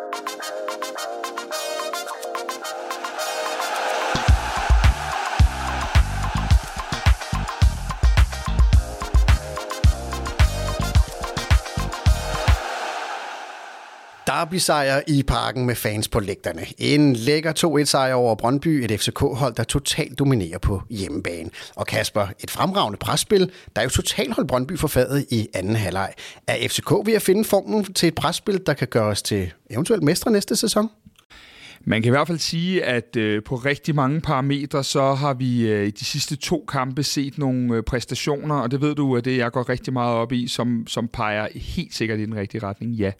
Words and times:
Thank 0.00 0.28
you. 3.42 3.47
Derby-sejr 14.38 15.00
i 15.06 15.22
parken 15.22 15.66
med 15.66 15.74
fans 15.74 16.08
på 16.08 16.20
lægterne. 16.20 16.62
En 16.78 17.16
lækker 17.16 17.52
2-1-sejr 17.52 18.14
over 18.14 18.34
Brøndby, 18.34 18.68
et 18.68 19.00
FCK-hold, 19.00 19.54
der 19.54 19.64
totalt 19.64 20.18
dominerer 20.18 20.58
på 20.58 20.82
hjemmebane. 20.90 21.50
Og 21.76 21.86
Kasper, 21.86 22.26
et 22.42 22.50
fremragende 22.50 22.98
presspil, 22.98 23.50
der 23.76 23.82
jo 23.82 23.88
totalt 23.88 24.34
holdt 24.34 24.48
Brøndby 24.48 24.78
for 24.78 24.88
fadet 24.88 25.26
i 25.30 25.48
anden 25.54 25.76
halvleg. 25.76 26.12
Er 26.46 26.68
FCK 26.68 26.90
ved 27.04 27.14
at 27.14 27.22
finde 27.22 27.44
formen 27.44 27.84
til 27.84 28.06
et 28.06 28.14
presspil, 28.14 28.60
der 28.66 28.74
kan 28.74 28.88
gøre 28.88 29.04
os 29.04 29.22
til 29.22 29.52
eventuelt 29.70 30.02
mestre 30.02 30.30
næste 30.30 30.56
sæson? 30.56 30.88
Man 31.80 32.02
kan 32.02 32.08
i 32.08 32.10
hvert 32.10 32.26
fald 32.26 32.38
sige, 32.38 32.84
at 32.84 33.16
øh, 33.16 33.42
på 33.44 33.54
rigtig 33.54 33.94
mange 33.94 34.20
parametre, 34.20 34.84
så 34.84 35.14
har 35.14 35.34
vi 35.34 35.70
øh, 35.70 35.86
i 35.86 35.90
de 35.90 36.04
sidste 36.04 36.36
to 36.36 36.64
kampe 36.68 37.02
set 37.02 37.38
nogle 37.38 37.76
øh, 37.76 37.82
præstationer, 37.82 38.54
og 38.54 38.70
det 38.70 38.80
ved 38.80 38.94
du, 38.94 39.16
at 39.16 39.24
det 39.24 39.36
jeg 39.36 39.52
går 39.52 39.68
rigtig 39.68 39.92
meget 39.92 40.16
op 40.16 40.32
i, 40.32 40.48
som, 40.48 40.84
som 40.86 41.08
peger 41.08 41.48
helt 41.54 41.94
sikkert 41.94 42.18
i 42.18 42.24
den 42.24 42.36
rigtige 42.36 42.62
retning, 42.62 42.92
ja. 42.92 43.12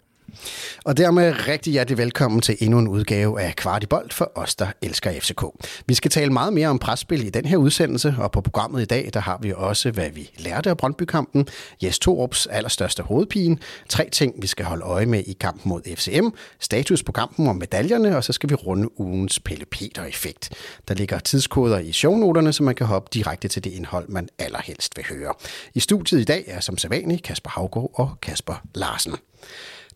Og 0.85 0.97
dermed 0.97 1.47
rigtig 1.47 1.73
hjertelig 1.73 1.97
velkommen 1.97 2.41
til 2.41 2.57
endnu 2.59 2.79
en 2.79 2.87
udgave 2.87 3.41
af 3.41 3.55
Kvartibolt 3.55 4.13
for 4.13 4.31
os, 4.35 4.55
der 4.55 4.67
elsker 4.81 5.11
FCK. 5.19 5.43
Vi 5.85 5.93
skal 5.93 6.11
tale 6.11 6.33
meget 6.33 6.53
mere 6.53 6.67
om 6.67 6.79
presspil 6.79 7.25
i 7.25 7.29
den 7.29 7.45
her 7.45 7.57
udsendelse, 7.57 8.15
og 8.17 8.31
på 8.31 8.41
programmet 8.41 8.81
i 8.81 8.85
dag, 8.85 9.09
der 9.13 9.19
har 9.19 9.39
vi 9.41 9.53
også, 9.55 9.91
hvad 9.91 10.09
vi 10.09 10.29
lærte 10.37 10.69
af 10.69 10.77
Brøndby-kampen, 10.77 11.47
Jes 11.83 11.99
Torups 11.99 12.45
allerstørste 12.45 13.03
hovedpine, 13.03 13.57
tre 13.89 14.09
ting, 14.11 14.33
vi 14.41 14.47
skal 14.47 14.65
holde 14.65 14.83
øje 14.83 15.05
med 15.05 15.23
i 15.27 15.33
kampen 15.33 15.69
mod 15.69 15.81
FCM, 15.95 16.27
status 16.59 17.03
på 17.03 17.11
kampen 17.11 17.47
om 17.47 17.55
medaljerne, 17.55 18.17
og 18.17 18.23
så 18.23 18.33
skal 18.33 18.49
vi 18.49 18.55
runde 18.55 18.99
ugens 18.99 19.39
Pelle 19.39 19.65
Peter-effekt. 19.65 20.49
Der 20.87 20.93
ligger 20.93 21.19
tidskoder 21.19 21.79
i 21.79 21.91
shownoterne, 21.91 22.53
så 22.53 22.63
man 22.63 22.75
kan 22.75 22.87
hoppe 22.87 23.09
direkte 23.13 23.47
til 23.47 23.63
det 23.63 23.71
indhold, 23.71 24.09
man 24.09 24.29
allerhelst 24.39 24.97
vil 24.97 25.05
høre. 25.09 25.33
I 25.75 25.79
studiet 25.79 26.21
i 26.21 26.23
dag 26.23 26.43
er 26.47 26.59
som 26.59 26.77
sædvanligt 26.77 27.23
Kasper 27.23 27.49
Havgård 27.49 27.91
og 27.93 28.15
Kasper 28.21 28.61
Larsen. 28.75 29.15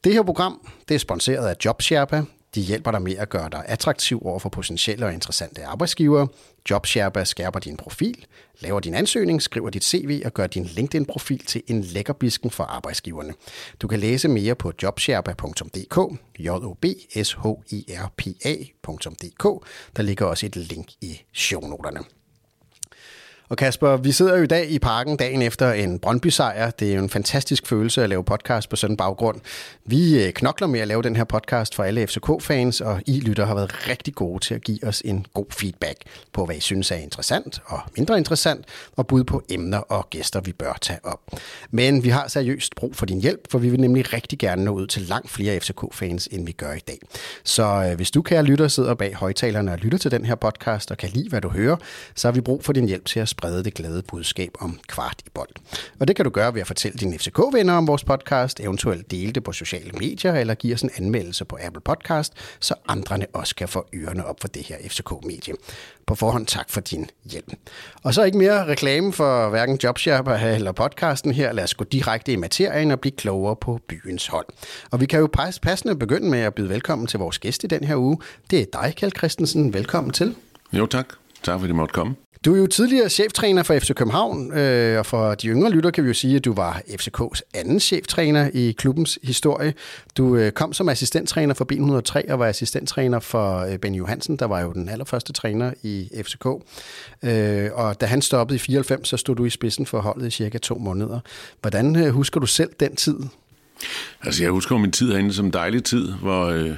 Det 0.03 0.13
her 0.13 0.23
program 0.23 0.67
det 0.87 0.95
er 0.95 0.99
sponsoreret 0.99 1.47
af 1.47 1.55
JobSherpa. 1.65 2.23
De 2.55 2.61
hjælper 2.61 2.91
dig 2.91 3.01
med 3.01 3.15
at 3.15 3.29
gøre 3.29 3.49
dig 3.51 3.63
attraktiv 3.67 4.21
over 4.25 4.39
for 4.39 4.49
potentielle 4.49 5.05
og 5.05 5.13
interessante 5.13 5.65
arbejdsgivere. 5.65 6.27
JobSherpa 6.69 7.23
skærper 7.23 7.59
din 7.59 7.77
profil, 7.77 8.25
laver 8.59 8.79
din 8.79 8.93
ansøgning, 8.93 9.41
skriver 9.41 9.69
dit 9.69 9.83
CV 9.83 10.21
og 10.25 10.33
gør 10.33 10.47
din 10.47 10.65
LinkedIn-profil 10.65 11.45
til 11.45 11.63
en 11.67 11.81
lækker 11.81 12.13
bisken 12.13 12.49
for 12.49 12.63
arbejdsgiverne. 12.63 13.33
Du 13.81 13.87
kan 13.87 13.99
læse 13.99 14.27
mere 14.27 14.55
på 14.55 14.71
jobsherpa.dk, 14.83 16.19
j 16.39 16.49
o 16.49 16.73
b 16.81 16.85
s 17.23 17.33
h 17.33 17.47
i 17.69 17.85
r 17.89 18.13
p 18.17 18.27
a.dk. 18.45 19.67
Der 19.97 20.01
ligger 20.03 20.25
også 20.25 20.45
et 20.45 20.55
link 20.55 20.87
i 21.01 21.21
shownoterne. 21.33 21.99
Og 23.49 23.57
Kasper, 23.57 23.97
vi 23.97 24.11
sidder 24.11 24.37
jo 24.37 24.43
i 24.43 24.47
dag 24.47 24.71
i 24.71 24.79
parken 24.79 25.17
dagen 25.17 25.41
efter 25.41 25.71
en 25.71 25.99
Brøndby-sejr. 25.99 26.69
Det 26.69 26.91
er 26.91 26.95
jo 26.95 27.01
en 27.03 27.09
fantastisk 27.09 27.67
følelse 27.67 28.03
at 28.03 28.09
lave 28.09 28.23
podcast 28.23 28.69
på 28.69 28.75
sådan 28.75 28.93
en 28.93 28.97
baggrund. 28.97 29.41
Vi 29.85 30.23
øh, 30.23 30.33
knokler 30.33 30.67
med 30.67 30.79
at 30.79 30.87
lave 30.87 31.01
den 31.01 31.15
her 31.15 31.23
podcast 31.23 31.75
for 31.75 31.83
alle 31.83 32.07
FCK-fans, 32.07 32.81
og 32.81 33.01
I 33.05 33.19
lytter 33.19 33.45
har 33.45 33.55
været 33.55 33.89
rigtig 33.89 34.15
gode 34.15 34.39
til 34.39 34.55
at 34.55 34.61
give 34.61 34.83
os 34.83 35.01
en 35.05 35.25
god 35.33 35.45
feedback 35.51 35.97
på, 36.33 36.45
hvad 36.45 36.55
I 36.55 36.59
synes 36.59 36.91
er 36.91 36.95
interessant 36.95 37.61
og 37.65 37.79
mindre 37.97 38.17
interessant, 38.17 38.65
og 38.95 39.07
bud 39.07 39.23
på 39.23 39.43
emner 39.49 39.77
og 39.77 40.09
gæster, 40.09 40.41
vi 40.41 40.51
bør 40.51 40.77
tage 40.81 40.99
op. 41.03 41.19
Men 41.71 42.03
vi 42.03 42.09
har 42.09 42.27
seriøst 42.27 42.75
brug 42.75 42.95
for 42.95 43.05
din 43.05 43.21
hjælp, 43.21 43.51
for 43.51 43.59
vi 43.59 43.69
vil 43.69 43.79
nemlig 43.79 44.13
rigtig 44.13 44.39
gerne 44.39 44.63
nå 44.63 44.71
ud 44.71 44.87
til 44.87 45.01
langt 45.01 45.29
flere 45.29 45.59
FCK-fans, 45.59 46.27
end 46.31 46.45
vi 46.45 46.51
gør 46.51 46.73
i 46.73 46.81
dag. 46.87 46.99
Så 47.43 47.63
øh, 47.63 47.95
hvis 47.95 48.11
du, 48.11 48.21
kære 48.21 48.43
lytter, 48.43 48.67
sidder 48.67 48.93
bag 48.93 49.15
højtalerne 49.15 49.71
og 49.71 49.77
lytter 49.77 49.97
til 49.97 50.11
den 50.11 50.25
her 50.25 50.35
podcast 50.35 50.91
og 50.91 50.97
kan 50.97 51.09
lide, 51.09 51.29
hvad 51.29 51.41
du 51.41 51.49
hører, 51.49 51.75
så 52.15 52.27
har 52.27 52.33
vi 52.33 52.41
brug 52.41 52.63
for 52.63 52.73
din 52.73 52.87
hjælp 52.87 53.05
til 53.05 53.19
at 53.19 53.29
sprede 53.33 53.63
det 53.63 53.73
glade 53.73 54.01
budskab 54.01 54.51
om 54.59 54.79
kvart 54.87 55.21
i 55.25 55.29
bold. 55.33 55.49
Og 55.99 56.07
det 56.07 56.15
kan 56.15 56.25
du 56.25 56.31
gøre 56.31 56.53
ved 56.53 56.61
at 56.61 56.67
fortælle 56.67 56.97
dine 56.97 57.17
FCK-venner 57.17 57.73
om 57.73 57.87
vores 57.87 58.03
podcast, 58.03 58.59
eventuelt 58.59 59.11
dele 59.11 59.31
det 59.31 59.43
på 59.43 59.51
sociale 59.51 59.91
medier, 59.91 60.33
eller 60.33 60.53
give 60.53 60.73
os 60.73 60.81
en 60.81 60.89
anmeldelse 60.97 61.45
på 61.45 61.57
Apple 61.61 61.81
Podcast, 61.81 62.33
så 62.59 62.73
andrene 62.87 63.25
også 63.33 63.55
kan 63.55 63.67
få 63.67 63.85
ørerne 63.95 64.25
op 64.25 64.41
for 64.41 64.47
det 64.47 64.63
her 64.63 64.77
FCK-medie. 64.87 65.53
På 66.07 66.15
forhånd 66.15 66.45
tak 66.45 66.69
for 66.69 66.81
din 66.81 67.09
hjælp. 67.31 67.53
Og 68.03 68.13
så 68.13 68.23
ikke 68.23 68.37
mere 68.37 68.65
reklame 68.65 69.13
for 69.13 69.49
hverken 69.49 69.79
Jobshopper 69.83 70.33
eller 70.33 70.71
podcasten 70.71 71.31
her. 71.31 71.51
Lad 71.51 71.63
os 71.63 71.73
gå 71.73 71.83
direkte 71.83 72.31
i 72.31 72.35
materien 72.35 72.91
og 72.91 72.99
blive 72.99 73.15
klogere 73.15 73.55
på 73.55 73.79
byens 73.87 74.27
hold. 74.27 74.45
Og 74.91 75.01
vi 75.01 75.05
kan 75.05 75.19
jo 75.19 75.29
passende 75.61 75.95
begynde 75.95 76.29
med 76.29 76.39
at 76.39 76.53
byde 76.53 76.69
velkommen 76.69 77.07
til 77.07 77.19
vores 77.19 77.39
gæst 77.39 77.63
i 77.63 77.67
den 77.67 77.83
her 77.83 77.95
uge. 77.95 78.17
Det 78.51 78.59
er 78.59 78.81
dig, 78.81 78.93
Kjeld 78.95 79.17
Christensen. 79.17 79.73
Velkommen 79.73 80.13
til. 80.13 80.35
Jo 80.73 80.85
tak. 80.85 81.22
Tak 81.43 81.59
fordi 81.59 81.71
I 81.71 81.75
måtte 81.75 81.93
komme. 81.93 82.15
Du 82.45 82.55
er 82.55 82.59
jo 82.59 82.67
tidligere 82.67 83.09
cheftræner 83.09 83.63
for 83.63 83.79
FC 83.79 83.93
København, 83.93 84.53
øh, 84.53 84.99
og 84.99 85.05
for 85.05 85.35
de 85.35 85.47
yngre 85.47 85.69
lytter 85.69 85.91
kan 85.91 86.03
vi 86.03 86.07
jo 86.07 86.13
sige, 86.13 86.35
at 86.35 86.45
du 86.45 86.53
var 86.53 86.81
FCK's 86.87 87.41
anden 87.53 87.79
cheftræner 87.79 88.49
i 88.53 88.71
klubbens 88.71 89.19
historie. 89.23 89.73
Du 90.17 90.35
øh, 90.35 90.51
kom 90.51 90.73
som 90.73 90.89
assistenttræner 90.89 91.53
for 91.53 91.67
B103 91.73 92.31
og 92.31 92.39
var 92.39 92.45
assistenttræner 92.45 93.19
for 93.19 93.59
øh, 93.59 93.77
Benny 93.77 93.97
Johansen, 93.97 94.37
der 94.37 94.45
var 94.45 94.61
jo 94.61 94.73
den 94.73 94.89
allerførste 94.89 95.33
træner 95.33 95.73
i 95.83 96.09
FCK. 96.23 96.45
Øh, 97.23 97.69
og 97.73 98.01
da 98.01 98.05
han 98.05 98.21
stoppede 98.21 98.55
i 98.55 98.59
94, 98.59 99.07
så 99.07 99.17
stod 99.17 99.35
du 99.35 99.45
i 99.45 99.49
spidsen 99.49 99.85
for 99.85 99.99
holdet 99.99 100.27
i 100.27 100.31
cirka 100.31 100.57
to 100.57 100.75
måneder. 100.75 101.19
Hvordan 101.61 101.95
øh, 101.95 102.09
husker 102.09 102.39
du 102.39 102.47
selv 102.47 102.69
den 102.79 102.95
tid? 102.95 103.15
Altså 104.23 104.43
jeg 104.43 104.51
husker 104.51 104.77
min 104.77 104.91
tid 104.91 105.11
herinde 105.11 105.33
som 105.33 105.45
en 105.45 105.53
dejlig 105.53 105.83
tid, 105.83 106.11
hvor... 106.11 106.45
Øh 106.45 106.77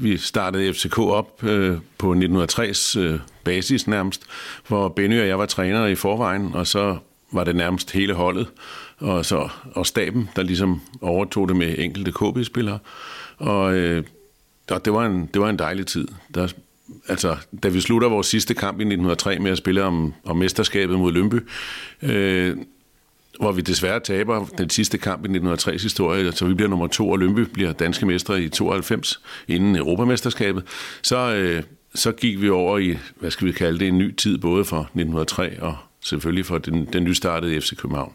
vi 0.00 0.16
startede 0.16 0.74
FCK 0.74 0.98
op 0.98 1.44
øh, 1.44 1.78
på 1.98 2.10
1960 2.10 2.96
øh, 2.96 3.20
basis 3.44 3.86
nærmest, 3.86 4.22
hvor 4.68 4.88
Benny 4.88 5.20
og 5.20 5.28
jeg 5.28 5.38
var 5.38 5.46
trænere 5.46 5.92
i 5.92 5.94
forvejen, 5.94 6.54
og 6.54 6.66
så 6.66 6.96
var 7.32 7.44
det 7.44 7.56
nærmest 7.56 7.90
hele 7.90 8.14
holdet, 8.14 8.46
og, 8.98 9.26
så, 9.26 9.48
og 9.74 9.86
staben, 9.86 10.30
der 10.36 10.42
ligesom 10.42 10.80
overtog 11.00 11.48
det 11.48 11.56
med 11.56 11.74
enkelte 11.78 12.12
KB-spillere. 12.12 12.78
Og, 13.38 13.74
øh, 13.74 14.04
og 14.70 14.84
det, 14.84 14.92
var 14.92 15.06
en, 15.06 15.26
det 15.34 15.42
var 15.42 15.50
en 15.50 15.58
dejlig 15.58 15.86
tid. 15.86 16.08
Der, 16.34 16.52
altså, 17.08 17.36
da 17.62 17.68
vi 17.68 17.80
slutter 17.80 18.08
vores 18.08 18.26
sidste 18.26 18.54
kamp 18.54 18.80
i 18.80 18.82
1903 18.82 19.38
med 19.38 19.50
at 19.50 19.58
spille 19.58 19.84
om, 19.84 20.14
om 20.24 20.36
mesterskabet 20.36 20.98
mod 20.98 21.12
Lønby, 21.12 21.40
øh, 22.02 22.56
hvor 23.40 23.52
vi 23.52 23.60
desværre 23.60 24.00
taber 24.00 24.46
den 24.58 24.70
sidste 24.70 24.98
kamp 24.98 25.26
i 25.26 25.28
1903's 25.28 25.82
historie, 25.82 26.32
så 26.32 26.46
vi 26.46 26.54
bliver 26.54 26.68
nummer 26.68 26.86
to, 26.86 27.10
og 27.10 27.18
Lønby 27.18 27.40
bliver 27.40 27.72
danske 27.72 28.06
mestre 28.06 28.42
i 28.42 28.48
92 28.48 29.22
inden 29.48 29.76
Europamesterskabet, 29.76 30.64
så, 31.02 31.34
øh, 31.34 31.62
så 31.94 32.12
gik 32.12 32.40
vi 32.40 32.50
over 32.50 32.78
i, 32.78 32.98
hvad 33.16 33.30
skal 33.30 33.46
vi 33.46 33.52
kalde 33.52 33.78
det, 33.78 33.88
en 33.88 33.98
ny 33.98 34.16
tid, 34.16 34.38
både 34.38 34.64
for 34.64 34.80
1903 34.80 35.62
og 35.62 35.76
selvfølgelig 36.04 36.46
for 36.46 36.58
den, 36.58 36.84
den 36.92 37.04
nystartede 37.04 37.60
FC 37.60 37.76
København. 37.76 38.12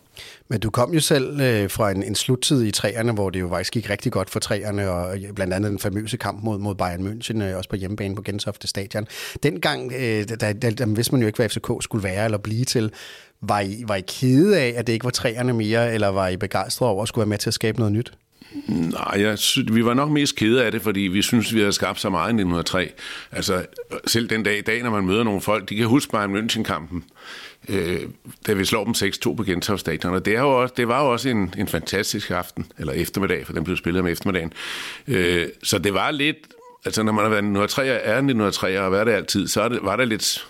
Men 0.48 0.60
du 0.60 0.70
kom 0.70 0.94
jo 0.94 1.00
selv 1.00 1.42
øh, 1.42 1.70
fra 1.70 1.92
en, 1.92 2.04
en 2.04 2.16
sluttid 2.16 2.64
i 2.64 2.72
træerne, 2.72 3.12
hvor 3.12 3.30
det 3.30 3.40
jo 3.40 3.50
faktisk 3.50 3.74
gik 3.74 3.90
rigtig 3.90 4.12
godt 4.12 4.30
for 4.30 4.40
træerne, 4.40 4.90
og 4.90 5.18
øh, 5.18 5.34
blandt 5.34 5.54
andet 5.54 5.72
den 5.72 5.80
famøse 5.80 6.18
kamp 6.18 6.44
mod, 6.44 6.60
mod 6.60 6.76
Bayern 6.76 7.08
München, 7.08 7.44
øh, 7.44 7.58
også 7.58 7.70
på 7.70 7.76
hjemmebane 7.76 8.16
på 8.16 8.22
Gentofte 8.22 8.68
Stadion. 8.68 9.08
Dengang, 9.44 9.94
øh, 9.94 10.28
der, 10.28 10.54
der, 10.54 10.70
der 10.72 10.86
vidste 10.86 11.12
man 11.14 11.22
jo 11.22 11.28
ikke, 11.28 11.38
hvad 11.38 11.50
FCK 11.50 11.68
skulle 11.82 12.04
være 12.04 12.26
eller 12.26 12.38
blive 12.38 12.66
til. 12.66 12.92
Var 13.48 13.60
I, 13.60 13.84
var 13.88 13.96
I 13.96 14.04
kede 14.08 14.60
af, 14.60 14.74
at 14.78 14.88
det 14.88 14.94
ikke 14.94 15.04
var 15.04 15.12
træerne 15.12 15.54
mere, 15.54 15.94
eller 15.94 16.08
var 16.08 16.28
I 16.28 16.38
begejstrede 16.38 16.92
over 16.92 17.02
at 17.02 17.08
skulle 17.08 17.24
være 17.24 17.30
med 17.30 17.38
til 17.38 17.50
at 17.50 17.54
skabe 17.54 17.78
noget 17.80 17.94
nyt? 17.94 18.12
Nej, 18.68 19.22
jeg 19.22 19.40
sy- 19.40 19.60
vi 19.72 19.86
var 19.86 19.94
nok 19.94 20.10
mest 20.10 20.36
kede 20.36 20.64
af 20.66 20.72
det, 20.72 20.82
fordi 20.82 21.00
vi 21.00 21.22
synes, 21.22 21.54
vi 21.54 21.60
havde 21.60 21.74
skabt 21.74 22.00
så 22.00 22.10
meget 22.10 22.28
i 22.28 22.34
1903. 22.34 22.92
Altså, 23.32 23.66
selv 24.08 24.30
den 24.30 24.44
dag 24.44 24.58
i 24.58 24.62
dag, 24.62 24.84
når 24.84 24.90
man 24.90 25.06
møder 25.06 25.24
nogle 25.24 25.42
folk, 25.42 25.70
de 25.70 25.76
kan 25.76 25.86
huske 25.86 26.12
Bayern 26.12 26.36
München-kampen, 26.36 27.04
øh, 27.70 28.00
da 28.48 28.54
vi 28.54 28.66
slår 28.66 28.84
dem 28.84 28.94
6-2 28.94 29.36
på 29.36 29.44
Gentofte 29.44 29.80
Stadion. 29.80 30.14
Og 30.14 30.26
det, 30.26 30.36
er 30.36 30.42
jo 30.42 30.62
også, 30.62 30.74
det 30.78 30.88
var 30.88 31.04
jo 31.04 31.12
også 31.12 31.30
en, 31.30 31.54
en 31.58 31.68
fantastisk 31.68 32.32
aften, 32.32 32.66
eller 32.80 32.94
eftermiddag, 32.94 33.46
for 33.46 33.54
den 33.54 33.64
blev 33.64 33.78
spillet 33.78 34.02
om 34.02 34.08
eftermiddagen. 34.08 34.54
Øh, 35.08 35.48
så 35.64 35.78
det 35.78 35.94
var 35.94 36.12
lidt, 36.12 36.38
altså 36.86 37.04
når 37.04 37.12
man 37.12 37.24
har 37.24 37.30
været 37.30 37.40
1903, 37.40 37.88
er 37.88 38.14
1903 38.14 38.82
og 38.82 38.92
været 38.92 39.08
det 39.08 39.14
altid, 39.14 39.48
så 39.48 39.70
det, 39.70 39.80
var 39.82 39.96
det 39.96 40.08
lidt 40.08 40.48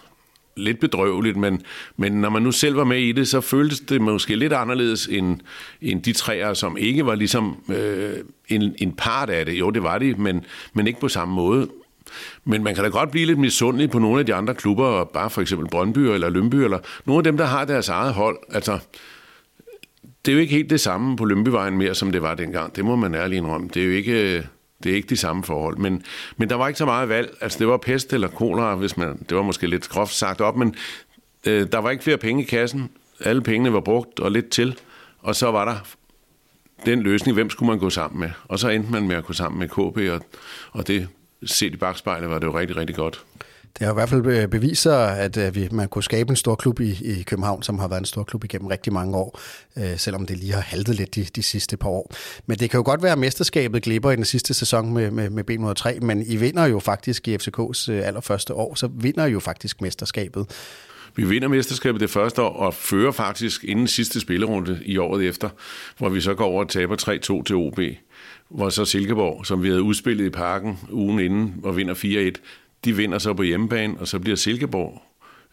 lidt 0.57 0.80
bedrøveligt, 0.80 1.38
men, 1.38 1.62
men 1.98 2.12
når 2.12 2.30
man 2.30 2.42
nu 2.42 2.52
selv 2.52 2.78
var 2.78 2.84
med 2.84 3.00
i 3.00 3.12
det, 3.12 3.28
så 3.28 3.42
føltes 3.42 3.80
det 3.80 4.02
måske 4.02 4.36
lidt 4.36 4.54
anderledes 4.54 5.07
end, 5.07 5.40
end 5.81 6.04
de 6.04 6.13
træer, 6.13 6.54
som 6.54 6.78
ikke 6.78 7.06
var 7.06 7.16
ligesom 7.16 7.63
øh, 7.69 8.13
en, 8.48 8.75
en 8.78 8.92
part 8.92 9.30
af 9.30 9.46
det. 9.46 9.60
Jo, 9.60 9.69
det 9.69 9.84
var 9.84 9.98
de, 9.98 10.13
men, 10.13 10.46
men 10.74 10.88
ikke 10.88 11.00
på 11.00 11.07
samme 11.07 11.34
måde. 11.34 11.68
Men 12.44 12.63
man 12.63 12.75
kan 12.75 12.84
da 12.84 12.90
godt 12.90 13.12
blive 13.12 13.25
lidt 13.25 13.40
misundelig 13.40 13.90
på 13.90 14.00
nogle 14.00 14.19
af 14.19 14.25
de 14.25 14.34
andre 14.34 14.56
klubber, 14.56 15.04
bare 15.04 15.30
for 15.30 15.42
eksempel 15.42 15.69
Brøndby 15.69 16.00
eller 16.00 16.30
Lønby, 16.30 16.56
eller 16.56 16.80
nogle 17.06 17.19
af 17.19 17.24
dem, 17.24 17.38
der 17.38 17.46
har 17.46 17.66
deres 17.66 17.90
eget 17.90 18.13
hold. 18.13 18.38
Altså, 18.52 18.80
det 20.25 20.31
er 20.31 20.36
jo 20.36 20.42
ikke 20.42 20.56
helt 20.56 20.69
det 20.69 20.80
samme 20.80 21.18
på 21.18 21.25
Lønbyvejen 21.25 21.78
mere, 21.78 21.96
som 21.96 22.12
det 22.12 22.22
var 22.22 22.36
dengang. 22.36 22.75
Det 22.75 22.86
må 22.86 22.96
man 22.96 23.16
ærligt 23.16 23.38
indrømme. 23.38 23.69
Det 23.74 23.81
er 23.81 23.86
jo 23.86 23.92
ikke, 23.92 24.38
øh, 24.38 24.44
det 24.86 24.92
er 24.92 24.96
ikke 24.96 25.10
de 25.10 25.18
samme 25.18 25.44
forhold. 25.44 25.78
Men, 25.78 26.04
men 26.38 26.50
der 26.50 26.56
var 26.56 26.68
ikke 26.68 26.78
så 26.78 26.86
meget 26.86 27.10
valg. 27.10 27.38
Altså, 27.42 27.60
det 27.60 27.68
var 27.68 27.78
pest 27.78 28.14
eller 28.14 28.28
kolera, 28.28 28.76
hvis 28.76 28.98
man... 28.98 29.26
Det 29.30 29.38
var 29.38 29.44
måske 29.44 29.68
lidt 29.68 29.90
groft 29.90 30.14
sagt 30.14 30.42
op, 30.42 30.56
men 30.56 30.76
øh, 31.46 31.68
der 31.72 31.78
var 31.78 31.90
ikke 31.90 32.04
flere 32.04 32.18
penge 32.18 32.44
i 32.44 32.46
kassen. 32.46 32.90
Alle 33.20 33.42
pengene 33.42 33.74
var 33.74 33.80
brugt 33.80 34.20
og 34.20 34.32
lidt 34.32 34.50
til. 34.50 34.80
Og 35.20 35.36
så 35.36 35.52
var 35.52 35.66
der 35.66 35.76
den 36.86 37.02
løsning, 37.02 37.34
hvem 37.36 37.50
skulle 37.50 37.70
man 37.70 37.80
gå 37.80 37.90
sammen 37.90 38.20
med? 38.20 38.30
Og 38.48 38.60
så 38.60 38.70
endte 38.70 38.92
man 38.92 39.08
med 39.08 39.16
at 39.16 39.26
gå 39.26 39.34
sammen 39.34 39.60
med 39.60 39.70
KB, 39.70 40.12
og, 40.14 40.26
og 40.72 40.88
det 40.88 41.08
set 41.46 41.74
i 41.74 41.78
bagspejlet 41.78 42.30
var 42.30 42.40
det 42.40 42.48
jo 42.48 42.60
rigtig, 42.60 42.78
rigtig 42.78 42.96
godt. 42.96 43.24
Det 43.80 43.86
har 43.86 43.94
i 43.94 43.94
hvert 43.94 44.10
fald 44.10 44.22
bevist 44.24 44.50
beviser, 44.50 44.95
at 44.95 45.38
øh, 45.38 45.56
vi, 45.56 45.68
man 45.72 45.88
kunne 45.88 46.04
skabe 46.04 46.30
en 46.30 46.36
stor 46.36 46.56
klub 46.56 46.80
i, 46.80 47.19
i 47.19 47.24
København, 47.24 47.63
som 47.63 47.80
har 47.80 47.88
været 47.88 48.00
en 48.00 48.06
stor 48.06 48.24
klub 48.24 48.44
igennem 48.44 48.68
rigtig 48.68 48.94
mange 48.94 49.18
år, 49.18 49.39
øh, 49.77 49.98
selvom 49.98 50.25
det 50.25 50.38
lige 50.38 50.54
har 50.54 50.62
haltet 50.62 50.95
lidt 50.95 51.16
de, 51.16 51.24
de 51.36 51.44
sidste 51.44 51.77
par 51.77 51.89
år. 51.89 52.13
Men 52.45 52.57
det 52.57 52.69
kan 52.69 52.77
jo 52.77 52.83
godt 52.86 53.04
være, 53.04 53.12
at 53.12 53.18
mesterskabet 53.18 53.83
glipper 53.83 54.12
i 54.12 54.16
den 54.16 54.25
sidste 54.25 54.54
sæson 54.54 54.94
med, 54.94 55.12
med, 55.12 55.30
med 55.30 55.50
B103, 55.50 56.00
men 56.00 56.24
I 56.27 56.36
vinder 56.36 56.66
jo 56.66 56.80
faktisk 56.80 57.27
i 57.27 57.36
FCK's 57.36 57.92
øh, 57.92 58.07
allerførste 58.07 58.54
år, 58.54 58.75
så 58.75 58.88
vinder 58.88 59.25
I 59.25 59.31
jo 59.31 59.39
faktisk 59.39 59.81
mesterskabet. 59.81 60.45
Vi 61.16 61.24
vinder 61.24 61.48
mesterskabet 61.48 62.01
det 62.01 62.10
første 62.10 62.42
år 62.42 62.54
og 62.54 62.74
fører 62.74 63.12
faktisk 63.12 63.63
inden 63.63 63.88
sidste 63.88 64.19
spillerunde 64.19 64.80
i 64.86 64.98
året 64.98 65.28
efter, 65.28 65.50
hvor 65.98 66.10
vi 66.10 66.21
så 66.21 66.33
går 66.33 66.45
over 66.45 66.63
og 66.63 66.69
taber 66.69 66.95
3-2 67.42 67.44
til 67.44 67.56
OB. 67.56 67.80
Hvor 68.50 68.69
så 68.69 68.86
Silkeborg, 68.86 69.45
som 69.45 69.63
vi 69.63 69.68
havde 69.68 69.81
udspillet 69.81 70.25
i 70.25 70.30
parken 70.30 70.80
ugen 70.92 71.19
inden 71.19 71.56
og 71.63 71.78
vinder 71.78 71.94
4-1, 71.94 72.42
de 72.86 72.96
vinder 72.96 73.18
så 73.18 73.34
på 73.34 73.44
hjemmebane, 73.44 73.96
og 74.00 74.08
så 74.08 74.20
bliver 74.20 74.36
Silkeborg 74.36 75.02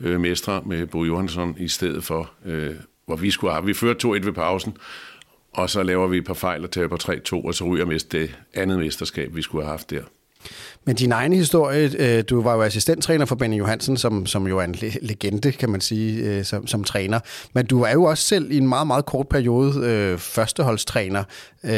øh, 0.00 0.20
mestre 0.20 0.62
med 0.66 0.86
Bo 0.86 1.04
Johansson 1.04 1.56
i 1.58 1.68
stedet 1.68 2.04
for, 2.04 2.30
øh, 2.46 2.74
hvor 3.06 3.16
vi 3.16 3.30
skulle 3.30 3.52
have. 3.52 3.66
Vi 3.66 3.74
fører 3.74 3.94
2-1 4.04 4.06
ved 4.06 4.32
pausen, 4.32 4.76
og 5.52 5.70
så 5.70 5.82
laver 5.82 6.06
vi 6.06 6.18
et 6.18 6.24
par 6.24 6.34
fejl 6.34 6.64
og 6.64 6.70
taber 6.70 6.96
3-2, 7.32 7.46
og 7.46 7.54
så 7.54 7.64
ryger 7.64 7.84
mest 7.84 8.12
det 8.12 8.36
andet 8.54 8.78
mesterskab, 8.78 9.36
vi 9.36 9.42
skulle 9.42 9.64
have 9.64 9.70
haft 9.70 9.90
der. 9.90 10.02
Men 10.84 10.96
din 10.96 11.12
egen 11.12 11.32
historie, 11.32 11.90
øh, 11.98 12.24
du 12.30 12.42
var 12.42 12.54
jo 12.54 12.62
assistenttræner 12.62 13.24
for 13.24 13.34
Benny 13.34 13.58
Johansen, 13.58 13.96
som, 13.96 14.26
som 14.26 14.46
jo 14.46 14.58
er 14.58 14.64
en 14.64 14.76
legende, 15.02 15.52
kan 15.52 15.70
man 15.70 15.80
sige, 15.80 16.24
øh, 16.24 16.44
som, 16.44 16.66
som 16.66 16.84
træner. 16.84 17.20
Men 17.52 17.66
du 17.66 17.82
er 17.82 17.92
jo 17.92 18.04
også 18.04 18.24
selv 18.24 18.50
i 18.50 18.56
en 18.56 18.68
meget, 18.68 18.86
meget 18.86 19.06
kort 19.06 19.28
periode 19.28 19.86
øh, 19.86 20.18
førsteholdstræner. 20.18 21.24
Øh, 21.64 21.70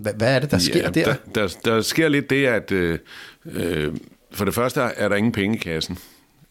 hvad, 0.00 0.12
hvad 0.14 0.34
er 0.34 0.38
det, 0.38 0.50
der 0.50 0.58
sker 0.58 0.82
ja, 0.82 0.90
der? 0.90 1.04
der? 1.04 1.14
Der, 1.34 1.56
der 1.64 1.80
sker 1.80 2.08
lidt 2.08 2.30
det, 2.30 2.46
at 2.46 2.72
øh, 2.72 2.98
øh, 3.46 3.94
for 4.36 4.44
det 4.44 4.54
første 4.54 4.80
er 4.80 5.08
der 5.08 5.16
ingen 5.16 5.32
penge 5.32 5.56
i 5.56 5.58
kassen. 5.58 5.98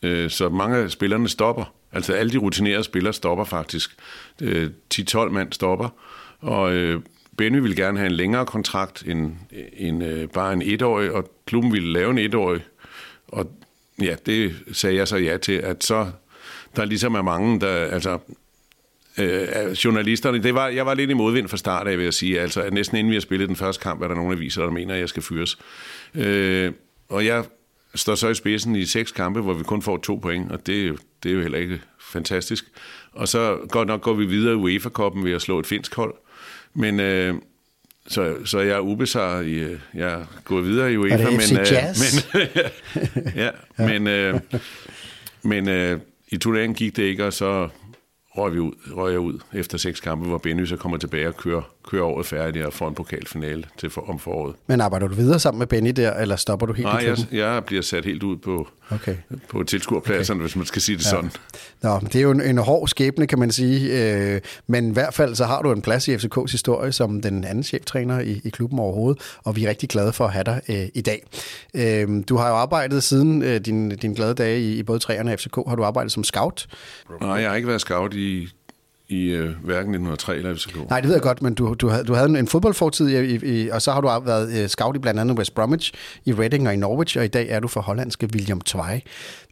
Øh, 0.02 0.30
så 0.30 0.50
mange 0.50 0.78
af 0.78 0.92
spillerne 0.92 1.30
stopper. 1.30 1.74
Altså 1.92 2.14
alle 2.14 2.32
de 2.32 2.38
rutinerede 2.38 2.84
spillere 2.84 3.14
stopper 3.14 3.44
faktisk. 3.44 3.96
Øh, 4.42 4.70
10-12 4.94 5.30
mand 5.30 5.54
stopper. 5.54 5.90
Og 6.40 6.74
øh, 6.74 7.02
Benny 7.38 7.60
ville 7.60 7.76
gerne 7.76 8.00
have 8.00 8.10
en 8.10 8.16
længere 8.16 8.46
kontrakt 8.46 9.04
end, 9.08 9.32
end 9.78 10.04
øh, 10.04 10.30
bare 10.30 10.54
en 10.54 10.62
etårig, 10.62 11.12
og 11.12 11.32
klubben 11.46 11.74
ville 11.74 11.94
lave 11.94 12.12
en 12.12 12.18
etårig. 12.18 12.62
Og 13.28 13.52
ja, 14.02 14.16
det 14.26 14.56
sagde 14.72 14.96
jeg 14.96 15.08
så 15.08 15.18
ja 15.18 15.38
til, 15.38 15.54
at 15.54 15.84
så 15.84 16.12
der 16.76 16.86
ligesom 16.86 17.16
er 17.16 17.22
mange, 17.22 17.60
der, 17.60 17.74
altså, 17.74 18.20
øh, 19.18 19.72
journalisterne, 19.72 20.44
det 20.44 20.54
var, 20.54 20.68
jeg 20.68 20.86
var 20.86 20.94
lidt 20.94 21.10
i 21.10 21.14
modvind 21.14 21.48
fra 21.48 21.58
start 21.58 21.88
af, 21.88 21.98
vil 21.98 22.04
jeg 22.04 22.14
sige, 22.14 22.42
altså, 22.42 22.62
at 22.62 22.74
næsten 22.74 22.98
inden 22.98 23.12
vi 23.12 23.16
har 23.16 23.22
spillet 23.22 23.48
den 23.48 23.56
første 23.56 23.84
kamp, 23.84 24.02
er 24.02 24.08
der 24.08 24.16
nogle 24.16 24.36
aviser, 24.36 24.64
der 24.64 24.72
mener, 24.72 24.94
at 24.94 25.00
jeg 25.00 25.10
skal 25.10 25.24
fyres. 25.24 25.58
Øh, 26.16 26.72
og 27.10 27.26
jeg 27.26 27.44
står 27.96 28.16
så 28.16 28.30
i 28.30 28.34
spidsen 28.34 28.76
i 28.76 28.86
seks 28.86 29.12
kampe, 29.12 29.42
hvor 29.42 29.54
vi 29.54 29.64
kun 29.64 29.82
får 29.82 29.98
to 29.98 30.16
point, 30.16 30.52
og 30.52 30.68
det, 30.68 30.82
er 30.82 30.88
jo, 30.88 30.98
det 31.24 31.32
er 31.32 31.36
jo 31.36 31.42
heller 31.42 31.58
ikke 31.58 31.82
fantastisk. 32.00 32.66
Og 33.14 33.28
så 33.28 33.58
godt 33.70 33.88
nok 33.88 34.02
går 34.02 34.14
vi 34.14 34.26
videre 34.26 34.54
i 34.54 34.56
UEFA-koppen 34.56 35.26
ved 35.26 35.32
at 35.32 35.42
slå 35.42 35.60
et 35.60 35.68
finsk 35.68 35.96
hold, 35.96 36.14
men 36.74 37.00
øh, 37.00 37.36
så, 38.08 38.36
så 38.46 38.60
jeg 38.60 38.76
er 38.76 38.80
ubesejret 38.80 39.48
i, 39.48 39.54
øh, 39.54 39.80
jeg 39.94 40.14
er 40.14 40.26
gået 40.46 40.66
videre 40.66 40.94
i 40.94 40.98
UEFA, 40.98 41.30
men, 41.30 41.60
øh, 41.60 41.68
men, 42.02 42.42
ja, 43.36 43.44
ja, 43.46 43.52
men, 43.78 44.08
øh, 44.08 44.40
men 45.44 45.70
øh, 45.70 46.00
i 46.30 46.38
turneringen 46.38 46.76
gik 46.76 46.96
det 46.96 47.04
ikke, 47.04 47.26
og 47.26 47.34
så 47.34 47.70
røg, 48.38 48.54
vi 48.54 48.60
ud, 48.60 48.72
røg 48.96 49.12
jeg 49.12 49.20
ud 49.20 49.40
efter 49.54 49.78
seks 49.78 50.00
kampe, 50.00 50.28
hvor 50.28 50.38
Benny 50.38 50.66
så 50.66 50.78
kommer 50.78 50.98
tilbage 50.98 51.28
og 51.28 51.38
kører, 51.38 51.75
kører 51.88 52.04
året 52.04 52.26
færdigt 52.26 52.66
og 52.66 52.74
får 52.74 52.88
en 52.88 52.96
pokalfinale 52.96 53.64
til 53.78 53.90
for, 53.90 54.10
om 54.10 54.20
foråret. 54.20 54.56
Men 54.68 54.82
arbejder 54.82 55.08
du 55.08 55.16
videre 55.16 55.40
sammen 55.40 55.60
med 55.60 55.68
Benny 55.68 55.90
der, 55.90 56.14
eller 56.14 56.36
stopper 56.36 56.66
du 56.66 56.74
helt 56.74 56.88
Nej, 56.88 57.00
i 57.00 57.06
jeg, 57.06 57.18
jeg 57.32 57.64
bliver 57.66 57.82
sat 57.82 58.06
helt 58.06 58.24
ud 58.24 58.38
på, 58.38 58.68
okay. 58.90 59.16
på 59.50 59.64
tilskuerpladserne, 59.64 60.38
okay. 60.38 60.44
hvis 60.44 60.56
man 60.56 60.66
skal 60.66 60.82
sige 60.82 60.98
det 60.98 61.06
ja. 61.06 61.10
sådan. 61.10 61.32
Nå, 61.82 62.00
det 62.00 62.16
er 62.16 62.22
jo 62.22 62.32
en, 62.32 62.42
en 62.42 62.58
hård 62.58 62.88
skæbne, 62.88 63.28
kan 63.28 63.40
man 63.40 63.52
sige, 63.52 64.04
øh, 64.34 64.42
men 64.68 64.90
i 64.90 64.94
hvert 64.94 65.14
fald 65.14 65.36
så 65.36 65.46
har 65.46 65.62
du 65.62 65.72
en 65.72 65.82
plads 65.82 66.08
i 66.08 66.16
FCK's 66.16 66.52
historie 66.52 66.92
som 66.92 67.22
den 67.22 67.44
anden 67.44 67.64
cheftræner 67.64 68.20
i, 68.20 68.42
i 68.44 68.50
klubben 68.50 68.80
overhovedet, 68.80 69.38
og 69.44 69.56
vi 69.56 69.66
er 69.66 69.70
rigtig 69.70 69.90
glade 69.90 70.14
for 70.14 70.26
at 70.26 70.32
have 70.32 70.44
dig 70.44 70.62
øh, 70.70 70.88
i 70.94 71.02
dag. 71.02 71.24
Øh, 71.74 72.24
du 72.30 72.38
har 72.38 72.50
jo 72.50 72.56
arbejdet 72.56 73.04
siden 73.04 73.42
øh, 73.42 73.60
din, 73.60 73.90
din 73.90 74.14
glade 74.14 74.34
dage 74.34 74.62
i, 74.62 74.78
i 74.78 74.84
både 74.84 75.00
træerne 75.00 75.34
og 75.34 75.40
FCK, 75.40 75.56
har 75.68 75.76
du 75.76 75.84
arbejdet 75.84 76.12
som 76.12 76.24
scout? 76.24 76.68
Nej, 77.22 77.30
jeg 77.30 77.50
har 77.50 77.56
ikke 77.56 77.68
været 77.68 77.82
scout 77.82 78.14
i 78.14 78.50
i 79.08 79.30
øh, 79.30 79.46
hverken 79.46 79.94
1903 79.94 80.36
eller 80.36 80.56
FCK. 80.56 80.90
Nej, 80.90 81.00
det 81.00 81.08
ved 81.08 81.16
jeg 81.16 81.22
godt, 81.22 81.42
men 81.42 81.54
du, 81.54 81.74
du, 81.74 81.88
havde, 81.88 82.04
du 82.04 82.14
havde 82.14 82.40
en, 82.40 82.48
fodboldfortid, 82.48 83.10
i, 83.10 83.64
i, 83.64 83.70
og 83.70 83.82
så 83.82 83.92
har 83.92 84.02
du 84.02 84.26
været 84.26 84.62
øh, 84.62 84.70
scout 84.70 84.96
i 84.96 85.00
blandt 85.00 85.20
andet 85.20 85.38
West 85.38 85.56
Bromwich, 85.56 85.94
i 86.26 86.34
Reading 86.34 86.68
og 86.68 86.74
i 86.74 86.78
Norwich, 86.78 87.18
og 87.18 87.26
i 87.26 87.28
dag 87.28 87.50
er 87.50 87.60
du 87.60 87.68
for 87.68 87.82
hollandske 87.82 88.30
William 88.34 88.62
Twey. 88.62 89.00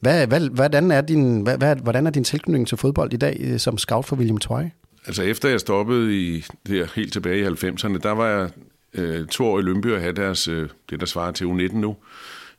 Hvad, 0.02 0.28
hvad, 0.28 0.50
hvordan, 0.50 0.92
er 0.92 1.02
din, 1.02 1.42
hvad, 1.42 1.58
hvad, 1.58 1.76
hvordan 1.76 2.08
er 2.08 2.12
din 2.12 2.24
tilknytning 2.24 2.68
til 2.68 2.78
fodbold 2.78 3.14
i 3.14 3.18
dag 3.18 3.38
øh, 3.40 3.60
som 3.60 3.78
scout 3.78 4.06
for 4.06 4.16
William 4.16 4.38
Twey? 4.38 4.66
Altså 5.08 5.24
efter 5.24 5.50
jeg 5.50 5.60
stoppede 5.60 6.18
i, 6.18 6.46
der, 6.68 6.88
helt 6.96 7.14
tilbage 7.14 7.40
i 7.40 7.46
90'erne, 7.46 7.98
der 7.98 8.12
var 8.12 8.28
jeg 8.28 8.50
øh, 8.94 9.28
to 9.28 9.46
år 9.46 9.60
i 9.60 9.62
Lønby 9.62 9.92
og 9.92 10.00
havde 10.00 10.14
deres, 10.14 10.48
øh, 10.48 10.70
det 10.90 11.00
der 11.00 11.06
svarer 11.06 11.32
til 11.32 11.46
U19 11.46 11.78
nu, 11.78 11.96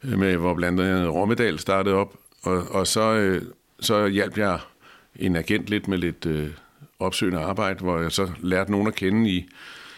øh, 0.05 0.19
med, 0.19 0.37
hvor 0.37 0.55
blandt 0.55 0.81
andet 0.81 1.15
Rommedal 1.15 1.59
startede 1.59 1.95
op, 1.95 2.15
og, 2.43 2.63
og 2.71 2.87
så, 2.87 3.15
øh, 3.15 3.43
så 3.81 4.07
hjalp 4.07 4.39
jeg 4.39 4.59
en 5.17 5.37
agent 5.37 5.67
lidt 5.67 5.89
med 5.89 5.99
lidt... 5.99 6.27
Øh, 6.27 6.51
opsøgende 6.99 7.41
arbejde, 7.41 7.81
hvor 7.81 8.01
jeg 8.01 8.13
så 8.13 8.31
lærte 8.41 8.71
nogen 8.71 8.87
at 8.87 8.95
kende 8.95 9.31
i, 9.31 9.49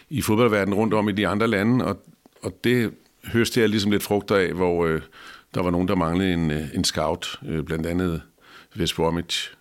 i 0.09 0.21
fodboldverdenen 0.21 0.79
rundt 0.79 0.93
om 0.93 1.09
i 1.09 1.11
de 1.11 1.27
andre 1.27 1.47
lande, 1.47 1.85
og, 1.85 2.03
og 2.43 2.53
det 2.63 2.91
høste 3.23 3.61
jeg 3.61 3.69
ligesom 3.69 3.91
lidt 3.91 4.03
frugter 4.03 4.35
af, 4.35 4.53
hvor 4.53 4.85
øh, 4.85 5.01
der 5.53 5.63
var 5.63 5.71
nogen, 5.71 5.87
der 5.87 5.95
manglede 5.95 6.33
en, 6.33 6.51
øh, 6.51 6.63
en 6.73 6.83
scout, 6.83 7.39
øh, 7.47 7.63
blandt 7.63 7.85
andet 7.85 8.21
West 8.77 8.95
Bromwich, 8.95 9.53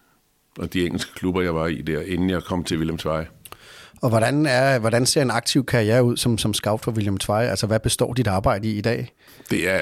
og 0.59 0.73
de 0.73 0.87
engelske 0.87 1.15
klubber, 1.15 1.43
jeg 1.43 1.55
var 1.55 1.67
i 1.67 1.83
der, 1.83 2.01
inden 2.01 2.31
jeg 2.31 2.43
kom 2.43 2.65
til 2.65 2.77
William 2.77 2.99
Tvej. 2.99 3.27
Og 4.03 4.09
hvordan, 4.09 4.47
er, 4.47 4.79
hvordan 4.79 5.07
ser 5.07 5.23
en 5.23 5.31
aktiv 5.31 5.67
karriere 5.67 6.05
ud 6.05 6.17
som, 6.17 6.39
som 6.39 6.55
scout 6.55 6.81
for 6.85 6.93
William 6.93 7.19
Tvej? 7.19 7.45
Altså, 7.45 7.67
hvad 7.67 7.81
består 7.81 8.13
dit 8.13 8.27
arbejde 8.27 8.69
i 8.69 8.79
i 8.79 8.81
dag? 8.81 9.13
Det 9.51 9.69
er, 9.69 9.81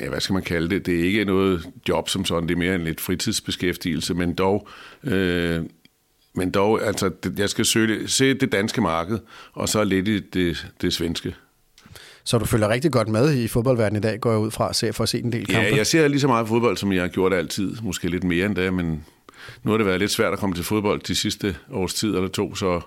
ja, 0.00 0.08
hvad 0.08 0.20
skal 0.20 0.34
man 0.34 0.42
kalde 0.42 0.70
det? 0.70 0.86
Det 0.86 1.00
er 1.00 1.04
ikke 1.04 1.24
noget 1.24 1.68
job 1.88 2.08
som 2.08 2.24
sådan, 2.24 2.48
det 2.48 2.54
er 2.54 2.58
mere 2.58 2.74
en 2.74 2.84
lidt 2.84 3.00
fritidsbeskæftigelse, 3.00 4.14
men 4.14 4.34
dog 4.34 4.68
øh, 5.04 5.62
men 6.34 6.50
dog, 6.50 6.86
altså, 6.86 7.10
jeg 7.36 7.50
skal 7.50 7.64
søge, 7.64 8.08
se 8.08 8.34
det 8.34 8.52
danske 8.52 8.80
marked, 8.80 9.18
og 9.52 9.68
så 9.68 9.84
lidt 9.84 10.08
i 10.08 10.20
det, 10.20 10.66
det 10.80 10.92
svenske. 10.92 11.34
Så 12.24 12.38
du 12.38 12.44
følger 12.44 12.68
rigtig 12.68 12.92
godt 12.92 13.08
med 13.08 13.34
i 13.34 13.48
fodboldverdenen 13.48 14.02
i 14.02 14.06
dag, 14.06 14.20
går 14.20 14.30
jeg 14.30 14.40
ud 14.40 14.50
fra, 14.50 14.72
se, 14.72 14.92
for 14.92 15.02
at 15.02 15.08
se 15.08 15.18
en 15.18 15.32
del 15.32 15.46
kampe? 15.46 15.68
Ja, 15.68 15.76
jeg 15.76 15.86
ser 15.86 16.08
lige 16.08 16.20
så 16.20 16.28
meget 16.28 16.48
fodbold, 16.48 16.76
som 16.76 16.92
jeg 16.92 17.02
har 17.02 17.08
gjort 17.08 17.32
altid. 17.32 17.76
Måske 17.82 18.08
lidt 18.08 18.24
mere 18.24 18.46
end 18.46 18.56
det, 18.56 18.74
men 18.74 19.04
nu 19.62 19.70
har 19.70 19.78
det 19.78 19.86
været 19.86 20.00
lidt 20.00 20.10
svært 20.10 20.32
at 20.32 20.38
komme 20.38 20.54
til 20.54 20.64
fodbold 20.64 21.00
de 21.00 21.14
sidste 21.14 21.56
års 21.72 21.94
tid 21.94 22.14
eller 22.14 22.28
to, 22.28 22.54
så, 22.54 22.80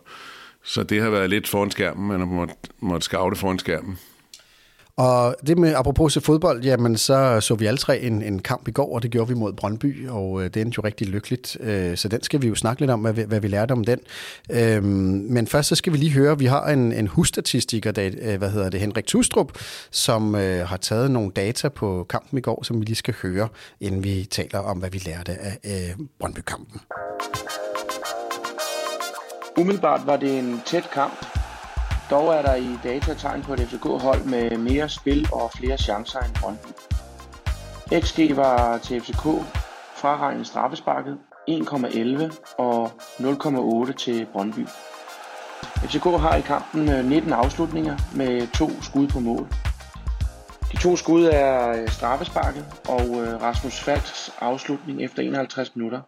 så 0.63 0.83
det 0.83 1.01
har 1.01 1.09
været 1.09 1.29
lidt 1.29 1.47
foran 1.47 1.71
skærmen, 1.71 2.07
man 2.07 2.19
har 2.19 2.27
måttet 2.27 2.57
måtte 2.79 3.05
scoute 3.05 3.35
foran 3.35 3.59
skærmen. 3.59 3.99
Og 4.97 5.35
det 5.47 5.57
med, 5.57 5.73
apropos 5.75 6.13
til 6.13 6.21
fodbold, 6.21 6.63
jamen 6.63 6.97
så 6.97 7.41
så 7.41 7.55
vi 7.55 7.65
alle 7.65 7.77
tre 7.77 7.99
en, 7.99 8.21
en 8.21 8.39
kamp 8.39 8.67
i 8.67 8.71
går, 8.71 8.95
og 8.95 9.03
det 9.03 9.11
gjorde 9.11 9.27
vi 9.27 9.33
mod 9.33 9.53
Brøndby, 9.53 10.09
og 10.09 10.43
øh, 10.43 10.49
det 10.53 10.61
endte 10.61 10.75
jo 10.77 10.83
rigtig 10.83 11.07
lykkeligt. 11.07 11.57
Øh, 11.59 11.97
så 11.97 12.07
den 12.07 12.23
skal 12.23 12.41
vi 12.41 12.47
jo 12.47 12.55
snakke 12.55 12.81
lidt 12.81 12.91
om, 12.91 12.99
hvad, 12.99 13.13
hvad 13.13 13.39
vi 13.39 13.47
lærte 13.47 13.71
om 13.71 13.83
den. 13.83 13.99
Øhm, 14.51 14.85
men 15.29 15.47
først 15.47 15.69
så 15.69 15.75
skal 15.75 15.93
vi 15.93 15.97
lige 15.97 16.11
høre, 16.11 16.39
vi 16.39 16.45
har 16.45 16.67
en, 16.67 16.91
en 16.91 17.07
husstatistiker, 17.07 17.91
der, 17.91 18.09
øh, 18.21 18.37
hvad 18.37 18.49
hedder 18.49 18.69
det, 18.69 18.79
Henrik 18.79 19.05
Tustrup, 19.05 19.51
som 19.91 20.33
har 20.33 20.77
taget 20.77 21.11
nogle 21.11 21.31
data 21.31 21.69
på 21.69 22.05
kampen 22.09 22.37
i 22.37 22.41
går, 22.41 22.63
som 22.63 22.79
vi 22.79 22.85
lige 22.85 22.95
skal 22.95 23.13
høre, 23.21 23.47
inden 23.81 24.03
vi 24.03 24.27
taler 24.31 24.59
om, 24.59 24.77
hvad 24.77 24.89
vi 24.89 25.01
lærte 25.05 25.31
af 25.63 25.95
Brøndby-kampen. 26.19 26.81
Umiddelbart 29.57 30.01
var 30.05 30.17
det 30.17 30.39
en 30.39 30.61
tæt 30.65 30.89
kamp, 30.93 31.25
dog 32.09 32.33
er 32.33 32.41
der 32.41 32.55
i 32.55 32.69
data 32.83 33.13
tegn 33.13 33.41
på 33.41 33.53
et 33.53 33.59
FCK-hold 33.59 34.24
med 34.24 34.57
mere 34.57 34.89
spil 34.89 35.27
og 35.31 35.51
flere 35.57 35.77
chancer 35.77 36.19
end 36.19 36.35
Brøndby. 36.41 36.71
XG 38.01 38.38
var 38.38 38.77
til 38.77 39.01
FCK 39.01 39.24
fraregnet 39.95 40.47
straffesparket 40.47 41.17
1,11 41.50 42.55
og 42.57 42.91
0,8 43.19 43.93
til 43.93 44.27
Brøndby. 44.33 44.67
FCK 45.62 46.03
har 46.03 46.35
i 46.35 46.41
kampen 46.41 46.89
øh, 46.89 47.05
19 47.05 47.33
afslutninger 47.33 47.97
med 48.15 48.47
to 48.53 48.81
skud 48.81 49.07
på 49.07 49.19
mål. 49.19 49.47
De 50.71 50.77
to 50.77 50.95
skud 50.95 51.25
er 51.25 51.81
øh, 51.81 51.88
straffesparket 51.88 52.65
og 52.89 53.05
øh, 53.24 53.41
Rasmus 53.41 53.79
Falks 53.79 54.31
afslutning 54.39 55.03
efter 55.03 55.24
51 55.24 55.75
minutter. 55.75 56.01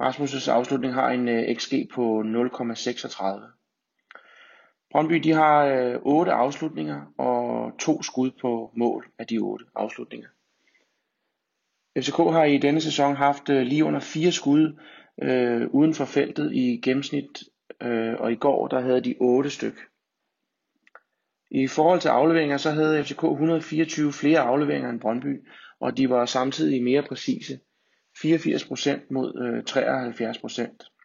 Rasmus' 0.00 0.50
afslutning 0.50 0.94
har 0.94 1.08
en 1.08 1.56
XG 1.58 1.72
på 1.94 2.22
0,36. 2.22 3.57
Brøndby 4.90 5.14
de 5.14 5.32
har 5.32 5.64
øh, 5.64 6.00
8 6.02 6.32
afslutninger 6.32 7.12
og 7.18 7.72
to 7.78 8.02
skud 8.02 8.30
på 8.40 8.70
mål 8.76 9.10
af 9.18 9.26
de 9.26 9.38
8 9.38 9.64
afslutninger. 9.74 10.28
FCK 11.98 12.16
har 12.16 12.44
i 12.44 12.58
denne 12.58 12.80
sæson 12.80 13.16
haft 13.16 13.48
øh, 13.48 13.62
lige 13.62 13.84
under 13.84 14.00
fire 14.00 14.32
skud 14.32 14.80
øh, 15.22 15.68
uden 15.70 15.94
for 15.94 16.04
feltet 16.04 16.52
i 16.54 16.80
gennemsnit, 16.84 17.42
øh, 17.82 18.14
og 18.18 18.32
i 18.32 18.36
går 18.36 18.68
der 18.68 18.80
havde 18.80 19.00
de 19.00 19.14
otte 19.20 19.50
styk. 19.50 19.78
I 21.50 21.66
forhold 21.66 22.00
til 22.00 22.08
afleveringer, 22.08 22.56
så 22.56 22.70
havde 22.70 23.04
FCK 23.04 23.24
124 23.24 24.12
flere 24.12 24.40
afleveringer 24.40 24.90
end 24.90 25.00
Brøndby, 25.00 25.48
og 25.80 25.96
de 25.96 26.10
var 26.10 26.26
samtidig 26.26 26.82
mere 26.82 27.02
præcise. 27.02 27.60
84% 28.18 29.00
mod 29.10 29.28
øh, 29.44 29.62
73%. 29.68 30.97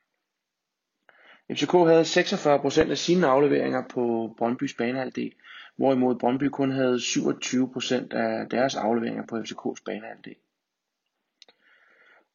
FCK 1.52 1.72
havde 1.72 2.02
46% 2.02 2.90
af 2.92 2.98
sine 2.98 3.28
afleveringer 3.28 3.84
på 3.90 4.34
Brøndbys 4.38 4.74
banehalvdel, 4.74 5.32
hvorimod 5.76 6.16
Brøndby 6.16 6.44
kun 6.44 6.72
havde 6.72 6.96
27% 6.96 8.16
af 8.16 8.50
deres 8.50 8.76
afleveringer 8.76 9.26
på 9.26 9.36
FCK's 9.38 9.84
banehalvdel. 9.86 10.36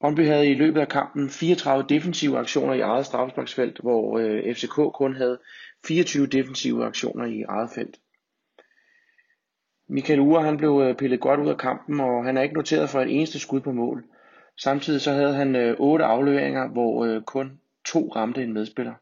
Brøndby 0.00 0.26
havde 0.26 0.50
i 0.50 0.54
løbet 0.54 0.80
af 0.80 0.88
kampen 0.88 1.30
34 1.30 1.86
defensive 1.88 2.38
aktioner 2.38 2.74
i 2.74 2.80
eget 2.80 3.06
straffesparksfelt, 3.06 3.78
hvor 3.78 4.18
øh, 4.18 4.54
FCK 4.54 4.74
kun 4.94 5.16
havde 5.16 5.38
24 5.86 6.26
defensive 6.26 6.84
aktioner 6.84 7.24
i 7.24 7.42
eget 7.42 7.70
felt. 7.74 8.00
Michael 9.88 10.20
Ure 10.20 10.42
han 10.42 10.56
blev 10.56 10.82
øh, 10.84 10.96
pillet 10.96 11.20
godt 11.20 11.40
ud 11.40 11.48
af 11.48 11.58
kampen, 11.58 12.00
og 12.00 12.24
han 12.24 12.36
er 12.36 12.42
ikke 12.42 12.54
noteret 12.54 12.90
for 12.90 13.00
et 13.00 13.16
eneste 13.16 13.38
skud 13.38 13.60
på 13.60 13.72
mål. 13.72 14.04
Samtidig 14.56 15.00
så 15.00 15.12
havde 15.12 15.34
han 15.34 15.56
øh, 15.56 15.76
afleveringer, 15.80 16.68
hvor 16.68 17.04
øh, 17.04 17.22
kun 17.22 17.60
to 17.92 18.12
ramte 18.16 18.42
en 18.42 18.52
medspiller. 18.52 18.92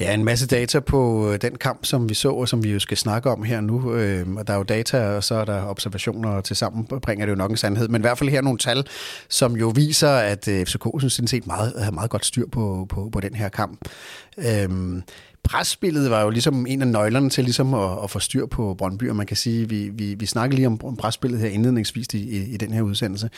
Ja, 0.00 0.14
en 0.14 0.24
masse 0.24 0.46
data 0.46 0.80
på 0.80 1.30
øh, 1.32 1.38
den 1.40 1.54
kamp, 1.54 1.84
som 1.84 2.08
vi 2.08 2.14
så, 2.14 2.30
og 2.30 2.48
som 2.48 2.64
vi 2.64 2.72
jo 2.72 2.78
skal 2.78 2.96
snakke 2.96 3.30
om 3.30 3.42
her 3.42 3.60
nu. 3.60 3.94
Øhm, 3.94 4.36
og 4.36 4.46
der 4.46 4.52
er 4.52 4.56
jo 4.56 4.62
data, 4.62 5.16
og 5.16 5.24
så 5.24 5.34
er 5.34 5.44
der 5.44 5.66
observationer, 5.66 6.30
og 6.30 6.44
til 6.44 6.56
sammen 6.56 6.84
bringer 6.84 7.26
det 7.26 7.30
jo 7.30 7.36
nok 7.36 7.50
en 7.50 7.56
sandhed. 7.56 7.88
Men 7.88 8.00
i 8.00 8.02
hvert 8.02 8.18
fald 8.18 8.30
her 8.30 8.40
nogle 8.40 8.58
tal, 8.58 8.86
som 9.28 9.56
jo 9.56 9.68
viser, 9.68 10.10
at 10.10 10.48
øh, 10.48 10.66
FCK 10.66 10.86
synes 10.98 11.30
set 11.30 11.46
meget, 11.46 11.84
har 11.84 11.90
meget 11.90 12.10
godt 12.10 12.26
styr 12.26 12.46
på, 12.52 12.86
på, 12.88 13.10
på 13.12 13.20
den 13.20 13.34
her 13.34 13.48
kamp. 13.48 13.88
Øhm, 14.38 15.02
presspillet 15.42 16.10
var 16.10 16.22
jo 16.22 16.30
ligesom 16.30 16.66
en 16.66 16.82
af 16.82 16.88
nøglerne 16.88 17.30
til 17.30 17.44
ligesom 17.44 17.74
at, 17.74 17.98
at 18.04 18.10
få 18.10 18.18
styr 18.18 18.46
på 18.46 18.74
Brøndby, 18.74 19.10
og 19.10 19.16
man 19.16 19.26
kan 19.26 19.36
sige, 19.36 19.68
vi, 19.68 19.90
vi, 19.92 20.14
vi 20.14 20.26
snakker 20.26 20.56
lige 20.56 20.66
om 20.66 20.96
presspillet 20.96 21.40
her 21.40 21.48
indledningsvis 21.48 22.06
i, 22.14 22.18
i, 22.18 22.54
i 22.54 22.56
den 22.56 22.72
her 22.72 22.82
udsendelse. 22.82 23.30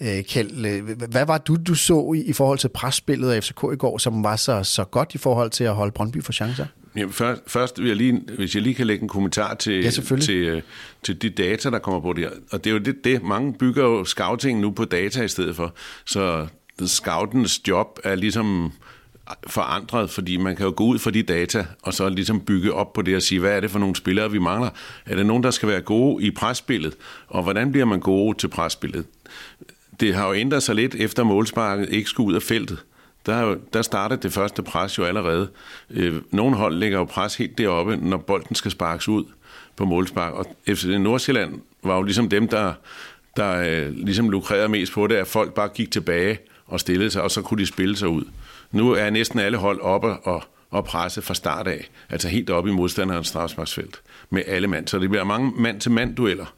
Øh, 0.00 0.22
Kjeld, 0.22 0.66
øh, 0.66 1.08
hvad 1.10 1.26
var 1.26 1.38
du, 1.38 1.56
du 1.66 1.74
så 1.74 2.12
i, 2.16 2.20
i 2.20 2.32
forhold 2.32 2.58
til 2.58 2.68
presspillet 2.68 3.30
af 3.30 3.44
FCK 3.44 3.64
i 3.72 3.76
går, 3.76 3.98
som 3.98 4.24
var 4.24 4.36
så, 4.36 4.62
så 4.62 4.84
godt 4.84 5.14
i 5.14 5.18
forhold 5.18 5.50
til 5.50 5.64
at 5.64 5.74
holde 5.74 5.92
Brøndby 5.92 6.22
for 6.22 6.32
chancer? 6.32 6.66
Ja, 6.96 7.04
først, 7.10 7.42
først 7.46 7.80
vil 7.80 7.86
jeg 7.86 7.96
lige, 7.96 8.22
hvis 8.36 8.54
jeg 8.54 8.62
lige 8.62 8.74
kan 8.74 8.86
lægge 8.86 9.02
en 9.02 9.08
kommentar 9.08 9.54
til, 9.54 9.82
ja, 9.82 9.90
til, 9.90 10.34
øh, 10.34 10.62
til 11.02 11.22
de 11.22 11.30
data, 11.30 11.70
der 11.70 11.78
kommer 11.78 12.00
på 12.00 12.12
det 12.12 12.30
Og 12.50 12.64
det 12.64 12.70
er 12.70 12.74
jo 12.74 12.80
det, 12.80 13.04
det, 13.04 13.22
mange 13.22 13.54
bygger 13.54 13.84
jo 13.84 14.04
scouting 14.04 14.60
nu 14.60 14.70
på 14.70 14.84
data 14.84 15.22
i 15.22 15.28
stedet 15.28 15.56
for. 15.56 15.74
Så 16.04 16.46
scoutens 16.86 17.68
job 17.68 17.98
er 18.04 18.14
ligesom 18.14 18.72
forandret, 19.46 20.10
fordi 20.10 20.36
man 20.36 20.56
kan 20.56 20.66
jo 20.66 20.72
gå 20.76 20.84
ud 20.84 20.98
fra 20.98 21.10
de 21.10 21.22
data, 21.22 21.66
og 21.82 21.94
så 21.94 22.08
ligesom 22.08 22.40
bygge 22.40 22.72
op 22.72 22.92
på 22.92 23.02
det 23.02 23.16
og 23.16 23.22
sige, 23.22 23.40
hvad 23.40 23.56
er 23.56 23.60
det 23.60 23.70
for 23.70 23.78
nogle 23.78 23.96
spillere, 23.96 24.30
vi 24.30 24.38
mangler? 24.38 24.70
Er 25.06 25.16
det 25.16 25.26
nogen, 25.26 25.42
der 25.42 25.50
skal 25.50 25.68
være 25.68 25.80
gode 25.80 26.24
i 26.24 26.30
presspillet? 26.30 26.94
Og 27.28 27.42
hvordan 27.42 27.72
bliver 27.72 27.84
man 27.84 28.00
gode 28.00 28.38
til 28.38 28.48
presspillet? 28.48 29.06
Det 30.00 30.14
har 30.14 30.26
jo 30.26 30.34
ændret 30.34 30.62
sig 30.62 30.74
lidt, 30.74 30.94
efter 30.94 31.22
målsparket 31.22 31.88
ikke 31.90 32.10
skulle 32.10 32.26
ud 32.26 32.34
af 32.34 32.42
feltet. 32.42 32.78
Der, 33.26 33.40
jo, 33.40 33.58
der 33.72 33.82
startede 33.82 34.22
det 34.22 34.32
første 34.32 34.62
pres 34.62 34.98
jo 34.98 35.04
allerede. 35.04 35.48
Øh, 35.90 36.22
nogle 36.30 36.56
hold 36.56 36.74
lægger 36.74 36.98
jo 36.98 37.04
pres 37.04 37.36
helt 37.36 37.58
deroppe, 37.58 37.96
når 37.96 38.16
bolden 38.16 38.54
skal 38.54 38.70
sparkes 38.70 39.08
ud 39.08 39.24
på 39.76 39.84
målspark. 39.84 40.32
Og 40.32 40.56
FC 40.68 40.84
Nordsjælland 40.84 41.60
var 41.82 41.96
jo 41.96 42.02
ligesom 42.02 42.28
dem, 42.28 42.48
der, 42.48 42.72
der 43.36 43.56
øh, 43.56 43.92
ligesom 43.96 44.30
lukrerede 44.30 44.68
mest 44.68 44.92
på 44.92 45.06
det, 45.06 45.14
at 45.14 45.26
folk 45.26 45.54
bare 45.54 45.68
gik 45.68 45.90
tilbage 45.90 46.38
og 46.66 46.80
stillede 46.80 47.10
sig, 47.10 47.22
og 47.22 47.30
så 47.30 47.42
kunne 47.42 47.60
de 47.60 47.66
spille 47.66 47.96
sig 47.96 48.08
ud. 48.08 48.24
Nu 48.76 48.92
er 48.92 49.10
næsten 49.10 49.38
alle 49.38 49.58
hold 49.58 49.80
oppe 49.80 50.08
og, 50.08 50.42
og 50.70 50.84
presse 50.84 51.22
fra 51.22 51.34
start 51.34 51.66
af, 51.66 51.90
altså 52.10 52.28
helt 52.28 52.50
oppe 52.50 52.70
i 52.70 52.72
modstanderens 52.72 53.28
strafsparksfelt 53.28 54.02
med 54.30 54.42
alle 54.46 54.68
mand. 54.68 54.88
Så 54.88 54.98
det 54.98 55.10
bliver 55.10 55.24
mange 55.24 55.52
mand-til-mand-dueller, 55.56 56.54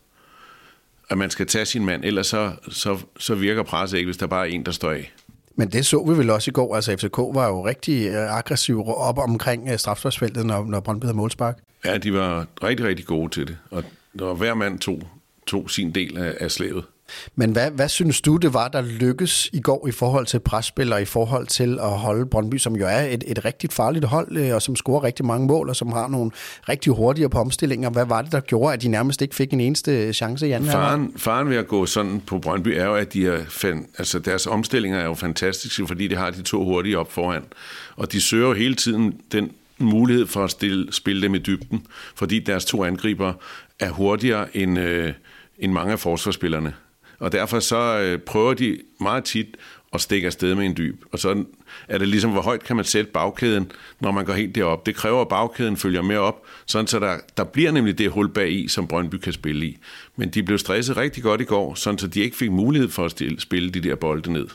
at 1.10 1.18
man 1.18 1.30
skal 1.30 1.46
tage 1.46 1.64
sin 1.64 1.84
mand, 1.84 2.04
ellers 2.04 2.26
så, 2.26 2.52
så, 2.70 2.98
så 3.18 3.34
virker 3.34 3.62
presset 3.62 3.98
ikke, 3.98 4.06
hvis 4.06 4.16
der 4.16 4.26
bare 4.26 4.48
er 4.48 4.52
en, 4.52 4.66
der 4.66 4.72
står 4.72 4.90
af. 4.90 5.12
Men 5.56 5.68
det 5.68 5.87
så 5.87 6.04
vi 6.08 6.18
vel 6.18 6.30
også 6.30 6.50
i 6.50 6.52
går. 6.52 6.76
Altså 6.76 6.96
FCK 6.96 7.16
var 7.18 7.48
jo 7.48 7.66
rigtig 7.66 8.08
øh, 8.08 8.37
aggressiv 8.37 8.88
op 8.88 9.18
omkring 9.18 9.68
øh, 9.72 9.78
strafsparksfeltet, 9.78 10.46
når, 10.46 10.64
når 10.64 10.80
Brøndby 10.80 11.04
havde 11.04 11.16
målspark. 11.16 11.58
Ja, 11.84 11.98
de 11.98 12.12
var 12.12 12.46
rigtig, 12.62 12.87
rigtig 12.87 13.06
gode 13.06 13.30
til 13.30 13.46
det. 13.46 13.58
Og, 13.70 13.84
og 14.20 14.34
hver 14.34 14.54
mand 14.54 14.78
tog, 14.78 15.02
tog 15.46 15.70
sin 15.70 15.94
del 15.94 16.18
af, 16.18 16.34
af 16.40 16.50
slaget. 16.50 16.84
Men 17.36 17.52
hvad, 17.52 17.70
hvad 17.70 17.88
synes 17.88 18.20
du, 18.20 18.36
det 18.36 18.54
var, 18.54 18.68
der 18.68 18.80
lykkes 18.80 19.50
i 19.52 19.60
går 19.60 19.88
i 19.88 19.92
forhold 19.92 20.26
til 20.26 20.40
presspil 20.40 20.92
og 20.92 21.02
i 21.02 21.04
forhold 21.04 21.46
til 21.46 21.78
at 21.82 21.90
holde 21.90 22.26
Brøndby, 22.26 22.58
som 22.58 22.76
jo 22.76 22.86
er 22.86 23.00
et, 23.00 23.24
et 23.26 23.44
rigtig 23.44 23.70
farligt 23.72 24.04
hold, 24.04 24.36
øh, 24.36 24.54
og 24.54 24.62
som 24.62 24.76
scorer 24.76 25.04
rigtig 25.04 25.24
mange 25.24 25.46
mål, 25.46 25.68
og 25.68 25.76
som 25.76 25.92
har 25.92 26.08
nogle 26.08 26.30
rigtig 26.68 26.92
hurtige 26.92 27.28
på 27.28 27.38
omstillinger. 27.38 27.90
Hvad 27.90 28.06
var 28.06 28.22
det, 28.22 28.32
der 28.32 28.40
gjorde, 28.40 28.72
at 28.72 28.82
de 28.82 28.88
nærmest 28.88 29.22
ikke 29.22 29.34
fik 29.34 29.52
en 29.52 29.60
eneste 29.60 30.12
chance 30.12 30.48
i 30.48 30.52
anden 30.52 30.70
faren, 30.70 31.12
faren 31.16 31.48
ved 31.48 31.56
at 31.56 31.68
gå 31.68 31.86
sådan 31.86 32.22
på 32.26 32.38
Brøndby 32.38 32.68
er 32.68 32.84
jo, 32.84 32.94
at 32.94 33.12
de 33.12 33.26
er 33.26 33.44
fan, 33.48 33.86
altså 33.98 34.18
deres 34.18 34.46
omstillinger 34.46 34.98
er 34.98 35.04
jo 35.04 35.14
fantastiske, 35.14 35.86
fordi 35.86 36.08
de 36.08 36.16
har 36.16 36.30
de 36.30 36.42
to 36.42 36.64
hurtige 36.64 36.98
op 36.98 37.12
foran. 37.12 37.42
Og 37.96 38.12
de 38.12 38.20
søger 38.20 38.48
jo 38.48 38.54
hele 38.54 38.74
tiden 38.74 39.20
den 39.32 39.50
mulighed 39.78 40.26
for 40.26 40.44
at 40.44 40.50
stille, 40.50 40.92
spille 40.92 41.22
dem 41.22 41.34
i 41.34 41.38
dybden, 41.38 41.86
fordi 42.14 42.38
deres 42.38 42.64
to 42.64 42.84
angriber 42.84 43.32
er 43.80 43.90
hurtigere 43.90 44.56
end, 44.56 44.78
øh, 44.78 45.12
end 45.58 45.72
mange 45.72 45.92
af 45.92 45.98
forsvarsspillerne. 45.98 46.74
Og 47.18 47.32
derfor 47.32 47.60
så 47.60 47.98
øh, 47.98 48.18
prøver 48.18 48.54
de 48.54 48.78
meget 49.00 49.25
tit 49.25 49.56
at 49.92 50.00
stikke 50.00 50.26
afsted 50.26 50.54
med 50.54 50.66
en 50.66 50.76
dyb. 50.76 51.04
Og 51.12 51.18
så 51.18 51.44
er 51.88 51.98
det 51.98 52.08
ligesom, 52.08 52.30
hvor 52.30 52.42
højt 52.42 52.64
kan 52.64 52.76
man 52.76 52.84
sætte 52.84 53.10
bagkæden, 53.10 53.72
når 54.00 54.10
man 54.10 54.25
går 54.25 54.32
helt 54.32 54.54
derop. 54.54 54.87
Det 54.87 54.94
kræver, 54.94 55.20
at 55.20 55.28
bagkæden 55.28 55.76
følger 55.76 56.02
med 56.02 56.16
op, 56.16 56.42
sådan 56.66 56.87
så 56.87 56.98
der, 56.98 57.16
der 57.37 57.44
bliver 57.44 57.70
nemlig 57.70 57.98
det 57.98 58.10
hul 58.10 58.28
bag 58.28 58.52
i, 58.52 58.68
som 58.68 58.87
Brøndby 58.87 59.14
kan 59.14 59.32
spille 59.32 59.66
i. 59.66 59.78
Men 60.16 60.28
de 60.28 60.42
blev 60.42 60.58
stresset 60.58 60.96
rigtig 60.96 61.22
godt 61.22 61.40
i 61.40 61.44
går, 61.44 61.75
sådan 61.75 61.98
så 61.98 62.06
de 62.06 62.20
ikke 62.20 62.37
fik 62.37 62.50
mulighed 62.50 62.88
for 62.88 63.04
at 63.04 63.22
spille 63.38 63.70
de 63.70 63.80
der 63.80 63.94
bolde 63.94 64.32
ned. 64.32 64.46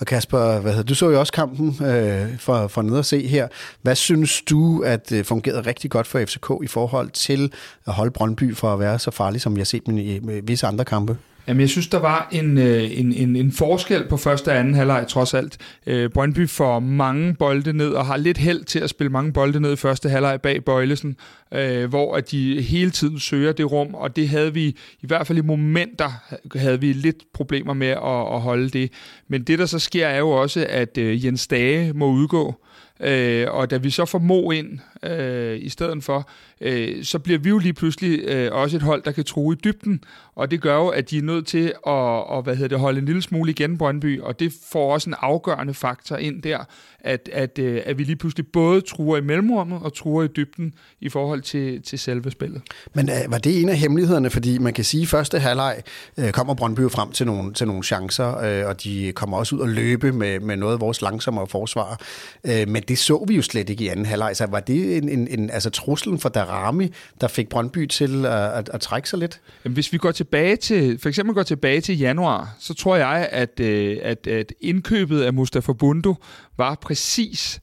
Og 0.00 0.06
Kasper, 0.06 0.60
hvad 0.60 0.72
hedder, 0.72 0.86
du 0.86 0.94
så 0.94 1.10
jo 1.10 1.20
også 1.20 1.32
kampen 1.32 1.86
øh, 1.86 2.38
for, 2.38 2.68
for 2.68 2.82
ned 2.82 2.98
at 2.98 3.06
se 3.06 3.26
her. 3.26 3.48
Hvad 3.82 3.94
synes 3.94 4.42
du, 4.42 4.82
at 4.82 5.10
det 5.10 5.26
fungerede 5.26 5.60
rigtig 5.60 5.90
godt 5.90 6.06
for 6.06 6.24
FCK 6.24 6.50
i 6.62 6.66
forhold 6.66 7.10
til 7.10 7.52
at 7.86 7.92
holde 7.92 8.10
Brøndby 8.10 8.56
for 8.56 8.72
at 8.72 8.80
være 8.80 8.98
så 8.98 9.10
farlig, 9.10 9.40
som 9.40 9.52
jeg 9.52 9.60
har 9.60 9.64
set 9.64 9.86
dem 9.86 9.98
i, 9.98 10.16
i 10.16 10.40
visse 10.44 10.66
andre 10.66 10.84
kampe? 10.84 11.16
Jamen, 11.48 11.60
jeg 11.60 11.68
synes, 11.68 11.88
der 11.88 11.98
var 11.98 12.28
en, 12.32 12.58
øh, 12.58 12.98
en, 12.98 13.12
en, 13.12 13.36
en 13.36 13.52
forskel 13.52 14.08
på 14.08 14.16
første 14.16 14.48
og 14.48 14.58
anden 14.58 14.74
halvleg, 14.74 15.04
trods 15.08 15.34
alt. 15.34 15.58
Øh, 15.86 16.10
Brøndby 16.10 16.48
får 16.48 16.78
mange 16.80 17.34
bolde 17.34 17.72
ned, 17.72 17.90
og 17.90 18.06
har 18.06 18.16
lidt 18.16 18.38
held 18.38 18.64
til 18.64 18.78
at 18.78 18.90
spille 18.90 19.10
mange 19.10 19.32
bolde 19.32 19.60
ned 19.60 19.72
i 19.72 19.76
første 19.76 20.08
halvleg 20.08 20.40
bag 20.40 20.64
Bøjlesen, 20.64 21.16
øh, 21.54 21.88
hvor 21.88 22.16
at 22.16 22.30
de 22.30 22.62
hele 22.62 22.90
tiden 22.90 23.18
søger 23.18 23.52
det 23.52 23.72
rum, 23.72 23.94
og 23.94 24.16
det 24.16 24.28
havde 24.28 24.54
vi, 24.54 24.66
i 25.00 25.06
hvert 25.06 25.26
fald 25.26 25.38
i 25.38 25.42
momenter, 25.42 26.10
havde 26.54 26.80
vi 26.80 26.92
lidt 26.92 27.32
problemer 27.34 27.74
med 27.74 27.88
at, 27.88 28.34
at 28.34 28.40
holde 28.40 28.68
det. 28.68 28.92
Men 29.28 29.42
det, 29.42 29.58
der 29.58 29.66
så 29.66 29.78
sker, 29.78 30.06
er 30.06 30.18
jo 30.18 30.30
også, 30.30 30.66
at 30.68 30.98
øh, 30.98 31.24
Jens 31.24 31.46
Dage 31.46 31.92
må 31.92 32.10
udgå, 32.10 32.54
Øh, 33.00 33.46
og 33.50 33.70
da 33.70 33.76
vi 33.76 33.90
så 33.90 34.04
får 34.04 34.18
Mo 34.18 34.50
ind 34.50 34.78
øh, 35.02 35.58
i 35.62 35.68
stedet 35.68 36.04
for, 36.04 36.28
øh, 36.60 37.04
så 37.04 37.18
bliver 37.18 37.38
vi 37.38 37.48
jo 37.48 37.58
lige 37.58 37.72
pludselig 37.72 38.20
øh, 38.24 38.52
også 38.52 38.76
et 38.76 38.82
hold, 38.82 39.02
der 39.02 39.12
kan 39.12 39.24
true 39.24 39.54
i 39.54 39.56
dybden. 39.64 40.04
Og 40.34 40.50
det 40.50 40.60
gør 40.60 40.76
jo, 40.76 40.88
at 40.88 41.10
de 41.10 41.18
er 41.18 41.22
nødt 41.22 41.46
til 41.46 41.72
at 41.86 42.16
og, 42.26 42.42
hvad 42.42 42.56
hedder 42.56 42.68
det, 42.68 42.78
holde 42.78 42.98
en 42.98 43.04
lille 43.04 43.22
smule 43.22 43.50
igen 43.50 43.78
Brøndby, 43.78 44.20
og 44.20 44.40
det 44.40 44.52
får 44.72 44.92
også 44.92 45.10
en 45.10 45.16
afgørende 45.20 45.74
faktor 45.74 46.16
ind 46.16 46.42
der, 46.42 46.58
at, 47.00 47.28
at, 47.32 47.58
øh, 47.58 47.82
at 47.84 47.98
vi 47.98 48.04
lige 48.04 48.16
pludselig 48.16 48.46
både 48.46 48.80
truer 48.80 49.16
i 49.16 49.20
mellemrummet 49.20 49.78
og 49.82 49.94
truer 49.94 50.24
i 50.24 50.28
dybden 50.36 50.74
i 51.00 51.08
forhold 51.08 51.42
til, 51.42 51.82
til 51.82 51.98
selve 51.98 52.30
spillet. 52.30 52.62
Men 52.94 53.08
øh, 53.08 53.32
var 53.32 53.38
det 53.38 53.60
en 53.60 53.68
af 53.68 53.76
hemmelighederne? 53.76 54.30
Fordi 54.30 54.58
man 54.58 54.74
kan 54.74 54.84
sige, 54.84 55.02
at 55.02 55.08
første 55.08 55.38
halvleg 55.38 55.82
øh, 56.18 56.30
kommer 56.32 56.54
Brøndby 56.54 56.80
jo 56.80 56.88
frem 56.88 57.12
til 57.12 57.26
nogle, 57.26 57.52
til 57.52 57.66
nogle 57.66 57.82
chancer, 57.82 58.38
øh, 58.38 58.68
og 58.68 58.84
de 58.84 59.12
kommer 59.14 59.36
også 59.36 59.56
ud 59.56 59.60
og 59.60 59.68
løbe 59.68 60.12
med, 60.12 60.40
med 60.40 60.56
noget 60.56 60.72
af 60.74 60.80
vores 60.80 61.02
langsommere 61.02 61.46
forsvar. 61.46 62.00
Øh, 62.46 62.68
men 62.68 62.82
det 62.82 62.98
så 62.98 63.24
vi 63.28 63.36
jo 63.36 63.42
slet 63.42 63.70
ikke 63.70 63.84
i 63.84 63.88
anden 63.88 64.06
halvleg. 64.06 64.36
Så 64.36 64.46
var 64.46 64.60
det 64.60 64.85
en, 64.86 65.08
en, 65.08 65.28
en 65.28 65.50
altså 65.50 65.70
truslen 65.70 66.18
for 66.18 66.28
Darami, 66.28 66.92
der 67.20 67.28
fik 67.28 67.48
Brøndby 67.48 67.86
til 67.86 68.26
at, 68.26 68.32
at, 68.32 68.68
at 68.68 68.80
trække 68.80 69.08
sig 69.08 69.18
lidt? 69.18 69.40
Jamen, 69.64 69.74
hvis 69.74 69.92
vi 69.92 69.98
går 69.98 70.10
tilbage 70.10 70.56
til, 70.56 70.98
for 70.98 71.08
eksempel 71.08 71.34
går 71.34 71.42
tilbage 71.42 71.80
til 71.80 71.98
januar, 71.98 72.56
så 72.58 72.74
tror 72.74 72.96
jeg, 72.96 73.28
at, 73.32 73.60
øh, 73.60 73.98
at, 74.02 74.26
at 74.26 74.52
indkøbet 74.60 75.22
af 75.22 75.32
Mustafa 75.32 75.72
Bundu 75.72 76.16
var 76.56 76.74
præcis 76.74 77.60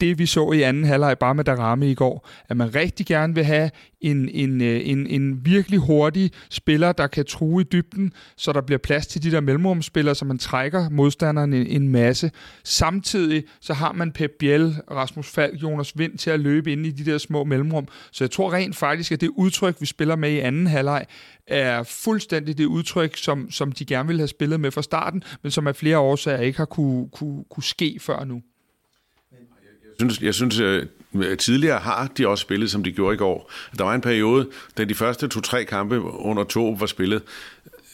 det, 0.00 0.18
vi 0.18 0.26
så 0.26 0.52
i 0.52 0.62
anden 0.62 0.84
halvleg 0.84 1.18
bare 1.18 1.34
med 1.34 1.44
Darami 1.44 1.90
i 1.90 1.94
går, 1.94 2.28
at 2.48 2.56
man 2.56 2.74
rigtig 2.74 3.06
gerne 3.06 3.34
vil 3.34 3.44
have 3.44 3.70
en, 4.00 4.28
en, 4.28 4.60
øh, 4.60 4.80
en, 4.84 5.06
en 5.06 5.46
virkelig 5.46 5.78
hurtig 5.78 6.30
spiller, 6.50 6.92
der 6.92 7.06
kan 7.06 7.24
true 7.24 7.60
i 7.60 7.64
dybden, 7.72 8.12
så 8.36 8.52
der 8.52 8.60
bliver 8.60 8.78
plads 8.78 9.06
til 9.06 9.22
de 9.22 9.30
der 9.30 9.40
mellemrumspillere, 9.40 10.14
så 10.14 10.24
man 10.24 10.38
trækker 10.38 10.88
modstanderen 10.88 11.52
en, 11.52 11.66
en 11.66 11.88
masse. 11.88 12.30
Samtidig 12.64 13.44
så 13.60 13.74
har 13.74 13.92
man 13.92 14.12
Pep 14.12 14.30
Biel, 14.38 14.76
Rasmus 14.90 15.30
Falk, 15.30 15.62
Jonas 15.62 15.98
Vind 15.98 16.18
til 16.18 16.30
at 16.30 16.40
løbe 16.40 16.72
ind 16.72 16.86
i 16.86 16.90
de 16.90 17.10
der 17.10 17.18
små 17.18 17.44
mellemrum. 17.44 17.88
Så 18.12 18.24
jeg 18.24 18.30
tror 18.30 18.52
rent 18.52 18.76
faktisk, 18.76 19.12
at 19.12 19.20
det 19.20 19.28
udtryk, 19.28 19.80
vi 19.80 19.86
spiller 19.86 20.16
med 20.16 20.30
i 20.30 20.38
anden 20.38 20.66
halvleg, 20.66 21.06
er 21.46 21.82
fuldstændig 21.82 22.58
det 22.58 22.64
udtryk, 22.64 23.16
som, 23.16 23.50
som 23.50 23.72
de 23.72 23.84
gerne 23.84 24.06
ville 24.06 24.20
have 24.20 24.28
spillet 24.28 24.60
med 24.60 24.70
fra 24.70 24.82
starten, 24.82 25.22
men 25.42 25.50
som 25.50 25.66
af 25.66 25.76
flere 25.76 25.98
årsager 25.98 26.38
ikke 26.38 26.58
har 26.58 26.64
kunne, 26.64 27.08
kunne, 27.08 27.44
kunne 27.50 27.64
ske 27.64 27.98
før 28.00 28.24
nu 28.24 28.42
synes, 29.98 30.20
jeg 30.20 30.34
synes, 30.34 30.58
øh, 30.58 30.86
tidligere 31.38 31.78
har 31.78 32.06
de 32.18 32.28
også 32.28 32.42
spillet, 32.42 32.70
som 32.70 32.84
de 32.84 32.92
gjorde 32.92 33.14
i 33.14 33.18
går. 33.18 33.50
Der 33.78 33.84
var 33.84 33.94
en 33.94 34.00
periode, 34.00 34.48
da 34.78 34.84
de 34.84 34.94
første 34.94 35.28
to-tre 35.28 35.64
kampe 35.64 36.00
under 36.00 36.44
to 36.44 36.76
var 36.78 36.86
spillet, 36.86 37.22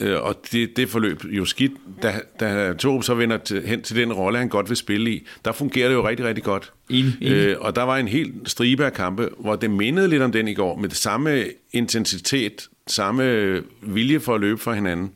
øh, 0.00 0.22
og 0.22 0.36
det, 0.52 0.76
det 0.76 0.88
forløb 0.88 1.24
jo 1.24 1.44
skidt, 1.44 1.72
da, 2.02 2.20
da 2.40 2.72
Torup 2.72 3.04
så 3.04 3.14
vender 3.14 3.36
til, 3.36 3.66
hen 3.66 3.82
til 3.82 3.96
den 3.96 4.12
rolle, 4.12 4.38
han 4.38 4.48
godt 4.48 4.68
vil 4.68 4.76
spille 4.76 5.10
i, 5.10 5.26
der 5.44 5.52
fungerer 5.52 5.88
det 5.88 5.94
jo 5.94 6.08
rigtig, 6.08 6.26
rigtig 6.26 6.44
godt. 6.44 6.72
Enig, 6.90 7.16
enig. 7.20 7.32
Øh, 7.32 7.56
og 7.60 7.76
der 7.76 7.82
var 7.82 7.96
en 7.96 8.08
helt 8.08 8.34
stribe 8.46 8.84
af 8.84 8.92
kampe, 8.92 9.28
hvor 9.38 9.56
det 9.56 9.70
mindede 9.70 10.08
lidt 10.08 10.22
om 10.22 10.32
den 10.32 10.48
i 10.48 10.54
går, 10.54 10.76
med 10.76 10.88
det 10.88 10.96
samme 10.96 11.44
intensitet, 11.72 12.68
samme 12.86 13.62
vilje 13.82 14.20
for 14.20 14.34
at 14.34 14.40
løbe 14.40 14.58
for 14.58 14.72
hinanden. 14.72 15.10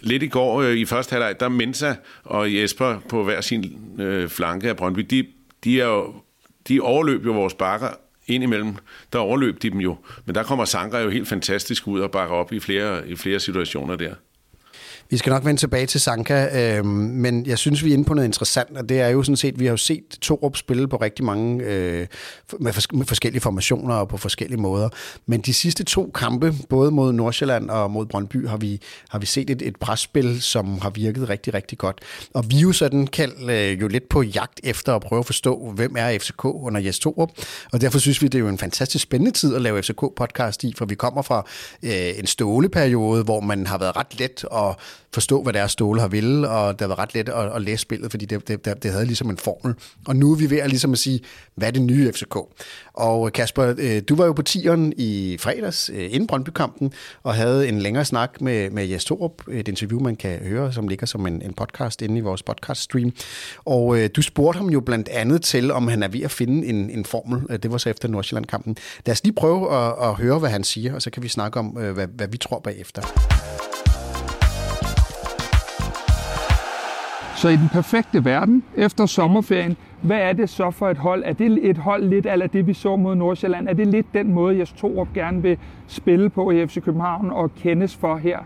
Lidt 0.00 0.22
i 0.22 0.26
går 0.26 0.62
øh, 0.62 0.76
i 0.76 0.84
første 0.84 1.12
halvleg, 1.12 1.40
der 1.40 1.48
Mensa 1.48 1.94
og 2.24 2.54
Jesper 2.54 2.98
på 3.08 3.24
hver 3.24 3.40
sin 3.40 3.78
øh, 3.98 4.28
flanke 4.28 4.68
af 4.68 4.76
Brøndby, 4.76 5.00
de, 5.10 5.24
de, 5.64 5.80
er 5.80 5.86
jo, 5.86 6.14
de 6.68 6.80
overløb 6.80 7.26
jo 7.26 7.32
vores 7.32 7.54
bakker 7.54 7.88
indimellem. 8.26 8.76
Der 9.12 9.18
overløb 9.18 9.62
de 9.62 9.70
dem 9.70 9.80
jo. 9.80 9.96
Men 10.24 10.34
der 10.34 10.42
kommer 10.42 10.64
Sanka 10.64 10.98
jo 10.98 11.10
helt 11.10 11.28
fantastisk 11.28 11.86
ud 11.86 12.00
og 12.00 12.10
bakker 12.10 12.34
op 12.34 12.52
i 12.52 12.60
flere, 12.60 13.08
i 13.08 13.16
flere 13.16 13.40
situationer 13.40 13.96
der. 13.96 14.14
Vi 15.10 15.16
skal 15.16 15.30
nok 15.30 15.44
vende 15.44 15.60
tilbage 15.60 15.86
til 15.86 16.00
Sanka, 16.00 16.48
øh, 16.78 16.84
men 16.84 17.46
jeg 17.46 17.58
synes, 17.58 17.84
vi 17.84 17.90
er 17.90 17.94
inde 17.94 18.04
på 18.04 18.14
noget 18.14 18.26
interessant, 18.26 18.76
og 18.76 18.88
det 18.88 19.00
er 19.00 19.08
jo 19.08 19.22
sådan 19.22 19.36
set, 19.36 19.60
vi 19.60 19.64
har 19.64 19.70
jo 19.70 19.76
set 19.76 20.04
Torup 20.20 20.56
spille 20.56 20.88
på 20.88 20.96
rigtig 20.96 21.24
mange, 21.24 21.64
øh, 21.64 22.06
med, 22.60 22.72
fors- 22.72 22.96
med 22.96 23.06
forskellige 23.06 23.40
formationer 23.40 23.94
og 23.94 24.08
på 24.08 24.16
forskellige 24.16 24.60
måder. 24.60 24.88
Men 25.26 25.40
de 25.40 25.54
sidste 25.54 25.84
to 25.84 26.10
kampe, 26.14 26.54
både 26.68 26.90
mod 26.90 27.12
Nordsjælland 27.12 27.70
og 27.70 27.90
mod 27.90 28.06
Brøndby, 28.06 28.48
har 28.48 28.56
vi, 28.56 28.80
har 29.08 29.18
vi 29.18 29.26
set 29.26 29.50
et, 29.50 29.62
et 29.62 29.76
presspil, 29.76 30.42
som 30.42 30.80
har 30.80 30.90
virket 30.90 31.28
rigtig, 31.28 31.54
rigtig 31.54 31.78
godt. 31.78 32.00
Og 32.34 32.44
vi 32.50 32.56
er 32.56 32.60
jo 32.60 32.72
sådan 32.72 33.06
kaldt 33.06 33.50
øh, 33.50 33.80
jo 33.80 33.88
lidt 33.88 34.08
på 34.08 34.22
jagt 34.22 34.60
efter 34.64 34.94
at 34.94 35.02
prøve 35.02 35.18
at 35.18 35.26
forstå, 35.26 35.72
hvem 35.74 35.94
er 35.98 36.18
FCK 36.18 36.44
under 36.44 36.80
Jes 36.80 36.98
Torup. 36.98 37.30
Og 37.72 37.80
derfor 37.80 37.98
synes 37.98 38.22
vi, 38.22 38.26
det 38.26 38.34
er 38.34 38.42
jo 38.42 38.48
en 38.48 38.58
fantastisk 38.58 39.02
spændende 39.02 39.32
tid 39.32 39.54
at 39.54 39.62
lave 39.62 39.80
FCK-podcast 39.80 40.58
i, 40.62 40.74
for 40.76 40.84
vi 40.84 40.94
kommer 40.94 41.22
fra 41.22 41.46
øh, 41.82 42.18
en 42.18 42.26
ståleperiode, 42.26 43.24
hvor 43.24 43.40
man 43.40 43.66
har 43.66 43.78
været 43.78 43.96
ret 43.96 44.18
let 44.20 44.44
og 44.44 44.76
forstå, 45.14 45.42
hvad 45.42 45.52
deres 45.52 45.72
Ståle 45.72 46.00
har 46.00 46.08
ville, 46.08 46.48
og 46.48 46.78
det 46.78 46.88
var 46.88 46.98
ret 46.98 47.14
let 47.14 47.28
at, 47.28 47.52
at 47.54 47.62
læse 47.62 47.82
spillet, 47.82 48.10
fordi 48.10 48.24
det, 48.24 48.48
det, 48.48 48.82
det 48.82 48.90
havde 48.90 49.06
ligesom 49.06 49.30
en 49.30 49.36
formel. 49.36 49.74
Og 50.06 50.16
nu 50.16 50.32
er 50.32 50.36
vi 50.36 50.50
ved 50.50 50.58
at, 50.58 50.68
ligesom 50.68 50.92
at 50.92 50.98
sige, 50.98 51.20
hvad 51.54 51.68
er 51.68 51.72
det 51.72 51.82
nye 51.82 52.12
FCK? 52.12 52.36
Og 52.92 53.32
Kasper, 53.32 53.74
øh, 53.78 54.02
du 54.08 54.16
var 54.16 54.26
jo 54.26 54.32
på 54.32 54.42
tieren 54.42 54.92
i 54.96 55.36
fredags, 55.40 55.90
øh, 55.94 56.04
inden 56.04 56.26
Brøndby-kampen, 56.26 56.92
og 57.22 57.34
havde 57.34 57.68
en 57.68 57.78
længere 57.78 58.04
snak 58.04 58.40
med, 58.40 58.70
med 58.70 58.86
Jes 58.86 59.04
Torup, 59.04 59.48
et 59.50 59.68
interview, 59.68 60.00
man 60.00 60.16
kan 60.16 60.38
høre, 60.38 60.72
som 60.72 60.88
ligger 60.88 61.06
som 61.06 61.26
en, 61.26 61.42
en 61.42 61.54
podcast 61.54 62.02
inde 62.02 62.18
i 62.18 62.20
vores 62.20 62.42
podcast-stream. 62.50 63.10
Og 63.64 63.98
øh, 63.98 64.10
du 64.16 64.22
spurgte 64.22 64.58
ham 64.58 64.68
jo 64.68 64.80
blandt 64.80 65.08
andet 65.08 65.42
til, 65.42 65.70
om 65.72 65.88
han 65.88 66.02
er 66.02 66.08
ved 66.08 66.20
at 66.20 66.30
finde 66.30 66.66
en, 66.66 66.90
en 66.90 67.04
formel. 67.04 67.42
Øh, 67.50 67.58
det 67.58 67.72
var 67.72 67.78
så 67.78 67.90
efter 67.90 68.08
Nordsjælland-kampen. 68.08 68.76
Lad 69.06 69.12
os 69.12 69.24
lige 69.24 69.34
prøve 69.34 69.76
at, 69.76 69.94
at 70.02 70.14
høre, 70.14 70.38
hvad 70.38 70.50
han 70.50 70.64
siger, 70.64 70.94
og 70.94 71.02
så 71.02 71.10
kan 71.10 71.22
vi 71.22 71.28
snakke 71.28 71.58
om, 71.58 71.66
hvad, 71.66 72.06
hvad 72.06 72.28
vi 72.28 72.36
tror 72.36 72.58
bagefter. 72.58 73.67
Så 77.38 77.48
i 77.48 77.56
den 77.56 77.68
perfekte 77.68 78.24
verden, 78.24 78.62
efter 78.76 79.06
sommerferien, 79.06 79.76
hvad 80.02 80.18
er 80.18 80.32
det 80.32 80.50
så 80.50 80.70
for 80.70 80.88
et 80.88 80.96
hold? 80.96 81.22
Er 81.26 81.32
det 81.32 81.70
et 81.70 81.78
hold 81.78 82.04
lidt 82.04 82.26
af 82.26 82.50
det, 82.50 82.66
vi 82.66 82.74
så 82.74 82.96
mod 82.96 83.14
Nordsjælland? 83.14 83.68
Er 83.68 83.72
det 83.72 83.86
lidt 83.86 84.14
den 84.14 84.32
måde, 84.32 84.58
Jes 84.58 84.72
Torup 84.72 85.08
gerne 85.14 85.42
vil 85.42 85.58
spille 85.86 86.30
på 86.30 86.50
i 86.50 86.66
FC 86.66 86.82
København 86.82 87.30
og 87.30 87.54
kendes 87.54 87.96
for 87.96 88.16
her? 88.16 88.38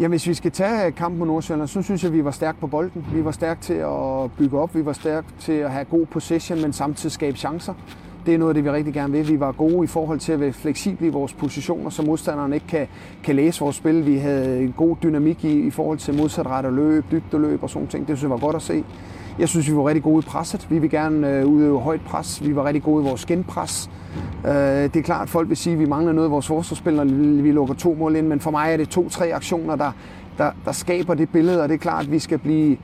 Ja, 0.00 0.08
hvis 0.08 0.26
vi 0.26 0.34
skal 0.34 0.50
tage 0.50 0.92
kampen 0.92 1.18
mod 1.18 1.26
Nordsjælland, 1.26 1.68
så 1.68 1.82
synes 1.82 2.02
jeg, 2.02 2.08
at 2.08 2.16
vi 2.16 2.24
var 2.24 2.30
stærke 2.30 2.60
på 2.60 2.66
bolden. 2.66 3.06
Vi 3.12 3.24
var 3.24 3.30
stærke 3.30 3.60
til 3.60 3.74
at 3.74 4.32
bygge 4.38 4.58
op, 4.58 4.74
vi 4.74 4.84
var 4.84 4.92
stærke 4.92 5.26
til 5.38 5.52
at 5.52 5.70
have 5.70 5.84
god 5.84 6.06
possession, 6.06 6.62
men 6.62 6.72
samtidig 6.72 7.12
skabe 7.12 7.36
chancer. 7.36 7.74
Det 8.26 8.34
er 8.34 8.38
noget 8.38 8.50
af 8.50 8.54
det, 8.54 8.64
vi 8.64 8.70
rigtig 8.70 8.94
gerne 8.94 9.12
vil. 9.12 9.28
Vi 9.28 9.40
var 9.40 9.52
gode 9.52 9.84
i 9.84 9.86
forhold 9.86 10.18
til 10.18 10.32
at 10.32 10.40
være 10.40 10.52
fleksible 10.52 11.06
i 11.06 11.10
vores 11.10 11.32
positioner, 11.32 11.90
så 11.90 12.02
modstanderen 12.02 12.52
ikke 12.52 12.66
kan, 12.66 12.86
kan 13.22 13.36
læse 13.36 13.60
vores 13.60 13.76
spil. 13.76 14.06
Vi 14.06 14.16
havde 14.16 14.62
en 14.62 14.74
god 14.76 14.96
dynamik 15.02 15.44
i, 15.44 15.60
i 15.60 15.70
forhold 15.70 15.98
til 15.98 16.14
modsatrettet 16.14 16.72
løb, 16.72 17.04
dybdeløb 17.10 17.62
og 17.62 17.70
sådan 17.70 17.88
ting. 17.88 18.08
Det 18.08 18.18
synes 18.18 18.22
jeg 18.22 18.30
var 18.30 18.46
godt 18.46 18.56
at 18.56 18.62
se. 18.62 18.84
Jeg 19.38 19.48
synes, 19.48 19.70
vi 19.70 19.76
var 19.76 19.88
rigtig 19.88 20.02
gode 20.02 20.18
i 20.18 20.28
presset. 20.28 20.66
Vi 20.70 20.78
vil 20.78 20.90
gerne 20.90 21.30
øh, 21.30 21.46
udøve 21.46 21.80
højt 21.80 22.00
pres. 22.00 22.46
Vi 22.46 22.56
var 22.56 22.64
rigtig 22.64 22.82
gode 22.82 23.04
i 23.04 23.08
vores 23.08 23.26
genpres. 23.26 23.90
Øh, 24.46 24.52
det 24.52 24.96
er 24.96 25.02
klart, 25.02 25.22
at 25.22 25.28
folk 25.28 25.48
vil 25.48 25.56
sige, 25.56 25.72
at 25.72 25.78
vi 25.78 25.86
mangler 25.86 26.12
noget 26.12 26.28
i 26.28 26.30
vores 26.30 26.46
forsvarsspil, 26.46 26.94
når 26.94 27.04
vi 27.42 27.52
lukker 27.52 27.74
to 27.74 27.94
mål 27.94 28.16
ind. 28.16 28.26
Men 28.26 28.40
for 28.40 28.50
mig 28.50 28.72
er 28.72 28.76
det 28.76 28.88
to-tre 28.88 29.34
aktioner, 29.34 29.76
der, 29.76 29.92
der, 30.38 30.50
der 30.64 30.72
skaber 30.72 31.14
det 31.14 31.28
billede. 31.28 31.62
Og 31.62 31.68
det 31.68 31.74
er 31.74 31.78
klart, 31.78 32.04
at 32.04 32.12
vi 32.12 32.18
skal 32.18 32.38
blive 32.38 32.76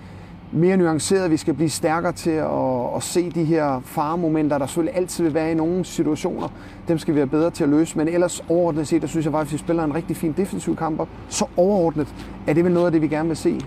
mere 0.53 0.77
nuanceret, 0.77 1.31
vi 1.31 1.37
skal 1.37 1.55
blive 1.55 1.71
stærkere 1.71 2.13
til 2.13 2.31
at, 2.31 2.97
at 2.97 3.03
se 3.03 3.31
de 3.31 3.45
her 3.45 3.81
faremomenter, 3.85 4.59
der 4.59 4.67
selvfølgelig 4.67 4.97
altid 4.97 5.25
vil 5.25 5.35
være 5.35 5.51
i 5.51 5.55
nogle 5.55 5.85
situationer. 5.85 6.49
Dem 6.89 6.99
skal 6.99 7.15
vi 7.15 7.19
være 7.19 7.27
bedre 7.27 7.51
til 7.51 7.65
at 7.65 7.71
løse, 7.71 7.99
men 7.99 8.09
ellers 8.09 8.45
overordnet 8.49 8.89
set, 8.89 9.03
der 9.03 9.09
synes 9.09 9.25
jeg 9.25 9.33
faktisk, 9.33 9.55
at 9.55 9.61
vi 9.61 9.65
spiller 9.65 9.85
en 9.85 9.95
rigtig 9.95 10.17
fin 10.17 10.35
defensiv 10.37 10.77
kamp 10.77 11.01
op. 11.01 11.09
Så 11.29 11.47
overordnet 11.57 12.09
er 12.47 12.53
det 12.53 12.65
vel 12.65 12.73
noget 12.73 12.87
af 12.87 12.93
det, 12.93 13.03
vi 13.03 13.09
gerne 13.09 13.29
vil 13.29 13.37
se. 13.37 13.61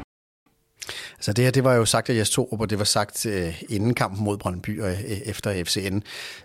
Altså 1.20 1.34
det 1.34 1.44
her, 1.44 1.52
det 1.52 1.64
var 1.64 1.74
jo 1.74 1.86
sagt 1.86 2.10
af 2.10 2.16
Jes 2.16 2.30
Torup, 2.30 2.62
og 2.62 2.70
det 2.70 2.80
var 2.80 2.86
sagt 2.86 3.26
øh, 3.26 3.64
inden 3.70 3.94
kampen 3.94 4.24
mod 4.24 4.38
Brøndby 4.38 4.82
og 4.82 4.92
øh, 4.92 5.02
efter 5.26 5.64
FCN. 5.64 6.00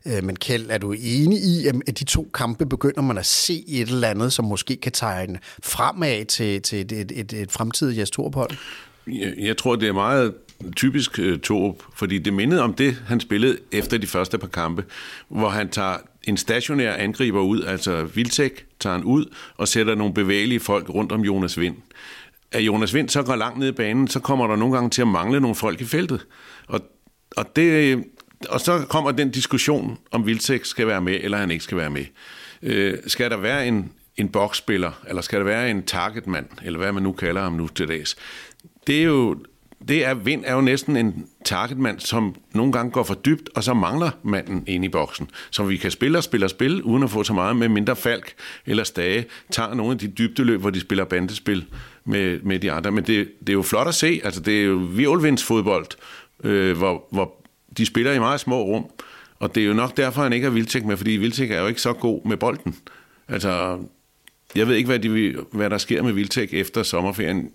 Øh, 0.06 0.24
men 0.24 0.36
Kjeld, 0.36 0.70
er 0.70 0.78
du 0.78 0.92
enig 0.92 1.38
i, 1.38 1.66
at 1.66 1.98
de 1.98 2.04
to 2.04 2.30
kampe 2.34 2.66
begynder 2.66 3.02
man 3.02 3.18
at 3.18 3.26
se 3.26 3.64
et 3.68 3.88
eller 3.88 4.08
andet, 4.08 4.32
som 4.32 4.44
måske 4.44 4.76
kan 4.76 4.92
tegne 4.92 5.38
fremad 5.62 6.24
til, 6.24 6.62
til 6.62 6.80
et, 6.80 6.92
et, 6.92 7.12
et, 7.14 7.32
et 7.32 7.52
fremtidigt 7.52 7.98
Jes 7.98 8.10
Torup-hold? 8.10 8.50
Jeg, 9.06 9.34
jeg 9.38 9.56
tror, 9.56 9.76
det 9.76 9.88
er 9.88 9.92
meget 9.92 10.34
typisk 10.76 11.18
øh, 11.18 11.32
uh, 11.32 11.38
Torup, 11.40 11.82
fordi 11.94 12.18
det 12.18 12.32
mindede 12.32 12.62
om 12.62 12.74
det, 12.74 13.02
han 13.06 13.20
spillede 13.20 13.58
efter 13.72 13.98
de 13.98 14.06
første 14.06 14.38
par 14.38 14.46
kampe, 14.46 14.84
hvor 15.28 15.48
han 15.48 15.68
tager 15.68 15.96
en 16.24 16.36
stationær 16.36 16.92
angriber 16.92 17.40
ud, 17.40 17.62
altså 17.62 18.04
Viltek 18.04 18.66
tager 18.80 18.96
han 18.96 19.04
ud 19.04 19.26
og 19.56 19.68
sætter 19.68 19.94
nogle 19.94 20.14
bevægelige 20.14 20.60
folk 20.60 20.88
rundt 20.88 21.12
om 21.12 21.20
Jonas 21.20 21.60
Vind. 21.60 21.76
At 22.52 22.62
Jonas 22.62 22.94
Vind 22.94 23.08
så 23.08 23.22
går 23.22 23.36
langt 23.36 23.58
ned 23.58 23.68
i 23.68 23.72
banen, 23.72 24.08
så 24.08 24.20
kommer 24.20 24.46
der 24.46 24.56
nogle 24.56 24.74
gange 24.74 24.90
til 24.90 25.02
at 25.02 25.08
mangle 25.08 25.40
nogle 25.40 25.54
folk 25.54 25.80
i 25.80 25.84
feltet. 25.84 26.26
Og, 26.66 26.80
og, 27.36 27.56
det, 27.56 28.04
og 28.48 28.60
så 28.60 28.86
kommer 28.88 29.12
den 29.12 29.30
diskussion, 29.30 29.98
om 30.10 30.26
Viltek 30.26 30.64
skal 30.64 30.86
være 30.86 31.00
med, 31.00 31.18
eller 31.20 31.38
han 31.38 31.50
ikke 31.50 31.64
skal 31.64 31.76
være 31.76 31.90
med. 31.90 32.04
Øh, 32.62 32.98
skal 33.06 33.30
der 33.30 33.36
være 33.36 33.68
en, 33.68 33.92
en 34.16 34.28
boksspiller, 34.28 35.02
eller 35.08 35.22
skal 35.22 35.38
der 35.38 35.44
være 35.44 35.70
en 35.70 35.82
targetmand, 35.82 36.46
eller 36.64 36.78
hvad 36.78 36.92
man 36.92 37.02
nu 37.02 37.12
kalder 37.12 37.42
ham 37.42 37.52
nu 37.52 37.68
til 37.68 37.88
dags. 37.88 38.16
Det 38.86 38.98
er 38.98 39.04
jo, 39.04 39.36
det 39.88 40.04
er, 40.04 40.14
Vind 40.14 40.42
er 40.46 40.54
jo 40.54 40.60
næsten 40.60 40.96
en 40.96 41.26
targetmand, 41.44 42.00
som 42.00 42.34
nogle 42.54 42.72
gange 42.72 42.92
går 42.92 43.02
for 43.02 43.14
dybt, 43.14 43.50
og 43.54 43.64
så 43.64 43.74
mangler 43.74 44.10
manden 44.22 44.64
ind 44.66 44.84
i 44.84 44.88
boksen. 44.88 45.30
Så 45.50 45.64
vi 45.64 45.76
kan 45.76 45.90
spille 45.90 46.18
og 46.18 46.24
spille 46.24 46.46
og 46.46 46.50
spille, 46.50 46.84
uden 46.84 47.02
at 47.02 47.10
få 47.10 47.24
så 47.24 47.32
meget 47.32 47.56
med 47.56 47.68
mindre 47.68 47.96
Falk 47.96 48.34
eller 48.66 48.84
Stage, 48.84 49.26
tager 49.50 49.74
nogle 49.74 49.92
af 49.92 49.98
de 49.98 50.08
dybdeløb, 50.08 50.60
hvor 50.60 50.70
de 50.70 50.80
spiller 50.80 51.04
bandespil 51.04 51.64
med, 52.04 52.40
med 52.40 52.58
de 52.58 52.72
andre. 52.72 52.90
Men 52.90 53.04
det, 53.04 53.28
det 53.40 53.48
er 53.48 53.52
jo 53.52 53.62
flot 53.62 53.88
at 53.88 53.94
se, 53.94 54.20
altså 54.24 54.40
det 54.40 54.60
er 54.60 54.64
jo 54.64 54.74
virvelvindsfodbold, 54.74 55.86
øh, 56.44 56.76
hvor, 56.76 57.08
hvor 57.10 57.44
de 57.78 57.86
spiller 57.86 58.12
i 58.12 58.18
meget 58.18 58.40
små 58.40 58.62
rum, 58.62 58.86
og 59.38 59.54
det 59.54 59.62
er 59.62 59.66
jo 59.66 59.74
nok 59.74 59.96
derfor, 59.96 60.22
han 60.22 60.32
ikke 60.32 60.44
har 60.44 60.52
Vildtæk 60.52 60.84
med, 60.84 60.96
fordi 60.96 61.10
Vildtæk 61.10 61.50
er 61.50 61.60
jo 61.60 61.66
ikke 61.66 61.80
så 61.80 61.92
god 61.92 62.26
med 62.26 62.36
bolden. 62.36 62.76
Altså, 63.28 63.78
jeg 64.54 64.68
ved 64.68 64.76
ikke, 64.76 64.86
hvad, 64.86 64.98
de, 64.98 65.36
hvad 65.52 65.70
der 65.70 65.78
sker 65.78 66.02
med 66.02 66.12
Vildtæk 66.12 66.48
efter 66.52 66.82
sommerferien. 66.82 67.50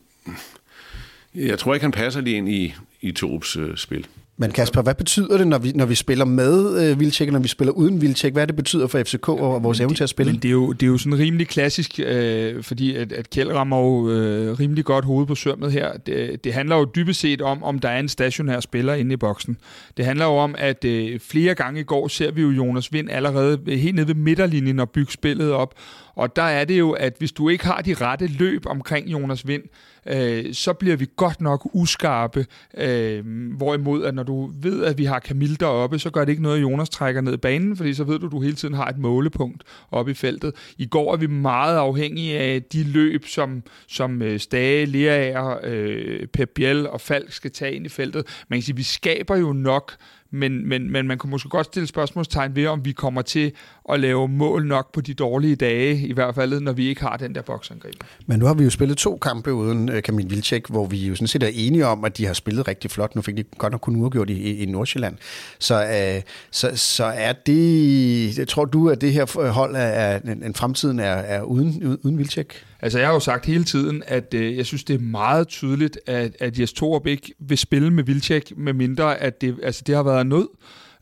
Jeg 1.35 1.59
tror 1.59 1.73
ikke, 1.73 1.83
han 1.83 1.91
passer 1.91 2.21
lige 2.21 2.37
ind 2.37 2.49
i, 2.49 2.73
i 3.01 3.11
Torups 3.11 3.55
øh, 3.55 3.77
spil. 3.77 4.07
Men 4.41 4.51
Kasper, 4.51 4.81
hvad 4.81 4.95
betyder 4.95 5.37
det, 5.37 5.47
når 5.47 5.57
vi, 5.57 5.71
når 5.71 5.85
vi 5.85 5.95
spiller 5.95 6.25
med 6.25 6.83
øh, 6.91 6.99
Vildtjek, 6.99 7.27
og 7.27 7.33
når 7.33 7.39
vi 7.39 7.47
spiller 7.47 7.71
uden 7.71 8.01
Vildtjek? 8.01 8.33
Hvad 8.33 8.47
det 8.47 8.55
betyder 8.55 8.87
for 8.87 9.03
FCK 9.03 9.29
og 9.29 9.63
vores 9.63 9.79
evne 9.79 9.95
til 9.95 10.03
at 10.03 10.09
spille? 10.09 10.31
Men 10.31 10.41
det 10.41 10.47
er 10.47 10.51
jo, 10.51 10.71
det 10.71 10.83
er 10.83 10.87
jo 10.87 10.97
sådan 10.97 11.19
rimelig 11.19 11.47
klassisk, 11.47 11.99
øh, 12.05 12.63
fordi 12.63 12.95
at, 12.95 13.11
at 13.11 13.29
Kjeld 13.29 13.51
rammer 13.51 13.77
jo 13.77 14.09
øh, 14.09 14.59
rimelig 14.59 14.85
godt 14.85 15.05
hoved 15.05 15.25
på 15.25 15.35
sømmet 15.35 15.71
her. 15.71 15.97
Det, 15.97 16.43
det 16.43 16.53
handler 16.53 16.75
jo 16.75 16.87
dybest 16.95 17.19
set 17.19 17.41
om, 17.41 17.63
om 17.63 17.79
der 17.79 17.89
er 17.89 17.99
en 17.99 18.09
stationær 18.09 18.59
spiller 18.59 18.93
inde 18.93 19.13
i 19.13 19.17
boksen. 19.17 19.57
Det 19.97 20.05
handler 20.05 20.25
jo 20.25 20.31
om, 20.31 20.55
at 20.57 20.85
øh, 20.85 21.19
flere 21.19 21.55
gange 21.55 21.79
i 21.79 21.83
går 21.83 22.07
ser 22.07 22.31
vi 22.31 22.41
jo 22.41 22.49
Jonas 22.49 22.93
Vind 22.93 23.09
allerede 23.11 23.59
helt 23.67 23.95
nede 23.95 24.07
ved 24.07 24.15
midterlinjen 24.15 24.79
og 24.79 24.89
bygge 24.89 25.11
spillet 25.11 25.51
op. 25.51 25.73
Og 26.15 26.35
der 26.35 26.41
er 26.41 26.65
det 26.65 26.79
jo, 26.79 26.91
at 26.91 27.15
hvis 27.17 27.31
du 27.31 27.49
ikke 27.49 27.65
har 27.65 27.81
de 27.81 27.93
rette 27.93 28.27
løb 28.27 28.65
omkring 28.65 29.07
Jonas 29.07 29.47
Vind, 29.47 29.63
øh, 30.09 30.53
så 30.53 30.73
bliver 30.73 30.95
vi 30.95 31.07
godt 31.15 31.41
nok 31.41 31.69
uskarpe. 31.73 32.45
Øh, 32.77 33.25
hvorimod, 33.57 34.03
at 34.03 34.15
når 34.15 34.23
du 34.23 34.51
ved, 34.61 34.83
at 34.83 34.97
vi 34.97 35.05
har 35.05 35.19
Camille 35.19 35.55
deroppe, 35.55 35.99
så 35.99 36.09
gør 36.09 36.25
det 36.25 36.29
ikke 36.31 36.43
noget, 36.43 36.57
at 36.57 36.61
Jonas 36.61 36.89
trækker 36.89 37.21
ned 37.21 37.33
i 37.33 37.37
banen, 37.37 37.77
fordi 37.77 37.93
så 37.93 38.03
ved 38.03 38.19
du, 38.19 38.25
at 38.25 38.31
du 38.31 38.41
hele 38.41 38.55
tiden 38.55 38.73
har 38.73 38.85
et 38.85 38.97
målepunkt 38.97 39.63
oppe 39.91 40.11
i 40.11 40.15
feltet. 40.15 40.53
I 40.77 40.85
går 40.85 41.13
er 41.13 41.17
vi 41.17 41.27
meget 41.27 41.77
afhængige 41.77 42.39
af 42.39 42.63
de 42.63 42.83
løb, 42.83 43.25
som, 43.25 43.63
som 43.87 44.21
øh, 44.21 44.39
Stage, 44.39 44.85
Lerager, 44.85 45.57
øh, 45.63 46.27
Pep 46.27 46.49
Biel 46.55 46.87
og 46.87 47.01
Falk 47.01 47.31
skal 47.31 47.51
tage 47.51 47.73
ind 47.73 47.85
i 47.85 47.89
feltet. 47.89 48.43
Man 48.49 48.57
kan 48.57 48.63
sige, 48.63 48.73
at 48.73 48.77
vi 48.77 48.83
skaber 48.83 49.35
jo 49.35 49.53
nok 49.53 49.95
men, 50.31 50.67
men, 50.67 50.91
men 50.91 51.07
man 51.07 51.17
kunne 51.17 51.29
måske 51.29 51.49
godt 51.49 51.65
stille 51.65 51.87
spørgsmålstegn 51.87 52.55
ved, 52.55 52.67
om 52.67 52.85
vi 52.85 52.91
kommer 52.91 53.21
til 53.21 53.51
at 53.93 53.99
lave 53.99 54.27
mål 54.27 54.65
nok 54.65 54.93
på 54.93 55.01
de 55.01 55.13
dårlige 55.13 55.55
dage, 55.55 56.07
i 56.07 56.13
hvert 56.13 56.35
fald 56.35 56.59
når 56.59 56.71
vi 56.71 56.87
ikke 56.87 57.01
har 57.01 57.17
den 57.17 57.35
der 57.35 57.41
boksangreb. 57.41 57.95
Men 58.25 58.39
nu 58.39 58.45
har 58.45 58.53
vi 58.53 58.63
jo 58.63 58.69
spillet 58.69 58.97
to 58.97 59.17
kampe 59.17 59.53
uden 59.53 59.89
uh, 59.89 59.99
Kamil 59.99 60.29
Vilcek, 60.29 60.67
hvor 60.67 60.85
vi 60.85 61.07
jo 61.07 61.15
sådan 61.15 61.27
set 61.27 61.43
er 61.43 61.51
enige 61.53 61.85
om, 61.85 62.05
at 62.05 62.17
de 62.17 62.25
har 62.25 62.33
spillet 62.33 62.67
rigtig 62.67 62.91
flot. 62.91 63.15
Nu 63.15 63.21
fik 63.21 63.37
de 63.37 63.43
godt 63.43 63.71
nok 63.71 63.81
kun 63.81 63.95
uafgjort 63.95 64.29
i, 64.29 64.33
i, 64.33 64.57
i 64.57 64.65
Nordsjælland. 64.65 65.15
Så, 65.59 65.83
uh, 65.83 66.21
så, 66.51 66.71
så 66.75 67.05
er 67.05 67.33
det... 67.33 68.47
Tror 68.47 68.65
du, 68.65 68.89
at 68.89 69.01
det 69.01 69.13
her 69.13 69.51
hold 69.51 69.75
er, 69.75 69.79
er 69.79 70.19
en, 70.19 70.43
en 70.43 70.53
fremtiden 70.53 70.99
er, 70.99 71.05
er 71.05 71.41
uden, 71.41 71.97
uden 72.03 72.17
Vilcek? 72.17 72.65
Altså, 72.81 72.99
jeg 72.99 73.07
har 73.07 73.13
jo 73.13 73.19
sagt 73.19 73.45
hele 73.45 73.63
tiden, 73.63 74.03
at 74.07 74.33
øh, 74.33 74.57
jeg 74.57 74.65
synes, 74.65 74.83
det 74.83 74.93
er 74.93 74.99
meget 74.99 75.47
tydeligt, 75.47 75.99
at, 76.05 76.35
at 76.39 76.59
Jes 76.59 76.73
Torup 76.73 77.07
ikke 77.07 77.33
vil 77.39 77.57
spille 77.57 77.91
med 77.91 78.03
Vilcek, 78.03 78.51
med 78.57 78.73
mindre 78.73 79.17
at 79.17 79.41
det, 79.41 79.55
altså, 79.63 79.83
det 79.87 79.95
har 79.95 80.03
været 80.03 80.27
nød. 80.27 80.47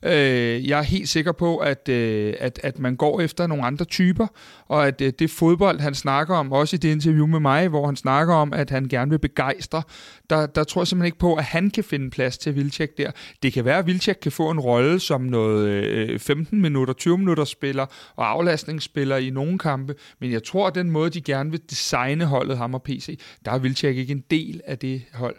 Øh, 0.03 0.67
jeg 0.67 0.79
er 0.79 0.83
helt 0.83 1.09
sikker 1.09 1.31
på, 1.31 1.57
at, 1.57 1.89
øh, 1.89 2.33
at, 2.39 2.59
at 2.63 2.79
man 2.79 2.95
går 2.95 3.21
efter 3.21 3.47
nogle 3.47 3.63
andre 3.63 3.85
typer, 3.85 4.27
og 4.67 4.87
at 4.87 5.01
øh, 5.01 5.13
det 5.19 5.29
fodbold, 5.29 5.79
han 5.79 5.95
snakker 5.95 6.35
om, 6.35 6.51
også 6.51 6.75
i 6.75 6.79
det 6.79 6.91
interview 6.91 7.25
med 7.25 7.39
mig, 7.39 7.67
hvor 7.67 7.85
han 7.85 7.95
snakker 7.95 8.33
om, 8.33 8.53
at 8.53 8.69
han 8.69 8.87
gerne 8.87 9.11
vil 9.11 9.19
begejstre, 9.19 9.83
der, 10.29 10.45
der 10.45 10.63
tror 10.63 10.81
jeg 10.81 10.87
simpelthen 10.87 11.05
ikke 11.05 11.19
på, 11.19 11.35
at 11.35 11.43
han 11.43 11.69
kan 11.69 11.83
finde 11.83 12.09
plads 12.09 12.37
til 12.37 12.55
Vilcek 12.55 12.97
der. 12.97 13.11
Det 13.43 13.53
kan 13.53 13.65
være, 13.65 13.77
at 13.77 13.87
Vilcek 13.87 14.17
kan 14.21 14.31
få 14.31 14.49
en 14.49 14.59
rolle 14.59 14.99
som 14.99 15.21
noget 15.21 15.67
øh, 15.67 16.19
15 16.19 16.61
minutter, 16.61 16.93
20 16.93 17.17
minutter 17.17 17.45
spiller 17.45 17.85
og 18.15 18.29
aflastningsspiller 18.29 19.17
i 19.17 19.29
nogle 19.29 19.59
kampe, 19.59 19.95
men 20.19 20.31
jeg 20.31 20.43
tror, 20.43 20.67
at 20.67 20.75
den 20.75 20.91
måde, 20.91 21.09
de 21.09 21.21
gerne 21.21 21.51
vil 21.51 21.61
designe 21.69 22.25
holdet, 22.25 22.57
ham 22.57 22.73
og 22.73 22.83
PC, 22.83 23.19
der 23.45 23.51
er 23.51 23.57
Vilcek 23.57 23.97
ikke 23.97 24.11
en 24.11 24.23
del 24.31 24.61
af 24.65 24.77
det 24.77 25.01
hold. 25.13 25.35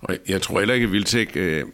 Og 0.00 0.16
jeg 0.28 0.42
tror 0.42 0.58
heller 0.58 0.74
ikke, 0.74 0.84
at 0.84 0.92
Vilcek 0.92 1.36
øh, 1.36 1.64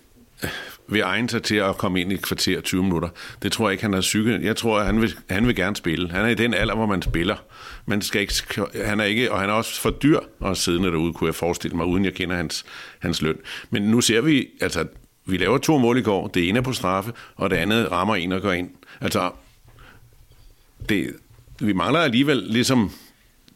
vil 0.89 1.01
egne 1.01 1.31
sig 1.31 1.43
til 1.43 1.55
at 1.55 1.79
komme 1.79 2.01
ind 2.01 2.13
i 2.13 2.15
et 2.15 2.23
kvarter 2.23 2.61
20 2.61 2.83
minutter. 2.83 3.09
Det 3.43 3.53
tror 3.53 3.69
jeg 3.69 3.73
ikke, 3.73 3.85
han 3.85 3.93
har 3.93 4.01
psyke. 4.01 4.39
Jeg 4.43 4.57
tror, 4.57 4.79
at 4.79 4.87
han 4.87 5.01
vil, 5.01 5.15
han 5.31 5.47
vil 5.47 5.57
gerne 5.57 5.77
spille. 5.77 6.11
Han 6.11 6.25
er 6.25 6.29
i 6.29 6.35
den 6.35 6.55
alder, 6.55 6.75
hvor 6.75 6.87
man 6.87 7.03
spiller. 7.03 7.37
Man 7.87 8.03
skal 8.03 8.21
ikke, 8.21 8.35
han 8.85 9.01
er 9.01 9.05
ikke, 9.05 9.33
og 9.33 9.41
han 9.41 9.49
er 9.49 9.53
også 9.53 9.81
for 9.81 9.91
dyr 9.91 10.19
at 10.45 10.57
sidde 10.57 10.83
derude, 10.83 11.13
kunne 11.13 11.29
jeg 11.29 11.35
forestille 11.35 11.77
mig, 11.77 11.87
uden 11.87 12.05
jeg 12.05 12.15
kender 12.15 12.37
hans, 12.37 12.65
hans 12.99 13.23
løn. 13.23 13.37
Men 13.71 13.83
nu 13.83 14.01
ser 14.01 14.21
vi, 14.21 14.49
altså, 14.61 14.87
vi 15.25 15.37
laver 15.37 15.59
to 15.59 15.79
mål 15.79 15.99
i 15.99 16.03
går. 16.03 16.29
Det 16.29 16.49
ene 16.49 16.59
er 16.59 16.63
på 16.63 16.73
straffe, 16.73 17.13
og 17.37 17.51
det 17.51 17.57
andet 17.57 17.93
rammer 17.93 18.17
en 18.17 18.33
og 18.33 18.43
går 18.43 18.53
ind. 18.53 18.71
Altså, 19.01 19.31
det, 20.89 21.15
vi 21.61 21.73
mangler 21.73 22.01
alligevel 22.01 22.37
ligesom 22.37 22.91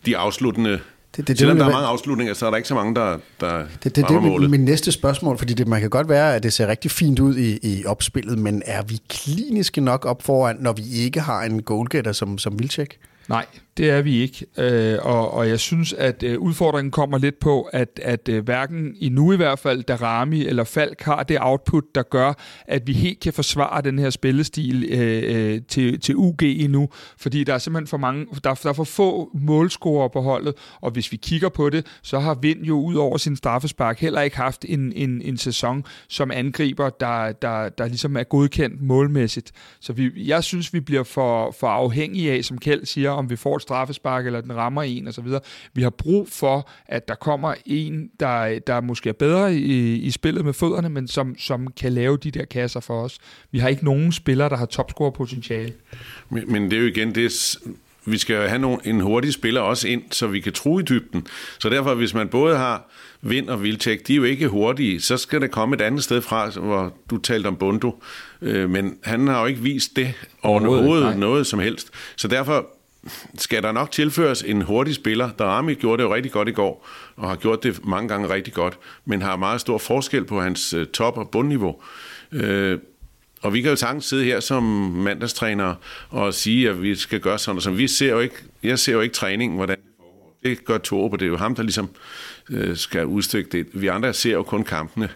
de 0.07 0.17
afsluttende 0.17 0.81
det, 1.16 1.29
det, 1.29 1.38
Selvom 1.38 1.57
det, 1.57 1.64
der 1.64 1.70
er 1.70 1.74
mange 1.74 1.88
afslutninger, 1.88 2.35
så 2.35 2.46
er 2.46 2.50
der 2.50 2.57
ikke 2.57 2.68
så 2.68 2.74
mange, 2.74 2.94
der, 2.94 3.18
der 3.40 3.59
det, 3.59 3.68
det, 3.85 3.96
det 3.96 4.16
er 4.16 4.48
min 4.48 4.64
næste 4.64 4.92
spørgsmål, 4.92 5.38
fordi 5.38 5.55
det, 5.55 5.68
man 5.68 5.81
kan 5.81 5.90
godt 5.90 6.09
være, 6.09 6.35
at 6.35 6.42
det 6.42 6.52
ser 6.52 6.66
rigtig 6.66 6.90
fint 6.90 7.18
ud 7.18 7.37
i, 7.37 7.59
i 7.62 7.87
opspillet, 7.87 8.38
men 8.38 8.62
er 8.66 8.83
vi 8.83 9.00
kliniske 9.09 9.81
nok 9.81 10.05
op 10.07 10.22
foran, 10.22 10.57
når 10.61 10.72
vi 10.72 10.83
ikke 10.92 11.20
har 11.20 11.42
en 11.42 11.62
goalgetter 11.62 12.12
som, 12.12 12.38
som 12.38 12.59
Vilcek? 12.59 12.98
Nej, 13.29 13.46
det 13.77 13.91
er 13.91 14.03
vi 14.03 14.23
ikke. 14.23 14.47
Øh, 14.59 14.99
og, 15.03 15.31
og 15.35 15.49
jeg 15.49 15.61
synes, 15.61 15.93
at 15.93 16.23
øh, 16.23 16.39
udfordringen 16.39 16.91
kommer 16.91 17.19
lidt 17.19 17.39
på, 17.39 17.62
at, 17.62 18.01
at 18.03 18.29
øh, 18.29 18.45
hverken 18.45 18.95
i 18.97 19.09
nu 19.09 19.33
i 19.33 19.37
hvert 19.37 19.59
fald, 19.59 19.83
Darami 19.83 20.47
eller 20.47 20.65
Falk 20.65 21.03
har 21.03 21.23
det 21.23 21.39
output, 21.41 21.85
der 21.95 22.03
gør, 22.03 22.33
at 22.67 22.87
vi 22.87 22.93
helt 22.93 23.21
kan 23.21 23.33
forsvare 23.33 23.83
den 23.83 23.99
her 23.99 24.11
spillestil 24.11 24.85
øh, 24.91 25.23
øh, 25.37 25.61
til, 25.69 26.01
til 26.01 26.17
UG 26.17 26.43
endnu. 26.43 26.89
Fordi 27.19 27.45
der 27.45 27.55
er 27.55 27.59
simpelthen 27.59 27.87
for 27.87 27.97
mange, 27.97 28.27
der, 28.45 28.55
der 28.55 28.69
er 28.69 28.73
for 28.73 28.85
få 28.85 29.31
målscorer 29.35 30.09
på 30.09 30.21
holdet, 30.21 30.55
og 30.81 30.91
hvis 30.91 31.12
vi 31.12 31.17
kigger 31.17 31.49
på 31.49 31.71
det, 31.71 31.87
så 32.03 32.19
har 32.19 32.39
Vind 32.43 32.62
jo 32.62 32.81
ud 32.81 32.95
over 32.95 33.17
sin 33.17 33.37
straffespark 33.37 33.99
heller 33.99 34.21
ikke 34.21 34.37
haft 34.37 34.65
en, 34.69 34.93
en, 34.93 35.23
en 35.23 35.37
sæson 35.37 35.85
som 36.09 36.31
angriber, 36.31 36.91
der, 36.91 37.33
der, 37.33 37.69
der 37.69 37.87
ligesom 37.87 38.17
er 38.17 38.23
godkendt 38.23 38.83
målmæssigt. 38.83 39.53
Så 39.81 39.93
vi, 39.93 40.11
jeg 40.17 40.45
synes, 40.45 40.73
vi 40.73 40.81
bliver 40.81 41.03
for, 41.03 41.55
for 41.61 41.67
afhængige 41.67 42.33
af, 42.33 42.45
som 42.45 42.59
Kjeld 42.59 42.87
siger, 42.87 43.11
om 43.11 43.31
vi 43.31 43.37
får 43.37 43.57
et 43.57 43.62
straffespark, 43.66 44.26
eller 44.26 44.40
den 44.40 44.57
rammer 44.57 44.83
en 44.83 45.09
osv. 45.09 45.26
Vi 45.74 45.83
har 45.83 45.90
brug 45.90 46.29
for, 46.29 46.68
at 46.87 47.09
der 47.09 47.14
kommer 47.14 47.55
en, 47.66 48.11
der, 48.20 48.59
der 48.59 48.81
måske 48.81 49.09
er 49.09 49.12
bedre 49.12 49.55
i, 49.55 49.96
i 49.96 50.11
spillet 50.11 50.44
med 50.44 50.52
fødderne, 50.52 50.88
men 50.88 51.09
som, 51.09 51.38
som 51.38 51.68
kan 51.81 51.92
lave 51.92 52.16
de 52.16 52.31
der 52.31 52.44
kasser 52.44 52.81
for 52.81 53.02
os. 53.02 53.18
Vi 53.50 53.59
har 53.59 53.68
ikke 53.68 53.85
nogen 53.85 54.12
spillere, 54.12 54.48
der 54.48 54.57
har 54.57 54.66
topscore-potentiale. 54.66 55.72
Men, 56.31 56.52
men 56.52 56.64
det 56.64 56.72
er 56.72 56.81
jo 56.81 56.87
igen 56.87 57.14
det, 57.14 57.59
vi 58.07 58.18
skal 58.18 58.48
have 58.48 58.59
nogle, 58.59 58.79
en 58.85 59.00
hurtig 59.00 59.33
spiller 59.33 59.61
også 59.61 59.88
ind, 59.88 60.02
så 60.11 60.26
vi 60.26 60.40
kan 60.40 60.52
true 60.52 60.83
i 60.83 60.85
dybden. 60.85 61.26
Så 61.59 61.68
derfor, 61.68 61.94
hvis 61.94 62.14
man 62.14 62.29
både 62.29 62.57
har 62.57 62.90
Vind 63.20 63.48
og 63.48 63.62
Viltek, 63.62 64.07
de 64.07 64.12
er 64.12 64.16
jo 64.16 64.24
ikke 64.24 64.48
hurtige, 64.48 65.00
så 65.00 65.16
skal 65.16 65.40
det 65.40 65.50
komme 65.50 65.76
et 65.76 65.81
andet 65.81 66.05
sted 66.05 66.22
fra, 66.22 66.50
hvor 66.50 66.94
du 67.11 67.18
talte 67.18 67.46
om 67.46 67.57
Bundo. 67.57 68.02
Øh, 68.42 68.70
men 68.70 68.98
han 69.02 69.29
har 69.29 69.40
jo 69.40 69.46
ikke 69.46 69.61
vist 69.61 69.96
det 69.96 70.14
overhovedet 70.42 71.18
noget 71.18 71.46
som 71.46 71.59
helst. 71.59 71.90
Så 72.16 72.29
derfor 72.29 72.66
skal 73.38 73.62
der 73.62 73.73
nok 73.73 73.90
tilføres 73.90 74.42
en 74.42 74.62
hurtig 74.62 74.95
spiller. 74.95 75.31
Darami 75.38 75.75
gjorde 75.75 76.03
det 76.03 76.09
jo 76.09 76.14
rigtig 76.14 76.33
godt 76.33 76.49
i 76.49 76.53
går, 76.53 76.88
og 77.16 77.29
har 77.29 77.37
gjort 77.37 77.62
det 77.62 77.87
mange 77.87 78.09
gange 78.09 78.29
rigtig 78.29 78.55
godt, 78.55 78.79
men 79.05 79.23
har 79.23 79.37
meget 79.37 79.61
stor 79.61 79.79
forskel 79.79 80.25
på 80.25 80.40
hans 80.40 80.75
øh, 80.75 80.87
top- 80.87 81.19
og 81.19 81.31
bundniveau. 81.31 81.77
Øh, 82.33 82.79
og 83.42 83.55
vi 83.55 83.61
kan 83.61 83.71
jo 83.71 83.77
sagtens 83.77 84.05
sidde 84.05 84.25
her 84.25 84.40
som 84.40 84.62
mandagstrænere 84.92 85.77
og 86.11 86.35
sige, 86.35 86.69
at 86.71 86.83
vi 86.83 86.95
skal 86.95 87.21
gøre 87.21 87.38
sådan 87.38 87.57
og 87.57 87.62
sådan. 87.62 87.79
Vi 87.79 87.88
ser 87.88 88.11
jo 88.11 88.21
ikke, 88.21 88.35
jeg 88.62 88.79
ser 88.79 88.92
jo 88.92 89.01
ikke 89.01 89.14
træningen, 89.14 89.57
hvordan 89.57 89.77
det 89.77 89.85
foregår. 89.97 90.38
Det 90.42 90.64
gør 90.64 90.79
det 91.16 91.23
er 91.23 91.27
jo 91.27 91.37
ham, 91.37 91.55
der 91.55 91.62
ligesom 91.62 91.88
øh, 92.51 92.77
skal 92.77 93.07
udstykke 93.07 93.51
det. 93.51 93.66
Vi 93.73 93.87
andre 93.87 94.12
ser 94.14 94.33
jo 94.33 94.42
kun 94.42 94.64
kampene, 94.64 95.09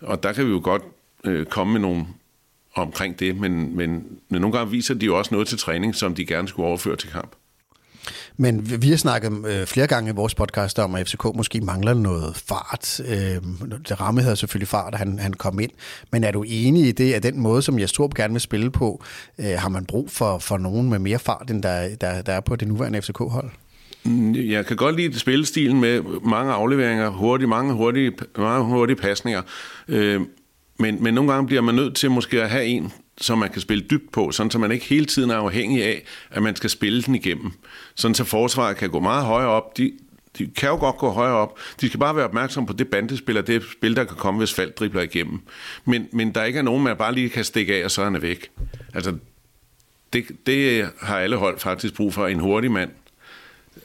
og 0.00 0.22
der 0.22 0.32
kan 0.32 0.46
vi 0.46 0.50
jo 0.50 0.60
godt 0.64 0.82
øh, 1.24 1.46
komme 1.46 1.72
med 1.72 1.80
nogle 1.80 2.06
omkring 2.82 3.20
det, 3.20 3.40
men, 3.40 3.76
men, 3.76 4.04
men 4.28 4.40
nogle 4.40 4.58
gange 4.58 4.70
viser 4.70 4.94
de 4.94 5.06
jo 5.06 5.18
også 5.18 5.34
noget 5.34 5.48
til 5.48 5.58
træning, 5.58 5.94
som 5.94 6.14
de 6.14 6.26
gerne 6.26 6.48
skulle 6.48 6.68
overføre 6.68 6.96
til 6.96 7.10
kamp. 7.10 7.36
Men 8.36 8.82
vi 8.82 8.90
har 8.90 8.96
snakket 8.96 9.32
øh, 9.46 9.66
flere 9.66 9.86
gange 9.86 10.10
i 10.10 10.14
vores 10.14 10.34
podcast 10.34 10.78
om, 10.78 10.94
at 10.94 11.08
FCK 11.08 11.24
måske 11.34 11.60
mangler 11.60 11.94
noget 11.94 12.36
fart. 12.36 13.00
Øh, 13.08 13.42
det 13.88 14.00
ramme 14.00 14.22
havde 14.22 14.36
selvfølgelig 14.36 14.68
fart, 14.68 14.94
at 14.94 14.98
han, 14.98 15.18
han 15.18 15.32
kom 15.32 15.60
ind. 15.60 15.70
Men 16.12 16.24
er 16.24 16.30
du 16.30 16.44
enig 16.46 16.88
i 16.88 16.92
det, 16.92 17.12
at 17.12 17.22
den 17.22 17.40
måde, 17.40 17.62
som 17.62 17.78
jeg 17.78 17.88
tror 17.88 18.14
gerne 18.16 18.34
vil 18.34 18.40
spille 18.40 18.70
på, 18.70 19.04
øh, 19.38 19.46
har 19.58 19.68
man 19.68 19.84
brug 19.84 20.10
for, 20.10 20.38
for 20.38 20.58
nogen 20.58 20.90
med 20.90 20.98
mere 20.98 21.18
fart, 21.18 21.50
end 21.50 21.62
der, 21.62 21.96
der, 21.96 22.22
der 22.22 22.32
er 22.32 22.40
på 22.40 22.56
det 22.56 22.68
nuværende 22.68 23.02
FCK-hold? 23.02 23.50
Mm, 24.04 24.34
jeg 24.34 24.66
kan 24.66 24.76
godt 24.76 24.96
lide 24.96 25.18
spillestilen 25.18 25.80
med 25.80 26.02
mange 26.24 26.52
afleveringer, 26.52 27.08
hurtige, 27.08 27.48
mange 27.48 27.74
hurtige, 27.74 28.12
mange 28.38 28.64
hurtige 28.64 28.96
pasninger. 28.96 29.42
Øh, 29.88 30.20
men, 30.78 31.02
men 31.02 31.14
nogle 31.14 31.32
gange 31.32 31.46
bliver 31.46 31.62
man 31.62 31.74
nødt 31.74 31.96
til 31.96 32.10
måske 32.10 32.42
at 32.42 32.50
have 32.50 32.64
en, 32.64 32.92
som 33.20 33.38
man 33.38 33.50
kan 33.50 33.60
spille 33.60 33.84
dybt 33.90 34.12
på, 34.12 34.30
sådan 34.30 34.50
så 34.50 34.58
man 34.58 34.72
ikke 34.72 34.84
hele 34.84 35.06
tiden 35.06 35.30
er 35.30 35.36
afhængig 35.36 35.84
af, 35.84 36.02
at 36.30 36.42
man 36.42 36.56
skal 36.56 36.70
spille 36.70 37.02
den 37.02 37.14
igennem. 37.14 37.52
Sådan 37.94 38.14
så 38.14 38.24
forsvaret 38.24 38.76
kan 38.76 38.90
gå 38.90 39.00
meget 39.00 39.24
højere 39.24 39.48
op. 39.48 39.76
De, 39.76 39.92
de 40.38 40.46
kan 40.56 40.68
jo 40.68 40.76
godt 40.76 40.96
gå 40.96 41.10
højere 41.10 41.34
op. 41.34 41.58
De 41.80 41.88
skal 41.88 42.00
bare 42.00 42.16
være 42.16 42.24
opmærksom 42.24 42.66
på 42.66 42.72
det 42.72 42.88
bandespil, 42.88 43.36
og 43.36 43.46
det 43.46 43.62
spil, 43.72 43.96
der 43.96 44.04
kan 44.04 44.16
komme, 44.16 44.38
hvis 44.38 44.54
fald 44.54 44.72
dribler 44.72 45.02
igennem. 45.02 45.40
Men, 45.84 46.08
men 46.12 46.34
der 46.34 46.44
ikke 46.44 46.58
er 46.58 46.62
nogen, 46.62 46.84
man 46.84 46.96
bare 46.96 47.14
lige 47.14 47.28
kan 47.28 47.44
stikke 47.44 47.74
af, 47.74 47.84
og 47.84 47.90
så 47.90 48.00
er 48.02 48.10
han 48.10 48.22
væk. 48.22 48.50
Altså, 48.94 49.14
det, 50.12 50.24
det 50.46 50.90
har 51.00 51.18
alle 51.18 51.36
hold 51.36 51.58
faktisk 51.58 51.94
brug 51.94 52.14
for. 52.14 52.26
En 52.26 52.40
hurtig 52.40 52.70
mand, 52.70 52.90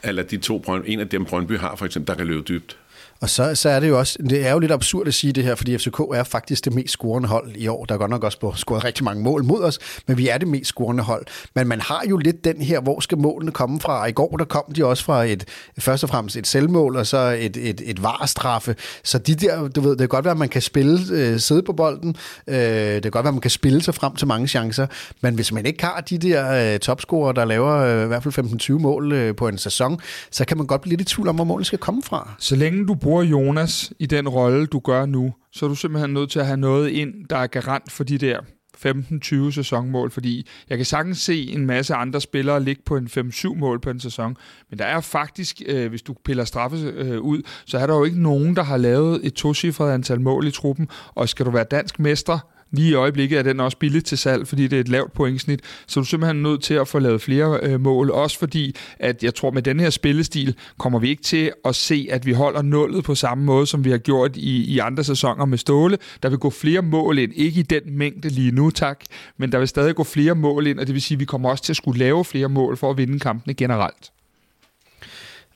eller 0.04 0.24
de 0.24 0.38
to, 0.38 0.64
en 0.86 1.00
af 1.00 1.10
dem 1.10 1.26
Brøndby 1.26 1.58
har 1.58 1.76
for 1.76 1.86
eksempel, 1.86 2.08
der 2.08 2.16
kan 2.16 2.28
løbe 2.28 2.42
dybt. 2.42 2.78
Og 3.24 3.30
så, 3.30 3.56
så 3.56 3.70
er 3.70 3.80
det 3.80 3.88
jo 3.88 4.00
også, 4.00 4.18
det 4.30 4.48
er 4.48 4.52
jo 4.52 4.60
lidt 4.60 4.72
absurd 4.72 5.08
at 5.08 5.14
sige 5.14 5.34
det 5.34 5.44
her, 5.44 5.56
fordi 5.56 5.78
FCK 5.78 6.00
er 6.14 6.24
faktisk 6.24 6.66
det 6.66 6.74
mest 6.74 6.90
scorende 6.90 7.30
hold 7.30 7.56
i 7.56 7.68
år. 7.68 7.86
Der 7.86 7.96
er 7.96 8.00
godt 8.00 8.12
nok 8.12 8.24
også 8.24 8.54
scoret 8.56 8.84
rigtig 8.84 9.04
mange 9.04 9.24
mål 9.24 9.44
mod 9.44 9.64
os, 9.64 9.80
men 10.08 10.18
vi 10.18 10.28
er 10.28 10.38
det 10.38 10.48
mest 10.48 10.66
scorende 10.66 11.04
hold. 11.04 11.26
Men 11.56 11.68
man 11.68 11.82
har 11.82 12.02
jo 12.10 12.18
lidt 12.18 12.46
den 12.46 12.62
her, 12.62 12.82
hvor 12.82 13.00
skal 13.00 13.18
målene 13.18 13.52
komme 13.52 13.80
fra? 13.80 14.06
I 14.06 14.12
går 14.12 14.38
der 14.38 14.46
kom 14.46 14.64
de 14.76 14.86
også 14.86 15.04
fra 15.04 15.24
et, 15.24 15.46
først 15.80 16.04
og 16.04 16.10
fremmest 16.10 16.38
et 16.38 16.48
selvmål, 16.48 16.96
og 16.96 17.08
så 17.08 17.38
et, 17.40 17.58
et, 17.58 17.82
et 17.86 18.04
varstraffe. 18.04 18.76
Så 19.04 19.18
de 19.18 19.36
der, 19.36 19.68
du 19.68 19.82
ved, 19.82 19.92
det 19.92 20.00
kan 20.00 20.08
godt 20.08 20.26
være, 20.26 20.32
at 20.32 20.38
man 20.38 20.50
kan 20.50 20.62
spille, 20.62 21.00
øh, 21.12 21.40
sidde 21.40 21.64
på 21.64 21.74
bolden, 21.74 22.16
øh, 22.48 22.56
det 22.56 23.02
kan 23.02 23.12
godt 23.12 23.24
være, 23.24 23.30
at 23.30 23.34
man 23.34 23.42
kan 23.42 23.52
spille 23.52 23.82
sig 23.82 23.96
frem 23.96 24.16
til 24.16 24.28
mange 24.28 24.48
chancer, 24.48 24.88
men 25.22 25.36
hvis 25.36 25.52
man 25.52 25.66
ikke 25.66 25.84
har 25.86 26.02
de 26.02 26.18
der 26.18 26.74
øh, 26.74 26.80
topscorer, 26.80 27.32
der 27.32 27.46
laver 27.46 27.74
øh, 27.74 28.04
i 28.04 28.08
hvert 28.08 28.24
fald 28.24 28.74
15-20 28.78 28.82
mål 28.82 29.12
øh, 29.12 29.36
på 29.36 29.48
en 29.48 29.58
sæson, 29.58 30.00
så 30.32 30.46
kan 30.46 30.58
man 30.58 30.68
godt 30.68 30.82
blive 30.82 30.98
lidt 30.98 31.12
i 31.12 31.16
tvivl 31.16 31.28
om, 31.28 31.36
hvor 31.36 31.44
målene 31.44 31.66
skal 31.66 31.80
komme 31.80 32.02
fra. 32.04 32.34
Så 32.40 32.56
længe 32.56 32.88
du 32.88 32.96
bruger 32.96 33.13
Jonas 33.22 33.94
i 34.00 34.06
den 34.06 34.30
rolle, 34.30 34.66
du 34.66 34.80
gør 34.80 35.06
nu, 35.06 35.34
så 35.52 35.66
er 35.66 35.70
du 35.70 35.76
simpelthen 35.76 36.14
nødt 36.14 36.32
til 36.32 36.40
at 36.40 36.46
have 36.46 36.58
noget 36.58 36.90
ind, 36.90 37.14
der 37.30 37.38
er 37.38 37.48
garant 37.48 37.92
for 37.92 38.04
de 38.04 38.18
der 38.18 38.40
15-20 38.86 39.52
sæsonmål, 39.52 40.12
fordi 40.12 40.48
jeg 40.70 40.78
kan 40.78 40.86
sagtens 40.86 41.18
se 41.18 41.48
en 41.48 41.66
masse 41.66 41.96
andre 41.96 42.22
spillere 42.22 42.64
ligge 42.64 42.82
på 42.86 42.98
en 42.98 43.08
5-7 43.18 43.56
mål 43.56 43.80
på 43.80 43.90
en 43.90 44.00
sæson, 44.00 44.38
men 44.70 44.80
der 44.80 44.86
er 44.86 45.02
faktisk, 45.02 45.62
øh, 45.66 45.90
hvis 45.90 46.02
du 46.02 46.16
piller 46.26 46.46
straffe 46.46 46.78
øh, 46.78 47.22
ud, 47.22 47.42
så 47.66 47.78
er 47.78 47.88
der 47.88 47.96
jo 47.96 48.04
ikke 48.04 48.22
nogen, 48.22 48.56
der 48.56 48.64
har 48.64 48.78
lavet 48.78 49.26
et 49.26 49.34
tocifret 49.34 49.92
antal 49.94 50.22
mål 50.22 50.48
i 50.48 50.52
truppen, 50.52 50.88
og 51.16 51.30
skal 51.30 51.46
du 51.46 51.52
være 51.52 51.64
dansk 51.64 52.00
mester 52.00 52.40
Lige 52.74 52.90
i 52.90 52.94
øjeblikket 52.94 53.40
er 53.40 53.44
den 53.44 53.60
også 53.60 53.78
billig 53.78 54.06
til 54.06 54.18
salg, 54.18 54.48
fordi 54.48 54.68
det 54.68 54.76
er 54.76 54.80
et 54.80 54.88
lavt 54.88 55.14
pointsnit, 55.14 55.60
så 55.88 56.00
du 56.00 56.04
er 56.04 56.06
simpelthen 56.06 56.44
nødt 56.44 56.64
til 56.64 56.74
at 56.74 56.88
få 56.88 57.00
lavet 57.00 57.22
flere 57.22 57.60
øh, 57.64 57.82
mål, 57.82 58.12
også 58.12 58.40
fordi, 58.40 58.76
at 59.00 59.24
jeg 59.24 59.36
tror, 59.36 59.52
med 59.52 59.62
den 59.62 59.80
her 59.80 59.90
spillestil 59.90 60.56
kommer 60.80 61.00
vi 61.00 61.10
ikke 61.10 61.24
til 61.24 61.52
at 61.66 61.76
se, 61.76 62.08
at 62.12 62.26
vi 62.26 62.32
holder 62.32 62.62
nullet 62.62 63.04
på 63.04 63.16
samme 63.16 63.44
måde, 63.44 63.68
som 63.68 63.86
vi 63.86 63.92
har 63.92 63.98
gjort 63.98 64.36
i, 64.36 64.74
i 64.74 64.80
andre 64.80 65.04
sæsoner 65.04 65.46
med 65.46 65.58
Ståle. 65.58 65.98
Der 66.24 66.30
vil 66.30 66.40
gå 66.40 66.50
flere 66.50 66.82
mål 66.82 67.20
ind, 67.20 67.32
ikke 67.36 67.60
i 67.60 67.64
den 67.64 67.98
mængde 67.98 68.30
lige 68.30 68.52
nu, 68.52 68.70
tak, 68.70 69.04
men 69.38 69.52
der 69.52 69.60
vil 69.60 69.68
stadig 69.68 69.96
gå 69.96 70.04
flere 70.04 70.36
mål 70.36 70.68
ind, 70.68 70.80
og 70.80 70.88
det 70.88 70.94
vil 70.94 71.02
sige, 71.02 71.16
at 71.16 71.20
vi 71.20 71.26
kommer 71.26 71.50
også 71.50 71.64
til 71.64 71.74
at 71.74 71.78
skulle 71.78 72.00
lave 72.00 72.26
flere 72.26 72.50
mål 72.50 72.78
for 72.78 72.90
at 72.90 72.98
vinde 72.98 73.20
kampene 73.20 73.54
generelt. 73.54 74.13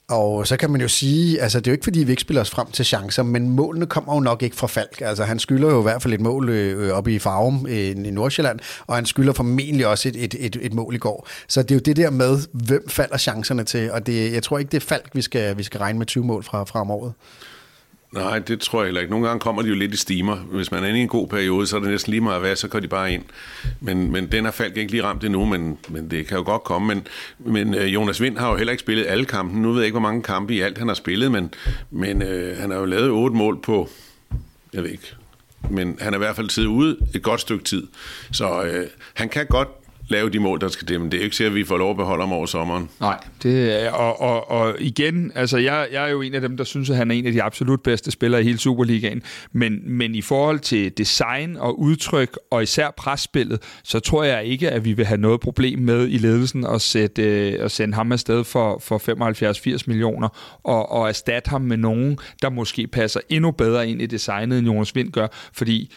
Og 0.09 0.47
så 0.47 0.57
kan 0.57 0.69
man 0.69 0.81
jo 0.81 0.87
sige, 0.87 1.41
altså 1.41 1.59
det 1.59 1.67
er 1.67 1.71
jo 1.71 1.73
ikke 1.73 1.83
fordi, 1.83 1.99
vi 1.99 2.11
ikke 2.11 2.21
spiller 2.21 2.41
os 2.41 2.49
frem 2.49 2.71
til 2.71 2.85
chancer, 2.85 3.23
men 3.23 3.49
målene 3.49 3.85
kommer 3.85 4.13
jo 4.13 4.19
nok 4.19 4.43
ikke 4.43 4.55
fra 4.55 4.67
Falk. 4.67 5.01
Altså 5.01 5.23
han 5.23 5.39
skylder 5.39 5.69
jo 5.69 5.79
i 5.79 5.81
hvert 5.81 6.01
fald 6.01 6.13
et 6.13 6.21
mål 6.21 6.49
øh, 6.49 6.87
øh, 6.87 6.93
oppe 6.93 7.13
i 7.13 7.19
Farum 7.19 7.65
øh, 7.69 7.75
i 7.77 7.93
Nordsjælland, 7.93 8.59
og 8.87 8.95
han 8.95 9.05
skylder 9.05 9.33
formentlig 9.33 9.87
også 9.87 10.09
et, 10.09 10.15
et, 10.23 10.35
et, 10.39 10.57
et 10.61 10.73
mål 10.73 10.95
i 10.95 10.97
går. 10.97 11.27
Så 11.47 11.63
det 11.63 11.71
er 11.71 11.75
jo 11.75 11.79
det 11.79 11.95
der 11.95 12.09
med, 12.09 12.39
hvem 12.51 12.89
falder 12.89 13.17
chancerne 13.17 13.63
til, 13.63 13.91
og 13.91 14.07
det, 14.07 14.33
jeg 14.33 14.43
tror 14.43 14.57
ikke, 14.57 14.71
det 14.71 14.83
er 14.83 14.87
Falk, 14.87 15.09
vi 15.13 15.21
skal, 15.21 15.57
vi 15.57 15.63
skal 15.63 15.79
regne 15.79 15.99
med 15.99 16.05
20 16.05 16.25
mål 16.25 16.43
fra, 16.43 16.63
fra 16.63 16.81
om 16.81 16.91
året. 16.91 17.13
Nej, 18.11 18.39
det 18.39 18.59
tror 18.59 18.81
jeg 18.81 18.87
heller 18.87 19.01
ikke. 19.01 19.11
Nogle 19.11 19.27
gange 19.27 19.39
kommer 19.39 19.61
de 19.61 19.67
jo 19.67 19.75
lidt 19.75 19.93
i 19.93 19.97
stimer. 19.97 20.35
Hvis 20.35 20.71
man 20.71 20.83
er 20.83 20.87
inde 20.87 20.99
i 20.99 21.01
en 21.01 21.07
god 21.07 21.27
periode, 21.27 21.67
så 21.67 21.75
er 21.75 21.79
det 21.79 21.89
næsten 21.89 22.11
lige 22.11 22.21
meget 22.21 22.41
hvad, 22.41 22.55
så 22.55 22.67
går 22.67 22.79
de 22.79 22.87
bare 22.87 23.13
ind. 23.13 23.23
Men, 23.79 24.11
men 24.11 24.31
den 24.31 24.45
har 24.45 24.51
Falk 24.51 24.77
ikke 24.77 24.91
lige 24.91 25.03
ramt 25.03 25.23
endnu, 25.23 25.45
men, 25.45 25.77
men 25.89 26.11
det 26.11 26.27
kan 26.27 26.37
jo 26.37 26.43
godt 26.43 26.63
komme. 26.63 26.87
Men, 26.87 27.07
men 27.39 27.73
øh, 27.73 27.93
Jonas 27.93 28.21
Vind 28.21 28.37
har 28.37 28.51
jo 28.51 28.57
heller 28.57 28.71
ikke 28.71 28.81
spillet 28.81 29.05
alle 29.07 29.25
kampen. 29.25 29.61
Nu 29.61 29.71
ved 29.71 29.79
jeg 29.79 29.85
ikke, 29.85 29.99
hvor 29.99 30.09
mange 30.09 30.23
kampe 30.23 30.53
i 30.53 30.61
alt 30.61 30.77
han 30.77 30.87
har 30.87 30.95
spillet, 30.95 31.31
men, 31.31 31.53
men 31.91 32.21
øh, 32.21 32.57
han 32.57 32.71
har 32.71 32.77
jo 32.77 32.85
lavet 32.85 33.09
otte 33.09 33.35
mål 33.35 33.61
på, 33.61 33.89
jeg 34.73 34.83
ved 34.83 34.89
ikke, 34.89 35.15
men 35.69 35.97
han 36.01 36.13
er 36.13 36.17
i 36.17 36.19
hvert 36.19 36.35
fald 36.35 36.49
siddet 36.49 36.69
ude 36.69 36.97
et 37.15 37.23
godt 37.23 37.41
stykke 37.41 37.63
tid. 37.63 37.87
Så 38.31 38.63
øh, 38.63 38.87
han 39.13 39.29
kan 39.29 39.45
godt 39.45 39.69
lave 40.09 40.29
de 40.29 40.39
mål, 40.39 40.61
der 40.61 40.67
skal 40.67 40.87
til. 40.87 40.99
men 40.99 41.11
det 41.11 41.19
er 41.19 41.23
ikke 41.23 41.35
sikkert, 41.35 41.51
at 41.51 41.55
vi 41.55 41.63
får 41.63 41.77
lov 41.77 41.89
at 41.89 41.97
beholde 41.97 42.23
ham 42.23 42.33
over 42.33 42.45
sommeren. 42.45 42.89
Nej, 42.99 43.17
det 43.43 43.83
er, 43.83 43.91
og, 43.91 44.21
og, 44.21 44.51
og 44.51 44.75
igen, 44.79 45.31
altså 45.35 45.57
jeg, 45.57 45.87
jeg 45.91 46.05
er 46.05 46.11
jo 46.11 46.21
en 46.21 46.33
af 46.33 46.41
dem, 46.41 46.57
der 46.57 46.63
synes, 46.63 46.89
at 46.89 46.95
han 46.95 47.11
er 47.11 47.15
en 47.15 47.25
af 47.25 47.31
de 47.31 47.43
absolut 47.43 47.81
bedste 47.81 48.11
spillere 48.11 48.41
i 48.41 48.43
hele 48.43 48.57
Superligaen, 48.57 49.21
men, 49.51 49.79
men 49.85 50.15
i 50.15 50.21
forhold 50.21 50.59
til 50.59 50.97
design 50.97 51.57
og 51.57 51.79
udtryk, 51.79 52.37
og 52.51 52.63
især 52.63 52.91
presspillet, 52.97 53.61
så 53.83 53.99
tror 53.99 54.23
jeg 54.23 54.45
ikke, 54.45 54.69
at 54.69 54.85
vi 54.85 54.93
vil 54.93 55.05
have 55.05 55.21
noget 55.21 55.39
problem 55.39 55.79
med 55.79 56.07
i 56.07 56.17
ledelsen 56.17 56.65
at, 56.65 56.81
sætte, 56.81 57.23
øh, 57.23 57.65
at 57.65 57.71
sende 57.71 57.95
ham 57.95 58.11
afsted 58.11 58.43
for, 58.43 58.79
for 58.79 59.77
75-80 59.77 59.83
millioner, 59.87 60.59
og, 60.63 60.91
og 60.91 61.07
erstatte 61.07 61.49
ham 61.49 61.61
med 61.61 61.77
nogen, 61.77 62.19
der 62.41 62.49
måske 62.49 62.87
passer 62.87 63.19
endnu 63.29 63.51
bedre 63.51 63.89
ind 63.89 64.01
i 64.01 64.05
designet, 64.05 64.59
end 64.59 64.67
Jonas 64.67 64.95
Vind 64.95 65.11
gør, 65.11 65.27
fordi 65.53 65.91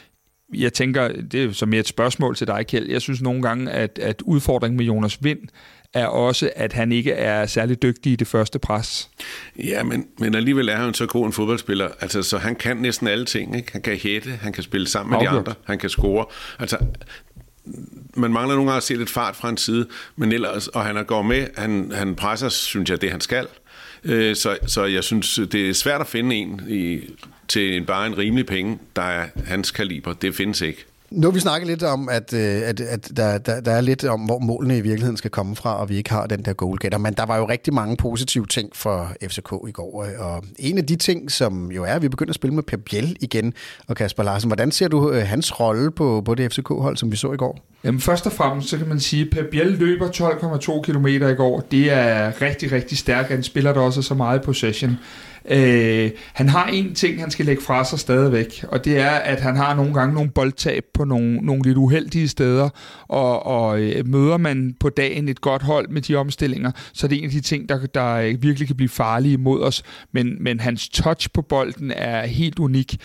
jeg 0.54 0.72
tænker, 0.72 1.08
det 1.08 1.44
er 1.44 1.52
som 1.52 1.72
et 1.72 1.88
spørgsmål 1.88 2.36
til 2.36 2.46
dig, 2.46 2.66
Kjeld. 2.66 2.90
Jeg 2.90 3.00
synes 3.00 3.22
nogle 3.22 3.42
gange, 3.42 3.70
at, 3.70 3.98
at 4.02 4.22
udfordringen 4.22 4.76
med 4.76 4.84
Jonas 4.84 5.24
Vind 5.24 5.38
er 5.94 6.06
også, 6.06 6.50
at 6.56 6.72
han 6.72 6.92
ikke 6.92 7.12
er 7.12 7.46
særlig 7.46 7.82
dygtig 7.82 8.12
i 8.12 8.16
det 8.16 8.26
første 8.26 8.58
pres. 8.58 9.10
Ja, 9.58 9.82
men, 9.82 10.06
men 10.18 10.34
alligevel 10.34 10.68
er 10.68 10.76
han 10.76 10.94
så 10.94 11.06
god 11.06 11.26
en 11.26 11.32
fodboldspiller. 11.32 11.88
Altså, 12.00 12.22
så 12.22 12.38
han 12.38 12.54
kan 12.54 12.76
næsten 12.76 13.08
alle 13.08 13.24
ting. 13.24 13.56
Ikke? 13.56 13.72
Han 13.72 13.82
kan 13.82 13.96
hætte, 13.96 14.30
han 14.30 14.52
kan 14.52 14.62
spille 14.62 14.88
sammen 14.88 15.10
med 15.10 15.18
Afgjort. 15.18 15.32
de 15.34 15.38
andre, 15.38 15.54
han 15.64 15.78
kan 15.78 15.90
score. 15.90 16.26
Altså, 16.58 16.78
man 18.16 18.32
mangler 18.32 18.54
nogle 18.54 18.70
gange 18.70 18.76
at 18.76 18.82
se 18.82 18.94
lidt 18.94 19.10
fart 19.10 19.36
fra 19.36 19.48
en 19.48 19.56
side, 19.56 19.86
men 20.16 20.32
ellers, 20.32 20.68
og 20.68 20.84
han 20.84 21.04
går 21.04 21.22
med, 21.22 21.46
han, 21.56 21.92
han 21.94 22.14
presser, 22.14 22.48
synes 22.48 22.90
jeg, 22.90 23.00
det 23.00 23.10
han 23.10 23.20
skal. 23.20 23.46
Øh, 24.04 24.36
så, 24.36 24.58
så 24.66 24.84
jeg 24.84 25.04
synes, 25.04 25.40
det 25.52 25.68
er 25.68 25.74
svært 25.74 26.00
at 26.00 26.06
finde 26.06 26.36
en 26.36 26.62
i, 26.68 27.00
til 27.48 27.76
en, 27.76 27.86
bare 27.86 28.06
en 28.06 28.18
rimelig 28.18 28.46
penge, 28.46 28.78
der 28.96 29.02
er 29.02 29.28
hans 29.44 29.70
kaliber. 29.70 30.12
Det 30.12 30.34
findes 30.34 30.60
ikke. 30.60 30.84
Nu 31.10 31.26
har 31.26 31.32
vi 31.32 31.40
snakket 31.40 31.66
lidt 31.66 31.82
om, 31.82 32.08
at, 32.08 32.32
øh, 32.32 32.62
at, 32.64 32.80
at 32.80 33.10
der, 33.16 33.38
der, 33.38 33.60
der 33.60 33.72
er 33.72 33.80
lidt 33.80 34.04
om, 34.04 34.20
hvor 34.20 34.38
målene 34.38 34.78
i 34.78 34.80
virkeligheden 34.80 35.16
skal 35.16 35.30
komme 35.30 35.56
fra, 35.56 35.80
og 35.80 35.88
vi 35.88 35.96
ikke 35.96 36.10
har 36.10 36.26
den 36.26 36.44
der 36.44 36.52
goalgetter. 36.52 36.98
Men 36.98 37.14
der 37.14 37.26
var 37.26 37.36
jo 37.36 37.48
rigtig 37.48 37.74
mange 37.74 37.96
positive 37.96 38.46
ting 38.46 38.76
for 38.76 39.12
FCK 39.22 39.52
i 39.68 39.72
går. 39.72 40.04
Øh, 40.04 40.26
og 40.26 40.44
en 40.58 40.78
af 40.78 40.86
de 40.86 40.96
ting, 40.96 41.30
som 41.30 41.70
jo 41.72 41.84
er, 41.84 41.92
at 41.92 42.02
vi 42.02 42.08
begynder 42.08 42.30
at 42.30 42.34
spille 42.34 42.54
med 42.54 42.62
Per 42.62 42.76
Biel 42.76 43.16
igen. 43.20 43.54
Og 43.88 43.96
Kasper 43.96 44.22
Larsen, 44.22 44.48
hvordan 44.48 44.72
ser 44.72 44.88
du 44.88 45.10
øh, 45.10 45.26
hans 45.26 45.60
rolle 45.60 45.90
på, 45.90 46.22
på 46.24 46.34
det 46.34 46.52
FCK-hold, 46.52 46.96
som 46.96 47.12
vi 47.12 47.16
så 47.16 47.32
i 47.32 47.36
går? 47.36 47.58
Jamen 47.84 48.00
først 48.00 48.26
og 48.26 48.32
fremmest, 48.32 48.68
så 48.68 48.78
kan 48.78 48.88
man 48.88 49.00
sige, 49.00 49.22
at 49.22 49.30
Per 49.30 49.50
Biel 49.50 49.66
løber 49.66 50.08
12,2 50.08 50.82
km 50.82 51.06
i 51.06 51.34
går. 51.34 51.60
Det 51.70 51.92
er 51.92 52.42
rigtig, 52.42 52.72
rigtig 52.72 52.98
stærkt. 52.98 53.28
Han 53.28 53.42
spiller 53.42 53.72
der 53.72 53.80
også 53.80 54.02
så 54.02 54.14
meget 54.14 54.42
possession. 54.42 54.96
Øh, 55.48 56.10
han 56.32 56.48
har 56.48 56.66
en 56.66 56.94
ting, 56.94 57.20
han 57.20 57.30
skal 57.30 57.46
lægge 57.46 57.62
fra 57.62 57.84
sig 57.84 57.98
stadigvæk, 57.98 58.64
og 58.68 58.84
det 58.84 58.98
er, 58.98 59.10
at 59.10 59.40
han 59.40 59.56
har 59.56 59.74
nogle 59.74 59.94
gange 59.94 60.14
nogle 60.14 60.30
boldtab 60.30 60.84
på 60.94 61.04
nogle, 61.04 61.36
nogle 61.36 61.62
lidt 61.62 61.76
uheldige 61.76 62.28
steder, 62.28 62.68
og, 63.08 63.46
og 63.46 63.80
øh, 63.80 64.08
møder 64.08 64.36
man 64.36 64.74
på 64.80 64.88
dagen 64.88 65.28
et 65.28 65.40
godt 65.40 65.62
hold 65.62 65.88
med 65.88 66.02
de 66.02 66.14
omstillinger, 66.16 66.70
så 66.92 67.06
er 67.06 67.08
det 67.08 67.18
en 67.18 67.24
af 67.24 67.30
de 67.30 67.40
ting, 67.40 67.68
der, 67.68 67.86
der 67.86 68.14
øh, 68.14 68.42
virkelig 68.42 68.66
kan 68.66 68.76
blive 68.76 68.88
farlige 68.88 69.38
mod 69.38 69.62
os. 69.62 69.82
Men, 70.12 70.36
men 70.40 70.60
hans 70.60 70.88
touch 70.88 71.28
på 71.34 71.42
bolden 71.42 71.92
er 71.96 72.26
helt 72.26 72.58
unik 72.58 72.96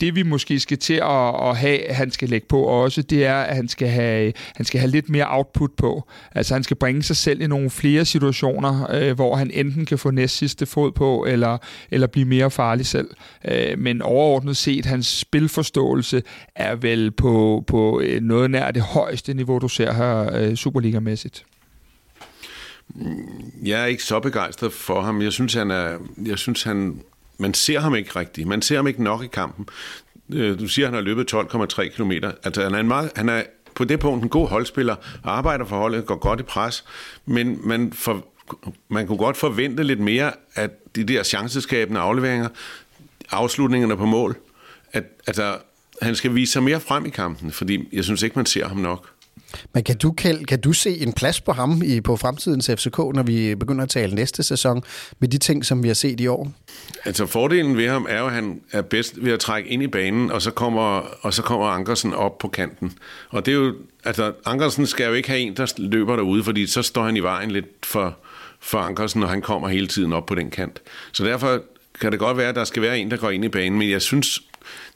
det 0.00 0.16
vi 0.16 0.22
måske 0.22 0.60
skal 0.60 0.78
til 0.78 0.94
at, 0.94 1.48
at 1.48 1.56
have, 1.56 1.80
han 1.90 2.10
skal 2.10 2.28
lægge 2.28 2.46
på 2.46 2.62
også, 2.62 3.02
det 3.02 3.24
er, 3.24 3.36
at 3.36 3.56
han 3.56 3.68
skal, 3.68 3.88
have, 3.88 4.32
han 4.56 4.66
skal 4.66 4.80
have 4.80 4.90
lidt 4.90 5.08
mere 5.08 5.26
output 5.28 5.70
på. 5.76 6.08
Altså 6.32 6.54
han 6.54 6.62
skal 6.62 6.76
bringe 6.76 7.02
sig 7.02 7.16
selv 7.16 7.40
i 7.40 7.46
nogle 7.46 7.70
flere 7.70 8.04
situationer, 8.04 8.86
øh, 8.90 9.14
hvor 9.14 9.36
han 9.36 9.50
enten 9.50 9.86
kan 9.86 9.98
få 9.98 10.10
næst 10.10 10.36
sidste 10.36 10.66
fod 10.66 10.92
på, 10.92 11.24
eller, 11.28 11.58
eller 11.90 12.06
blive 12.06 12.26
mere 12.26 12.50
farlig 12.50 12.86
selv. 12.86 13.08
Øh, 13.48 13.78
men 13.78 14.02
overordnet 14.02 14.56
set, 14.56 14.86
hans 14.86 15.06
spilforståelse 15.06 16.22
er 16.56 16.74
vel 16.74 17.10
på, 17.10 17.64
på 17.66 18.00
øh, 18.00 18.22
noget 18.22 18.50
nær 18.50 18.70
det 18.70 18.82
højeste 18.82 19.34
niveau, 19.34 19.58
du 19.58 19.68
ser 19.68 19.92
her 19.92 20.34
øh, 20.34 20.56
Superliga-mæssigt. 20.56 21.44
Jeg 23.64 23.82
er 23.82 23.86
ikke 23.86 24.02
så 24.02 24.20
begejstret 24.20 24.72
for 24.72 25.00
ham. 25.00 25.22
Jeg 25.22 25.32
synes, 25.32 25.54
han 25.54 25.70
er, 25.70 25.98
jeg 26.26 26.38
synes, 26.38 26.62
han 26.62 27.00
man 27.38 27.54
ser 27.54 27.80
ham 27.80 27.94
ikke 27.94 28.18
rigtigt. 28.18 28.48
Man 28.48 28.62
ser 28.62 28.76
ham 28.76 28.86
ikke 28.86 29.02
nok 29.02 29.24
i 29.24 29.26
kampen. 29.26 29.66
Øh, 30.32 30.58
du 30.58 30.68
siger, 30.68 30.86
at 30.86 30.92
han 30.92 30.94
har 30.94 31.02
løbet 31.02 31.34
12,3 31.34 31.88
km. 31.88 32.12
Altså, 32.44 32.62
han 32.62 32.74
er, 32.74 32.78
en 32.78 32.88
meget, 32.88 33.10
han 33.16 33.28
er 33.28 33.42
på 33.74 33.84
det 33.84 34.00
punkt 34.00 34.22
en 34.22 34.28
god 34.28 34.48
holdspiller, 34.48 34.96
arbejder 35.24 35.64
for 35.64 35.76
holdet, 35.76 36.06
går 36.06 36.16
godt 36.16 36.40
i 36.40 36.42
pres, 36.42 36.84
men 37.26 37.60
man, 37.64 37.92
for, 37.92 38.26
man 38.88 39.06
kunne 39.06 39.18
godt 39.18 39.36
forvente 39.36 39.82
lidt 39.82 40.00
mere, 40.00 40.32
at 40.54 40.70
de 40.96 41.04
der 41.04 41.22
chanceskabende 41.22 42.00
afleveringer, 42.00 42.48
afslutningerne 43.30 43.96
på 43.96 44.06
mål, 44.06 44.36
at 44.92 45.04
altså, 45.26 45.56
han 46.02 46.14
skal 46.14 46.34
vise 46.34 46.52
sig 46.52 46.62
mere 46.62 46.80
frem 46.80 47.06
i 47.06 47.10
kampen, 47.10 47.52
fordi 47.52 47.88
jeg 47.92 48.04
synes 48.04 48.22
ikke, 48.22 48.38
man 48.38 48.46
ser 48.46 48.68
ham 48.68 48.76
nok. 48.76 49.08
Men 49.74 49.84
kan 49.84 49.96
du, 49.96 50.12
kan 50.48 50.60
du 50.64 50.72
se 50.72 50.98
en 50.98 51.12
plads 51.12 51.40
på 51.40 51.52
ham 51.52 51.82
i, 51.84 52.00
på 52.00 52.16
fremtidens 52.16 52.70
FCK, 52.76 52.98
når 52.98 53.22
vi 53.22 53.54
begynder 53.54 53.82
at 53.82 53.90
tale 53.90 54.14
næste 54.14 54.42
sæson, 54.42 54.82
med 55.18 55.28
de 55.28 55.38
ting, 55.38 55.64
som 55.64 55.82
vi 55.82 55.88
har 55.88 55.94
set 55.94 56.20
i 56.20 56.26
år? 56.26 56.52
Altså 57.04 57.26
fordelen 57.26 57.76
ved 57.76 57.88
ham 57.88 58.06
er 58.08 58.20
jo, 58.20 58.26
at 58.26 58.32
han 58.32 58.60
er 58.72 58.82
bedst 58.82 59.24
ved 59.24 59.32
at 59.32 59.40
trække 59.40 59.70
ind 59.70 59.82
i 59.82 59.86
banen, 59.86 60.30
og 60.30 60.42
så 60.42 60.50
kommer, 60.50 61.00
og 61.20 61.34
så 61.34 61.42
kommer 61.42 61.66
Ankersen 61.66 62.14
op 62.14 62.38
på 62.38 62.48
kanten. 62.48 62.92
Og 63.28 63.46
det 63.46 63.52
er 63.52 63.58
jo, 63.58 63.74
altså 64.04 64.32
Ankersen 64.44 64.86
skal 64.86 65.06
jo 65.06 65.12
ikke 65.12 65.28
have 65.28 65.40
en, 65.40 65.56
der 65.56 65.72
løber 65.78 66.16
derude, 66.16 66.44
fordi 66.44 66.66
så 66.66 66.82
står 66.82 67.04
han 67.04 67.16
i 67.16 67.20
vejen 67.20 67.50
lidt 67.50 67.66
for, 67.82 68.16
for 68.60 68.78
Ankersen, 68.78 69.22
og 69.22 69.28
han 69.28 69.42
kommer 69.42 69.68
hele 69.68 69.86
tiden 69.86 70.12
op 70.12 70.26
på 70.26 70.34
den 70.34 70.50
kant. 70.50 70.82
Så 71.12 71.24
derfor 71.24 71.62
kan 72.00 72.12
det 72.12 72.18
godt 72.18 72.36
være, 72.36 72.48
at 72.48 72.54
der 72.54 72.64
skal 72.64 72.82
være 72.82 72.98
en, 72.98 73.10
der 73.10 73.16
går 73.16 73.30
ind 73.30 73.44
i 73.44 73.48
banen, 73.48 73.78
men 73.78 73.90
jeg 73.90 74.02
synes, 74.02 74.40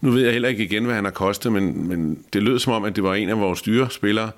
nu 0.01 0.11
ved 0.11 0.23
jeg 0.23 0.33
heller 0.33 0.49
ikke 0.49 0.65
igen, 0.65 0.85
hvad 0.85 0.95
han 0.95 1.05
har 1.05 1.11
kostet, 1.11 1.53
men, 1.53 1.89
men 1.89 2.25
det 2.33 2.43
lød 2.43 2.59
som 2.59 2.73
om, 2.73 2.85
at 2.85 2.97
det 2.97 3.05
var 3.05 3.15
en 3.15 3.29
af 3.29 3.41
vores 3.41 3.63
dyre 3.63 3.91
spillere. 3.91 4.31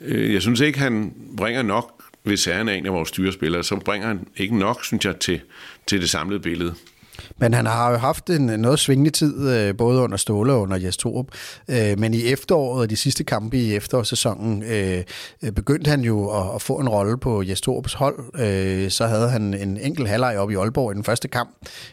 Øh, 0.00 0.32
jeg 0.32 0.42
synes 0.42 0.60
ikke, 0.60 0.78
han 0.78 1.14
bringer 1.36 1.62
nok, 1.62 2.02
hvis 2.22 2.44
han 2.44 2.68
er 2.68 2.72
en 2.72 2.86
af 2.86 2.92
vores 2.92 3.08
styrespillere, 3.08 3.64
så 3.64 3.76
bringer 3.76 4.08
han 4.08 4.26
ikke 4.36 4.58
nok, 4.58 4.84
synes 4.84 5.04
jeg, 5.04 5.16
til, 5.16 5.40
til 5.86 6.00
det 6.00 6.10
samlede 6.10 6.40
billede. 6.40 6.74
Men 7.38 7.54
han 7.54 7.66
har 7.66 7.90
jo 7.90 7.96
haft 7.96 8.30
en 8.30 8.46
noget 8.46 8.78
svingende 8.78 9.10
tid, 9.10 9.50
øh, 9.50 9.76
både 9.76 10.00
under 10.00 10.16
Ståle 10.16 10.52
og 10.52 10.60
under 10.60 10.76
Jes 10.76 10.96
Torup. 10.96 11.26
Øh, 11.68 11.98
men 11.98 12.14
i 12.14 12.24
efteråret 12.26 12.80
og 12.80 12.90
de 12.90 12.96
sidste 12.96 13.24
kampe 13.24 13.58
i 13.58 13.74
efterårssæsonen, 13.74 14.62
øh, 14.62 15.02
begyndte 15.56 15.90
han 15.90 16.00
jo 16.00 16.30
at 16.54 16.62
få 16.62 16.74
en 16.74 16.88
rolle 16.88 17.18
på 17.18 17.42
Jes 17.42 17.60
Torups 17.60 17.94
hold. 17.94 18.90
Så 18.90 19.06
havde 19.06 19.28
han 19.28 19.54
en 19.54 19.76
enkelt 19.76 20.08
halvleg 20.08 20.38
op 20.38 20.50
i 20.50 20.54
Aalborg 20.54 20.92
i 20.92 20.94
den 20.94 21.04
første 21.04 21.28
kamp 21.28 21.50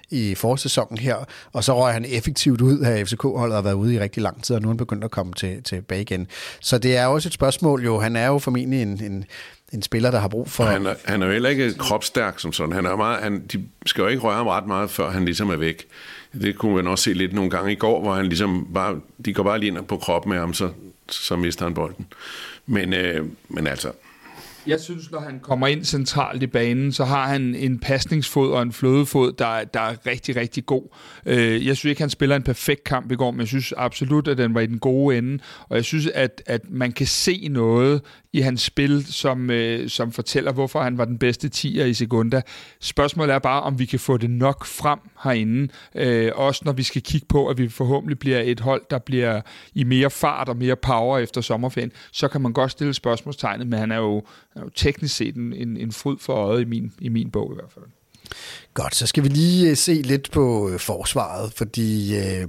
i 0.09 0.35
forsæsonen 0.35 0.97
her, 0.97 1.15
og 1.53 1.63
så 1.63 1.81
røg 1.81 1.93
han 1.93 2.05
effektivt 2.07 2.61
ud 2.61 2.79
af 2.79 3.07
FCK-holdet 3.07 3.55
og 3.55 3.57
har 3.57 3.61
været 3.61 3.73
ude 3.73 3.93
i 3.93 3.99
rigtig 3.99 4.23
lang 4.23 4.43
tid, 4.43 4.55
og 4.55 4.61
nu 4.61 4.67
er 4.67 4.71
han 4.71 4.77
begyndt 4.77 5.03
at 5.03 5.11
komme 5.11 5.33
til, 5.33 5.63
tilbage 5.63 6.01
igen. 6.01 6.27
Så 6.59 6.77
det 6.77 6.97
er 6.97 7.05
også 7.05 7.29
et 7.29 7.33
spørgsmål 7.33 7.83
jo, 7.83 7.99
han 7.99 8.15
er 8.15 8.27
jo 8.27 8.39
formentlig 8.39 8.81
en, 8.81 9.03
en 9.03 9.25
en 9.71 9.81
spiller, 9.81 10.11
der 10.11 10.19
har 10.19 10.27
brug 10.27 10.49
for... 10.49 10.63
Han 10.63 10.85
er, 10.85 10.93
han 11.05 11.21
er 11.21 11.25
jo 11.25 11.31
heller 11.31 11.49
ikke 11.49 11.73
kropstærk 11.73 12.39
som 12.39 12.53
sådan. 12.53 12.73
Han 12.73 12.85
er 12.85 12.95
meget, 12.95 13.23
han, 13.23 13.45
de 13.53 13.63
skal 13.85 14.01
jo 14.01 14.07
ikke 14.07 14.21
røre 14.21 14.35
ham 14.35 14.47
ret 14.47 14.67
meget, 14.67 14.89
før 14.89 15.11
han 15.11 15.25
ligesom 15.25 15.49
er 15.49 15.55
væk. 15.55 15.85
Det 16.41 16.55
kunne 16.55 16.75
man 16.75 16.87
også 16.87 17.03
se 17.03 17.13
lidt 17.13 17.33
nogle 17.33 17.49
gange 17.49 17.71
i 17.71 17.75
går, 17.75 18.01
hvor 18.01 18.13
han 18.13 18.25
ligesom 18.25 18.67
bare, 18.73 18.99
de 19.25 19.33
går 19.33 19.43
bare 19.43 19.59
lige 19.59 19.67
ind 19.67 19.85
på 19.85 19.97
kroppen 19.97 20.31
med 20.31 20.39
ham, 20.39 20.53
så, 20.53 20.69
så 21.09 21.35
mister 21.35 21.65
han 21.65 21.73
bolden. 21.73 22.05
Men, 22.65 22.93
øh, 22.93 23.25
men 23.49 23.67
altså, 23.67 23.91
Jeg 24.67 24.79
synes, 24.79 25.11
når 25.11 25.19
han 25.19 25.39
kommer 25.39 25.67
ind 25.67 25.83
centralt 25.83 26.43
i 26.43 26.47
banen, 26.47 26.91
så 26.91 27.05
har 27.05 27.27
han 27.27 27.55
en 27.55 27.79
pasningsfod 27.79 28.51
og 28.51 28.61
en 28.61 28.71
flødefod, 28.73 29.33
der, 29.33 29.63
der 29.63 29.79
er 29.79 29.95
rigtig, 30.05 30.35
rigtig 30.35 30.65
god. 30.65 30.83
Øh, 31.25 31.67
jeg 31.67 31.77
synes 31.77 31.89
ikke, 31.89 32.01
han 32.01 32.09
spiller 32.09 32.35
en 32.35 32.43
perfekt 32.43 32.83
kamp 32.83 33.11
i 33.11 33.15
går, 33.15 33.31
men 33.31 33.39
jeg 33.39 33.47
synes 33.47 33.73
absolut, 33.77 34.27
at 34.27 34.37
den 34.37 34.53
var 34.53 34.61
i 34.61 34.65
den 34.65 34.79
gode 34.79 35.17
ende. 35.17 35.39
Og 35.69 35.75
jeg 35.75 35.85
synes, 35.85 36.07
at, 36.07 36.43
at 36.45 36.61
man 36.69 36.91
kan 36.91 37.07
se 37.07 37.47
noget 37.51 38.01
i 38.33 38.41
hans 38.41 38.61
spil, 38.61 39.05
som, 39.13 39.49
øh, 39.49 39.89
som 39.89 40.11
fortæller, 40.11 40.51
hvorfor 40.51 40.81
han 40.81 40.97
var 40.97 41.05
den 41.05 41.17
bedste 41.17 41.49
tiger 41.49 41.85
i 41.85 41.93
Segunda. 41.93 42.41
Spørgsmålet 42.79 43.33
er 43.33 43.39
bare, 43.39 43.61
om 43.61 43.79
vi 43.79 43.85
kan 43.85 43.99
få 43.99 44.17
det 44.17 44.29
nok 44.29 44.65
frem 44.65 44.99
herinde. 45.23 45.67
Øh, 45.95 46.31
også 46.35 46.61
når 46.65 46.71
vi 46.71 46.83
skal 46.83 47.01
kigge 47.01 47.27
på, 47.29 47.47
at 47.47 47.57
vi 47.57 47.69
forhåbentlig 47.69 48.19
bliver 48.19 48.39
et 48.39 48.59
hold, 48.59 48.81
der 48.89 48.99
bliver 48.99 49.41
i 49.73 49.83
mere 49.83 50.09
fart 50.09 50.49
og 50.49 50.57
mere 50.57 50.75
power 50.75 51.17
efter 51.17 51.41
sommerferien. 51.41 51.91
Så 52.11 52.27
kan 52.27 52.41
man 52.41 52.53
godt 52.53 52.71
stille 52.71 52.93
spørgsmålstegnet, 52.93 53.67
men 53.67 53.79
han 53.79 53.91
er 53.91 53.97
jo, 53.97 54.17
er 54.55 54.61
jo 54.61 54.69
teknisk 54.75 55.15
set 55.15 55.35
en, 55.35 55.53
en, 55.53 55.77
en 55.77 55.91
fryd 55.91 56.17
for 56.19 56.33
øjet 56.33 56.61
i 56.61 56.65
min, 56.65 56.93
i 56.99 57.09
min 57.09 57.31
bog 57.31 57.51
i 57.53 57.55
hvert 57.55 57.71
fald. 57.73 57.85
Godt, 58.73 58.95
så 58.95 59.07
skal 59.07 59.23
vi 59.23 59.29
lige 59.29 59.69
øh, 59.69 59.77
se 59.77 59.93
lidt 59.93 60.31
på 60.31 60.69
øh, 60.69 60.79
forsvaret, 60.79 61.53
fordi 61.53 62.17
øh, 62.17 62.47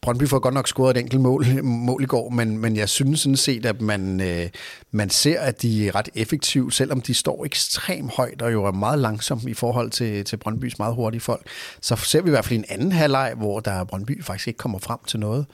Brøndby 0.00 0.24
får 0.28 0.38
godt 0.38 0.54
nok 0.54 0.68
scoret 0.68 0.96
et 0.96 1.00
enkelt 1.00 1.20
mål, 1.20 1.46
mål 1.62 2.02
i 2.02 2.06
går, 2.06 2.30
men, 2.30 2.58
men 2.58 2.76
jeg 2.76 2.88
synes 2.88 3.20
sådan 3.20 3.36
set, 3.36 3.66
at 3.66 3.80
man, 3.80 4.20
øh, 4.20 4.48
man 4.90 5.10
ser, 5.10 5.40
at 5.40 5.62
de 5.62 5.88
er 5.88 5.94
ret 5.94 6.08
effektive, 6.14 6.72
selvom 6.72 7.00
de 7.00 7.14
står 7.14 7.44
ekstremt 7.44 8.10
højt 8.16 8.42
og 8.42 8.52
jo 8.52 8.64
er 8.64 8.72
meget 8.72 8.98
langsomme 8.98 9.50
i 9.50 9.54
forhold 9.54 9.90
til, 9.90 10.24
til 10.24 10.36
Brøndbys 10.36 10.78
meget 10.78 10.94
hurtige 10.94 11.20
folk. 11.20 11.46
Så 11.80 11.96
ser 11.96 12.22
vi 12.22 12.28
i 12.28 12.30
hvert 12.30 12.44
fald 12.44 12.58
en 12.58 12.64
anden 12.68 12.92
halvleg, 12.92 13.34
hvor 13.36 13.60
der 13.60 13.84
Brøndby 13.84 14.24
faktisk 14.24 14.48
ikke 14.48 14.58
kommer 14.58 14.78
frem 14.78 14.98
til 15.06 15.20
noget. 15.20 15.46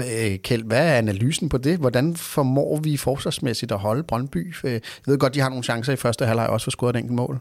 Øh, 0.00 0.38
Kjeld, 0.38 0.64
hvad 0.64 0.88
er 0.88 0.94
analysen 0.94 1.48
på 1.48 1.58
det? 1.58 1.78
Hvordan 1.78 2.16
formår 2.16 2.80
vi 2.80 2.96
forsvarsmæssigt 2.96 3.72
at 3.72 3.78
holde 3.78 4.02
Brøndby? 4.02 4.54
Øh, 4.64 4.72
jeg 4.72 4.80
ved 5.06 5.18
godt, 5.18 5.34
de 5.34 5.40
har 5.40 5.48
nogle 5.48 5.64
chancer 5.64 5.92
i 5.92 5.96
første 5.96 6.26
halvleg 6.26 6.46
også 6.46 6.64
for 6.64 6.70
scoret 6.70 6.96
et 6.96 6.98
enkelt 6.98 7.16
mål. 7.16 7.40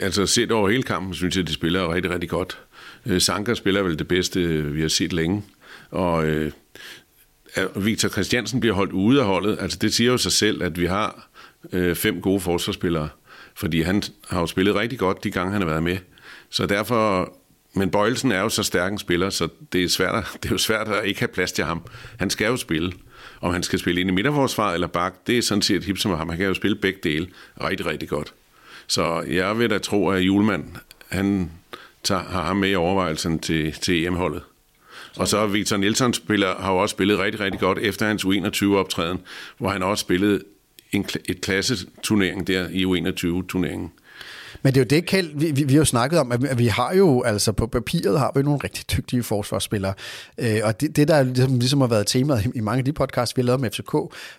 Altså 0.00 0.26
set 0.26 0.52
over 0.52 0.70
hele 0.70 0.82
kampen, 0.82 1.14
synes 1.14 1.36
jeg, 1.36 1.46
de 1.46 1.52
spiller 1.52 1.94
rigtig, 1.94 2.10
rigtig 2.10 2.28
godt. 2.28 2.58
Øh, 3.06 3.20
Sanka 3.20 3.54
spiller 3.54 3.82
vel 3.82 3.98
det 3.98 4.08
bedste, 4.08 4.64
vi 4.64 4.80
har 4.80 4.88
set 4.88 5.12
længe. 5.12 5.42
Og 5.90 6.26
øh, 6.26 6.52
Victor 7.76 8.08
Christiansen 8.08 8.60
bliver 8.60 8.74
holdt 8.74 8.92
ude 8.92 9.20
af 9.20 9.26
holdet. 9.26 9.58
Altså 9.60 9.78
det 9.78 9.94
siger 9.94 10.10
jo 10.10 10.18
sig 10.18 10.32
selv, 10.32 10.62
at 10.62 10.80
vi 10.80 10.86
har 10.86 11.28
øh, 11.72 11.94
fem 11.94 12.20
gode 12.20 12.40
forsvarsspillere. 12.40 13.08
Fordi 13.54 13.80
han 13.80 14.02
har 14.28 14.40
jo 14.40 14.46
spillet 14.46 14.74
rigtig 14.74 14.98
godt 14.98 15.24
de 15.24 15.30
gange, 15.30 15.52
han 15.52 15.60
har 15.60 15.68
været 15.68 15.82
med. 15.82 15.98
Så 16.50 16.66
derfor... 16.66 17.32
Men 17.74 17.90
Bøjelsen 17.90 18.32
er 18.32 18.40
jo 18.40 18.48
så 18.48 18.62
stærk 18.62 18.92
en 18.92 18.98
spiller, 18.98 19.30
så 19.30 19.48
det 19.72 19.84
er, 19.84 19.88
svært, 19.88 20.24
det 20.42 20.48
er 20.48 20.54
jo 20.54 20.58
svært 20.58 20.88
at 20.88 21.04
ikke 21.04 21.20
have 21.20 21.28
plads 21.28 21.52
til 21.52 21.64
ham. 21.64 21.82
Han 22.18 22.30
skal 22.30 22.46
jo 22.46 22.56
spille. 22.56 22.92
Om 23.40 23.52
han 23.52 23.62
skal 23.62 23.78
spille 23.78 24.00
ind 24.00 24.10
i 24.10 24.12
midterforsvaret 24.12 24.74
eller 24.74 24.86
bak, 24.86 25.14
det 25.26 25.38
er 25.38 25.42
sådan 25.42 25.62
set 25.62 25.84
hip 25.84 25.98
som 25.98 26.10
ham. 26.10 26.28
Han 26.28 26.38
kan 26.38 26.46
jo 26.46 26.54
spille 26.54 26.76
begge 26.76 26.98
dele 27.02 27.26
rigtig, 27.62 27.86
rigtig 27.86 28.08
godt. 28.08 28.34
Så 28.86 29.20
jeg 29.20 29.58
vil 29.58 29.70
da 29.70 29.78
tro, 29.78 30.08
at 30.08 30.20
Julemand, 30.20 30.64
han 31.08 31.50
tager, 32.02 32.22
har 32.22 32.44
ham 32.44 32.56
med 32.56 32.70
i 32.70 32.74
overvejelsen 32.74 33.38
til, 33.38 33.72
til 33.72 34.06
EM-holdet. 34.06 34.42
Og 35.16 35.28
så 35.28 35.46
Victor 35.46 35.76
Nielsen 35.76 36.14
spiller, 36.14 36.54
har 36.60 36.72
jo 36.72 36.78
også 36.78 36.92
spillet 36.92 37.18
rigtig, 37.18 37.40
rigtig 37.40 37.60
godt 37.60 37.78
efter 37.78 38.06
hans 38.06 38.24
U21-optræden, 38.24 39.20
hvor 39.58 39.68
han 39.68 39.82
også 39.82 40.02
spillede 40.02 40.40
en, 40.92 41.06
et 41.24 41.40
klasseturnering 41.40 42.46
der 42.46 42.68
i 42.68 42.84
U21-turneringen. 42.84 43.92
Men 44.62 44.74
det 44.74 44.80
er 44.80 44.84
jo 44.84 44.88
det, 44.90 45.06
Kjeld, 45.06 45.30
vi, 45.34 45.50
vi, 45.50 45.64
vi 45.64 45.72
har 45.72 45.78
jo 45.78 45.84
snakket 45.84 46.18
om, 46.18 46.32
at 46.32 46.58
vi 46.58 46.66
har 46.66 46.94
jo, 46.94 47.22
altså 47.22 47.52
på 47.52 47.66
papiret 47.66 48.18
har 48.18 48.32
vi 48.34 48.42
nogle 48.42 48.58
rigtig 48.64 48.96
dygtige 48.96 49.22
forsvarsspillere. 49.22 49.94
Øh, 50.38 50.60
og 50.64 50.80
det, 50.80 50.96
det, 50.96 51.08
der 51.08 51.22
ligesom, 51.22 51.58
ligesom 51.58 51.80
har 51.80 51.88
været 51.88 52.06
temaet 52.06 52.52
i 52.54 52.60
mange 52.60 52.78
af 52.78 52.84
de 52.84 52.92
podcasts, 52.92 53.36
vi 53.36 53.42
har 53.42 53.46
lavet 53.46 53.60
med 53.60 53.70
FCK, 53.70 53.94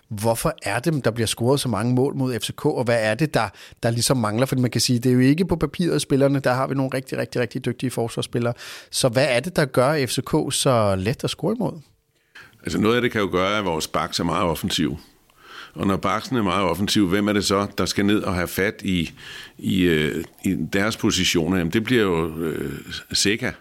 hvorfor 0.08 0.54
er 0.62 0.78
det, 0.78 1.04
der 1.04 1.10
bliver 1.10 1.26
scoret 1.26 1.60
så 1.60 1.68
mange 1.68 1.94
mål 1.94 2.16
mod 2.16 2.40
FCK, 2.40 2.66
og 2.66 2.84
hvad 2.84 2.98
er 3.00 3.14
det, 3.14 3.34
der, 3.34 3.48
der 3.82 3.90
ligesom 3.90 4.16
mangler? 4.16 4.46
For 4.46 4.56
man 4.56 4.70
kan 4.70 4.80
sige, 4.80 4.98
det 4.98 5.08
er 5.10 5.14
jo 5.14 5.20
ikke 5.20 5.44
på 5.44 5.56
papiret 5.56 6.02
spillerne, 6.02 6.38
der 6.38 6.52
har 6.52 6.66
vi 6.66 6.74
nogle 6.74 6.90
rigtig, 6.94 7.18
rigtig, 7.18 7.40
rigtig 7.40 7.64
dygtige 7.64 7.90
forsvarsspillere. 7.90 8.54
Så 8.90 9.08
hvad 9.08 9.26
er 9.28 9.40
det, 9.40 9.56
der 9.56 9.64
gør 9.64 10.06
FCK 10.06 10.54
så 10.54 10.94
let 10.98 11.24
at 11.24 11.30
score 11.30 11.54
imod? 11.54 11.80
Altså 12.62 12.78
noget 12.78 12.96
af 12.96 13.02
det 13.02 13.12
kan 13.12 13.20
jo 13.20 13.28
gøre, 13.32 13.58
at 13.58 13.64
vores 13.64 13.88
backs 13.88 14.20
er 14.20 14.24
meget 14.24 14.44
offensiv. 14.44 14.98
Og 15.74 15.86
når 15.86 15.96
baksen 15.96 16.36
er 16.36 16.42
meget 16.42 16.62
offensiv, 16.62 17.08
hvem 17.08 17.28
er 17.28 17.32
det 17.32 17.44
så, 17.44 17.66
der 17.78 17.86
skal 17.86 18.06
ned 18.06 18.22
og 18.22 18.34
have 18.34 18.48
fat 18.48 18.82
i, 18.84 19.10
i, 19.58 19.82
øh, 19.82 20.24
i 20.44 20.56
deres 20.72 20.96
positioner? 20.96 21.56
Jamen, 21.56 21.72
det 21.72 21.84
bliver 21.84 22.02
jo 22.02 22.38
øh, 22.38 22.72
Seca, 23.12 23.52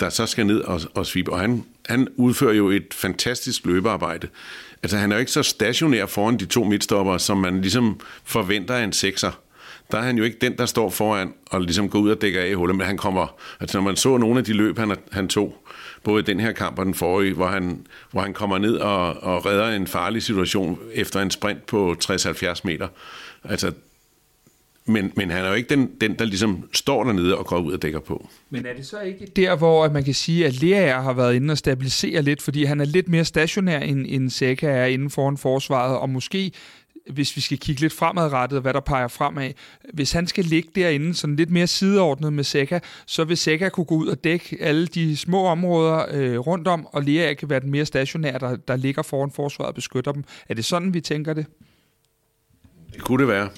der 0.00 0.08
så 0.08 0.26
skal 0.26 0.46
ned 0.46 0.60
og, 0.60 0.80
og 0.94 1.06
svibe. 1.06 1.32
Og 1.32 1.40
han, 1.40 1.64
han 1.86 2.08
udfører 2.16 2.54
jo 2.54 2.70
et 2.70 2.94
fantastisk 2.94 3.66
løbearbejde. 3.66 4.28
Altså, 4.82 4.96
han 4.96 5.12
er 5.12 5.16
jo 5.16 5.20
ikke 5.20 5.32
så 5.32 5.42
stationær 5.42 6.06
foran 6.06 6.36
de 6.36 6.46
to 6.46 6.64
midtstopper, 6.64 7.18
som 7.18 7.38
man 7.38 7.60
ligesom 7.60 8.00
forventer 8.24 8.74
af 8.74 8.84
en 8.84 8.92
sekser 8.92 9.30
der 9.92 9.98
er 9.98 10.02
han 10.02 10.18
jo 10.18 10.24
ikke 10.24 10.36
den, 10.40 10.56
der 10.58 10.66
står 10.66 10.90
foran 10.90 11.34
og 11.50 11.60
ligesom 11.60 11.88
går 11.88 11.98
ud 11.98 12.10
og 12.10 12.22
dækker 12.22 12.40
af 12.40 12.48
i 12.48 12.52
hullet, 12.52 12.76
men 12.76 12.86
han 12.86 12.96
kommer, 12.96 13.26
altså 13.60 13.78
når 13.78 13.84
man 13.84 13.96
så 13.96 14.16
nogle 14.16 14.38
af 14.38 14.44
de 14.44 14.52
løb, 14.52 14.78
han, 14.78 14.96
han 15.12 15.28
tog, 15.28 15.63
både 16.04 16.22
den 16.22 16.40
her 16.40 16.52
kamp 16.52 16.78
og 16.78 16.86
den 16.86 16.94
forrige, 16.94 17.32
hvor 17.32 17.46
han, 17.46 17.86
hvor 18.10 18.20
han 18.20 18.32
kommer 18.32 18.58
ned 18.58 18.76
og, 18.76 19.22
og 19.22 19.46
redder 19.46 19.68
en 19.68 19.86
farlig 19.86 20.22
situation 20.22 20.78
efter 20.92 21.20
en 21.20 21.30
sprint 21.30 21.66
på 21.66 21.96
60-70 22.04 22.60
meter. 22.64 22.88
Altså, 23.44 23.72
men, 24.86 25.12
men 25.16 25.30
han 25.30 25.44
er 25.44 25.48
jo 25.48 25.54
ikke 25.54 25.68
den, 25.68 25.90
den, 26.00 26.14
der 26.14 26.24
ligesom 26.24 26.68
står 26.72 27.04
dernede 27.04 27.38
og 27.38 27.46
går 27.46 27.58
ud 27.58 27.72
og 27.72 27.82
dækker 27.82 28.00
på. 28.00 28.28
Men 28.50 28.66
er 28.66 28.74
det 28.74 28.86
så 28.86 29.00
ikke 29.00 29.26
der, 29.26 29.56
hvor 29.56 29.88
man 29.88 30.04
kan 30.04 30.14
sige, 30.14 30.46
at 30.46 30.62
Lea 30.62 31.00
har 31.00 31.12
været 31.12 31.34
inde 31.34 31.52
og 31.52 31.58
stabilisere 31.58 32.22
lidt, 32.22 32.42
fordi 32.42 32.64
han 32.64 32.80
er 32.80 32.84
lidt 32.84 33.08
mere 33.08 33.24
stationær, 33.24 33.78
end, 33.78 34.06
end 34.08 34.30
Seca 34.30 34.66
er 34.66 34.86
inden 34.86 35.10
foran 35.10 35.36
forsvaret, 35.36 35.98
og 35.98 36.10
måske 36.10 36.52
hvis 37.10 37.36
vi 37.36 37.40
skal 37.40 37.58
kigge 37.58 37.80
lidt 37.80 37.92
fremadrettet, 37.92 38.62
hvad 38.62 38.74
der 38.74 38.80
peger 38.80 39.08
fremad, 39.08 39.50
hvis 39.92 40.12
han 40.12 40.26
skal 40.26 40.44
ligge 40.44 40.68
derinde 40.74 41.14
sådan 41.14 41.36
lidt 41.36 41.50
mere 41.50 41.66
sideordnet 41.66 42.32
med 42.32 42.44
Seca, 42.44 42.80
så 43.06 43.24
vil 43.24 43.36
Seca 43.36 43.68
kunne 43.68 43.84
gå 43.84 43.94
ud 43.94 44.06
og 44.06 44.24
dække 44.24 44.56
alle 44.60 44.86
de 44.86 45.16
små 45.16 45.46
områder 45.46 46.06
øh, 46.10 46.38
rundt 46.38 46.68
om, 46.68 46.86
og 46.86 47.02
Lea 47.02 47.34
kan 47.34 47.50
være 47.50 47.60
den 47.60 47.70
mere 47.70 47.86
stationær, 47.86 48.38
der, 48.38 48.56
der 48.56 48.76
ligger 48.76 49.02
foran 49.02 49.30
forsvaret 49.30 49.68
og 49.68 49.74
beskytter 49.74 50.12
dem. 50.12 50.24
Er 50.48 50.54
det 50.54 50.64
sådan, 50.64 50.94
vi 50.94 51.00
tænker 51.00 51.32
det? 51.32 51.46
Det 52.94 53.02
kunne 53.02 53.18
det 53.18 53.28
være. 53.28 53.48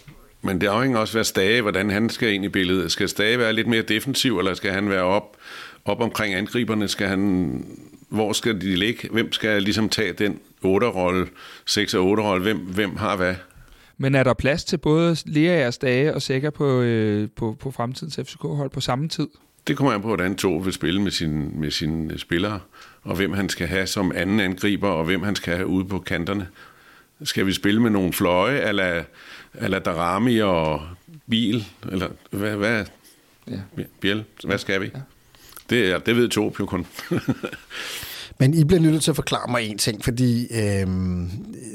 Men 0.42 0.60
det 0.60 0.66
afhænger 0.66 0.98
også 0.98 1.14
hvad 1.14 1.24
Stage, 1.24 1.62
hvordan 1.62 1.90
han 1.90 2.10
skal 2.10 2.32
ind 2.32 2.44
i 2.44 2.48
billedet. 2.48 2.92
Skal 2.92 3.08
Stage 3.08 3.38
være 3.38 3.52
lidt 3.52 3.66
mere 3.66 3.82
defensiv, 3.82 4.38
eller 4.38 4.54
skal 4.54 4.72
han 4.72 4.88
være 4.88 5.02
op, 5.02 5.36
op 5.84 6.00
omkring 6.00 6.34
angriberne? 6.34 6.88
Skal 6.88 7.08
han, 7.08 7.64
hvor 8.08 8.32
skal 8.32 8.60
de 8.60 8.76
ligge? 8.76 9.08
Hvem 9.08 9.32
skal 9.32 9.62
ligesom 9.62 9.88
tage 9.88 10.12
den 10.12 10.40
8-rolle, 10.64 11.26
6 11.66 11.94
og 11.94 12.12
8-rolle? 12.12 12.42
Hvem, 12.42 12.58
hvem 12.58 12.96
har 12.96 13.16
hvad? 13.16 13.34
Men 13.98 14.14
er 14.14 14.22
der 14.22 14.34
plads 14.34 14.64
til 14.64 14.76
både 14.76 15.16
Lea 15.24 15.70
Stage 15.70 16.14
og 16.14 16.22
Sækker 16.22 16.50
på, 16.50 16.80
øh, 16.80 17.28
på, 17.36 17.56
på 17.60 17.70
fremtidens 17.70 18.20
FCK-hold 18.24 18.70
på 18.70 18.80
samme 18.80 19.08
tid? 19.08 19.28
Det 19.66 19.76
kommer 19.76 19.92
an 19.92 20.00
på, 20.00 20.06
hvordan 20.06 20.36
to 20.36 20.56
vil 20.56 20.72
spille 20.72 21.02
med, 21.02 21.10
sin, 21.10 21.60
med 21.60 21.70
sine 21.70 22.18
spillere, 22.18 22.60
og 23.02 23.16
hvem 23.16 23.32
han 23.32 23.48
skal 23.48 23.66
have 23.66 23.86
som 23.86 24.12
anden 24.14 24.40
angriber, 24.40 24.88
og 24.88 25.04
hvem 25.04 25.22
han 25.22 25.36
skal 25.36 25.54
have 25.54 25.66
ude 25.66 25.84
på 25.84 25.98
kanterne. 25.98 26.48
Skal 27.24 27.46
vi 27.46 27.52
spille 27.52 27.82
med 27.82 27.90
nogle 27.90 28.12
fløje, 28.12 28.60
eller, 28.60 29.02
eller 29.54 29.78
Darami 29.78 30.38
og 30.38 30.82
Bil, 31.30 31.64
eller 31.92 32.08
hvad, 32.30 32.56
hvad 32.56 32.84
ja. 33.50 33.58
Biel, 34.00 34.24
hvad 34.44 34.58
skal 34.58 34.80
vi? 34.80 34.90
Ja. 34.94 35.00
Det, 35.70 36.06
det 36.06 36.16
ved 36.16 36.28
to 36.28 36.54
jo 36.60 36.66
kun. 36.66 36.86
Men 38.38 38.54
I 38.54 38.64
bliver 38.64 38.80
nødt 38.80 39.02
til 39.02 39.10
at 39.10 39.16
forklare 39.16 39.50
mig 39.50 39.70
en 39.70 39.78
ting, 39.78 40.04
fordi 40.04 40.46
øh, 40.50 40.86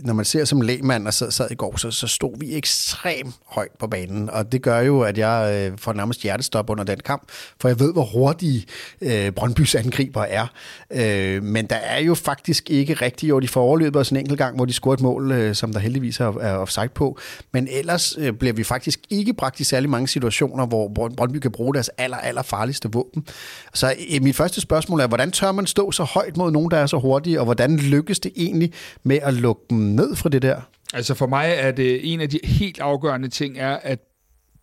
når 0.03 0.13
man 0.13 0.25
ser 0.25 0.45
som 0.45 0.61
lægmand 0.61 1.07
og 1.07 1.13
sad, 1.13 1.31
sad 1.31 1.51
i 1.51 1.55
går, 1.55 1.77
så, 1.77 1.91
så 1.91 2.07
stod 2.07 2.39
vi 2.39 2.55
ekstremt 2.55 3.35
højt 3.45 3.71
på 3.79 3.87
banen, 3.87 4.29
og 4.29 4.51
det 4.51 4.61
gør 4.61 4.79
jo, 4.79 5.01
at 5.01 5.17
jeg 5.17 5.69
øh, 5.71 5.77
får 5.77 5.93
nærmest 5.93 6.21
hjertestop 6.21 6.69
under 6.69 6.83
den 6.83 6.99
kamp, 7.05 7.23
for 7.61 7.67
jeg 7.67 7.79
ved, 7.79 7.93
hvor 7.93 8.03
hurtige 8.03 8.65
øh, 9.01 9.31
Brøndbys 9.31 9.75
angriber 9.75 10.21
er. 10.21 10.47
Øh, 10.91 11.43
men 11.43 11.65
der 11.65 11.75
er 11.75 11.99
jo 11.99 12.15
faktisk 12.15 12.69
ikke 12.69 12.93
rigtig, 12.93 13.29
jo 13.29 13.39
de 13.39 13.47
får 13.47 13.95
os 13.95 14.09
en 14.09 14.17
enkelt 14.17 14.37
gang, 14.37 14.55
hvor 14.55 14.65
de 14.65 14.73
scorer 14.73 14.93
et 14.93 15.01
mål, 15.01 15.31
øh, 15.31 15.55
som 15.55 15.73
der 15.73 15.79
heldigvis 15.79 16.19
er, 16.19 16.37
er 16.37 16.55
offside 16.55 16.89
på, 16.95 17.19
men 17.51 17.67
ellers 17.71 18.15
øh, 18.17 18.33
bliver 18.33 18.53
vi 18.53 18.63
faktisk 18.63 18.99
ikke 19.09 19.33
bragt 19.33 19.59
i 19.59 19.63
særlig 19.63 19.89
mange 19.89 20.07
situationer, 20.07 20.65
hvor 20.65 21.11
Brøndby 21.17 21.37
kan 21.37 21.51
bruge 21.51 21.73
deres 21.73 21.89
aller, 21.97 22.17
aller 22.17 22.41
farligste 22.41 22.91
våben. 22.91 23.25
Så 23.73 23.93
øh, 24.13 24.23
mit 24.23 24.35
første 24.35 24.61
spørgsmål 24.61 24.99
er, 24.99 25.07
hvordan 25.07 25.31
tør 25.31 25.51
man 25.51 25.67
stå 25.67 25.91
så 25.91 26.03
højt 26.03 26.37
mod 26.37 26.50
nogen, 26.51 26.71
der 26.71 26.77
er 26.77 26.85
så 26.85 26.99
hurtige, 26.99 27.39
og 27.39 27.45
hvordan 27.45 27.77
lykkes 27.77 28.19
det 28.19 28.31
egentlig 28.35 28.73
med 29.03 29.19
at 29.21 29.33
lukke 29.33 29.61
dem 29.69 29.77
ned 29.77 30.15
fra 30.15 30.29
det 30.29 30.41
der? 30.41 30.61
Altså 30.93 31.13
for 31.13 31.27
mig 31.27 31.53
er 31.57 31.71
det 31.71 32.13
en 32.13 32.21
af 32.21 32.29
de 32.29 32.39
helt 32.43 32.79
afgørende 32.79 33.27
ting, 33.27 33.57
er, 33.57 33.77
at 33.83 33.99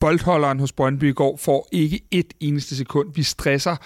boldholderen 0.01 0.61
hos 0.61 0.73
Brøndby 0.73 1.11
i 1.11 1.13
går 1.13 1.37
får 1.37 1.69
ikke 1.73 2.01
et 2.11 2.35
eneste 2.41 2.77
sekund. 2.77 3.09
Vi 3.15 3.23
stresser 3.23 3.77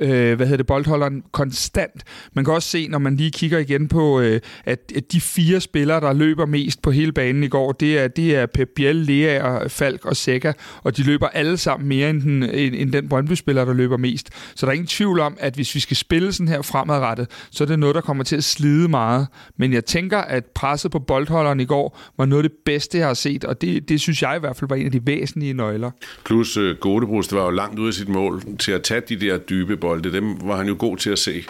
øh, 0.00 0.36
hvad 0.36 0.46
hedder 0.46 0.56
det, 0.56 0.66
boldholderen 0.66 1.22
konstant. 1.32 2.02
Man 2.32 2.44
kan 2.44 2.54
også 2.54 2.68
se, 2.68 2.88
når 2.88 2.98
man 2.98 3.16
lige 3.16 3.30
kigger 3.30 3.58
igen 3.58 3.88
på, 3.88 4.20
øh, 4.20 4.40
at, 4.64 4.92
at 4.96 5.12
de 5.12 5.20
fire 5.20 5.60
spillere, 5.60 6.00
der 6.00 6.12
løber 6.12 6.46
mest 6.46 6.82
på 6.82 6.90
hele 6.90 7.12
banen 7.12 7.44
i 7.44 7.48
går, 7.48 7.72
det 7.72 7.98
er, 7.98 8.08
det 8.08 8.36
er 8.36 8.46
Pep 8.46 8.68
Biel, 8.76 8.96
Lea, 8.96 9.66
Falk 9.66 10.04
og 10.04 10.16
Seca, 10.16 10.52
og 10.82 10.96
de 10.96 11.02
løber 11.02 11.28
alle 11.28 11.56
sammen 11.56 11.88
mere 11.88 12.10
end 12.10 12.22
den, 12.22 12.42
end, 12.42 12.74
end 12.74 12.92
den 12.92 13.08
Brøndby-spiller, 13.08 13.64
der 13.64 13.72
løber 13.72 13.96
mest. 13.96 14.30
Så 14.54 14.66
der 14.66 14.70
er 14.70 14.74
ingen 14.74 14.86
tvivl 14.86 15.20
om, 15.20 15.36
at 15.40 15.54
hvis 15.54 15.74
vi 15.74 15.80
skal 15.80 15.96
spille 15.96 16.32
sådan 16.32 16.48
her 16.48 16.62
fremadrettet, 16.62 17.30
så 17.50 17.64
er 17.64 17.68
det 17.68 17.78
noget, 17.78 17.94
der 17.94 18.00
kommer 18.00 18.24
til 18.24 18.36
at 18.36 18.44
slide 18.44 18.88
meget. 18.88 19.26
Men 19.56 19.72
jeg 19.72 19.84
tænker, 19.84 20.18
at 20.18 20.44
presset 20.44 20.90
på 20.90 20.98
boldholderen 20.98 21.60
i 21.60 21.64
går 21.64 21.98
var 22.18 22.24
noget 22.24 22.44
af 22.44 22.50
det 22.50 22.58
bedste, 22.64 22.98
jeg 22.98 23.06
har 23.06 23.14
set, 23.14 23.44
og 23.44 23.60
det, 23.60 23.88
det 23.88 24.00
synes 24.00 24.22
jeg 24.22 24.36
i 24.36 24.40
hvert 24.40 24.56
fald 24.56 24.68
var 24.68 24.76
en 24.76 24.86
af 24.86 24.92
de 24.92 25.06
væsentlige 25.06 25.52
nøgler. 25.52 25.90
Plus 26.24 26.56
uh, 26.56 26.70
Godebrus, 26.80 27.28
det 27.28 27.38
var 27.38 27.44
jo 27.44 27.50
langt 27.50 27.78
ude 27.78 27.88
af 27.88 27.94
sit 27.94 28.08
mål 28.08 28.42
til 28.58 28.72
at 28.72 28.82
tage 28.82 29.00
de 29.08 29.16
der 29.16 29.38
dybe 29.38 29.76
bolde. 29.90 30.12
Dem 30.12 30.48
var 30.48 30.56
han 30.56 30.68
jo 30.68 30.76
god 30.78 30.96
til 30.96 31.10
at 31.10 31.18
se, 31.18 31.44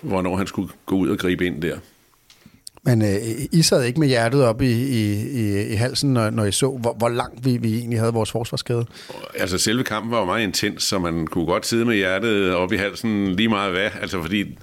hvornår 0.00 0.36
han 0.36 0.46
skulle 0.46 0.68
gå 0.86 0.96
ud 0.96 1.08
og 1.08 1.18
gribe 1.18 1.46
ind 1.46 1.62
der. 1.62 1.76
Men 2.82 3.02
øh, 3.02 3.08
I 3.52 3.62
sad 3.62 3.84
ikke 3.84 4.00
med 4.00 4.08
hjertet 4.08 4.42
op 4.42 4.62
i, 4.62 4.72
i, 4.72 5.02
i, 5.30 5.66
i 5.72 5.74
halsen, 5.74 6.12
når, 6.12 6.30
når 6.30 6.44
I 6.44 6.52
så, 6.52 6.70
hvor, 6.70 6.94
hvor 6.98 7.08
langt 7.08 7.44
vi, 7.44 7.56
vi 7.56 7.78
egentlig 7.78 7.98
havde 7.98 8.12
vores 8.12 8.30
forsvarskade? 8.30 8.86
Altså 9.34 9.58
selve 9.58 9.84
kampen 9.84 10.10
var 10.12 10.18
jo 10.18 10.24
meget 10.24 10.44
intens, 10.44 10.82
så 10.82 10.98
man 10.98 11.26
kunne 11.26 11.46
godt 11.46 11.66
sidde 11.66 11.84
med 11.84 11.96
hjertet 11.96 12.54
op 12.54 12.72
i 12.72 12.76
halsen 12.76 13.32
lige 13.32 13.48
meget 13.48 13.72
hvad. 13.72 13.90
Altså 14.00 14.22
fordi 14.22 14.58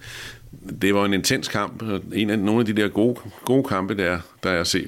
det 0.82 0.96
var 0.96 1.06
en 1.06 1.14
intens 1.14 1.48
kamp. 1.48 1.84
En 2.14 2.30
af 2.30 2.40
nogle 2.40 2.60
af 2.60 2.66
de 2.66 2.74
der 2.74 2.88
gode, 2.88 3.20
gode 3.46 3.64
kampe, 3.64 3.98
der, 3.98 4.20
der 4.44 4.50
er 4.50 4.60
at 4.60 4.68
se. 4.68 4.88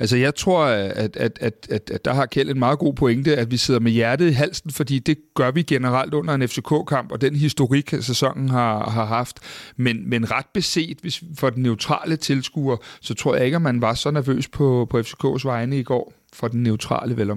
Altså, 0.00 0.16
jeg 0.16 0.34
tror, 0.34 0.64
at, 0.64 1.16
at, 1.16 1.38
at, 1.40 1.66
at, 1.70 1.90
at 1.90 2.04
der 2.04 2.12
har 2.12 2.26
Kjeld 2.26 2.50
en 2.50 2.58
meget 2.58 2.78
god 2.78 2.94
pointe, 2.94 3.36
at 3.36 3.50
vi 3.50 3.56
sidder 3.56 3.80
med 3.80 3.92
hjertet 3.92 4.28
i 4.28 4.32
halsen, 4.32 4.70
fordi 4.70 4.98
det 4.98 5.18
gør 5.34 5.50
vi 5.50 5.62
generelt 5.62 6.14
under 6.14 6.34
en 6.34 6.48
FCK-kamp, 6.48 7.12
og 7.12 7.20
den 7.20 7.36
historik, 7.36 7.94
sæsonen 8.00 8.48
har, 8.48 8.90
har 8.90 9.04
haft. 9.04 9.38
Men, 9.76 10.10
men 10.10 10.30
ret 10.30 10.46
beset, 10.54 10.98
hvis 11.00 11.22
for 11.38 11.50
den 11.50 11.62
neutrale 11.62 12.16
tilskuer, 12.16 12.76
så 13.00 13.14
tror 13.14 13.36
jeg 13.36 13.44
ikke, 13.44 13.54
at 13.54 13.62
man 13.62 13.80
var 13.80 13.94
så 13.94 14.10
nervøs 14.10 14.48
på, 14.48 14.86
på 14.90 14.98
FCK's 14.98 15.44
vegne 15.44 15.78
i 15.78 15.82
går, 15.82 16.12
for 16.32 16.48
den 16.48 16.62
neutrale 16.62 17.16
vel. 17.16 17.30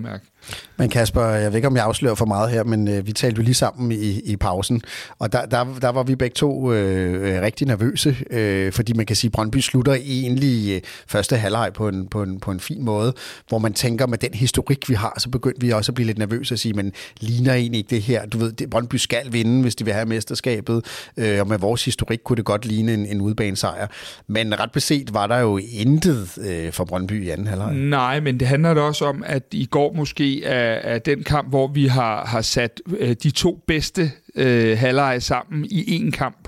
Men 0.78 0.90
Kasper, 0.90 1.26
jeg 1.26 1.52
ved 1.52 1.56
ikke, 1.56 1.68
om 1.68 1.76
jeg 1.76 1.86
afslører 1.86 2.16
for 2.16 2.26
meget 2.26 2.52
her, 2.52 2.64
men 2.64 2.88
øh, 2.88 3.08
vi 3.08 3.12
talte 3.12 3.38
jo 3.38 3.44
lige 3.44 3.54
sammen 3.54 3.92
i, 3.92 4.20
i 4.20 4.36
pausen, 4.36 4.82
og 5.20 5.34
der, 5.34 5.46
der, 5.46 5.66
der 5.82 5.90
var 5.90 6.04
vi 6.04 6.16
begge 6.16 6.34
to 6.34 6.74
øh, 6.74 7.36
øh 7.36 7.42
rigtig 7.42 7.68
nervøse, 7.68 8.18
øh, 8.30 8.72
fordi 8.72 8.94
man 8.94 9.06
kan 9.06 9.16
sige, 9.16 9.30
at 9.30 9.32
Brøndby 9.32 9.58
slutter 9.58 9.94
egentlig 9.94 10.76
øh, 10.76 10.82
første 11.08 11.38
halvleg 11.38 11.72
på 11.74 11.88
en, 11.88 12.08
på, 12.08 12.24
en, 12.24 12.40
på 12.40 12.52
en 12.52 12.60
fin 12.60 12.86
måde, 12.86 13.14
hvor 13.48 13.58
man 13.58 13.74
tænker, 13.74 14.08
med 14.08 14.18
den 14.18 14.34
historik, 14.34 14.90
vi 14.90 14.94
har, 14.94 15.14
så 15.18 15.30
begyndte 15.30 15.62
vi 15.62 15.72
også 15.72 15.92
at 15.92 15.96
blive 15.96 16.08
lidt 16.08 16.18
nervøse 16.18 16.56
og 16.56 16.60
sige, 16.60 16.74
men 16.74 16.94
ligner 17.20 17.54
egentlig 17.54 17.78
ikke 17.78 17.90
det 17.90 18.02
her? 18.02 18.26
Du 18.26 18.38
ved, 18.38 18.52
det, 18.52 18.70
Brøndby 18.70 18.96
skal 18.96 19.34
vinde, 19.34 19.62
hvis 19.62 19.76
de 19.76 19.86
vil 19.86 19.94
have 19.94 20.06
mesterskabet, 20.06 20.86
øh, 21.18 21.40
og 21.40 21.48
med 21.48 21.58
vores 21.58 21.86
historik 21.86 22.20
kunne 22.24 22.38
det 22.38 22.46
godt 22.46 22.66
ligne 22.66 22.94
en, 22.94 23.06
en 23.06 23.22
udbanesejr. 23.22 23.88
Men 24.28 24.60
ret 24.60 24.72
beset 24.72 25.14
var 25.14 25.28
der 25.28 25.38
jo 25.38 25.58
intet 25.58 26.38
øh, 26.38 26.72
for 26.72 26.86
Brøndby 26.86 27.24
i 27.24 27.30
anden 27.30 27.48
halvleg. 27.48 27.74
Nej, 27.74 28.20
men 28.20 28.40
det 28.40 28.48
handler 28.48 28.74
da 28.74 28.82
også 28.82 29.06
om, 29.06 29.24
at 29.26 29.44
i 29.52 29.66
går 29.66 29.94
måske 29.94 30.33
af, 30.42 30.82
af 30.84 31.02
den 31.02 31.24
kamp, 31.24 31.50
hvor 31.50 31.68
vi 31.68 31.88
har, 31.88 32.26
har 32.26 32.42
sat 32.42 32.82
øh, 32.98 33.16
de 33.24 33.32
to 33.32 33.64
bedste 33.68 34.12
øh, 34.36 34.78
halvleje 34.78 35.22
sammen 35.22 35.66
i 35.66 36.00
én 36.00 36.12
kamp. 36.12 36.48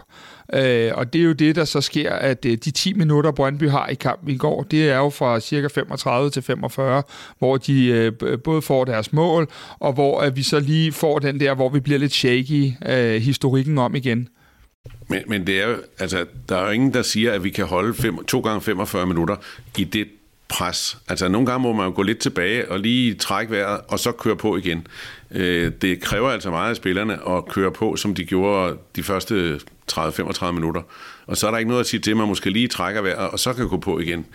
Øh, 0.53 0.91
og 0.95 1.13
det 1.13 1.21
er 1.21 1.25
jo 1.25 1.33
det, 1.33 1.55
der 1.55 1.65
så 1.65 1.81
sker, 1.81 2.13
at 2.13 2.45
øh, 2.45 2.57
de 2.57 2.71
10 2.71 2.93
minutter, 2.93 3.31
Brøndby 3.31 3.69
har 3.69 3.87
i 3.87 3.93
kampen 3.93 4.29
i 4.29 4.37
går, 4.37 4.63
det 4.63 4.89
er 4.89 4.97
jo 4.97 5.09
fra 5.09 5.39
cirka 5.39 5.67
35 5.67 6.29
til 6.29 6.41
45, 6.41 7.03
hvor 7.39 7.57
de 7.57 7.85
øh, 7.85 8.39
både 8.43 8.61
får 8.61 8.85
deres 8.85 9.13
mål, 9.13 9.47
og 9.79 9.93
hvor 9.93 10.19
at 10.19 10.35
vi 10.35 10.43
så 10.43 10.59
lige 10.59 10.91
får 10.91 11.19
den 11.19 11.39
der, 11.39 11.53
hvor 11.55 11.69
vi 11.69 11.79
bliver 11.79 11.99
lidt 11.99 12.13
shaky 12.13 12.71
øh, 12.85 13.21
historikken 13.21 13.77
om 13.77 13.95
igen. 13.95 14.29
Men, 15.09 15.21
men 15.27 15.47
det 15.47 15.61
er 15.61 15.67
jo, 15.67 15.75
altså, 15.99 16.25
der 16.49 16.57
er 16.57 16.65
jo 16.65 16.71
ingen, 16.71 16.93
der 16.93 17.01
siger, 17.01 17.31
at 17.31 17.43
vi 17.43 17.49
kan 17.49 17.65
holde 17.65 17.93
fem, 17.93 18.25
to 18.25 18.39
gange 18.39 18.61
45 18.61 19.05
minutter 19.05 19.35
i 19.77 19.83
det 19.83 20.07
pres. 20.47 20.97
Altså 21.07 21.27
nogle 21.27 21.47
gange 21.47 21.63
må 21.63 21.73
man 21.73 21.85
jo 21.85 21.93
gå 21.95 22.01
lidt 22.01 22.19
tilbage 22.19 22.71
og 22.71 22.79
lige 22.79 23.13
trække 23.13 23.51
vejret, 23.51 23.81
og 23.87 23.99
så 23.99 24.11
køre 24.11 24.35
på 24.35 24.57
igen. 24.57 24.87
Øh, 25.31 25.71
det 25.81 26.01
kræver 26.01 26.29
altså 26.29 26.49
meget 26.49 26.69
af 26.69 26.75
spillerne 26.75 27.29
at 27.29 27.45
køre 27.47 27.71
på, 27.71 27.95
som 27.95 28.15
de 28.15 28.25
gjorde 28.25 28.77
de 28.95 29.03
første 29.03 29.59
30-35 29.91 30.51
minutter. 30.51 30.81
Og 31.27 31.37
så 31.37 31.47
er 31.47 31.51
der 31.51 31.57
ikke 31.57 31.69
noget 31.69 31.81
at 31.81 31.87
sige 31.87 31.99
til, 31.99 32.11
at 32.11 32.17
man 32.17 32.27
måske 32.27 32.49
lige 32.49 32.67
trækker 32.67 33.01
vejret, 33.01 33.29
og 33.29 33.39
så 33.39 33.53
kan 33.53 33.67
gå 33.67 33.77
på 33.77 33.99
igen 33.99 34.25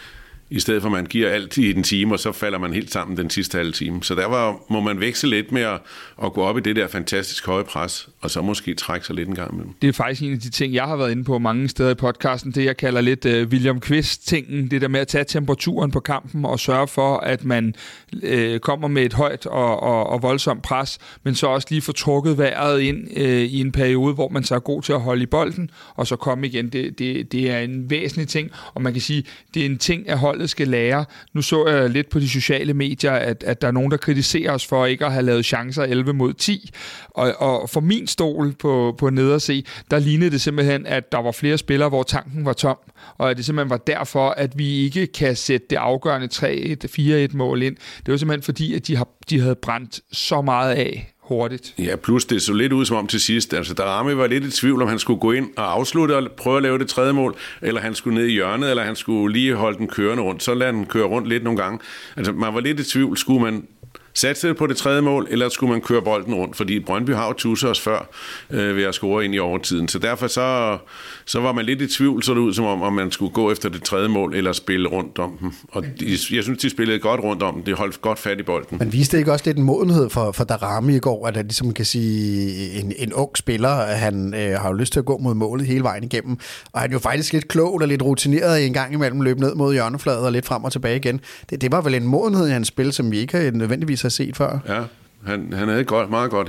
i 0.51 0.61
stedet 0.61 0.83
for 0.83 0.89
at 0.89 0.93
man 0.93 1.07
giver 1.07 1.29
alt 1.29 1.57
i 1.57 1.73
den 1.73 1.83
time, 1.83 2.15
og 2.15 2.21
så 2.21 2.33
falder 2.33 2.59
man 2.59 2.73
helt 2.73 2.93
sammen 2.93 3.17
den 3.17 3.31
sidste 3.31 3.59
halve 3.59 3.73
time. 3.73 4.03
Så 4.03 4.15
der 4.15 4.27
var, 4.27 4.57
må 4.71 4.81
man 4.81 5.01
veksle 5.01 5.31
lidt 5.31 5.53
med 5.53 5.63
at, 5.63 5.81
at 6.25 6.33
gå 6.33 6.43
op 6.43 6.59
i 6.59 6.61
det 6.61 6.77
der 6.77 6.89
fantastisk 6.89 7.47
høje 7.47 7.65
pres, 7.65 8.09
og 8.21 8.31
så 8.31 8.43
måske 8.43 8.75
trække 8.75 9.07
sig 9.07 9.17
lidt 9.17 9.29
en 9.29 9.35
gang 9.35 9.53
imellem. 9.53 9.75
Det 9.83 9.89
er 9.89 9.93
faktisk 9.93 10.23
en 10.23 10.33
af 10.33 10.39
de 10.39 10.51
ting, 10.51 10.75
jeg 10.75 10.85
har 10.85 10.97
været 10.97 11.11
inde 11.11 11.25
på 11.25 11.39
mange 11.39 11.69
steder 11.69 11.91
i 11.91 11.95
podcasten, 11.95 12.53
det 12.53 12.65
jeg 12.65 12.77
kalder 12.77 13.01
lidt 13.01 13.25
uh, 13.25 13.33
William 13.33 13.81
Quist-tingen, 13.81 14.71
det 14.71 14.81
der 14.81 14.89
med 14.89 15.01
at 15.01 15.09
tage 15.09 15.25
temperaturen 15.25 15.91
på 15.91 16.01
kampen 16.01 16.45
og 16.45 16.61
sørge 16.61 16.89
for, 16.89 17.17
at 17.17 17.45
man 17.45 17.75
uh, 18.13 18.59
kommer 18.59 18.89
med 18.89 19.03
et 19.03 19.13
højt 19.13 19.47
og, 19.47 19.83
og, 19.83 20.07
og 20.07 20.23
voldsomt 20.23 20.63
pres, 20.63 20.99
men 21.23 21.35
så 21.35 21.47
også 21.47 21.67
lige 21.71 21.83
få 21.83 21.93
trukket 21.93 22.39
vejret 22.39 22.81
ind 22.81 23.09
uh, 23.17 23.23
i 23.23 23.61
en 23.61 23.73
periode, 23.73 24.15
hvor 24.15 24.29
man 24.29 24.45
så 24.45 24.55
er 24.55 24.59
god 24.59 24.83
til 24.83 24.93
at 24.93 25.01
holde 25.01 25.23
i 25.23 25.27
bolden, 25.27 25.71
og 25.95 26.07
så 26.07 26.17
komme 26.17 26.47
igen. 26.47 26.69
Det, 26.69 26.99
det, 26.99 27.33
det 27.33 27.51
er 27.51 27.59
en 27.59 27.91
væsentlig 27.91 28.29
ting, 28.29 28.51
og 28.75 28.83
man 28.83 28.93
kan 28.93 29.03
sige, 29.03 29.25
det 29.55 29.63
er 29.63 29.67
en 29.67 29.79
ting 29.79 30.09
at 30.09 30.19
holde 30.19 30.40
holdet 30.41 30.51
skal 30.51 30.69
lære. 30.69 31.05
Nu 31.35 31.43
så 31.43 31.67
jeg 31.67 31.91
lidt 31.91 32.11
på 32.11 32.19
de 32.19 32.29
sociale 32.29 32.75
medier, 32.75 33.13
at, 33.13 33.43
at 33.43 33.63
der 33.63 33.69
er 33.69 33.73
nogen, 33.73 33.91
der 33.91 33.97
kritiserer 33.97 34.53
os 34.53 34.67
for 34.67 34.87
ikke 34.87 35.07
at 35.07 35.13
have 35.13 35.23
lavet 35.23 35.45
chancer 35.45 35.83
11 35.83 36.13
mod 36.13 36.33
10. 36.33 36.71
Og, 37.11 37.35
og 37.39 37.71
for 37.71 37.81
min 37.81 38.07
stol 38.07 38.53
på, 38.53 38.95
på 38.99 39.11
nederse, 39.11 39.65
der 39.91 39.99
lignede 39.99 40.31
det 40.31 40.41
simpelthen, 40.41 40.87
at 40.87 41.13
der 41.13 41.19
var 41.19 41.33
flere 41.33 41.59
spillere, 41.59 41.89
hvor 41.89 42.03
tanken 42.03 42.45
var 42.45 42.53
tom. 42.53 42.77
Og 43.19 43.31
at 43.31 43.37
det 43.37 43.45
simpelthen 43.45 43.71
var 43.71 43.77
derfor, 43.77 44.31
at 44.31 44.59
vi 44.59 44.85
ikke 44.85 45.07
kan 45.07 45.37
sætte 45.37 45.67
det 45.71 45.77
afgørende 45.77 46.29
3-1, 46.33 47.31
4-1 47.33 47.37
mål 47.37 47.63
ind. 47.63 47.77
Det 48.07 48.13
var 48.13 48.17
simpelthen 48.17 48.43
fordi, 48.43 48.75
at 48.75 48.87
de, 48.87 48.97
har, 48.97 49.09
de 49.31 49.41
havde 49.41 49.55
brændt 49.55 50.01
så 50.13 50.43
meget 50.43 50.75
af 50.75 51.13
hurtigt. 51.31 51.75
Ja, 51.79 51.97
plus 51.97 52.25
det 52.25 52.43
så 52.43 52.53
lidt 52.53 52.73
ud 52.73 52.85
som 52.85 52.97
om 52.97 53.07
til 53.07 53.21
sidst. 53.21 53.55
Altså, 53.55 53.75
Darami 53.75 54.17
var 54.17 54.27
lidt 54.27 54.45
i 54.45 54.51
tvivl, 54.51 54.83
om 54.83 54.89
han 54.89 54.99
skulle 54.99 55.21
gå 55.21 55.33
ind 55.33 55.49
og 55.57 55.73
afslutte 55.73 56.17
og 56.17 56.29
prøve 56.37 56.57
at 56.57 56.63
lave 56.63 56.79
det 56.79 56.89
tredje 56.89 57.13
mål, 57.13 57.37
eller 57.63 57.81
han 57.81 57.95
skulle 57.95 58.15
ned 58.15 58.27
i 58.27 58.33
hjørnet, 58.33 58.71
eller 58.71 58.83
han 58.83 58.97
skulle 58.97 59.33
lige 59.33 59.55
holde 59.55 59.79
den 59.79 59.89
kørende 59.89 60.23
rundt. 60.23 60.43
Så 60.43 60.55
lader 60.55 60.73
den 60.73 60.87
køre 60.87 61.05
rundt 61.05 61.29
lidt 61.29 61.45
nogle 61.45 61.63
gange. 61.63 61.79
Altså, 62.17 62.33
man 62.33 62.55
var 62.55 62.61
lidt 62.61 62.81
i 62.81 62.85
tvivl. 62.85 63.17
Skulle 63.17 63.43
man 63.43 63.67
satse 64.15 64.55
på 64.55 64.67
det 64.67 64.77
tredje 64.77 65.01
mål, 65.01 65.27
eller 65.31 65.49
skulle 65.49 65.73
man 65.73 65.81
køre 65.81 66.03
bolden 66.03 66.35
rundt? 66.35 66.57
Fordi 66.57 66.81
Brøndby 66.81 67.11
har 67.11 67.27
jo 67.27 67.33
tusset 67.33 67.71
os 67.71 67.81
før 67.81 68.09
øh, 68.51 68.77
ved 68.77 68.85
at 68.85 68.95
score 68.95 69.25
ind 69.25 69.35
i 69.35 69.39
overtiden. 69.39 69.89
Så 69.89 69.99
derfor 69.99 70.27
så, 70.27 70.79
så 71.25 71.41
var 71.41 71.53
man 71.53 71.65
lidt 71.65 71.83
i 71.83 71.87
tvivl, 71.87 72.23
så 72.23 72.35
det 72.35 72.39
ud 72.39 72.55
som 72.55 72.65
om, 72.65 72.83
om 72.83 72.93
man 72.93 73.11
skulle 73.11 73.33
gå 73.33 73.53
efter 73.53 73.69
det 73.69 73.83
tredje 73.83 74.09
mål, 74.09 74.35
eller 74.35 74.53
spille 74.53 74.89
rundt 74.89 75.19
om 75.19 75.39
dem. 75.41 75.53
Og 75.69 75.85
de, 76.01 76.11
jeg 76.11 76.43
synes, 76.43 76.59
de 76.59 76.71
spillede 76.71 76.99
godt 76.99 77.21
rundt 77.21 77.43
om 77.43 77.55
dem. 77.55 77.63
De 77.63 77.73
holdt 77.73 78.03
godt 78.03 78.19
fat 78.19 78.41
i 78.41 78.43
bolden. 78.43 78.79
Men 78.79 78.93
viste 78.93 79.17
det 79.17 79.21
ikke 79.21 79.33
også 79.33 79.45
lidt 79.47 79.57
en 79.57 79.63
modenhed 79.63 80.11
for, 80.11 80.33
for 80.33 80.45
Darami 80.45 80.97
i 80.97 80.99
går, 80.99 81.27
at 81.27 81.37
han 81.37 81.45
ligesom 81.45 81.75
kan 81.75 81.85
sige, 81.85 82.81
en, 82.81 82.93
en 82.99 83.13
ung 83.13 83.37
spiller, 83.37 83.85
han 83.85 84.35
øh, 84.35 84.61
har 84.61 84.69
jo 84.69 84.75
lyst 84.75 84.93
til 84.93 85.01
at 85.01 85.07
gå 85.07 85.19
mod 85.19 85.35
målet 85.35 85.67
hele 85.67 85.83
vejen 85.83 86.05
igennem. 86.05 86.39
Og 86.73 86.81
han 86.81 86.91
er 86.91 86.95
jo 86.95 86.99
faktisk 86.99 87.33
lidt 87.33 87.49
klog 87.49 87.81
og 87.81 87.89
lidt 87.89 88.03
rutineret 88.03 88.67
en 88.67 88.73
gang 88.73 88.95
imellem 88.95 89.21
løb 89.21 89.39
ned 89.39 89.55
mod 89.55 89.73
hjørnefladet 89.73 90.21
og 90.21 90.33
lidt 90.33 90.47
frem 90.47 90.65
og 90.65 90.73
tilbage 90.73 90.97
igen. 90.97 91.21
Det, 91.51 91.61
det 91.61 91.73
var 91.73 91.81
vel 91.81 91.95
en 91.95 92.07
modenhed 92.07 92.49
i 92.49 92.51
hans 92.51 92.69
spil, 92.69 92.93
som 92.93 93.11
vi 93.11 93.19
ikke 93.19 93.51
nødvendigvis 93.55 94.00
har 94.03 94.09
set 94.09 94.37
før. 94.37 94.59
Ja, 94.69 94.83
han, 95.27 95.53
han 95.53 95.69
havde 95.69 95.81
et 95.81 95.87
godt, 95.87 96.11
meget 96.11 96.31
godt, 96.31 96.49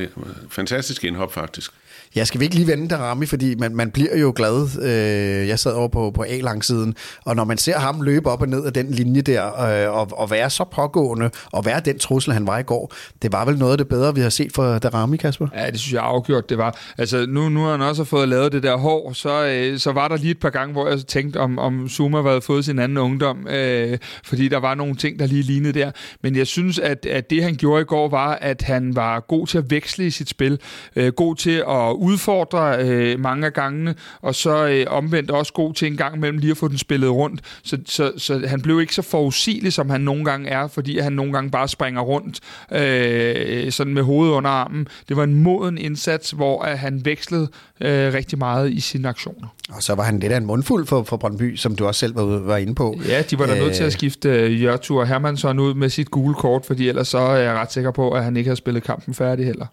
fantastisk 0.49 1.03
indhop 1.03 1.33
faktisk. 1.33 1.71
Ja, 2.15 2.23
skal 2.23 2.39
vi 2.39 2.45
ikke 2.45 2.55
lige 2.55 2.67
vende 2.67 2.97
Rami, 2.97 3.25
fordi 3.25 3.55
man, 3.55 3.75
man 3.75 3.91
bliver 3.91 4.17
jo 4.17 4.33
glad. 4.35 4.81
Øh, 4.81 5.47
jeg 5.47 5.59
sad 5.59 5.73
over 5.73 5.87
på, 5.87 6.11
på 6.11 6.23
A-langsiden, 6.27 6.95
og 7.25 7.35
når 7.35 7.43
man 7.43 7.57
ser 7.57 7.79
ham 7.79 8.01
løbe 8.01 8.29
op 8.29 8.41
og 8.41 8.47
ned 8.47 8.65
af 8.65 8.73
den 8.73 8.91
linje 8.91 9.21
der, 9.21 9.61
øh, 9.61 9.97
og, 9.97 10.07
og 10.11 10.31
være 10.31 10.49
så 10.49 10.63
pågående, 10.63 11.29
og 11.51 11.65
være 11.65 11.79
den 11.79 11.99
trussel, 11.99 12.33
han 12.33 12.47
var 12.47 12.57
i 12.57 12.63
går, 12.63 12.93
det 13.21 13.31
var 13.31 13.45
vel 13.45 13.57
noget 13.57 13.71
af 13.71 13.77
det 13.77 13.87
bedre, 13.87 14.15
vi 14.15 14.21
har 14.21 14.29
set 14.29 14.51
fra 14.55 14.79
Darami, 14.79 15.17
Kasper? 15.17 15.47
Ja, 15.55 15.71
det 15.71 15.79
synes 15.79 15.93
jeg 15.93 16.03
afgjort, 16.03 16.49
det 16.49 16.57
var. 16.57 16.79
Altså, 16.97 17.25
nu, 17.29 17.49
nu 17.49 17.63
har 17.63 17.71
han 17.71 17.81
også 17.81 18.03
fået 18.03 18.29
lavet 18.29 18.51
det 18.51 18.63
der 18.63 18.77
hår, 18.77 19.13
så, 19.13 19.45
øh, 19.45 19.79
så 19.79 19.91
var 19.91 20.07
der 20.07 20.17
lige 20.17 20.31
et 20.31 20.39
par 20.39 20.49
gange, 20.49 20.73
hvor 20.73 20.89
jeg 20.89 20.99
tænkte, 20.99 21.37
om, 21.37 21.59
om 21.59 21.89
Zuma 21.89 22.21
havde 22.21 22.41
fået 22.41 22.65
sin 22.65 22.79
anden 22.79 22.97
ungdom, 22.97 23.47
øh, 23.47 23.97
fordi 24.23 24.47
der 24.47 24.57
var 24.57 24.75
nogle 24.75 24.95
ting, 24.95 25.19
der 25.19 25.25
lige 25.25 25.43
lignede 25.43 25.79
der. 25.79 25.91
Men 26.23 26.35
jeg 26.35 26.47
synes, 26.47 26.79
at, 26.79 27.05
at 27.05 27.29
det, 27.29 27.43
han 27.43 27.55
gjorde 27.55 27.81
i 27.81 27.85
går, 27.85 28.09
var, 28.09 28.37
at 28.41 28.61
han 28.61 28.95
var 28.95 29.19
god 29.19 29.47
til 29.47 29.57
at 29.57 29.71
veksle 29.71 30.05
i 30.05 30.09
sit 30.09 30.29
spil, 30.29 30.59
øh, 30.95 31.13
god 31.13 31.35
til 31.35 31.63
at 31.69 32.00
udfordre 32.01 32.77
øh, 32.79 33.19
mange 33.19 33.45
af 33.45 33.53
gangene, 33.53 33.95
og 34.21 34.35
så 34.35 34.67
øh, 34.67 34.85
omvendt 34.87 35.31
også 35.31 35.53
god 35.53 35.73
til 35.73 35.87
en 35.87 35.97
gang 35.97 36.15
imellem 36.15 36.37
lige 36.37 36.51
at 36.51 36.57
få 36.57 36.67
den 36.67 36.77
spillet 36.77 37.09
rundt. 37.09 37.41
Så, 37.63 37.77
så, 37.85 38.11
så 38.17 38.47
han 38.47 38.61
blev 38.61 38.81
ikke 38.81 38.95
så 38.95 39.01
forudsigelig, 39.01 39.73
som 39.73 39.89
han 39.89 40.01
nogle 40.01 40.25
gange 40.25 40.49
er, 40.49 40.67
fordi 40.67 40.99
han 40.99 41.13
nogle 41.13 41.33
gange 41.33 41.51
bare 41.51 41.67
springer 41.67 42.01
rundt 42.01 42.39
øh, 42.71 43.71
sådan 43.71 43.93
med 43.93 44.03
hovedet 44.03 44.33
under 44.33 44.49
armen. 44.49 44.87
Det 45.09 45.17
var 45.17 45.23
en 45.23 45.33
moden 45.33 45.77
indsats, 45.77 46.31
hvor 46.31 46.61
at 46.61 46.79
han 46.79 47.05
vekslede 47.05 47.47
øh, 47.81 48.13
rigtig 48.13 48.37
meget 48.37 48.71
i 48.71 48.79
sine 48.79 49.09
aktioner. 49.09 49.47
Og 49.69 49.83
så 49.83 49.95
var 49.95 50.03
han 50.03 50.19
lidt 50.19 50.31
af 50.31 50.37
en 50.37 50.45
mundfuld 50.45 50.87
for, 50.87 51.03
for 51.03 51.17
Brøndby, 51.17 51.55
som 51.55 51.75
du 51.75 51.85
også 51.85 51.99
selv 51.99 52.15
var, 52.15 52.23
var 52.23 52.57
inde 52.57 52.75
på. 52.75 52.95
Ja, 53.07 53.21
de 53.21 53.39
var 53.39 53.45
da 53.45 53.55
nødt 53.55 53.75
til 53.75 53.83
at 53.83 53.87
øh. 53.87 53.91
skifte 53.91 54.29
øh, 54.29 54.63
Jørtur 54.63 55.05
Hermansson 55.05 55.59
ud 55.59 55.73
med 55.73 55.89
sit 55.89 56.11
gule 56.11 56.35
kort, 56.35 56.65
fordi 56.65 56.89
ellers 56.89 57.07
så 57.07 57.17
er 57.17 57.37
jeg 57.37 57.53
ret 57.53 57.71
sikker 57.71 57.91
på, 57.91 58.11
at 58.11 58.23
han 58.23 58.37
ikke 58.37 58.47
har 58.47 58.55
spillet 58.55 58.83
kampen 58.83 59.13
færdig 59.13 59.45
heller. 59.45 59.65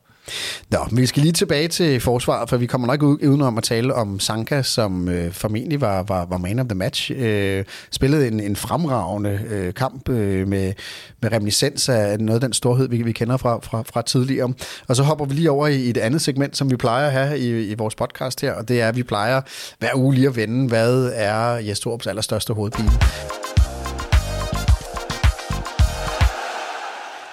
Nå, 0.70 0.78
men 0.90 1.00
vi 1.00 1.06
skal 1.06 1.22
lige 1.22 1.32
tilbage 1.32 1.68
til 1.68 2.00
forsvaret, 2.00 2.48
for 2.48 2.56
vi 2.56 2.66
kommer 2.66 2.86
nok 2.86 3.02
udenom 3.02 3.58
at 3.58 3.64
tale 3.64 3.94
om 3.94 4.20
Sanka, 4.20 4.62
som 4.62 5.08
øh, 5.08 5.32
formentlig 5.32 5.80
var, 5.80 6.02
var, 6.02 6.26
var 6.26 6.38
man 6.38 6.58
of 6.58 6.66
the 6.66 6.74
match. 6.74 7.10
Øh, 7.16 7.64
spillede 7.90 8.28
en, 8.28 8.40
en 8.40 8.56
fremragende 8.56 9.40
øh, 9.50 9.74
kamp 9.74 10.08
øh, 10.08 10.48
med, 10.48 10.72
med 11.22 11.32
reminiscens 11.32 11.88
af 11.88 12.20
noget 12.20 12.34
af 12.34 12.40
den 12.40 12.52
storhed, 12.52 12.88
vi, 12.88 13.02
vi 13.02 13.12
kender 13.12 13.36
fra, 13.36 13.58
fra, 13.62 13.82
fra 13.92 14.02
tidligere. 14.02 14.52
Og 14.88 14.96
så 14.96 15.02
hopper 15.02 15.24
vi 15.24 15.34
lige 15.34 15.50
over 15.50 15.66
i, 15.66 15.76
i 15.76 15.90
et 15.90 15.96
andet 15.96 16.22
segment, 16.22 16.56
som 16.56 16.70
vi 16.70 16.76
plejer 16.76 17.06
at 17.06 17.12
have 17.12 17.38
i, 17.38 17.70
i 17.70 17.74
vores 17.74 17.94
podcast 17.94 18.40
her, 18.40 18.52
og 18.52 18.68
det 18.68 18.80
er, 18.80 18.88
at 18.88 18.96
vi 18.96 19.02
plejer 19.02 19.40
hver 19.78 19.90
uge 19.94 20.14
lige 20.14 20.26
at 20.26 20.36
vende, 20.36 20.68
hvad 20.68 21.10
er 21.14 21.56
Jes 21.56 21.80
Torups 21.80 22.06
allerstørste 22.06 22.54
hovedpine. 22.54 22.90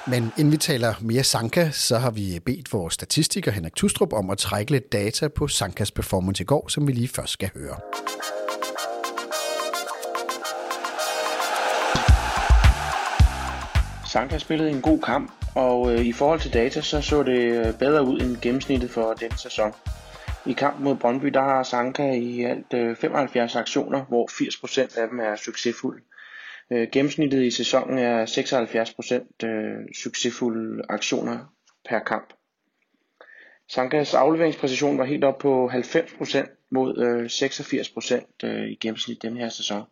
Men 0.08 0.32
inden 0.38 0.52
vi 0.52 0.58
taler 0.58 0.94
mere 1.02 1.24
Sanka, 1.24 1.70
så 1.72 1.98
har 1.98 2.12
vi 2.12 2.40
bedt 2.46 2.74
vores 2.74 2.94
statistiker 2.94 3.52
Henrik 3.52 3.76
Tustrup 3.76 4.14
om 4.14 4.30
at 4.30 4.38
trække 4.38 4.72
lidt 4.72 4.92
data 4.92 5.28
på 5.28 5.48
Sankas 5.48 5.92
performance 5.92 6.44
i 6.44 6.46
går, 6.46 6.68
som 6.68 6.88
vi 6.88 6.92
lige 6.92 7.08
først 7.08 7.34
skal 7.34 7.50
høre. 7.54 7.78
Sanka 14.08 14.38
spillede 14.38 14.70
en 14.70 14.82
god 14.82 15.02
kamp, 15.02 15.32
og 15.56 15.94
øh, 15.94 16.06
i 16.06 16.14
forhold 16.14 16.40
til 16.40 16.54
data, 16.54 16.82
så 16.82 17.02
så 17.02 17.24
det 17.24 17.40
øh, 17.40 17.74
bedre 17.74 18.04
ud 18.04 18.22
end 18.22 18.38
gennemsnittet 18.42 18.90
for 18.90 19.14
den 19.14 19.38
sæson. 19.38 19.74
I 20.46 20.54
kampen 20.54 20.84
mod 20.84 20.96
Brøndby, 20.96 21.28
der 21.28 21.42
har 21.42 21.64
Sanka 21.64 22.12
i 22.12 22.44
alt 22.44 22.74
øh, 22.74 22.96
75 22.96 23.56
aktioner, 23.56 24.06
hvor 24.06 24.30
80% 24.32 25.02
af 25.02 25.08
dem 25.10 25.20
er 25.20 25.36
succesfulde. 25.36 26.02
Øh, 26.72 26.88
gennemsnittet 26.92 27.44
i 27.44 27.52
sæsonen 27.52 27.98
er 27.98 28.26
76% 29.42 29.48
øh, 29.48 29.94
succesfulde 29.96 30.84
aktioner 30.90 31.54
per 31.90 32.00
kamp. 32.00 32.34
Sankas 33.70 34.14
afleveringspræcision 34.14 34.98
var 34.98 35.06
helt 35.06 35.24
op 35.24 35.38
på 35.38 35.70
90% 35.74 36.68
mod 36.72 36.98
øh, 36.98 37.26
86% 37.26 38.48
øh, 38.48 38.70
i 38.72 38.76
gennemsnit 38.76 39.22
den 39.22 39.38
her 39.38 39.50
sæson. 39.50 39.84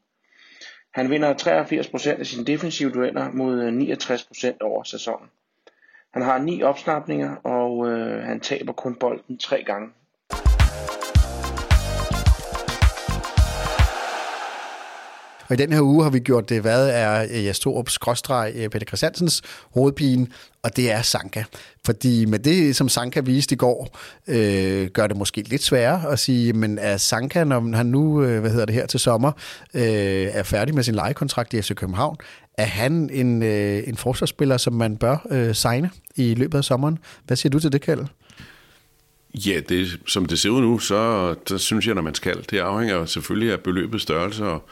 Han 0.93 1.09
vinder 1.09 1.33
83% 1.33 2.19
af 2.19 2.25
sine 2.25 2.45
defensive 2.45 2.91
dueller 2.91 3.31
mod 3.31 3.61
øh, 3.61 3.95
69% 4.51 4.57
over 4.61 4.83
sæsonen. 4.83 5.29
Han 6.13 6.21
har 6.21 6.37
ni 6.37 6.63
opsnapninger, 6.63 7.35
og 7.35 7.87
øh, 7.89 8.23
han 8.23 8.39
taber 8.39 8.73
kun 8.73 8.95
bolden 8.95 9.37
tre 9.37 9.63
gange 9.63 9.89
Og 15.53 15.59
i 15.59 15.61
den 15.61 15.73
her 15.73 15.81
uge 15.81 16.03
har 16.03 16.09
vi 16.09 16.19
gjort 16.19 16.49
det, 16.49 16.61
hvad 16.61 16.89
er 16.89 17.23
øh, 17.23 17.45
Jes 17.45 17.59
Torup 17.59 17.89
skråstreg 17.89 18.53
øh, 18.55 18.69
Peter 18.69 18.85
Christiansens 18.85 19.41
hovedpine, 19.73 20.27
og 20.63 20.75
det 20.75 20.91
er 20.91 21.01
Sanka. 21.01 21.43
Fordi 21.85 22.25
med 22.25 22.39
det, 22.39 22.75
som 22.75 22.89
Sanka 22.89 23.19
viste 23.19 23.53
i 23.53 23.57
går, 23.57 23.97
øh, 24.27 24.87
gør 24.87 25.07
det 25.07 25.17
måske 25.17 25.41
lidt 25.41 25.63
sværere 25.63 26.11
at 26.11 26.19
sige, 26.19 26.53
men 26.53 26.77
er 26.77 26.97
Sanka, 26.97 27.43
når 27.43 27.75
han 27.75 27.85
nu, 27.85 28.23
øh, 28.23 28.39
hvad 28.39 28.51
hedder 28.51 28.65
det 28.65 28.75
her 28.75 28.85
til 28.85 28.99
sommer, 28.99 29.31
øh, 29.73 29.83
er 30.31 30.43
færdig 30.43 30.75
med 30.75 30.83
sin 30.83 30.95
lejekontrakt 30.95 31.53
i 31.53 31.61
FC 31.61 31.75
København, 31.75 32.17
er 32.57 32.65
han 32.65 33.09
en, 33.13 33.43
øh, 33.43 33.83
en 33.87 33.97
forsvarsspiller, 33.97 34.57
som 34.57 34.73
man 34.73 34.97
bør 34.97 35.27
øh, 35.31 35.55
signe 35.55 35.89
i 36.15 36.33
løbet 36.33 36.57
af 36.57 36.63
sommeren? 36.63 36.97
Hvad 37.27 37.37
siger 37.37 37.51
du 37.51 37.59
til 37.59 37.71
det, 37.71 37.81
Kjeld? 37.81 38.05
Ja, 39.33 39.59
det, 39.69 39.99
som 40.07 40.25
det 40.25 40.39
ser 40.39 40.49
ud 40.49 40.61
nu, 40.61 40.79
så, 40.79 41.35
så 41.47 41.57
synes 41.57 41.87
jeg, 41.87 41.97
at 41.97 42.03
man 42.03 42.15
skal. 42.15 42.45
Det 42.49 42.59
afhænger 42.59 43.05
selvfølgelig 43.05 43.51
af 43.51 43.59
beløbets 43.59 44.03
størrelse 44.03 44.45
og 44.45 44.69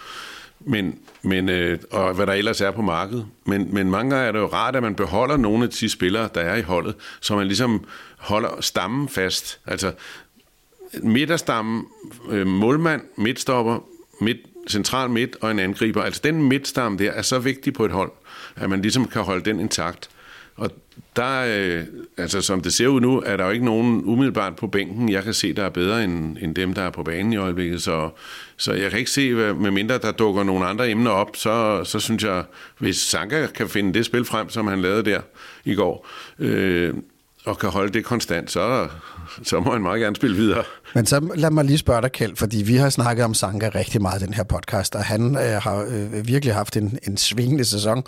men, 0.65 0.99
men, 1.21 1.49
øh, 1.49 1.79
og 1.91 2.13
hvad 2.13 2.27
der 2.27 2.33
ellers 2.33 2.61
er 2.61 2.71
på 2.71 2.81
markedet. 2.81 3.25
Men, 3.45 3.73
men 3.73 3.91
mange 3.91 4.15
gange 4.15 4.27
er 4.27 4.31
det 4.31 4.39
jo 4.39 4.45
rart, 4.45 4.75
at 4.75 4.83
man 4.83 4.95
beholder 4.95 5.37
nogle 5.37 5.63
af 5.63 5.69
de 5.69 5.89
spillere, 5.89 6.29
der 6.35 6.41
er 6.41 6.55
i 6.55 6.61
holdet, 6.61 6.95
så 7.21 7.35
man 7.35 7.47
ligesom 7.47 7.85
holder 8.17 8.61
stammen 8.61 9.09
fast. 9.09 9.59
Altså 9.65 9.91
midterstammen, 11.03 11.85
øh, 12.29 12.47
målmand, 12.47 13.01
midtstopper, 13.15 13.79
midt, 14.21 14.37
central 14.69 15.09
midt 15.09 15.37
og 15.41 15.51
en 15.51 15.59
angriber. 15.59 16.01
Altså 16.01 16.21
den 16.23 16.43
midtstamme 16.43 16.97
der 16.97 17.11
er 17.11 17.21
så 17.21 17.39
vigtig 17.39 17.73
på 17.73 17.85
et 17.85 17.91
hold, 17.91 18.11
at 18.55 18.69
man 18.69 18.81
ligesom 18.81 19.07
kan 19.07 19.21
holde 19.21 19.45
den 19.45 19.59
intakt. 19.59 20.09
Og 20.61 20.71
der, 21.15 21.43
øh, 21.57 21.83
altså 22.17 22.41
som 22.41 22.61
det 22.61 22.73
ser 22.73 22.87
ud 22.87 23.01
nu, 23.01 23.21
er 23.25 23.37
der 23.37 23.45
jo 23.45 23.51
ikke 23.51 23.65
nogen 23.65 24.03
umiddelbart 24.05 24.55
på 24.55 24.67
bænken, 24.67 25.09
jeg 25.09 25.23
kan 25.23 25.33
se, 25.33 25.53
der 25.53 25.63
er 25.63 25.69
bedre 25.69 26.03
end, 26.03 26.37
end 26.41 26.55
dem, 26.55 26.73
der 26.73 26.81
er 26.81 26.89
på 26.89 27.03
banen 27.03 27.33
i 27.33 27.37
øjeblikket. 27.37 27.81
Så, 27.81 28.09
så 28.57 28.73
jeg 28.73 28.89
kan 28.89 28.99
ikke 28.99 29.11
se, 29.11 29.33
med 29.33 29.71
mindre 29.71 29.97
der 29.97 30.11
dukker 30.11 30.43
nogle 30.43 30.65
andre 30.65 30.89
emner 30.89 31.11
op, 31.11 31.35
så, 31.35 31.83
så 31.83 31.99
synes 31.99 32.23
jeg, 32.23 32.43
hvis 32.77 32.97
Sanka 32.97 33.47
kan 33.47 33.69
finde 33.69 33.93
det 33.93 34.05
spil 34.05 34.25
frem, 34.25 34.49
som 34.49 34.67
han 34.67 34.81
lavede 34.81 35.03
der 35.11 35.21
i 35.65 35.75
går, 35.75 36.07
øh, 36.39 36.93
og 37.45 37.57
kan 37.57 37.69
holde 37.69 37.93
det 37.93 38.05
konstant, 38.05 38.51
så, 38.51 38.87
så 39.43 39.59
må 39.59 39.71
han 39.71 39.81
meget 39.81 40.01
gerne 40.01 40.15
spille 40.15 40.35
videre. 40.35 40.63
Men 40.95 41.05
så 41.05 41.29
lad 41.35 41.51
mig 41.51 41.65
lige 41.65 41.77
spørge 41.77 42.01
dig, 42.01 42.11
Kjeld, 42.11 42.35
fordi 42.35 42.63
vi 42.63 42.75
har 42.75 42.89
snakket 42.89 43.25
om 43.25 43.33
Sanka 43.33 43.69
rigtig 43.75 44.01
meget 44.01 44.21
i 44.21 44.25
den 44.25 44.33
her 44.33 44.43
podcast, 44.43 44.95
og 44.95 45.03
han 45.03 45.35
øh, 45.35 45.61
har 45.61 45.85
øh, 45.89 46.27
virkelig 46.27 46.53
haft 46.53 46.77
en, 46.77 46.99
en 47.07 47.17
svingende 47.17 47.65
sæson. 47.65 48.03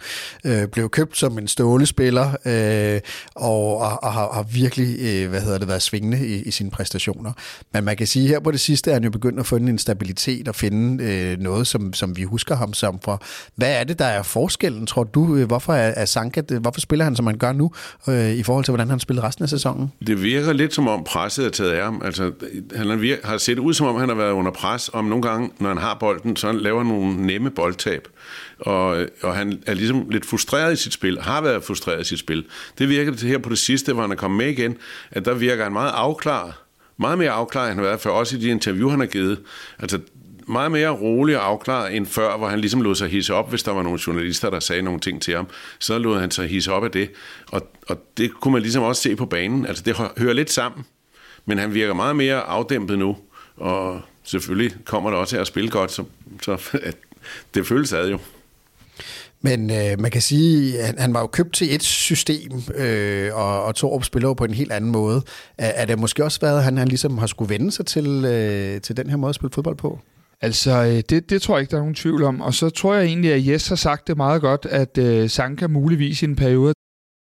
Øh, 0.46 0.68
blev 0.68 0.90
købt 0.90 1.18
som 1.18 1.38
en 1.38 1.48
stålespiller, 1.48 2.30
øh, 2.46 3.02
og, 3.36 3.78
og, 3.78 4.04
og 4.04 4.14
har, 4.14 4.34
har 4.34 4.44
virkelig 4.44 4.98
øh, 5.00 5.30
hvad 5.30 5.42
hedder 5.42 5.58
det, 5.58 5.68
været 5.68 5.82
svingende 5.82 6.28
i, 6.28 6.42
i 6.42 6.52
sine 6.52 6.72
præstationer. 6.72 7.32
Men 7.74 7.84
man 7.84 7.98
kan 7.98 8.08
sige, 8.08 8.28
her 8.28 8.40
på 8.40 8.52
det 8.52 8.60
sidste 8.60 8.90
er 8.90 8.94
han 8.94 9.04
jo 9.04 9.10
begyndt 9.10 9.40
at 9.40 9.46
finde 9.46 9.70
en 9.70 9.78
stabilitet 9.78 10.48
og 10.48 10.56
finde 10.56 11.04
øh, 11.04 11.40
noget, 11.40 11.68
som, 11.68 11.94
som 11.94 12.18
vi 12.18 12.24
husker 12.24 12.56
ham 12.56 12.74
som 12.74 13.00
for. 13.04 13.22
Hvad 13.56 13.80
er 13.80 13.84
det, 13.84 14.00
der 14.00 14.06
er 14.06 14.24
forskellen, 14.24 14.86
tror 14.86 15.04
du? 15.04 15.36
Øh, 15.36 15.48
hvorfor 15.48 15.74
er, 15.74 15.94
er 15.98 16.06
Sanka, 16.06 16.42
hvorfor 16.62 16.82
spiller 16.82 17.06
han, 17.06 17.16
som 17.16 17.28
han 17.28 17.38
gør 17.38 17.52
nu, 17.52 17.72
øh, 18.08 18.32
i 18.32 18.44
forhold 18.44 18.66
til, 18.66 18.72
hvordan 18.72 18.90
han 18.90 19.00
spillede 19.00 19.28
resten 19.28 19.44
af 19.44 19.50
sæsonen? 19.50 19.92
Det 20.08 20.24
virker 20.24 20.54
lidt 20.54 20.74
som 20.74 20.88
om 20.88 21.03
presset 21.04 21.46
er 21.46 21.50
taget 21.50 21.72
af 21.72 21.84
ham. 21.84 22.02
Altså, 22.06 22.32
han 22.76 23.18
har 23.24 23.38
set 23.38 23.60
ud 23.60 23.74
som 23.74 23.88
om, 23.88 23.96
han 23.96 24.10
har 24.10 24.16
været 24.16 24.32
under 24.32 24.52
pres, 24.52 24.90
om 24.94 25.06
nogle 25.06 25.22
gange, 25.22 25.52
når 25.60 25.70
han 25.70 25.78
har 25.78 25.98
bolden, 26.00 26.36
så 26.36 26.48
han 26.48 26.58
laver 26.58 26.84
nogle 26.84 27.26
nemme 27.26 27.50
boldtab. 27.50 28.08
Og, 28.60 29.02
øh, 29.02 29.08
og 29.22 29.36
han 29.36 29.64
er 29.68 29.74
ligesom 29.74 30.10
lidt 30.10 30.26
frustreret 30.26 30.74
i 30.74 30.76
sit 30.76 30.94
spil, 30.94 31.22
har 31.22 31.42
været 31.42 31.64
frustreret 31.64 32.02
i 32.02 32.04
sit 32.04 32.20
spil. 32.20 32.46
Det 32.78 32.90
virker 32.90 33.12
det 33.12 33.22
her 33.22 33.38
på 33.38 33.50
det 33.50 33.58
sidste, 33.58 33.94
hvor 33.94 34.02
han 34.02 34.12
er 34.12 34.16
kommet 34.16 34.38
med 34.38 34.48
igen, 34.48 34.78
at 35.12 35.26
der 35.26 35.34
virker 35.34 35.64
han 35.64 35.74
meget 35.74 35.92
afklaret, 35.96 36.54
meget 36.98 37.18
mere 37.18 37.32
afklaret, 37.32 37.66
end 37.66 37.74
han 37.74 37.84
har 37.84 37.90
været 37.90 38.02
for 38.02 38.10
os 38.10 38.34
i 38.34 38.40
de 38.40 38.48
interview, 38.48 38.90
han 38.90 39.00
har 39.00 39.08
givet. 39.08 39.40
Altså, 39.80 40.00
meget 40.48 40.72
mere 40.72 40.90
rolig 40.90 41.38
og 41.38 41.46
afklaret 41.46 41.96
end 41.96 42.06
før, 42.06 42.38
hvor 42.38 42.48
han 42.48 42.60
ligesom 42.60 42.82
lod 42.82 42.96
sig 42.96 43.10
hisse 43.10 43.34
op, 43.34 43.50
hvis 43.50 43.64
der 43.64 43.72
var 43.72 43.84
nogle 43.84 44.00
journalister, 44.08 44.50
der 44.50 44.60
sagde 44.60 44.82
nogle 44.82 45.00
ting 45.00 45.22
til 45.22 45.36
ham. 45.36 45.48
Så 45.80 45.98
lod 45.98 46.20
han 46.20 46.32
sig 46.32 46.48
hisse 46.48 46.72
op 46.72 46.84
af 46.84 46.92
det. 46.92 47.12
Og, 47.52 47.72
og 47.88 47.98
det 48.18 48.34
kunne 48.34 48.52
man 48.52 48.62
ligesom 48.62 48.84
også 48.84 49.02
se 49.02 49.16
på 49.16 49.26
banen. 49.26 49.66
Altså 49.66 49.84
det 49.84 49.96
hører 50.18 50.34
lidt 50.34 50.52
sammen. 50.52 50.86
Men 51.46 51.58
han 51.58 51.74
virker 51.74 51.94
meget 51.94 52.16
mere 52.16 52.42
afdæmpet 52.42 53.00
nu, 53.00 53.18
og 53.58 54.02
selvfølgelig 54.24 54.76
kommer 54.86 55.10
der 55.10 55.18
også 55.18 55.36
her 55.36 55.42
at 55.42 55.48
spille 55.48 55.70
godt, 55.70 55.92
så, 55.92 56.04
så 56.42 56.80
det 57.54 57.68
føles 57.68 57.94
ad 57.94 58.10
jo. 58.10 58.20
Men 59.46 59.72
øh, 59.72 60.00
man 60.00 60.12
kan 60.12 60.22
sige, 60.22 60.80
at 60.80 60.96
han 61.00 61.14
var 61.14 61.20
jo 61.20 61.28
købt 61.28 61.54
til 61.54 61.76
et 61.76 61.84
system, 61.84 62.62
øh, 62.76 63.36
og, 63.36 63.64
og 63.64 63.76
Torup 63.76 64.04
spiller 64.04 64.30
jo 64.30 64.34
på 64.34 64.46
en 64.46 64.54
helt 64.54 64.72
anden 64.72 64.92
måde. 64.92 65.22
Er, 65.58 65.68
er 65.68 65.86
det 65.86 66.00
måske 66.00 66.24
også 66.24 66.40
været, 66.42 66.58
at 66.58 66.64
han, 66.64 66.78
han 66.78 66.88
ligesom 66.88 67.18
har 67.18 67.28
skulle 67.28 67.50
vende 67.50 67.72
sig 67.72 67.86
til, 67.86 68.26
øh, 68.26 68.82
til 68.82 68.98
den 68.98 69.10
her 69.10 69.18
måde 69.18 69.30
at 69.30 69.36
spille 69.36 69.52
fodbold 69.54 69.76
på? 69.76 70.00
Altså, 70.42 70.72
øh, 70.72 71.04
det, 71.10 71.30
det 71.30 71.42
tror 71.42 71.56
jeg 71.56 71.62
ikke, 71.62 71.72
der 71.72 71.78
er 71.78 71.82
nogen 71.82 71.96
tvivl 71.96 72.24
om. 72.24 72.42
Og 72.42 72.54
så 72.54 72.70
tror 72.70 72.94
jeg 72.94 73.06
egentlig, 73.06 73.34
at 73.34 73.48
Jes 73.48 73.68
har 73.68 73.76
sagt 73.76 74.08
det 74.08 74.18
meget 74.18 74.42
godt, 74.42 74.66
at 74.70 74.98
øh, 74.98 75.30
Sanka 75.30 75.68
muligvis 75.68 76.22
i 76.22 76.26
en 76.26 76.36
periode 76.36 76.74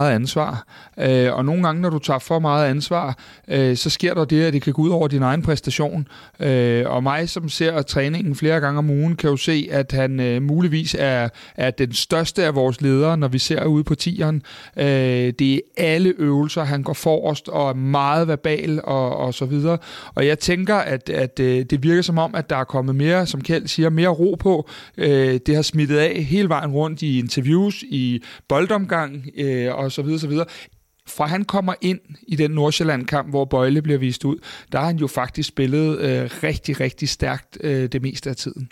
meget 0.02 0.16
ansvar. 0.16 0.66
Øh, 0.98 1.34
og 1.34 1.46
nogle 1.46 1.64
gange, 1.64 1.82
når 1.82 1.90
du 1.90 2.00
tager 2.00 2.20
for 2.20 2.40
meget 2.40 2.70
ansvar, 2.70 3.18
øh, 3.48 3.78
så 3.78 3.90
sker 3.90 4.14
der 4.14 4.26
det, 4.26 4.44
at 4.44 4.54
det 4.54 4.62
kan 4.62 4.74
gå 4.74 4.82
ud 4.82 4.90
over 4.90 5.08
din 5.08 5.22
egen 5.22 5.42
præstation. 5.42 6.08
Øh, 6.40 6.90
og 6.90 7.04
mig, 7.04 7.30
som 7.30 7.50
ser 7.50 7.82
træningen 7.82 8.36
flere 8.36 8.60
gange 8.60 8.78
om 8.78 8.90
ugen, 8.90 9.16
kan 9.16 9.30
jo 9.30 9.38
se, 9.38 9.68
at 9.72 9.92
han 9.92 10.20
øh, 10.20 10.42
muligvis 10.42 10.96
er, 11.00 11.30
er 11.56 11.72
den 11.72 11.94
største 11.94 12.46
af 12.46 12.56
vores 12.56 12.82
ledere, 12.82 13.18
når 13.18 13.28
vi 13.28 13.40
ser 13.40 13.66
ude 13.66 13.84
på 13.84 13.96
tieren. 13.96 14.42
Øh, 14.78 14.86
det 15.40 15.54
er 15.54 15.60
alle 15.78 16.14
øvelser, 16.18 16.64
han 16.64 16.84
går 16.84 16.94
forrest 16.94 17.50
og 17.50 17.70
er 17.70 17.74
meget 17.74 18.28
verbal 18.28 18.82
og, 18.84 19.18
og 19.18 19.34
så 19.34 19.46
videre. 19.46 19.78
Og 20.16 20.28
jeg 20.28 20.40
tænker, 20.40 20.76
at, 20.76 21.10
at 21.10 21.40
øh, 21.40 21.66
det 21.66 21.84
virker 21.84 22.02
som 22.02 22.18
om, 22.18 22.36
at 22.36 22.50
der 22.50 22.56
er 22.56 22.64
kommet 22.64 22.96
mere, 22.96 23.26
som 23.26 23.42
Kjeld 23.42 23.68
siger, 23.68 23.90
mere 23.90 24.10
ro 24.10 24.36
på. 24.40 24.70
Øh, 24.98 25.40
det 25.46 25.56
har 25.56 25.62
smittet 25.62 25.98
af 25.98 26.24
hele 26.24 26.50
vejen 26.50 26.72
rundt 26.72 27.02
i 27.02 27.20
interviews, 27.20 27.84
i 27.84 28.24
boldomgang 28.48 29.26
øh, 29.38 29.76
og 29.76 29.91
så 29.92 30.02
videre, 30.02 30.20
så 30.20 30.28
videre. 30.28 30.46
Fra 31.08 31.26
han 31.26 31.46
kommer 31.46 31.74
ind 31.82 32.00
i 32.28 32.36
den 32.36 32.52
Nordsjælland-kamp, 32.52 33.30
hvor 33.30 33.46
Bøjle 33.46 33.82
bliver 33.82 34.00
vist 34.00 34.26
ud, 34.26 34.38
der 34.72 34.80
har 34.80 34.86
han 34.86 34.98
jo 34.98 35.08
faktisk 35.08 35.50
spillet 35.50 36.00
øh, 36.00 36.30
rigtig, 36.44 36.80
rigtig 36.80 37.10
stærkt 37.10 37.58
øh, 37.62 37.90
det 37.90 38.02
meste 38.02 38.30
af 38.30 38.36
tiden. 38.36 38.70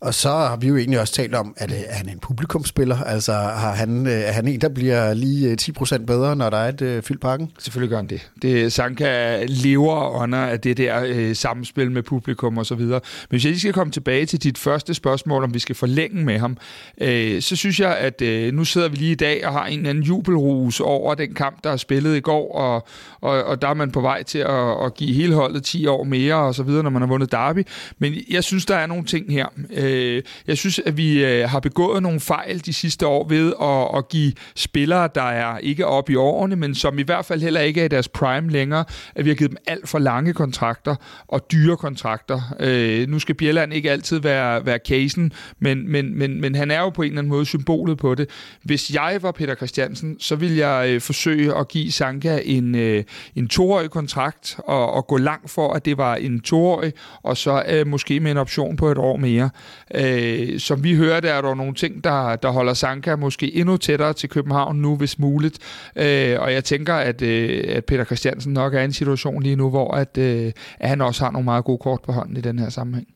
Og 0.00 0.14
så 0.14 0.28
har 0.28 0.56
vi 0.56 0.68
jo 0.68 0.76
egentlig 0.76 1.00
også 1.00 1.14
talt 1.14 1.34
om, 1.34 1.54
at 1.56 1.70
øh, 1.70 1.78
er 1.86 1.94
han 1.94 2.08
en 2.08 2.18
publikumspiller? 2.18 3.04
Altså 3.04 3.32
har 3.32 3.74
han, 3.74 4.06
øh, 4.06 4.12
er 4.12 4.32
han 4.32 4.48
en, 4.48 4.60
der 4.60 4.68
bliver 4.68 5.14
lige 5.14 5.50
øh, 5.50 5.56
10% 5.62 6.04
bedre, 6.04 6.36
når 6.36 6.50
der 6.50 6.56
er 6.56 6.68
et 6.68 7.04
fyldt 7.04 7.20
parken? 7.20 7.50
Selvfølgelig 7.58 7.90
gør 7.90 7.96
han 7.96 8.06
det. 8.06 8.30
det 8.42 8.72
Sanka 8.72 9.44
lever 9.48 10.22
under 10.22 10.38
af 10.38 10.60
det 10.60 10.76
der 10.76 11.04
øh, 11.06 11.36
samspil 11.36 11.90
med 11.90 12.02
publikum 12.02 12.58
og 12.58 12.66
så 12.66 12.74
videre. 12.74 13.00
Men 13.02 13.28
hvis 13.28 13.44
jeg 13.44 13.50
lige 13.50 13.60
skal 13.60 13.72
komme 13.72 13.90
tilbage 13.90 14.26
til 14.26 14.42
dit 14.42 14.58
første 14.58 14.94
spørgsmål, 14.94 15.44
om 15.44 15.54
vi 15.54 15.58
skal 15.58 15.74
forlænge 15.74 16.24
med 16.24 16.38
ham, 16.38 16.56
øh, 17.00 17.42
så 17.42 17.56
synes 17.56 17.80
jeg, 17.80 17.96
at 17.96 18.22
øh, 18.22 18.54
nu 18.54 18.64
sidder 18.64 18.88
vi 18.88 18.96
lige 18.96 19.12
i 19.12 19.14
dag 19.14 19.46
og 19.46 19.52
har 19.52 19.66
en 19.66 19.78
eller 19.78 19.90
anden 19.90 20.04
jubelrus 20.04 20.80
over 20.80 21.14
den 21.14 21.34
kamp, 21.34 21.64
der 21.64 21.70
er 21.70 21.76
spillet 21.76 22.16
i 22.16 22.20
går, 22.20 22.54
og, 22.54 22.86
og, 23.20 23.44
og 23.44 23.62
der 23.62 23.68
er 23.68 23.74
man 23.74 23.90
på 23.90 24.00
vej 24.00 24.22
til 24.22 24.38
at, 24.38 24.84
at 24.84 24.94
give 24.94 25.14
hele 25.14 25.34
holdet 25.34 25.64
10 25.64 25.86
år 25.86 26.04
mere 26.04 26.34
og 26.34 26.54
så 26.54 26.62
videre, 26.62 26.82
når 26.82 26.90
man 26.90 27.02
har 27.02 27.06
vundet 27.06 27.32
Derby. 27.32 27.66
Men 27.98 28.14
jeg 28.30 28.44
synes, 28.44 28.66
der 28.66 28.76
er 28.76 28.86
nogle 28.86 29.04
ting 29.04 29.32
her. 29.32 29.46
Øh, 29.70 30.22
jeg 30.46 30.58
synes, 30.58 30.78
at 30.78 30.96
vi 30.96 31.24
øh, 31.24 31.48
har 31.48 31.60
begået 31.60 32.02
nogle 32.02 32.20
fejl 32.20 32.66
de 32.66 32.72
sidste 32.72 33.06
år 33.06 33.28
ved 33.28 33.52
at, 33.62 33.98
at 33.98 34.08
give 34.08 34.32
spillere, 34.54 35.08
der 35.14 35.22
er 35.22 35.58
ikke 35.58 35.86
oppe 35.86 36.12
i 36.12 36.16
årene, 36.16 36.56
men 36.56 36.74
som 36.74 36.98
i 36.98 37.02
hvert 37.02 37.24
fald 37.24 37.42
heller 37.42 37.60
ikke 37.60 37.80
er 37.80 37.84
i 37.84 37.88
deres 37.88 38.08
prime 38.08 38.50
længere, 38.50 38.84
at 39.14 39.24
vi 39.24 39.30
har 39.30 39.34
givet 39.34 39.50
dem 39.50 39.58
alt 39.66 39.88
for 39.88 39.98
lange 39.98 40.32
kontrakter 40.32 40.96
og 41.28 41.52
dyre 41.52 41.76
kontrakter. 41.76 42.40
Øh, 42.60 43.08
nu 43.08 43.18
skal 43.18 43.34
Bjelland 43.34 43.72
ikke 43.72 43.90
altid 43.90 44.18
være, 44.18 44.66
være 44.66 44.78
casen, 44.88 45.32
men, 45.58 45.92
men, 45.92 46.18
men, 46.18 46.40
men 46.40 46.54
han 46.54 46.70
er 46.70 46.80
jo 46.80 46.90
på 46.90 47.02
en 47.02 47.08
eller 47.08 47.18
anden 47.18 47.30
måde 47.30 47.46
symbolet 47.46 47.98
på 47.98 48.14
det. 48.14 48.30
Hvis 48.62 48.94
jeg 48.94 49.18
var 49.22 49.32
Peter 49.32 49.54
Christiansen, 49.54 50.16
så 50.20 50.36
ville 50.36 50.68
jeg 50.68 50.88
øh, 50.88 51.00
forsøge 51.00 51.56
at 51.56 51.68
give 51.68 51.92
Sanka 51.92 52.40
en, 52.44 52.74
øh, 52.74 53.04
en 53.36 53.48
toårig 53.48 53.90
kontrakt 53.90 54.56
og, 54.58 54.92
og 54.92 55.06
gå 55.06 55.16
langt 55.16 55.50
for, 55.50 55.72
at 55.72 55.84
det 55.84 55.98
var 55.98 56.14
en 56.16 56.40
toårig, 56.40 56.92
og 57.22 57.36
så 57.36 57.62
øh, 57.68 57.86
måske 57.86 58.20
med 58.20 58.30
en 58.30 58.36
option 58.36 58.76
på 58.76 58.90
et 58.90 58.98
år 58.98 59.16
mere. 59.16 59.50
Øh, 59.94 60.60
som 60.60 60.84
vi 60.84 60.94
hørte, 60.94 61.28
er 61.28 61.40
der 61.40 61.54
nogle 61.54 61.74
ting, 61.74 62.04
der, 62.04 62.36
der 62.36 62.50
holder 62.50 62.74
Sanka 62.74 63.16
måske 63.16 63.54
endnu 63.54 63.76
tættere 63.76 64.12
til 64.12 64.28
København 64.28 64.76
nu, 64.76 64.96
hvis 64.96 65.18
muligt. 65.18 65.58
Øh, 65.96 66.40
og 66.40 66.52
jeg 66.52 66.64
tænker, 66.64 66.94
at, 66.94 67.22
øh, 67.22 67.64
at 67.68 67.84
Peter 67.84 68.04
Christiansen 68.04 68.52
nok 68.52 68.74
er 68.74 68.80
i 68.80 68.84
en 68.84 68.92
situation 68.92 69.42
lige 69.42 69.56
nu, 69.56 69.70
hvor 69.70 69.94
at, 69.94 70.18
øh, 70.18 70.52
at 70.80 70.88
han 70.88 71.00
også 71.00 71.24
har 71.24 71.30
nogle 71.30 71.44
meget 71.44 71.64
gode 71.64 71.78
kort 71.78 72.00
på 72.02 72.12
hånden 72.12 72.36
i 72.36 72.40
den 72.40 72.58
her 72.58 72.68
sammenhæng. 72.68 73.13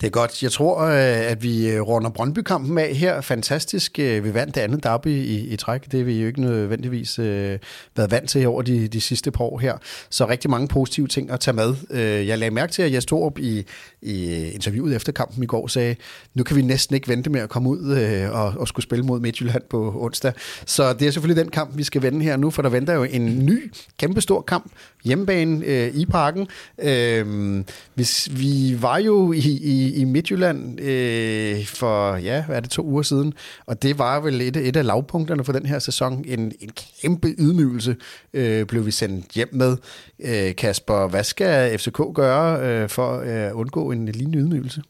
Det 0.00 0.06
er 0.06 0.10
godt. 0.10 0.42
Jeg 0.42 0.52
tror, 0.52 0.80
øh, 0.80 1.30
at 1.30 1.42
vi 1.42 1.70
øh, 1.70 1.80
runder 1.80 2.10
Brøndby-kampen 2.10 2.78
af 2.78 2.94
her. 2.94 3.20
Fantastisk. 3.20 3.98
Øh, 3.98 4.24
vi 4.24 4.34
vandt 4.34 4.54
det 4.54 4.60
andet 4.60 4.84
derby 4.84 5.08
i, 5.08 5.38
i 5.40 5.56
træk. 5.56 5.84
Det 5.92 6.00
har 6.00 6.04
vi 6.04 6.20
jo 6.20 6.26
ikke 6.26 6.40
nødvendigvis 6.40 7.18
øh, 7.18 7.58
været 7.96 8.10
vant 8.10 8.28
til 8.28 8.46
over 8.46 8.62
de, 8.62 8.88
de 8.88 9.00
sidste 9.00 9.30
par 9.30 9.44
år 9.44 9.58
her. 9.58 9.74
Så 10.10 10.28
rigtig 10.28 10.50
mange 10.50 10.68
positive 10.68 11.08
ting 11.08 11.30
at 11.30 11.40
tage 11.40 11.54
med. 11.54 11.74
Jeg 12.26 12.38
lagde 12.38 12.54
mærke 12.54 12.72
til, 12.72 12.82
at 12.82 12.92
jeg 12.92 13.02
stod 13.02 13.22
op 13.22 13.38
i, 13.38 13.66
i 14.02 14.48
interviewet 14.50 14.96
efter 14.96 15.12
kampen 15.12 15.42
i 15.42 15.46
går 15.46 15.66
sagde, 15.66 15.96
nu 16.34 16.42
kan 16.42 16.56
vi 16.56 16.62
næsten 16.62 16.94
ikke 16.94 17.08
vente 17.08 17.30
med 17.30 17.40
at 17.40 17.48
komme 17.48 17.68
ud 17.68 17.96
øh, 17.96 18.30
og, 18.30 18.54
og 18.58 18.68
skulle 18.68 18.84
spille 18.84 19.04
mod 19.04 19.20
Midtjylland 19.20 19.62
på 19.70 19.94
onsdag. 19.98 20.32
Så 20.66 20.92
det 20.92 21.08
er 21.08 21.10
selvfølgelig 21.10 21.44
den 21.44 21.50
kamp, 21.50 21.76
vi 21.76 21.84
skal 21.84 22.02
vende 22.02 22.24
her 22.24 22.36
nu, 22.36 22.50
for 22.50 22.62
der 22.62 22.68
venter 22.68 22.94
jo 22.94 23.02
en 23.02 23.46
ny, 23.46 23.72
kæmpestor 23.98 24.40
kamp 24.40 24.72
hjemmebane 25.04 25.64
øh, 25.64 25.94
i 25.94 26.06
parken. 26.06 26.46
Øh, 26.78 27.64
hvis, 27.94 28.28
vi 28.32 28.76
var 28.80 28.98
jo 28.98 29.32
i, 29.32 29.38
i, 29.62 29.89
i 29.94 30.04
Midtjylland 30.04 30.80
øh, 30.80 31.66
for, 31.66 32.16
ja, 32.16 32.44
hvad 32.44 32.56
er 32.56 32.60
det, 32.60 32.70
to 32.70 32.82
uger 32.84 33.02
siden, 33.02 33.34
og 33.66 33.82
det 33.82 33.98
var 33.98 34.20
vel 34.20 34.40
et, 34.40 34.56
et 34.56 34.76
af 34.76 34.86
lavpunkterne 34.86 35.44
for 35.44 35.52
den 35.52 35.66
her 35.66 35.78
sæson. 35.78 36.24
En, 36.28 36.52
en 36.60 36.70
kæmpe 37.02 37.34
ydmygelse 37.38 37.96
øh, 38.32 38.66
blev 38.66 38.86
vi 38.86 38.90
sendt 38.90 39.26
hjem 39.32 39.48
med. 39.52 39.76
Øh, 40.20 40.56
Kasper, 40.56 41.08
hvad 41.08 41.24
skal 41.24 41.78
FCK 41.78 42.00
gøre 42.14 42.60
øh, 42.68 42.88
for 42.88 43.20
øh, 43.20 43.28
at 43.28 43.50
øh, 43.50 43.56
undgå 43.56 43.90
en 43.90 44.08
lignende 44.08 44.38
ydmygelse? 44.38 44.82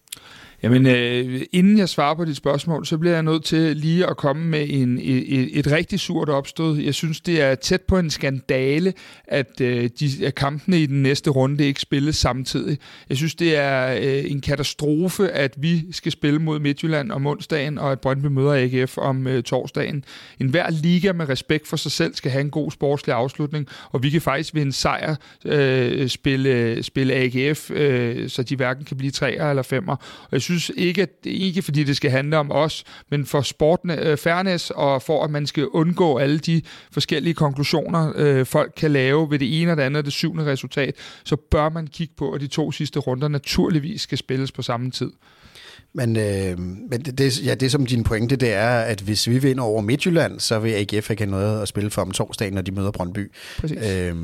Jamen, 0.63 0.87
øh, 0.87 1.43
inden 1.53 1.79
jeg 1.79 1.89
svarer 1.89 2.15
på 2.15 2.25
dit 2.25 2.37
spørgsmål, 2.37 2.87
så 2.87 2.99
bliver 2.99 3.15
jeg 3.15 3.23
nødt 3.23 3.45
til 3.45 3.77
lige 3.77 4.07
at 4.07 4.17
komme 4.17 4.45
med 4.45 4.67
en, 4.71 4.99
et, 4.99 5.59
et 5.59 5.73
rigtig 5.73 6.01
surt 6.01 6.29
opstød. 6.29 6.79
Jeg 6.79 6.95
synes, 6.95 7.21
det 7.21 7.43
er 7.43 7.55
tæt 7.55 7.81
på 7.81 7.99
en 7.99 8.11
skandale, 8.11 8.93
at, 9.25 9.61
øh, 9.61 9.91
de, 10.01 10.27
at 10.27 10.35
kampene 10.35 10.81
i 10.81 10.87
den 10.87 11.03
næste 11.03 11.31
runde 11.31 11.65
ikke 11.65 11.81
spilles 11.81 12.17
samtidig. 12.17 12.79
Jeg 13.09 13.17
synes, 13.17 13.35
det 13.35 13.57
er 13.57 13.93
øh, 13.93 14.31
en 14.31 14.41
katastrofe, 14.41 15.29
at 15.31 15.55
vi 15.59 15.93
skal 15.93 16.13
spille 16.13 16.39
mod 16.39 16.59
Midtjylland 16.59 17.13
om 17.13 17.27
onsdagen, 17.27 17.79
og 17.79 17.93
at 17.93 18.01
Brøndby 18.01 18.27
møder 18.27 18.55
AGF 18.55 18.99
om 18.99 19.27
øh, 19.27 19.43
torsdagen. 19.43 20.05
En 20.41 20.49
hver 20.49 20.71
liga 20.71 21.13
med 21.13 21.29
respekt 21.29 21.69
for 21.69 21.77
sig 21.77 21.93
selv 21.93 22.15
skal 22.15 22.31
have 22.31 22.41
en 22.41 22.51
god 22.51 22.71
sportslig 22.71 23.15
afslutning, 23.15 23.67
og 23.91 24.03
vi 24.03 24.11
kan 24.11 24.21
faktisk 24.21 24.55
ved 24.55 24.63
en 24.63 24.73
sejr 24.73 25.17
øh, 25.45 26.09
spille, 26.09 26.83
spille 26.83 27.15
AGF, 27.15 27.71
øh, 27.71 28.29
så 28.29 28.43
de 28.43 28.57
hverken 28.57 28.85
kan 28.85 28.97
blive 28.97 29.11
treer 29.11 29.51
eller 29.51 29.63
femmer. 29.63 29.97
Og 30.23 30.29
jeg 30.33 30.41
synes 30.41 30.50
ikke, 30.77 31.03
at, 31.03 31.11
ikke 31.25 31.63
fordi 31.63 31.85
det 31.85 31.97
skal 31.97 32.11
handle 32.11 32.39
om 32.39 32.53
os, 32.53 32.85
men 33.11 33.27
for 33.27 33.41
sporten 33.41 33.91
øh, 33.91 34.17
fairness, 34.17 34.71
og 34.71 35.03
for 35.03 35.25
at 35.25 35.31
man 35.31 35.47
skal 35.47 35.67
undgå 35.67 36.19
alle 36.19 36.39
de 36.39 36.63
forskellige 36.93 37.35
konklusioner, 37.35 38.13
øh, 38.17 38.47
folk 38.47 38.73
kan 38.77 38.91
lave 38.91 39.31
ved 39.31 39.39
det 39.39 39.63
ene 39.63 39.71
og 39.71 39.77
det 39.77 39.83
andet 39.83 39.99
og 39.99 40.05
det 40.05 40.13
syvende 40.13 40.47
resultat, 40.47 40.95
så 41.25 41.37
bør 41.37 41.69
man 41.69 41.87
kigge 41.87 42.15
på, 42.17 42.33
at 42.33 42.41
de 42.41 42.47
to 42.47 42.73
sidste 42.73 42.99
runder 42.99 43.29
naturligvis 43.29 44.01
skal 44.01 44.19
spilles 44.19 44.53
på 44.53 44.63
samme 44.63 44.91
tid. 44.91 45.11
Men, 45.93 46.17
øh, 46.17 46.59
men 46.59 47.01
det, 47.05 47.19
det, 47.19 47.47
ja, 47.47 47.55
det 47.55 47.71
som 47.71 47.87
din 47.87 48.05
pointe, 48.05 48.37
det 48.37 48.53
er, 48.53 48.71
at 48.71 49.01
hvis 49.01 49.29
vi 49.29 49.39
vinder 49.39 49.65
over 49.65 49.81
Midtjylland, 49.81 50.41
så 50.41 50.59
vil 50.59 50.71
AGF 50.71 51.11
ikke 51.11 51.23
have 51.23 51.31
noget 51.31 51.63
at 51.63 51.69
spille 51.69 51.91
for 51.91 52.03
om 52.03 52.11
torsdagen, 52.11 52.55
når 52.55 52.63
de 52.63 52.73
møder 52.73 52.91
Brøndby. 52.91 53.33
Præcis. 53.59 53.79
Øh, 53.91 54.15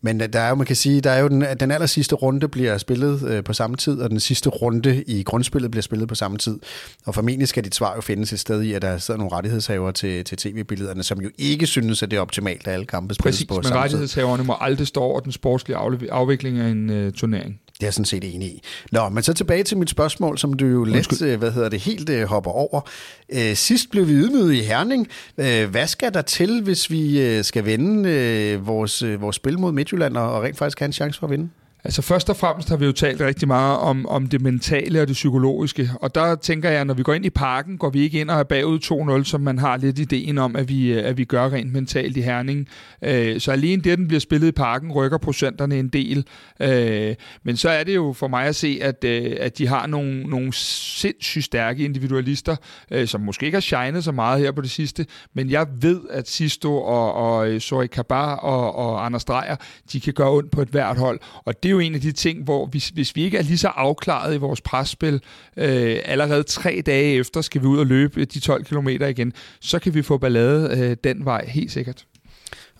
men 0.00 0.20
der 0.20 0.40
er 0.40 0.48
jo, 0.48 0.54
man 0.54 0.66
kan 0.66 0.76
sige, 0.76 1.00
der 1.00 1.10
er 1.10 1.20
jo 1.20 1.28
den, 1.28 1.44
den 1.60 1.70
aller 1.70 1.86
sidste 1.86 2.14
runde 2.14 2.48
bliver 2.48 2.78
spillet 2.78 3.22
øh, 3.22 3.44
på 3.44 3.52
samme 3.52 3.76
tid, 3.76 4.00
og 4.00 4.10
den 4.10 4.20
sidste 4.20 4.50
runde 4.50 5.04
i 5.06 5.22
grundspillet 5.22 5.70
bliver 5.70 5.82
spillet 5.82 6.08
på 6.08 6.14
samme 6.14 6.38
tid. 6.38 6.58
Og 7.06 7.14
formentlig 7.14 7.48
skal 7.48 7.64
dit 7.64 7.74
svar 7.74 7.94
jo 7.94 8.00
findes 8.00 8.32
et 8.32 8.40
sted 8.40 8.62
i, 8.62 8.72
at 8.72 8.82
der 8.82 8.98
sidder 8.98 9.18
nogle 9.18 9.32
rettighedshaver 9.32 9.90
til, 9.90 10.24
til 10.24 10.38
tv-billederne, 10.38 11.02
som 11.02 11.20
jo 11.20 11.30
ikke 11.38 11.66
synes, 11.66 12.02
at 12.02 12.10
det 12.10 12.16
er 12.16 12.20
optimalt, 12.20 12.66
at 12.66 12.72
alle 12.72 12.86
kampe 12.86 13.14
spilles 13.14 13.36
Præcis, 13.36 13.46
på 13.46 13.54
samme 13.54 13.64
tid. 13.64 13.70
men 13.70 13.82
rettighedshaverne 13.82 14.44
må 14.44 14.56
aldrig 14.60 14.86
stå 14.86 15.00
over 15.00 15.20
den 15.20 15.32
sportslige 15.32 15.76
afvikling 16.10 16.58
af 16.58 16.68
en 16.68 17.06
uh, 17.06 17.12
turnering. 17.12 17.60
Det 17.78 17.84
er 17.84 17.86
jeg 17.86 17.94
sådan 17.94 18.04
set 18.04 18.34
enig 18.34 18.48
i. 18.48 18.62
Nå, 18.92 19.08
men 19.08 19.22
så 19.22 19.32
tilbage 19.32 19.64
til 19.64 19.78
mit 19.78 19.90
spørgsmål, 19.90 20.38
som 20.38 20.52
du 20.52 20.66
jo 20.66 20.84
let, 20.84 21.22
øh, 21.22 21.38
hvad 21.38 21.52
hedder 21.52 21.68
det, 21.68 21.80
helt 21.80 22.10
uh, 22.10 22.22
hopper 22.22 22.50
over. 22.50 22.80
Uh, 23.28 23.54
sidst 23.54 23.90
blev 23.90 24.08
vi 24.08 24.12
ydmyget 24.12 24.54
i 24.54 24.60
Herning. 24.60 25.08
Uh, 25.36 25.64
hvad 25.70 25.86
skal 25.86 26.14
der 26.14 26.22
til, 26.22 26.62
hvis 26.62 26.90
vi 26.90 27.36
uh, 27.38 27.44
skal 27.44 27.64
vende 27.64 28.56
uh, 28.58 28.66
vores, 28.66 29.02
uh, 29.02 29.20
vores 29.20 29.36
spil 29.36 29.58
mod 29.58 29.72
Midtjylland 29.72 30.16
og, 30.16 30.32
og 30.32 30.42
rent 30.42 30.58
faktisk 30.58 30.78
have 30.78 30.86
en 30.86 30.92
chance 30.92 31.20
for 31.20 31.26
at 31.26 31.30
vinde? 31.30 31.48
Altså 31.84 32.02
først 32.02 32.30
og 32.30 32.36
fremmest 32.36 32.68
har 32.68 32.76
vi 32.76 32.84
jo 32.84 32.92
talt 32.92 33.20
rigtig 33.20 33.48
meget 33.48 33.78
om, 33.78 34.06
om 34.06 34.26
det 34.26 34.40
mentale 34.40 35.00
og 35.00 35.08
det 35.08 35.14
psykologiske, 35.14 35.90
og 36.00 36.14
der 36.14 36.34
tænker 36.34 36.70
jeg, 36.70 36.84
når 36.84 36.94
vi 36.94 37.02
går 37.02 37.14
ind 37.14 37.24
i 37.24 37.30
parken, 37.30 37.78
går 37.78 37.90
vi 37.90 38.00
ikke 38.00 38.20
ind 38.20 38.30
og 38.30 38.38
er 38.38 38.42
bagud 38.42 39.20
2-0, 39.20 39.24
som 39.24 39.40
man 39.40 39.58
har 39.58 39.76
lidt 39.76 39.98
ideen 39.98 40.38
om, 40.38 40.56
at 40.56 40.68
vi, 40.68 40.92
at 40.92 41.16
vi 41.16 41.24
gør 41.24 41.48
rent 41.48 41.72
mentalt 41.72 42.16
i 42.16 42.20
Herning. 42.20 42.68
Øh, 43.02 43.40
så 43.40 43.52
alene 43.52 43.82
det, 43.82 43.90
at 43.90 43.98
den 43.98 44.08
bliver 44.08 44.20
spillet 44.20 44.48
i 44.48 44.52
parken, 44.52 44.92
rykker 44.92 45.18
procenterne 45.18 45.78
en 45.78 45.88
del. 45.88 46.26
Øh, 46.60 47.14
men 47.42 47.56
så 47.56 47.68
er 47.68 47.84
det 47.84 47.94
jo 47.94 48.12
for 48.12 48.28
mig 48.28 48.44
at 48.44 48.56
se, 48.56 48.78
at, 48.82 49.04
øh, 49.04 49.36
at 49.40 49.58
de 49.58 49.66
har 49.66 49.86
nogle, 49.86 50.22
nogle 50.22 50.52
sindssygt 50.52 51.44
stærke 51.44 51.84
individualister, 51.84 52.56
øh, 52.90 53.06
som 53.08 53.20
måske 53.20 53.46
ikke 53.46 53.56
har 53.56 53.60
shined 53.60 54.02
så 54.02 54.12
meget 54.12 54.40
her 54.40 54.52
på 54.52 54.60
det 54.60 54.70
sidste, 54.70 55.06
men 55.34 55.50
jeg 55.50 55.66
ved, 55.80 56.00
at 56.10 56.28
Sisto 56.28 56.82
og, 56.82 57.12
og 57.14 57.62
Sori 57.62 57.86
Kabar 57.86 58.36
og, 58.36 58.76
og 58.76 59.06
Anders 59.06 59.24
Dreyer, 59.24 59.56
de 59.92 60.00
kan 60.00 60.12
gøre 60.12 60.30
ondt 60.30 60.50
på 60.50 60.62
et 60.62 60.68
hvert 60.68 60.98
hold, 60.98 61.20
og 61.44 61.62
det 61.62 61.67
er 61.68 61.72
jo 61.72 61.78
en 61.78 61.94
af 61.94 62.00
de 62.00 62.12
ting, 62.12 62.44
hvor 62.44 62.66
hvis, 62.66 62.88
hvis 62.88 63.16
vi 63.16 63.24
ikke 63.24 63.38
er 63.38 63.42
lige 63.42 63.58
så 63.58 63.68
afklaret 63.68 64.34
i 64.34 64.38
vores 64.38 64.60
presspil, 64.60 65.20
øh, 65.56 65.98
allerede 66.04 66.42
tre 66.42 66.82
dage 66.86 67.14
efter 67.14 67.40
skal 67.40 67.60
vi 67.60 67.66
ud 67.66 67.78
og 67.78 67.86
løbe 67.86 68.24
de 68.24 68.40
12 68.40 68.64
km 68.64 68.88
igen, 68.88 69.32
så 69.60 69.78
kan 69.78 69.94
vi 69.94 70.02
få 70.02 70.18
ballade 70.18 70.78
øh, 70.78 70.96
den 71.04 71.24
vej, 71.24 71.46
helt 71.46 71.72
sikkert. 71.72 72.04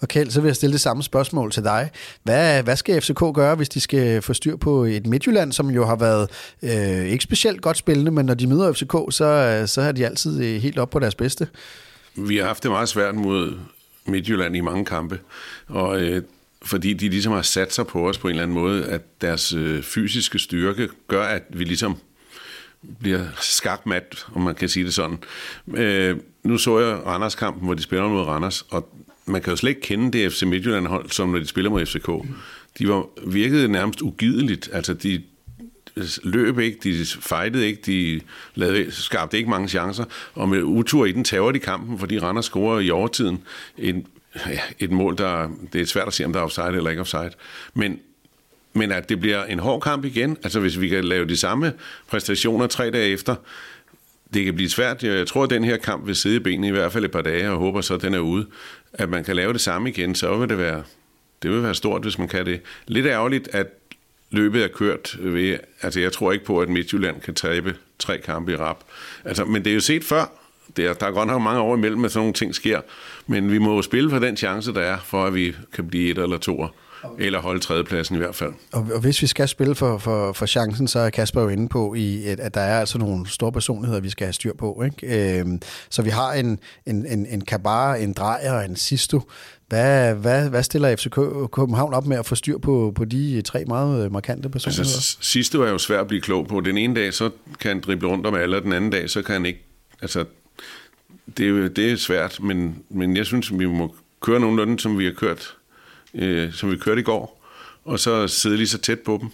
Okay, 0.02 0.26
så 0.26 0.40
vil 0.40 0.48
jeg 0.48 0.56
stille 0.56 0.72
det 0.72 0.80
samme 0.80 1.02
spørgsmål 1.02 1.52
til 1.52 1.64
dig. 1.64 1.90
Hvad, 2.22 2.62
hvad 2.62 2.76
skal 2.76 3.02
FCK 3.02 3.22
gøre, 3.34 3.54
hvis 3.54 3.68
de 3.68 3.80
skal 3.80 4.22
få 4.22 4.32
styr 4.32 4.56
på 4.56 4.84
et 4.84 5.06
Midtjylland, 5.06 5.52
som 5.52 5.70
jo 5.70 5.84
har 5.84 5.96
været 5.96 6.30
øh, 6.62 7.06
ikke 7.06 7.24
specielt 7.24 7.62
godt 7.62 7.76
spillende, 7.76 8.10
men 8.10 8.26
når 8.26 8.34
de 8.34 8.46
møder 8.46 8.72
FCK, 8.72 8.92
så, 9.10 9.62
så 9.66 9.80
er 9.80 9.92
de 9.92 10.06
altid 10.06 10.44
øh, 10.44 10.62
helt 10.62 10.78
op 10.78 10.90
på 10.90 10.98
deres 10.98 11.14
bedste? 11.14 11.48
Vi 12.14 12.36
har 12.36 12.46
haft 12.46 12.62
det 12.62 12.70
meget 12.70 12.88
svært 12.88 13.14
mod 13.14 13.58
Midtjylland 14.06 14.56
i 14.56 14.60
mange 14.60 14.84
kampe, 14.84 15.18
og 15.68 16.00
øh, 16.00 16.22
fordi 16.62 16.92
de 16.92 17.08
ligesom 17.08 17.32
har 17.32 17.42
sat 17.42 17.74
sig 17.74 17.86
på 17.86 18.08
os 18.08 18.18
på 18.18 18.28
en 18.28 18.30
eller 18.30 18.42
anden 18.42 18.54
måde, 18.54 18.86
at 18.86 19.20
deres 19.20 19.52
øh, 19.52 19.82
fysiske 19.82 20.38
styrke 20.38 20.88
gør, 21.08 21.24
at 21.24 21.42
vi 21.50 21.64
ligesom 21.64 21.96
bliver 23.00 23.24
skakmat, 23.40 24.26
om 24.34 24.42
man 24.42 24.54
kan 24.54 24.68
sige 24.68 24.84
det 24.84 24.94
sådan. 24.94 25.18
Øh, 25.74 26.16
nu 26.42 26.58
så 26.58 26.78
jeg 26.78 27.06
Randers-kampen, 27.06 27.64
hvor 27.64 27.74
de 27.74 27.82
spiller 27.82 28.08
mod 28.08 28.22
Randers, 28.22 28.64
og 28.70 28.94
man 29.26 29.42
kan 29.42 29.50
jo 29.50 29.56
slet 29.56 29.70
ikke 29.70 29.80
kende 29.80 30.18
det 30.18 30.32
FC 30.32 30.42
Midtjylland-hold, 30.42 31.10
som 31.10 31.28
når 31.28 31.38
de 31.38 31.46
spiller 31.46 31.70
mod 31.70 31.86
FCK. 31.86 32.10
De 32.78 32.88
var 32.88 33.06
virkede 33.26 33.68
nærmest 33.68 34.02
ugideligt. 34.02 34.70
Altså, 34.72 34.94
de 34.94 35.22
øh, 35.96 36.04
løb 36.22 36.58
ikke, 36.58 36.78
de 36.82 37.06
fejtede 37.20 37.66
ikke, 37.66 37.82
de 37.86 38.20
lavede, 38.54 38.92
skabte 38.92 39.36
ikke 39.36 39.50
mange 39.50 39.68
chancer, 39.68 40.04
og 40.34 40.48
med 40.48 40.62
utur 40.62 41.06
i 41.06 41.12
den 41.12 41.24
tager 41.24 41.52
de 41.52 41.58
kampen, 41.58 41.98
fordi 41.98 42.18
Randers 42.18 42.44
scorer 42.44 42.80
i 42.80 42.90
overtiden 42.90 43.42
en 43.78 44.06
ja, 44.34 44.60
et 44.78 44.90
mål, 44.90 45.18
der 45.18 45.50
det 45.72 45.80
er 45.80 45.86
svært 45.86 46.06
at 46.06 46.14
se, 46.14 46.24
om 46.24 46.32
der 46.32 46.40
er 46.40 46.44
offside 46.44 46.76
eller 46.76 46.90
ikke 46.90 47.00
offside. 47.00 47.30
Men 47.74 48.00
men 48.72 48.92
at 48.92 49.08
det 49.08 49.20
bliver 49.20 49.44
en 49.44 49.58
hård 49.58 49.80
kamp 49.80 50.04
igen, 50.04 50.36
altså 50.42 50.60
hvis 50.60 50.80
vi 50.80 50.88
kan 50.88 51.04
lave 51.04 51.28
de 51.28 51.36
samme 51.36 51.72
præstationer 52.08 52.66
tre 52.66 52.90
dage 52.90 53.08
efter, 53.08 53.34
det 54.34 54.44
kan 54.44 54.54
blive 54.54 54.70
svært. 54.70 55.02
Jeg 55.02 55.26
tror, 55.26 55.44
at 55.44 55.50
den 55.50 55.64
her 55.64 55.76
kamp 55.76 56.06
vil 56.06 56.16
sidde 56.16 56.36
i 56.36 56.38
benene 56.38 56.68
i 56.68 56.70
hvert 56.70 56.92
fald 56.92 57.04
et 57.04 57.10
par 57.10 57.22
dage, 57.22 57.50
og 57.50 57.58
håber 57.58 57.80
så, 57.80 57.94
at 57.94 58.02
den 58.02 58.14
er 58.14 58.18
ude. 58.18 58.46
At 58.92 59.08
man 59.08 59.24
kan 59.24 59.36
lave 59.36 59.52
det 59.52 59.60
samme 59.60 59.88
igen, 59.88 60.14
så 60.14 60.36
vil 60.36 60.48
det 60.48 60.58
være, 60.58 60.82
det 61.42 61.50
vil 61.50 61.62
være 61.62 61.74
stort, 61.74 62.02
hvis 62.02 62.18
man 62.18 62.28
kan 62.28 62.46
det. 62.46 62.60
Lidt 62.86 63.06
ærgerligt, 63.06 63.48
at 63.52 63.66
løbet 64.30 64.64
er 64.64 64.68
kørt 64.68 65.16
ved, 65.20 65.58
altså 65.82 66.00
jeg 66.00 66.12
tror 66.12 66.32
ikke 66.32 66.44
på, 66.44 66.60
at 66.60 66.68
Midtjylland 66.68 67.20
kan 67.20 67.34
tabe 67.34 67.76
tre 67.98 68.18
kampe 68.18 68.52
i 68.52 68.56
rap. 68.56 68.84
Altså, 69.24 69.44
men 69.44 69.64
det 69.64 69.70
er 69.70 69.74
jo 69.74 69.80
set 69.80 70.04
før. 70.04 70.32
Det 70.76 70.86
er, 70.86 70.92
der 70.92 71.06
er 71.06 71.10
godt 71.10 71.28
nok 71.28 71.42
mange 71.42 71.60
år 71.60 71.76
imellem, 71.76 72.04
at 72.04 72.12
sådan 72.12 72.20
nogle 72.20 72.34
ting 72.34 72.54
sker. 72.54 72.80
Men 73.30 73.52
vi 73.52 73.58
må 73.58 73.76
jo 73.76 73.82
spille 73.82 74.10
for 74.10 74.18
den 74.18 74.36
chance, 74.36 74.74
der 74.74 74.80
er, 74.80 74.98
for 75.04 75.24
at 75.24 75.34
vi 75.34 75.54
kan 75.74 75.88
blive 75.88 76.10
et 76.10 76.18
eller 76.18 76.38
to 76.38 76.64
eller 77.18 77.40
holde 77.40 77.60
tredjepladsen 77.60 78.16
i 78.16 78.18
hvert 78.18 78.34
fald. 78.34 78.52
Og, 78.72 78.86
og 78.94 79.00
hvis 79.00 79.22
vi 79.22 79.26
skal 79.26 79.48
spille 79.48 79.74
for, 79.74 79.98
for, 79.98 80.32
for 80.32 80.46
chancen, 80.46 80.88
så 80.88 80.98
er 80.98 81.10
Kasper 81.10 81.42
jo 81.42 81.48
inde 81.48 81.68
på, 81.68 81.94
i, 81.94 82.24
at, 82.24 82.40
at 82.40 82.54
der 82.54 82.60
er 82.60 82.80
altså 82.80 82.98
nogle 82.98 83.28
store 83.28 83.52
personligheder, 83.52 84.00
vi 84.00 84.10
skal 84.10 84.24
have 84.24 84.32
styr 84.32 84.52
på. 84.58 84.82
Ikke? 84.84 85.38
Øhm, 85.40 85.60
så 85.90 86.02
vi 86.02 86.10
har 86.10 86.32
en, 86.32 86.58
en, 86.86 87.06
en, 87.06 87.26
en 87.26 87.40
Kabar, 87.44 87.94
en 87.94 88.12
Drejer 88.12 88.52
og 88.52 88.64
en 88.64 88.76
Sisto. 88.76 89.20
Hvad, 89.68 90.14
hvad, 90.14 90.48
hvad 90.48 90.62
stiller 90.62 90.96
FC 90.96 91.06
København 91.52 91.94
op 91.94 92.06
med 92.06 92.16
at 92.16 92.26
få 92.26 92.34
styr 92.34 92.58
på, 92.58 92.92
på 92.94 93.04
de 93.04 93.42
tre 93.42 93.64
meget 93.64 94.12
markante 94.12 94.48
personligheder? 94.48 94.96
Altså, 94.96 95.18
Sisto 95.20 95.62
er 95.62 95.70
jo 95.70 95.78
svært 95.78 96.00
at 96.00 96.08
blive 96.08 96.20
klog 96.20 96.46
på. 96.46 96.60
Den 96.60 96.78
ene 96.78 96.94
dag, 96.94 97.14
så 97.14 97.30
kan 97.60 97.68
han 97.68 97.80
drible 97.80 98.08
rundt 98.08 98.26
om 98.26 98.34
alle, 98.34 98.56
og 98.56 98.62
den 98.62 98.72
anden 98.72 98.90
dag, 98.90 99.10
så 99.10 99.22
kan 99.22 99.32
han 99.32 99.46
ikke... 99.46 99.64
Altså, 100.02 100.24
det, 101.36 101.76
det 101.76 101.92
er 101.92 101.96
svært, 101.96 102.40
men, 102.42 102.84
men 102.88 103.16
jeg 103.16 103.26
synes, 103.26 103.58
vi 103.58 103.66
må 103.66 103.94
køre 104.20 104.40
nogenlunde, 104.40 104.80
som 104.80 104.98
vi 104.98 105.04
har 105.04 105.12
kørt 105.12 105.58
øh, 106.14 106.52
som 106.52 106.70
vi 106.70 106.76
kørte 106.76 107.00
i 107.00 107.04
går, 107.04 107.44
og 107.84 108.00
så 108.00 108.28
sidde 108.28 108.56
lige 108.56 108.68
så 108.68 108.78
tæt 108.78 109.00
på 109.00 109.18
dem, 109.20 109.30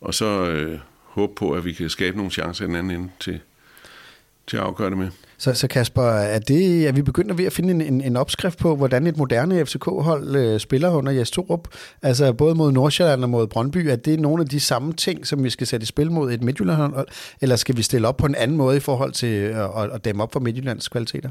og 0.00 0.14
så 0.14 0.26
øh, 0.26 0.78
håbe 1.02 1.34
på, 1.34 1.52
at 1.52 1.64
vi 1.64 1.72
kan 1.72 1.90
skabe 1.90 2.16
nogle 2.16 2.32
chancer 2.32 2.64
i 2.64 2.68
den 2.68 2.76
anden 2.76 3.00
ende 3.00 3.10
til, 3.20 3.40
til 4.46 4.56
at 4.56 4.62
afgøre 4.62 4.90
det 4.90 4.98
med. 4.98 5.10
Så, 5.42 5.54
så 5.54 5.68
Kasper, 5.68 6.02
er, 6.02 6.38
det, 6.38 6.88
er 6.88 6.92
vi 6.92 7.02
begyndt 7.02 7.38
ved 7.38 7.44
at 7.44 7.52
finde 7.52 7.70
en, 7.70 7.80
en, 7.80 8.00
en 8.00 8.16
opskrift 8.16 8.58
på, 8.58 8.76
hvordan 8.76 9.06
et 9.06 9.16
moderne 9.16 9.66
FCK-hold 9.66 10.36
øh, 10.36 10.60
spiller 10.60 10.90
under 10.90 11.12
Jes 11.12 11.30
Torup? 11.30 11.68
Altså 12.02 12.32
både 12.32 12.54
mod 12.54 12.72
Nordsjælland 12.72 13.22
og 13.22 13.30
mod 13.30 13.46
Brøndby, 13.46 13.76
er 13.76 13.96
det 13.96 14.20
nogle 14.20 14.42
af 14.42 14.48
de 14.48 14.60
samme 14.60 14.92
ting, 14.92 15.26
som 15.26 15.44
vi 15.44 15.50
skal 15.50 15.66
sætte 15.66 15.84
i 15.84 15.86
spil 15.86 16.10
mod 16.10 16.32
et 16.32 16.42
Midtjylland-hold, 16.42 17.08
eller 17.40 17.56
skal 17.56 17.76
vi 17.76 17.82
stille 17.82 18.08
op 18.08 18.16
på 18.16 18.26
en 18.26 18.34
anden 18.34 18.56
måde 18.56 18.76
i 18.76 18.80
forhold 18.80 19.12
til 19.12 19.28
øh, 19.28 19.82
at, 19.82 19.90
at 19.90 20.04
dæmme 20.04 20.22
op 20.22 20.32
for 20.32 20.40
Midtjyllands 20.40 20.88
kvaliteter? 20.88 21.30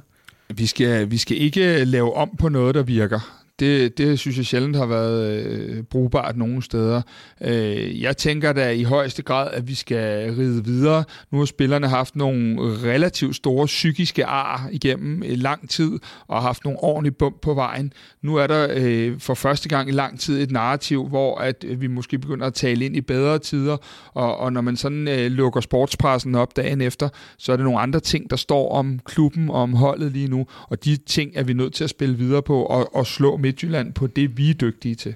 Vi 0.50 0.66
skal, 0.66 1.12
vi 1.12 1.18
skal 1.18 1.38
ikke 1.38 1.86
lave 1.86 2.16
om 2.16 2.30
på 2.40 2.50
noget, 2.50 2.76
der 2.76 2.84
virker 2.84 3.41
det, 3.62 3.98
det 3.98 4.20
synes 4.20 4.38
jeg 4.38 4.46
sjældent 4.46 4.76
har 4.76 4.86
været 4.86 5.46
øh, 5.46 5.84
brugbart 5.84 6.38
nogen 6.38 6.62
steder. 6.62 7.02
Øh, 7.42 8.02
jeg 8.02 8.18
tænker 8.18 8.54
da 8.54 8.70
i 8.72 8.84
højeste 8.84 9.24
grad, 9.24 9.52
at 9.54 9.68
vi 9.68 9.76
skal 9.76 10.36
ride 10.36 10.66
videre. 10.66 11.04
Nu 11.32 11.38
har 11.38 11.46
spillerne 11.46 11.88
haft 11.88 12.16
nogle 12.16 12.62
relativt 12.84 13.36
store 13.36 13.66
psykiske 13.66 14.26
ar 14.26 14.70
igennem 14.72 15.24
øh, 15.24 15.38
lang 15.38 15.70
tid, 15.70 16.00
og 16.28 16.36
har 16.36 16.42
haft 16.42 16.64
nogle 16.64 16.84
ordentlige 16.84 17.14
bump 17.14 17.42
på 17.42 17.54
vejen. 17.54 17.94
Nu 18.22 18.36
er 18.36 18.48
der 18.48 18.68
øh, 18.76 19.20
for 19.20 19.34
første 19.34 19.70
gang 19.70 19.90
i 19.90 19.92
lang 19.92 20.20
tid 20.20 20.42
et 20.42 20.52
narrativ, 20.52 21.08
hvor 21.08 21.38
at 21.38 21.66
øh, 21.68 21.82
vi 21.82 21.88
måske 21.88 22.20
begynder 22.20 22.48
at 22.48 22.54
tale 22.54 22.86
ind 22.86 22.96
i 22.96 23.02
bedre 23.02 23.40
tider, 23.40 23.78
og, 24.14 24.38
og 24.38 24.54
når 24.54 24.62
man 24.62 24.76
sådan 24.76 25.08
øh, 25.08 25.32
lukker 25.32 25.62
sportspressen 25.62 26.36
op 26.36 26.56
dagen 26.56 26.82
efter, 26.82 27.10
så 27.38 27.52
er 27.52 27.56
det 27.56 27.64
nogle 27.64 27.80
andre 27.80 28.00
ting, 28.00 28.30
der 28.30 28.36
står 28.36 28.72
om 28.72 29.00
klubben 29.06 29.50
og 29.50 29.56
om 29.56 29.74
holdet 29.74 30.12
lige 30.12 30.28
nu, 30.28 30.46
og 30.70 30.86
de 30.86 30.98
ting 30.98 31.32
er 31.36 31.44
vi 31.44 31.54
nødt 31.54 31.74
til 31.74 31.84
at 31.84 31.90
spille 31.90 32.18
videre 32.18 32.42
på 32.42 32.64
og, 32.64 32.96
og 32.96 33.08
slå 33.08 33.38
Midtjylland 33.52 33.94
på 33.94 34.08
det, 34.08 34.38
vi 34.38 34.50
er 34.50 34.54
dygtige 34.54 34.96
til. 34.96 35.16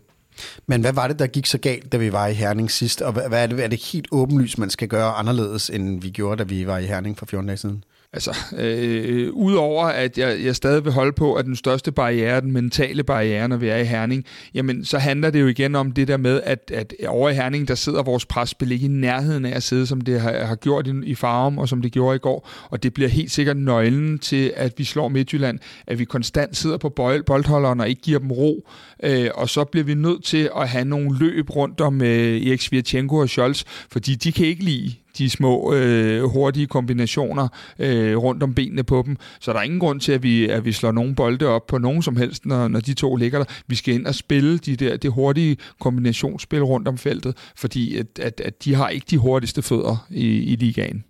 Men 0.68 0.82
hvad 0.82 0.94
var 0.94 1.08
det, 1.08 1.20
der 1.20 1.28
gik 1.28 1.46
så 1.46 1.58
galt, 1.58 1.92
da 1.92 1.98
vi 1.98 2.12
var 2.12 2.28
i 2.28 2.34
Herning 2.34 2.72
sidst? 2.72 3.02
Og 3.02 3.14
hvad 3.14 3.44
er 3.44 3.48
det, 3.48 3.64
er 3.64 3.68
det 3.68 3.84
helt 3.84 4.08
åbenlyst, 4.12 4.58
man 4.58 4.70
skal 4.70 4.88
gøre 4.88 5.14
anderledes, 5.14 5.70
end 5.70 6.02
vi 6.02 6.10
gjorde, 6.10 6.40
da 6.40 6.44
vi 6.44 6.68
var 6.68 6.78
i 6.78 6.86
Herning 6.86 7.18
for 7.18 7.26
14 7.26 7.48
dage 7.48 7.58
siden? 7.58 7.84
Altså, 8.16 8.38
øh, 8.58 9.34
udover 9.34 9.86
at 9.86 10.18
jeg, 10.18 10.44
jeg 10.44 10.56
stadig 10.56 10.86
vil 10.86 10.94
holde 10.94 11.12
på, 11.12 11.34
at 11.34 11.46
den 11.46 11.56
største 11.56 11.92
barriere, 11.92 12.42
den 12.42 12.52
mentale 12.52 13.04
barriere, 13.04 13.48
når 13.48 13.58
vi 13.58 13.68
er 13.68 13.78
i 13.78 13.86
Herning, 13.86 14.26
jamen 14.54 14.86
så 14.86 14.98
handler 14.98 15.30
det 15.30 15.42
jo 15.42 15.48
igen 15.48 15.76
om 15.76 15.92
det 15.92 16.08
der 16.08 16.18
med, 16.18 16.42
at, 16.44 16.72
at 16.74 16.94
over 17.08 17.30
i 17.30 17.34
Herning, 17.34 17.68
der 17.68 17.76
sidder 17.76 18.04
vores 18.04 18.26
presspil 18.26 18.72
ikke 18.72 18.86
i 18.86 18.90
nærheden 18.90 19.46
af 19.46 19.56
at 19.56 19.64
sidde, 19.64 19.88
som 19.88 20.02
det 20.02 20.22
har, 20.22 20.46
har 20.46 20.56
gjort 20.56 20.88
i, 20.88 20.92
i 21.04 21.16
Farum, 21.16 21.58
og 21.58 21.70
som 21.70 21.82
det 21.82 21.92
gjorde 21.92 22.16
i 22.16 22.20
går. 22.20 22.50
Og 22.70 22.84
det 22.84 22.94
bliver 22.94 23.10
helt 23.10 23.32
sikkert 23.32 23.58
nøglen 23.58 24.20
til, 24.20 24.54
at 24.56 24.74
vi 24.78 24.84
slår 24.84 25.08
Midtjylland, 25.08 25.60
at 25.88 26.00
vi 26.00 26.06
konstant 26.06 26.58
sidder 26.58 26.78
på 26.78 26.90
bold, 26.90 27.24
boldholderen 27.24 27.80
og 27.80 27.90
ikke 27.90 28.02
giver 28.02 28.20
dem 28.20 28.32
ro. 28.32 28.70
Øh, 29.04 29.30
og 29.36 29.50
så 29.50 29.64
bliver 29.64 29.84
vi 29.84 29.94
nødt 29.94 30.24
til 30.24 30.50
at 30.58 30.70
have 30.70 30.86
nogle 30.86 31.18
løb 31.20 31.56
rundt 31.56 31.82
om 31.82 32.02
øh, 32.02 32.48
Erik 32.48 32.62
Svirtjenko 32.62 33.18
og 33.18 33.30
Scholz, 33.30 33.64
fordi 33.92 34.16
de 34.16 34.32
kan 34.32 34.46
ikke 34.46 34.64
lide 34.64 34.94
de 35.18 35.30
små 35.30 35.74
øh, 35.74 36.24
hurtige 36.24 36.68
kombinationer 36.68 37.48
øh, 37.80 38.18
rundt 38.18 38.44
om 38.44 38.54
benene 38.54 38.84
på 38.84 39.04
dem. 39.06 39.18
Så 39.40 39.54
der 39.54 39.60
er 39.60 39.64
ingen 39.64 39.80
grund 39.80 40.00
til, 40.00 40.12
at 40.12 40.24
vi, 40.24 40.50
at 40.50 40.66
vi 40.66 40.72
slår 40.72 40.92
nogen 40.92 41.16
bolde 41.16 41.46
op 41.46 41.68
på 41.68 41.78
nogen 41.78 42.02
som 42.02 42.18
helst, 42.18 42.46
når, 42.46 42.68
når 42.68 42.80
de 42.80 42.94
to 42.94 43.16
ligger 43.16 43.40
der. 43.40 43.46
Vi 43.68 43.76
skal 43.76 43.94
ind 43.94 44.08
og 44.08 44.16
spille 44.16 44.58
de 44.58 44.76
der, 44.76 44.98
det 44.98 45.12
hurtige 45.12 45.58
kombinationsspil 45.80 46.64
rundt 46.64 46.88
om 46.88 46.98
feltet, 46.98 47.38
fordi 47.56 47.98
at, 47.98 48.20
at, 48.20 48.42
at 48.46 48.64
de 48.64 48.76
har 48.76 48.90
ikke 48.90 49.06
de 49.10 49.18
hurtigste 49.18 49.62
fødder 49.62 50.08
i, 50.10 50.44
i 50.44 50.56
ligaen. 50.56 51.04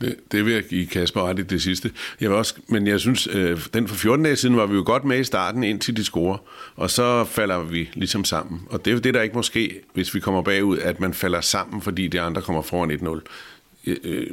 Det, 0.00 0.16
det 0.32 0.44
vil 0.44 0.54
jeg 0.54 0.62
give 0.62 0.86
Kasper 0.86 1.28
ret 1.28 1.38
i 1.38 1.42
det 1.42 1.62
sidste. 1.62 1.90
Jeg 2.20 2.30
vil 2.30 2.38
også, 2.38 2.54
men 2.68 2.86
jeg 2.86 3.00
synes, 3.00 3.28
øh, 3.32 3.60
den 3.74 3.88
for 3.88 3.94
14 3.94 4.24
dage 4.24 4.36
siden 4.36 4.56
var 4.56 4.66
vi 4.66 4.74
jo 4.74 4.82
godt 4.86 5.04
med 5.04 5.20
i 5.20 5.24
starten, 5.24 5.64
indtil 5.64 5.96
de 5.96 6.04
scorer. 6.04 6.38
Og 6.76 6.90
så 6.90 7.24
falder 7.24 7.60
vi 7.62 7.88
ligesom 7.94 8.24
sammen. 8.24 8.60
Og 8.70 8.84
det 8.84 8.90
er 8.90 8.94
jo 8.94 9.00
det, 9.00 9.14
der 9.14 9.22
ikke 9.22 9.36
måske, 9.36 9.80
hvis 9.94 10.14
vi 10.14 10.20
kommer 10.20 10.42
bagud, 10.42 10.78
at 10.78 11.00
man 11.00 11.14
falder 11.14 11.40
sammen, 11.40 11.82
fordi 11.82 12.08
de 12.08 12.20
andre 12.20 12.42
kommer 12.42 12.62
foran 12.62 12.90
1-0. 12.90 13.20
Øh, 13.86 13.96
øh, 14.04 14.26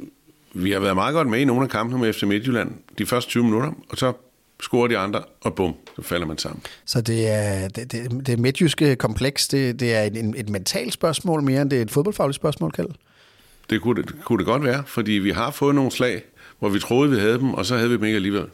vi 0.54 0.72
har 0.72 0.80
været 0.80 0.96
meget 0.96 1.14
godt 1.14 1.28
med 1.28 1.40
i 1.40 1.46
nogle 1.46 1.64
af 1.64 1.70
kampene 1.70 2.02
med 2.02 2.14
FC 2.14 2.24
Midtjylland 2.24 2.72
de 2.98 3.06
første 3.06 3.30
20 3.30 3.44
minutter, 3.44 3.72
og 3.90 3.98
så 3.98 4.14
scorer 4.62 4.88
de 4.88 4.98
andre, 4.98 5.24
og 5.42 5.56
bum, 5.56 5.76
så 5.96 6.02
falder 6.02 6.28
man 6.28 6.38
sammen. 6.38 6.62
Så 6.86 7.02
det 7.02 7.28
er 7.28 7.68
det, 7.68 7.92
det, 7.92 8.28
det 8.28 8.40
midtjyske 8.40 8.96
kompleks, 8.96 9.48
det, 9.48 9.80
det 9.80 9.94
er 9.94 10.04
et, 10.04 10.34
et 10.38 10.50
mentalt 10.50 10.94
spørgsmål 10.94 11.44
mere, 11.44 11.62
end 11.62 11.70
det 11.70 11.78
er 11.78 11.82
et 11.82 11.92
fodboldfagligt 11.92 12.36
spørgsmål, 12.36 12.72
Kjeld? 12.72 12.90
Det 13.70 13.82
kunne, 13.82 14.02
det 14.02 14.16
kunne 14.24 14.38
det 14.38 14.46
godt 14.46 14.64
være, 14.64 14.84
fordi 14.86 15.12
vi 15.12 15.30
har 15.32 15.52
fået 15.52 15.76
nogle 15.76 15.92
slag, 15.92 16.24
hvor 16.60 16.70
vi 16.70 16.80
troede, 16.80 17.12
vi 17.12 17.18
havde 17.18 17.38
dem, 17.40 17.54
og 17.54 17.66
så 17.66 17.76
havde 17.76 17.90
vi 17.90 17.96
dem 17.96 18.04
ikke 18.04 18.16
alligevel. 18.16 18.46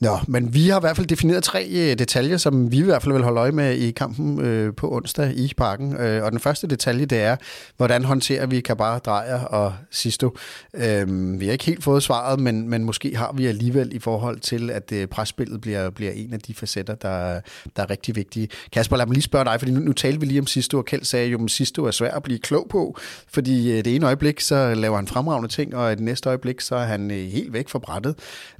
Nå, 0.00 0.18
men 0.28 0.54
vi 0.54 0.68
har 0.68 0.80
i 0.80 0.80
hvert 0.80 0.96
fald 0.96 1.06
defineret 1.06 1.44
tre 1.44 1.68
øh, 1.70 1.98
detaljer, 1.98 2.36
som 2.36 2.72
vi 2.72 2.78
i 2.78 2.82
hvert 2.82 3.02
fald 3.02 3.12
vil 3.12 3.22
holde 3.22 3.40
øje 3.40 3.52
med 3.52 3.74
i 3.74 3.90
kampen 3.90 4.40
øh, 4.40 4.74
på 4.74 4.92
onsdag 4.96 5.32
i 5.36 5.52
parken. 5.56 5.96
Øh, 5.96 6.24
og 6.24 6.32
den 6.32 6.40
første 6.40 6.66
detalje, 6.66 7.06
det 7.06 7.18
er, 7.18 7.36
hvordan 7.76 8.04
håndterer 8.04 8.46
vi 8.46 8.60
Kabar, 8.60 8.98
Drejer 8.98 9.40
og 9.40 9.74
Sisto. 9.90 10.36
Øh, 10.74 11.40
vi 11.40 11.44
har 11.46 11.52
ikke 11.52 11.64
helt 11.64 11.84
fået 11.84 12.02
svaret, 12.02 12.40
men, 12.40 12.68
men 12.68 12.84
måske 12.84 13.16
har 13.16 13.32
vi 13.32 13.46
alligevel 13.46 13.94
i 13.94 13.98
forhold 13.98 14.40
til, 14.40 14.70
at 14.70 14.92
øh, 14.92 15.06
presspillet 15.06 15.60
bliver, 15.60 15.90
bliver 15.90 16.12
en 16.12 16.32
af 16.32 16.40
de 16.40 16.54
facetter, 16.54 16.94
der, 16.94 17.40
der 17.76 17.82
er 17.82 17.90
rigtig 17.90 18.16
vigtige. 18.16 18.48
Kasper, 18.72 18.96
lad 18.96 19.06
mig 19.06 19.14
lige 19.14 19.22
spørge 19.22 19.44
dig, 19.44 19.56
fordi 19.58 19.72
nu, 19.72 19.80
nu 19.80 19.92
talte 19.92 20.20
vi 20.20 20.26
lige 20.26 20.40
om 20.40 20.46
Sisto, 20.46 20.78
og 20.78 20.84
Kjeld 20.84 21.04
sagde 21.04 21.28
jo, 21.28 21.44
at 21.44 21.50
Sisto 21.50 21.84
er 21.84 21.90
svær 21.90 22.10
at 22.10 22.22
blive 22.22 22.38
klog 22.38 22.66
på, 22.70 22.98
fordi 23.28 23.72
øh, 23.72 23.84
det 23.84 23.94
ene 23.94 24.06
øjeblik, 24.06 24.40
så 24.40 24.74
laver 24.74 24.96
han 24.96 25.06
fremragende 25.06 25.48
ting, 25.48 25.76
og 25.76 25.92
i 25.92 25.94
det 25.94 26.04
næste 26.04 26.28
øjeblik, 26.28 26.60
så 26.60 26.76
er 26.76 26.84
han 26.84 27.10
øh, 27.10 27.16
helt 27.16 27.52
væk 27.52 27.68
fra 27.68 27.78
brættet. 27.78 28.14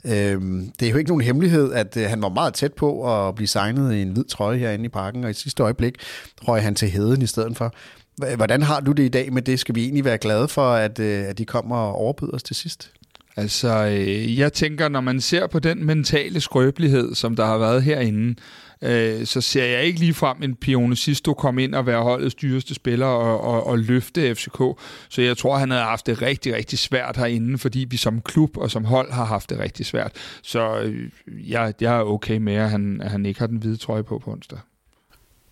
Øh, 0.04 0.40
det 0.80 0.86
er 0.86 0.90
jo 0.90 0.96
ikke 0.96 1.10
nogen 1.10 1.25
hemmelighed, 1.26 1.72
at 1.72 1.96
øh, 1.96 2.08
han 2.08 2.22
var 2.22 2.28
meget 2.28 2.54
tæt 2.54 2.74
på 2.74 3.14
at 3.14 3.34
blive 3.34 3.48
signet 3.48 3.94
i 3.94 4.02
en 4.02 4.10
hvid 4.10 4.24
trøje 4.24 4.58
herinde 4.58 4.84
i 4.84 4.88
parken, 4.88 5.24
og 5.24 5.30
i 5.30 5.34
sidste 5.34 5.62
øjeblik 5.62 5.94
røg 6.48 6.62
han 6.62 6.74
til 6.74 6.90
heden 6.90 7.22
i 7.22 7.26
stedet 7.26 7.56
for. 7.56 7.74
Hvordan 8.36 8.62
har 8.62 8.80
du 8.80 8.92
det 8.92 9.02
i 9.02 9.08
dag 9.08 9.32
med 9.32 9.42
det? 9.42 9.60
Skal 9.60 9.74
vi 9.74 9.82
egentlig 9.82 10.04
være 10.04 10.18
glade 10.18 10.48
for, 10.48 10.72
at, 10.72 10.98
øh, 10.98 11.28
at 11.28 11.38
de 11.38 11.44
kommer 11.44 11.76
og 11.76 11.94
overbyder 11.94 12.32
os 12.32 12.42
til 12.42 12.56
sidst? 12.56 12.90
Altså, 13.36 13.86
øh, 13.86 14.38
jeg 14.38 14.52
tænker, 14.52 14.88
når 14.88 15.00
man 15.00 15.20
ser 15.20 15.46
på 15.46 15.58
den 15.58 15.84
mentale 15.84 16.40
skrøbelighed, 16.40 17.14
som 17.14 17.36
der 17.36 17.46
har 17.46 17.58
været 17.58 17.82
herinde, 17.82 18.34
øh, 18.82 19.26
så 19.26 19.40
ser 19.40 19.64
jeg 19.64 19.84
ikke 19.84 20.00
lige 20.00 20.14
frem 20.14 20.42
en 20.42 20.54
Pione 20.54 20.96
Sisto 20.96 21.34
komme 21.34 21.64
ind 21.64 21.74
og 21.74 21.86
være 21.86 22.02
holdets 22.02 22.34
dyreste 22.34 22.74
spiller 22.74 23.06
og, 23.06 23.40
og, 23.40 23.66
og 23.66 23.78
løfte 23.78 24.34
FCK. 24.34 24.60
Så 25.08 25.22
jeg 25.22 25.36
tror, 25.36 25.56
han 25.56 25.70
havde 25.70 25.82
haft 25.82 26.06
det 26.06 26.22
rigtig, 26.22 26.54
rigtig 26.54 26.78
svært 26.78 27.16
herinde, 27.16 27.58
fordi 27.58 27.86
vi 27.90 27.96
som 27.96 28.20
klub 28.20 28.56
og 28.56 28.70
som 28.70 28.84
hold 28.84 29.12
har 29.12 29.24
haft 29.24 29.50
det 29.50 29.58
rigtig 29.58 29.86
svært. 29.86 30.12
Så 30.42 30.80
øh, 30.80 31.10
jeg, 31.50 31.74
jeg 31.80 31.96
er 31.96 32.02
okay 32.02 32.36
med, 32.36 32.54
at 32.54 32.70
han, 32.70 33.00
at 33.00 33.10
han 33.10 33.26
ikke 33.26 33.40
har 33.40 33.46
den 33.46 33.58
hvide 33.58 33.76
trøje 33.76 34.02
på 34.02 34.18
på 34.18 34.30
onsdag. 34.30 34.58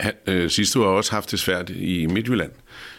Han, 0.00 0.12
øh, 0.26 0.50
Sisto 0.50 0.80
har 0.80 0.88
også 0.88 1.12
haft 1.12 1.30
det 1.30 1.38
svært 1.38 1.70
i 1.70 2.06
Midtjylland. 2.06 2.52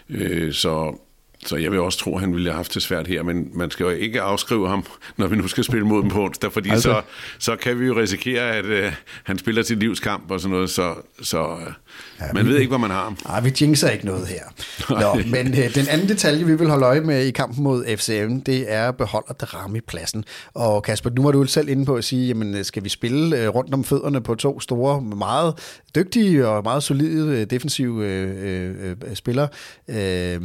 Øh, 0.09 0.53
så 0.53 0.97
så 1.45 1.55
jeg 1.55 1.71
vil 1.71 1.79
også 1.79 1.99
tro, 1.99 2.15
at 2.15 2.21
han 2.21 2.33
ville 2.33 2.49
have 2.49 2.55
haft 2.55 2.73
det 2.73 2.81
svært 2.81 3.07
her, 3.07 3.23
men 3.23 3.49
man 3.53 3.71
skal 3.71 3.83
jo 3.83 3.89
ikke 3.89 4.21
afskrive 4.21 4.67
ham, 4.69 4.85
når 5.17 5.27
vi 5.27 5.35
nu 5.35 5.47
skal 5.47 5.63
spille 5.63 5.87
mod 5.87 6.01
dem 6.01 6.09
på 6.09 6.23
onsdag, 6.23 6.51
fordi 6.51 6.69
altså. 6.69 6.89
så, 6.89 7.01
så 7.39 7.55
kan 7.55 7.79
vi 7.79 7.85
jo 7.85 7.99
risikere, 7.99 8.51
at 8.51 8.65
øh, 8.65 8.93
han 9.23 9.37
spiller 9.37 9.63
sit 9.63 9.79
livskamp 9.79 10.31
og 10.31 10.39
sådan 10.39 10.53
noget, 10.53 10.69
så, 10.69 10.95
så 11.21 11.43
øh, 11.43 11.73
ja, 12.19 12.25
man 12.33 12.45
vi, 12.45 12.49
ved 12.49 12.57
ikke, 12.57 12.69
hvor 12.69 12.77
man 12.77 12.89
har 12.89 13.03
ham. 13.03 13.17
Nej, 13.25 13.41
vi 13.41 13.53
jinxer 13.61 13.89
ikke 13.89 14.05
noget 14.05 14.27
her. 14.27 14.43
Nå, 14.89 15.21
men 15.29 15.47
øh, 15.47 15.75
den 15.75 15.87
anden 15.87 16.07
detalje, 16.07 16.45
vi 16.45 16.55
vil 16.55 16.69
holde 16.69 16.85
øje 16.85 17.01
med 17.01 17.25
i 17.25 17.31
kampen 17.31 17.63
mod 17.63 17.97
FCM, 17.97 18.39
det 18.39 18.73
er 18.73 18.91
beholder 18.91 19.33
Darami 19.33 19.79
pladsen. 19.81 20.25
Og 20.53 20.83
Kasper, 20.83 21.09
nu 21.09 21.23
var 21.23 21.31
du 21.31 21.45
selv 21.45 21.69
inde 21.69 21.85
på 21.85 21.95
at 21.95 22.03
sige, 22.03 22.27
jamen, 22.27 22.63
skal 22.63 22.83
vi 22.83 22.89
spille 22.89 23.37
øh, 23.37 23.49
rundt 23.49 23.73
om 23.73 23.83
fødderne 23.83 24.21
på 24.21 24.35
to 24.35 24.59
store, 24.59 25.01
meget 25.01 25.53
dygtige 25.95 26.47
og 26.47 26.63
meget 26.63 26.83
solide 26.83 27.39
øh, 27.39 27.45
defensive 27.49 28.05
øh, 28.05 28.75
øh, 28.89 29.15
spillere, 29.15 29.47
øh, 29.87 30.41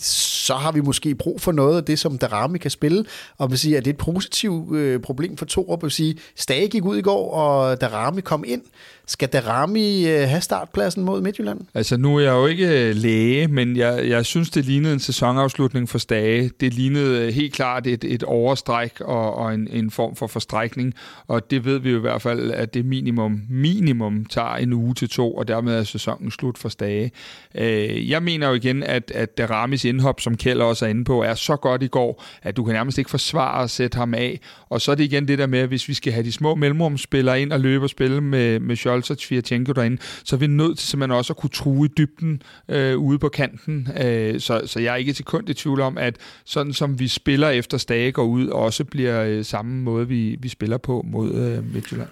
så 0.00 0.54
har 0.54 0.72
vi 0.72 0.80
måske 0.80 1.14
brug 1.14 1.40
for 1.40 1.52
noget 1.52 1.76
af 1.76 1.84
det, 1.84 1.98
som 1.98 2.18
Darami 2.18 2.58
kan 2.58 2.70
spille. 2.70 3.04
Og 3.38 3.50
vil 3.50 3.58
sige, 3.58 3.76
at 3.76 3.84
det 3.84 3.90
er 3.90 3.94
et 3.94 3.98
positivt 3.98 4.76
øh, 4.76 5.00
problem 5.00 5.36
for 5.36 5.44
to. 5.44 5.78
Vil 5.82 5.90
sige, 5.90 6.18
Stage 6.36 6.68
gik 6.68 6.84
ud 6.84 6.96
i 6.96 7.02
går, 7.02 7.32
og 7.32 7.80
Darami 7.80 8.20
kom 8.20 8.44
ind. 8.46 8.62
Skal 9.08 9.28
Darami 9.28 10.08
øh, 10.08 10.28
have 10.28 10.40
startpladsen 10.40 11.04
mod 11.04 11.20
Midtjylland? 11.20 11.60
Altså, 11.74 11.96
nu 11.96 12.16
er 12.16 12.20
jeg 12.20 12.32
jo 12.32 12.46
ikke 12.46 12.88
øh, 12.88 12.94
læge, 12.94 13.48
men 13.48 13.76
jeg, 13.76 14.08
jeg 14.08 14.26
synes, 14.26 14.50
det 14.50 14.64
lignede 14.64 14.92
en 14.92 15.00
sæsonafslutning 15.00 15.88
for 15.88 15.98
Stage. 15.98 16.50
Det 16.60 16.74
lignede 16.74 17.26
øh, 17.26 17.34
helt 17.34 17.54
klart 17.54 17.86
et, 17.86 18.04
et 18.04 18.22
overstræk 18.22 19.00
og, 19.00 19.34
og 19.34 19.54
en, 19.54 19.68
en 19.70 19.90
form 19.90 20.16
for 20.16 20.26
forstrækning, 20.26 20.94
og 21.26 21.50
det 21.50 21.64
ved 21.64 21.78
vi 21.78 21.90
jo 21.90 21.96
i 21.96 22.00
hvert 22.00 22.22
fald, 22.22 22.50
at 22.50 22.74
det 22.74 22.84
minimum, 22.84 23.40
minimum 23.50 24.24
tager 24.24 24.54
en 24.54 24.72
uge 24.72 24.94
til 24.94 25.08
to, 25.08 25.34
og 25.34 25.48
dermed 25.48 25.74
er 25.74 25.84
sæsonen 25.84 26.30
slut 26.30 26.58
for 26.58 26.68
Stage. 26.68 27.10
Øh, 27.54 28.10
jeg 28.10 28.22
mener 28.22 28.48
jo 28.48 28.54
igen, 28.54 28.82
at, 28.82 29.12
at 29.14 29.38
Daramis 29.38 29.84
indhop, 29.84 30.20
som 30.20 30.36
Kjell 30.36 30.60
også 30.60 30.84
er 30.84 30.90
inde 30.90 31.04
på, 31.04 31.22
er 31.22 31.34
så 31.34 31.56
godt 31.56 31.82
i 31.82 31.86
går, 31.86 32.24
at 32.42 32.56
du 32.56 32.64
kan 32.64 32.74
nærmest 32.74 32.98
ikke 32.98 33.10
forsvare 33.10 33.62
at 33.62 33.70
sætte 33.70 33.98
ham 33.98 34.14
af. 34.14 34.40
Og 34.68 34.80
så 34.80 34.90
er 34.90 34.94
det 34.94 35.04
igen 35.04 35.28
det 35.28 35.38
der 35.38 35.46
med, 35.46 35.58
at 35.58 35.68
hvis 35.68 35.88
vi 35.88 35.94
skal 35.94 36.12
have 36.12 36.24
de 36.24 36.32
små 36.32 36.54
mellemrumspillere 36.54 37.42
ind 37.42 37.52
og 37.52 37.60
løbe 37.60 37.84
og 37.84 37.90
spille 37.90 38.20
med, 38.20 38.60
med 38.60 38.76
Scholz 38.76 38.95
og 38.96 39.18
Tvirtjenko 39.18 39.72
derinde, 39.72 40.02
så 40.24 40.36
er 40.36 40.40
vi 40.40 40.46
nødt 40.46 40.78
til 40.78 40.88
simpelthen 40.88 41.18
også 41.18 41.32
at 41.32 41.36
kunne 41.36 41.50
true 41.50 41.86
i 41.86 41.88
dybden 41.98 42.42
øh, 42.68 42.98
ude 42.98 43.18
på 43.18 43.28
kanten. 43.28 43.88
Øh, 44.00 44.40
så, 44.40 44.62
så 44.66 44.80
jeg 44.80 44.92
er 44.92 44.96
ikke 44.96 45.12
til 45.12 45.16
sekund 45.16 45.48
i 45.48 45.54
tvivl 45.54 45.80
om, 45.80 45.98
at 45.98 46.16
sådan 46.44 46.72
som 46.72 46.98
vi 46.98 47.08
spiller 47.08 47.48
efter 47.48 47.78
Stage 47.78 48.12
går 48.12 48.24
ud, 48.24 48.48
også 48.48 48.84
bliver 48.84 49.22
øh, 49.22 49.44
samme 49.44 49.82
måde, 49.82 50.08
vi, 50.08 50.36
vi 50.40 50.48
spiller 50.48 50.78
på 50.78 51.04
mod 51.08 51.34
øh, 51.34 51.74
Midtjylland. 51.74 52.08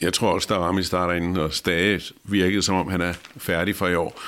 Jeg 0.00 0.12
tror 0.12 0.32
også, 0.32 0.46
der 0.50 0.54
er 0.54 0.64
Rami 0.64 0.82
starter 0.82 1.14
inden, 1.14 1.36
og 1.36 1.52
Stage 1.52 2.00
virkede 2.24 2.62
som 2.62 2.74
om, 2.74 2.88
han 2.88 3.00
er 3.00 3.12
færdig 3.36 3.76
for 3.76 3.88
i 3.88 3.94
år. 3.94 4.20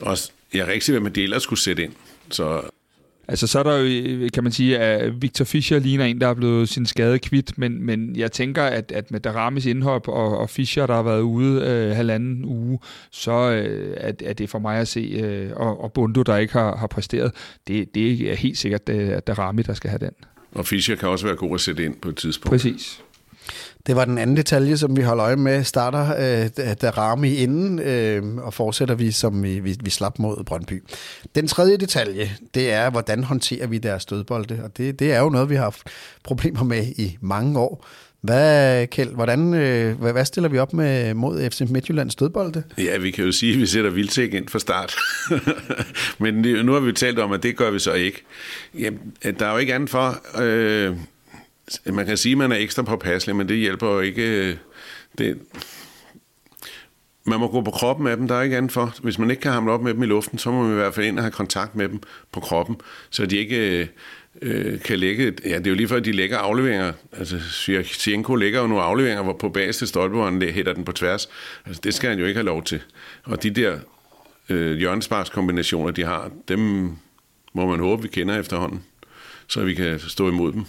Og 0.00 0.16
jeg 0.54 0.60
er 0.60 0.66
rigtig 0.66 0.82
sikker, 0.82 1.06
at 1.06 1.18
ellers 1.18 1.42
skulle 1.42 1.60
sætte 1.60 1.84
ind. 1.84 1.92
Så 2.30 2.62
Altså 3.28 3.46
så 3.46 3.58
er 3.58 3.62
der 3.62 3.76
jo, 3.76 4.28
kan 4.34 4.42
man 4.42 4.52
sige, 4.52 4.78
at 4.78 5.22
Victor 5.22 5.44
Fischer 5.44 5.78
ligner 5.78 6.04
en, 6.04 6.20
der 6.20 6.28
er 6.28 6.34
blevet 6.34 6.68
sin 6.68 6.86
skade 6.86 7.18
kvidt, 7.18 7.58
men, 7.58 7.82
men 7.82 8.16
jeg 8.16 8.32
tænker, 8.32 8.62
at, 8.62 8.92
at 8.92 9.10
med 9.10 9.20
Daramis 9.20 9.66
indhop 9.66 10.08
og, 10.08 10.38
og 10.38 10.50
Fischer, 10.50 10.86
der 10.86 10.94
har 10.94 11.02
været 11.02 11.20
ude 11.20 11.62
øh, 11.62 11.96
halvanden 11.96 12.44
uge, 12.44 12.78
så 13.10 13.32
øh, 13.32 13.94
er, 13.96 14.12
er 14.24 14.32
det 14.32 14.50
for 14.50 14.58
mig 14.58 14.78
at 14.78 14.88
se, 14.88 15.00
øh, 15.00 15.50
og, 15.56 15.82
og 15.84 15.92
Bundu, 15.92 16.22
der 16.22 16.36
ikke 16.36 16.52
har, 16.52 16.76
har 16.76 16.86
præsteret, 16.86 17.32
det, 17.66 17.94
det 17.94 18.30
er 18.30 18.36
helt 18.36 18.58
sikkert 18.58 18.88
at 18.88 19.26
Darami, 19.26 19.62
der 19.62 19.74
skal 19.74 19.90
have 19.90 19.98
den. 19.98 20.12
Og 20.52 20.66
Fischer 20.66 20.96
kan 20.96 21.08
også 21.08 21.26
være 21.26 21.36
god 21.36 21.54
at 21.54 21.60
sætte 21.60 21.84
ind 21.84 21.94
på 21.94 22.08
et 22.08 22.16
tidspunkt. 22.16 22.50
Præcis. 22.50 23.02
Det 23.88 23.96
var 23.96 24.04
den 24.04 24.18
anden 24.18 24.36
detalje, 24.36 24.76
som 24.76 24.96
vi 24.96 25.02
holder 25.02 25.24
øje 25.24 25.36
med. 25.36 25.64
Starter 25.64 26.14
øh, 26.58 26.74
Darami 26.82 27.34
inden, 27.34 27.78
øh, 27.78 28.36
og 28.36 28.54
fortsætter 28.54 28.94
vi, 28.94 29.10
som 29.10 29.42
vi, 29.42 29.58
vi, 29.60 29.76
vi 29.82 29.90
slap 29.90 30.18
mod 30.18 30.44
Brøndby. 30.44 30.82
Den 31.34 31.48
tredje 31.48 31.76
detalje, 31.76 32.30
det 32.54 32.72
er, 32.72 32.90
hvordan 32.90 33.24
håndterer 33.24 33.66
vi 33.66 33.78
deres 33.78 34.06
dødbolde, 34.06 34.60
og 34.64 34.76
det, 34.76 34.98
det 34.98 35.12
er 35.12 35.20
jo 35.20 35.28
noget, 35.28 35.50
vi 35.50 35.54
har 35.54 35.62
haft 35.62 35.82
problemer 36.24 36.64
med 36.64 36.86
i 36.86 37.16
mange 37.20 37.58
år. 37.58 37.86
Hvad, 38.20 38.86
Kjeld, 38.86 39.14
hvordan, 39.14 39.54
øh, 39.54 39.98
hvad, 40.00 40.12
hvad 40.12 40.24
stiller 40.24 40.48
vi 40.48 40.58
op 40.58 40.72
med 40.72 41.14
mod 41.14 41.50
FC 41.50 41.60
Midtjyllands 41.70 42.14
dødbolde? 42.14 42.62
Ja, 42.78 42.98
vi 42.98 43.10
kan 43.10 43.24
jo 43.24 43.32
sige, 43.32 43.52
at 43.52 43.60
vi 43.60 43.66
sætter 43.66 43.90
Vildtæk 43.90 44.34
ind 44.34 44.48
fra 44.48 44.58
start. 44.58 44.94
Men 46.22 46.34
nu 46.64 46.72
har 46.72 46.80
vi 46.80 46.92
talt 46.92 47.18
om, 47.18 47.32
at 47.32 47.42
det 47.42 47.56
gør 47.56 47.70
vi 47.70 47.78
så 47.78 47.92
ikke. 47.92 48.22
Jamen, 48.78 49.00
der 49.38 49.46
er 49.46 49.52
jo 49.52 49.58
ikke 49.58 49.74
andet 49.74 49.90
for... 49.90 50.40
Øh 50.42 50.96
man 51.86 52.06
kan 52.06 52.16
sige, 52.16 52.32
at 52.32 52.38
man 52.38 52.52
er 52.52 52.56
ekstra 52.56 52.82
påpasselig, 52.82 53.36
men 53.36 53.48
det 53.48 53.56
hjælper 53.56 53.88
jo 53.88 54.00
ikke. 54.00 54.22
Øh, 54.22 54.56
det, 55.18 55.38
man 57.28 57.40
må 57.40 57.48
gå 57.48 57.60
på 57.60 57.70
kroppen 57.70 58.04
med 58.04 58.16
dem, 58.16 58.28
der 58.28 58.34
er 58.34 58.42
ikke 58.42 58.56
andet 58.56 58.72
for. 58.72 58.94
Hvis 59.02 59.18
man 59.18 59.30
ikke 59.30 59.40
kan 59.40 59.52
hamle 59.52 59.72
op 59.72 59.82
med 59.82 59.94
dem 59.94 60.02
i 60.02 60.06
luften, 60.06 60.38
så 60.38 60.50
må 60.50 60.62
man 60.62 60.72
i 60.72 60.74
hvert 60.74 60.94
fald 60.94 61.06
ind 61.06 61.18
og 61.18 61.24
have 61.24 61.32
kontakt 61.32 61.76
med 61.76 61.88
dem 61.88 62.00
på 62.32 62.40
kroppen, 62.40 62.76
så 63.10 63.26
de 63.26 63.36
ikke 63.36 63.80
øh, 63.80 63.86
øh 64.42 64.80
kan 64.80 64.98
lægge... 64.98 65.34
Ja, 65.44 65.58
det 65.58 65.66
er 65.66 65.70
jo 65.70 65.76
lige 65.76 65.88
før, 65.88 66.00
de 66.00 66.12
lægger 66.12 66.38
afleveringer. 66.38 66.92
Altså, 67.12 67.38
Sienko 67.84 68.34
lægger 68.34 68.60
jo 68.60 68.66
nogle 68.66 68.82
afleveringer, 68.82 69.22
hvor 69.22 69.32
på 69.32 69.48
basis 69.48 69.90
til 69.90 70.00
hvor 70.00 70.24
han 70.24 70.42
hætter 70.42 70.72
den 70.72 70.84
på 70.84 70.92
tværs. 70.92 71.28
Altså, 71.66 71.80
det 71.84 71.94
skal 71.94 72.10
han 72.10 72.18
jo 72.18 72.24
ikke 72.24 72.38
have 72.38 72.46
lov 72.46 72.62
til. 72.62 72.80
Og 73.24 73.42
de 73.42 73.50
der 73.50 73.78
øh, 74.48 74.76
hjørnesparkskombinationer, 74.76 75.90
de 75.90 76.04
har, 76.04 76.30
dem 76.48 76.90
må 77.52 77.66
man 77.66 77.80
håbe, 77.80 78.02
vi 78.02 78.08
kender 78.08 78.38
efterhånden, 78.38 78.84
så 79.48 79.64
vi 79.64 79.74
kan 79.74 79.98
stå 79.98 80.28
imod 80.28 80.52
dem. 80.52 80.64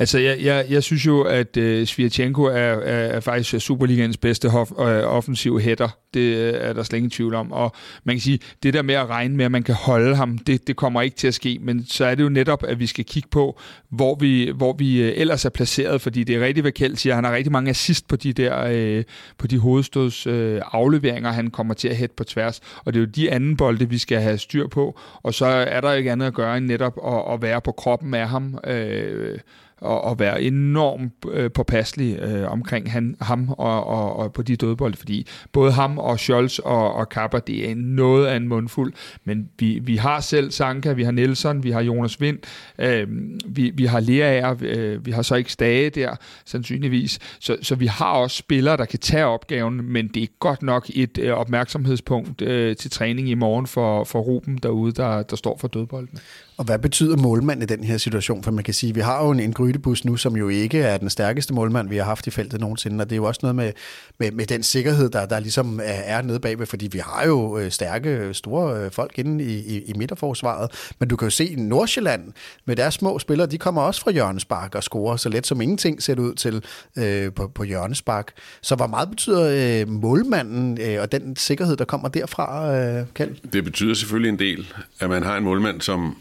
Altså, 0.00 0.18
jeg, 0.18 0.38
jeg, 0.42 0.66
jeg 0.70 0.82
synes 0.82 1.06
jo, 1.06 1.22
at 1.22 1.56
øh, 1.56 1.86
Svirchenko 1.86 2.42
er, 2.42 2.52
er, 2.52 2.76
er 2.82 3.20
faktisk 3.20 3.66
Superligans 3.66 4.16
bedste 4.16 4.48
hof, 4.48 4.70
øh, 4.80 5.02
offensiv 5.04 5.60
hætter. 5.60 5.88
Det 6.14 6.20
øh, 6.20 6.54
er 6.56 6.72
der 6.72 6.82
slet 6.82 6.96
ingen 6.96 7.10
tvivl 7.10 7.34
om. 7.34 7.52
Og 7.52 7.72
man 8.04 8.16
kan 8.16 8.20
sige, 8.20 8.38
det 8.62 8.74
der 8.74 8.82
med 8.82 8.94
at 8.94 9.08
regne 9.08 9.36
med, 9.36 9.44
at 9.44 9.50
man 9.50 9.62
kan 9.62 9.74
holde 9.74 10.16
ham, 10.16 10.38
det, 10.38 10.66
det 10.66 10.76
kommer 10.76 11.02
ikke 11.02 11.16
til 11.16 11.28
at 11.28 11.34
ske. 11.34 11.58
Men 11.60 11.86
så 11.86 12.04
er 12.04 12.14
det 12.14 12.22
jo 12.22 12.28
netop, 12.28 12.64
at 12.64 12.78
vi 12.78 12.86
skal 12.86 13.04
kigge 13.04 13.28
på, 13.28 13.60
hvor 13.90 14.14
vi, 14.14 14.52
hvor 14.56 14.72
vi 14.72 15.02
øh, 15.02 15.12
ellers 15.16 15.44
er 15.44 15.50
placeret. 15.50 16.00
Fordi 16.00 16.24
det 16.24 16.36
er 16.36 16.40
rigtigt, 16.40 16.64
hvad 16.64 16.72
Kjeld 16.72 16.96
siger. 16.96 17.14
Han 17.14 17.24
har 17.24 17.34
rigtig 17.34 17.52
mange 17.52 17.70
assist 17.70 18.08
på 18.08 18.16
de 18.16 18.32
der 18.32 18.64
øh, 18.70 19.04
på 19.38 19.46
de 19.46 19.58
hovedstøds 19.58 20.26
øh, 20.26 20.60
afleveringer, 20.72 21.32
han 21.32 21.50
kommer 21.50 21.74
til 21.74 21.88
at 21.88 21.96
hætte 21.96 22.14
på 22.14 22.24
tværs. 22.24 22.60
Og 22.84 22.94
det 22.94 23.00
er 23.00 23.04
jo 23.04 23.10
de 23.10 23.30
anden 23.30 23.56
bolde, 23.56 23.88
vi 23.88 23.98
skal 23.98 24.20
have 24.20 24.38
styr 24.38 24.66
på. 24.66 24.98
Og 25.22 25.34
så 25.34 25.46
er 25.46 25.80
der 25.80 25.92
ikke 25.92 26.12
andet 26.12 26.26
at 26.26 26.34
gøre 26.34 26.56
end 26.56 26.66
netop 26.66 26.98
at, 27.06 27.34
at 27.34 27.42
være 27.42 27.60
på 27.60 27.72
kroppen 27.72 28.14
af 28.14 28.28
ham. 28.28 28.58
Øh, 28.66 29.38
og, 29.80 30.04
og 30.04 30.18
være 30.18 30.42
enormt 30.42 31.12
øh, 31.32 31.50
påpasselig 31.52 32.18
øh, 32.18 32.52
omkring 32.52 32.92
han, 32.92 33.16
ham 33.20 33.50
og, 33.58 33.86
og, 33.86 34.16
og 34.16 34.32
på 34.32 34.42
de 34.42 34.56
dødbold, 34.56 34.94
fordi 34.94 35.26
både 35.52 35.72
ham 35.72 35.98
og 35.98 36.18
Scholz 36.18 36.58
og, 36.58 36.94
og 36.94 37.08
Kapper, 37.08 37.38
det 37.38 37.70
er 37.70 37.74
noget 37.74 38.26
af 38.26 38.36
en 38.36 38.48
mundfuld, 38.48 38.92
men 39.24 39.48
vi, 39.58 39.78
vi 39.78 39.96
har 39.96 40.20
selv 40.20 40.50
Sanka, 40.50 40.92
vi 40.92 41.02
har 41.02 41.10
Nelson, 41.12 41.62
vi 41.62 41.70
har 41.70 41.80
Jonas 41.80 42.20
Vind, 42.20 42.38
øh, 42.78 43.06
vi, 43.46 43.70
vi 43.74 43.84
har 43.84 44.00
Lerager, 44.00 44.56
øh, 44.60 45.06
vi 45.06 45.10
har 45.10 45.22
så 45.22 45.34
ikke 45.34 45.52
Stage 45.52 45.90
der, 45.90 46.16
sandsynligvis, 46.44 47.18
så, 47.40 47.56
så 47.62 47.74
vi 47.74 47.86
har 47.86 48.12
også 48.12 48.36
spillere, 48.36 48.76
der 48.76 48.84
kan 48.84 48.98
tage 48.98 49.24
opgaven, 49.24 49.92
men 49.92 50.08
det 50.08 50.22
er 50.22 50.26
godt 50.38 50.62
nok 50.62 50.90
et 50.94 51.18
øh, 51.18 51.32
opmærksomhedspunkt 51.32 52.42
øh, 52.42 52.76
til 52.76 52.90
træning 52.90 53.28
i 53.28 53.34
morgen 53.34 53.66
for, 53.66 54.04
for 54.04 54.20
Ruben 54.20 54.56
derude, 54.56 54.92
der, 54.92 55.22
der 55.22 55.36
står 55.36 55.56
for 55.60 55.68
dødbolden. 55.68 56.18
Og 56.60 56.66
hvad 56.66 56.78
betyder 56.78 57.16
målmand 57.16 57.62
i 57.62 57.66
den 57.66 57.84
her 57.84 57.98
situation? 57.98 58.42
For 58.42 58.50
man 58.50 58.64
kan 58.64 58.74
sige, 58.74 58.90
at 58.90 58.96
vi 58.96 59.00
har 59.00 59.24
jo 59.24 59.30
en, 59.30 59.40
en 59.40 59.52
grydebus 59.52 60.04
nu, 60.04 60.16
som 60.16 60.36
jo 60.36 60.48
ikke 60.48 60.78
er 60.78 60.96
den 60.96 61.10
stærkeste 61.10 61.54
målmand, 61.54 61.88
vi 61.88 61.96
har 61.96 62.04
haft 62.04 62.26
i 62.26 62.30
feltet 62.30 62.60
nogensinde. 62.60 63.02
Og 63.02 63.10
det 63.10 63.14
er 63.14 63.16
jo 63.16 63.24
også 63.24 63.40
noget 63.42 63.56
med, 63.56 63.72
med, 64.18 64.32
med 64.32 64.46
den 64.46 64.62
sikkerhed, 64.62 65.10
der, 65.10 65.26
der 65.26 65.40
ligesom 65.40 65.80
er, 65.82 65.92
er 66.16 66.22
nede 66.22 66.40
bagved, 66.40 66.66
fordi 66.66 66.88
vi 66.92 66.98
har 66.98 67.26
jo 67.26 67.58
øh, 67.58 67.70
stærke, 67.70 68.34
store 68.34 68.84
øh, 68.84 68.90
folk 68.90 69.18
inde 69.18 69.44
i, 69.44 69.58
i, 69.58 69.82
i 69.82 69.92
midterforsvaret. 69.96 70.70
Men 70.98 71.08
du 71.08 71.16
kan 71.16 71.26
jo 71.26 71.30
se, 71.30 71.54
Nordsjælland 71.58 72.32
med 72.66 72.76
deres 72.76 72.94
små 72.94 73.18
spillere, 73.18 73.46
de 73.46 73.58
kommer 73.58 73.82
også 73.82 74.00
fra 74.00 74.10
hjørnespark 74.10 74.74
og 74.74 74.82
scorer 74.82 75.16
så 75.16 75.28
let 75.28 75.46
som 75.46 75.60
ingenting 75.60 76.02
ser 76.02 76.14
det 76.14 76.22
ud 76.22 76.34
til 76.34 76.64
øh, 76.98 77.32
på, 77.32 77.48
på 77.48 77.64
hjørnespark. 77.64 78.32
Så 78.62 78.74
hvor 78.74 78.86
meget 78.86 79.10
betyder 79.10 79.80
øh, 79.82 79.88
målmanden 79.88 80.78
øh, 80.80 81.02
og 81.02 81.12
den 81.12 81.36
sikkerhed, 81.36 81.76
der 81.76 81.84
kommer 81.84 82.08
derfra, 82.08 82.76
øh, 82.76 83.06
Kjeld? 83.14 83.50
Det 83.52 83.64
betyder 83.64 83.94
selvfølgelig 83.94 84.28
en 84.28 84.38
del, 84.38 84.66
at 85.00 85.10
man 85.10 85.22
har 85.22 85.36
en 85.36 85.44
målmand, 85.44 85.80
som 85.80 86.16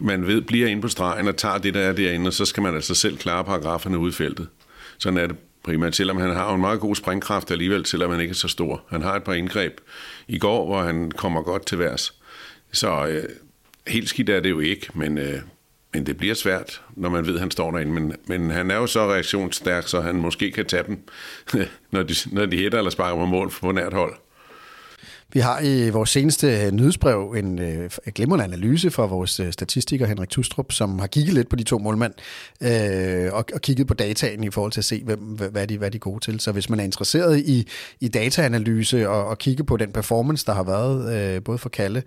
man 0.00 0.26
ved, 0.26 0.40
bliver 0.40 0.68
inde 0.68 0.82
på 0.82 0.88
stregen 0.88 1.28
og 1.28 1.36
tager 1.36 1.58
det, 1.58 1.74
der 1.74 1.80
er 1.80 1.92
derinde, 1.92 2.28
og 2.28 2.32
så 2.32 2.44
skal 2.44 2.62
man 2.62 2.74
altså 2.74 2.94
selv 2.94 3.16
klare 3.16 3.44
paragraferne 3.44 3.98
ud 3.98 4.10
i 4.10 4.12
feltet. 4.12 4.48
Sådan 4.98 5.18
er 5.18 5.26
det 5.26 5.36
primært, 5.64 5.96
selvom 5.96 6.16
han 6.16 6.30
har 6.30 6.54
en 6.54 6.60
meget 6.60 6.80
god 6.80 6.94
springkraft 6.94 7.50
alligevel, 7.50 7.86
selvom 7.86 8.10
han 8.10 8.20
ikke 8.20 8.30
er 8.30 8.34
så 8.34 8.48
stor. 8.48 8.82
Han 8.88 9.02
har 9.02 9.16
et 9.16 9.22
par 9.22 9.32
indgreb 9.32 9.80
i 10.28 10.38
går, 10.38 10.66
hvor 10.66 10.82
han 10.82 11.10
kommer 11.10 11.42
godt 11.42 11.66
til 11.66 11.78
værs. 11.78 12.14
Så 12.72 13.06
øh, 13.06 13.24
helt 13.86 14.08
skidt 14.08 14.28
er 14.28 14.40
det 14.40 14.50
jo 14.50 14.60
ikke, 14.60 14.88
men, 14.94 15.18
øh, 15.18 15.40
men 15.94 16.06
det 16.06 16.16
bliver 16.16 16.34
svært, 16.34 16.82
når 16.96 17.08
man 17.08 17.26
ved, 17.26 17.34
at 17.34 17.40
han 17.40 17.50
står 17.50 17.70
derinde. 17.70 17.92
Men, 17.92 18.12
men 18.26 18.50
han 18.50 18.70
er 18.70 18.76
jo 18.76 18.86
så 18.86 19.12
reaktionsstærk, 19.12 19.88
så 19.88 20.00
han 20.00 20.16
måske 20.16 20.50
kan 20.50 20.66
tage 20.66 20.84
dem, 20.86 20.98
når 21.92 22.02
de, 22.02 22.14
når 22.32 22.46
de 22.46 22.58
hætter 22.58 22.78
eller 22.78 22.90
sparker 22.90 23.16
på 23.16 23.26
mål 23.26 23.50
på 23.50 23.72
nært 23.72 23.92
hold. 23.92 24.14
Vi 25.34 25.40
har 25.40 25.60
i 25.60 25.90
vores 25.90 26.10
seneste 26.10 26.46
øh, 26.46 26.72
nyhedsbrev 26.72 27.34
en 27.38 27.58
øh, 27.58 27.90
glimrende 28.14 28.44
analyse 28.44 28.90
fra 28.90 29.06
vores 29.06 29.40
øh, 29.40 29.52
statistiker 29.52 30.06
Henrik 30.06 30.28
Tustrup, 30.28 30.72
som 30.72 30.98
har 30.98 31.06
kigget 31.06 31.34
lidt 31.34 31.48
på 31.48 31.56
de 31.56 31.62
to 31.62 31.78
målmænd 31.78 32.12
øh, 32.60 33.32
og, 33.32 33.44
og 33.54 33.60
kigget 33.60 33.86
på 33.86 33.94
dataen 33.94 34.44
i 34.44 34.50
forhold 34.50 34.72
til 34.72 34.80
at 34.80 34.84
se, 34.84 35.02
hvem, 35.04 35.18
hvad, 35.18 35.66
de, 35.66 35.78
hvad 35.78 35.90
de 35.90 35.96
er 35.96 36.00
gode 36.00 36.20
til. 36.20 36.40
Så 36.40 36.52
hvis 36.52 36.70
man 36.70 36.80
er 36.80 36.84
interesseret 36.84 37.38
i, 37.38 37.68
i 38.00 38.08
dataanalyse 38.08 39.08
og, 39.08 39.26
og 39.26 39.38
kigge 39.38 39.64
på 39.64 39.76
den 39.76 39.92
performance, 39.92 40.46
der 40.46 40.52
har 40.52 40.62
været 40.62 41.14
øh, 41.36 41.42
både 41.42 41.58
for 41.58 41.68
Kalle 41.68 42.02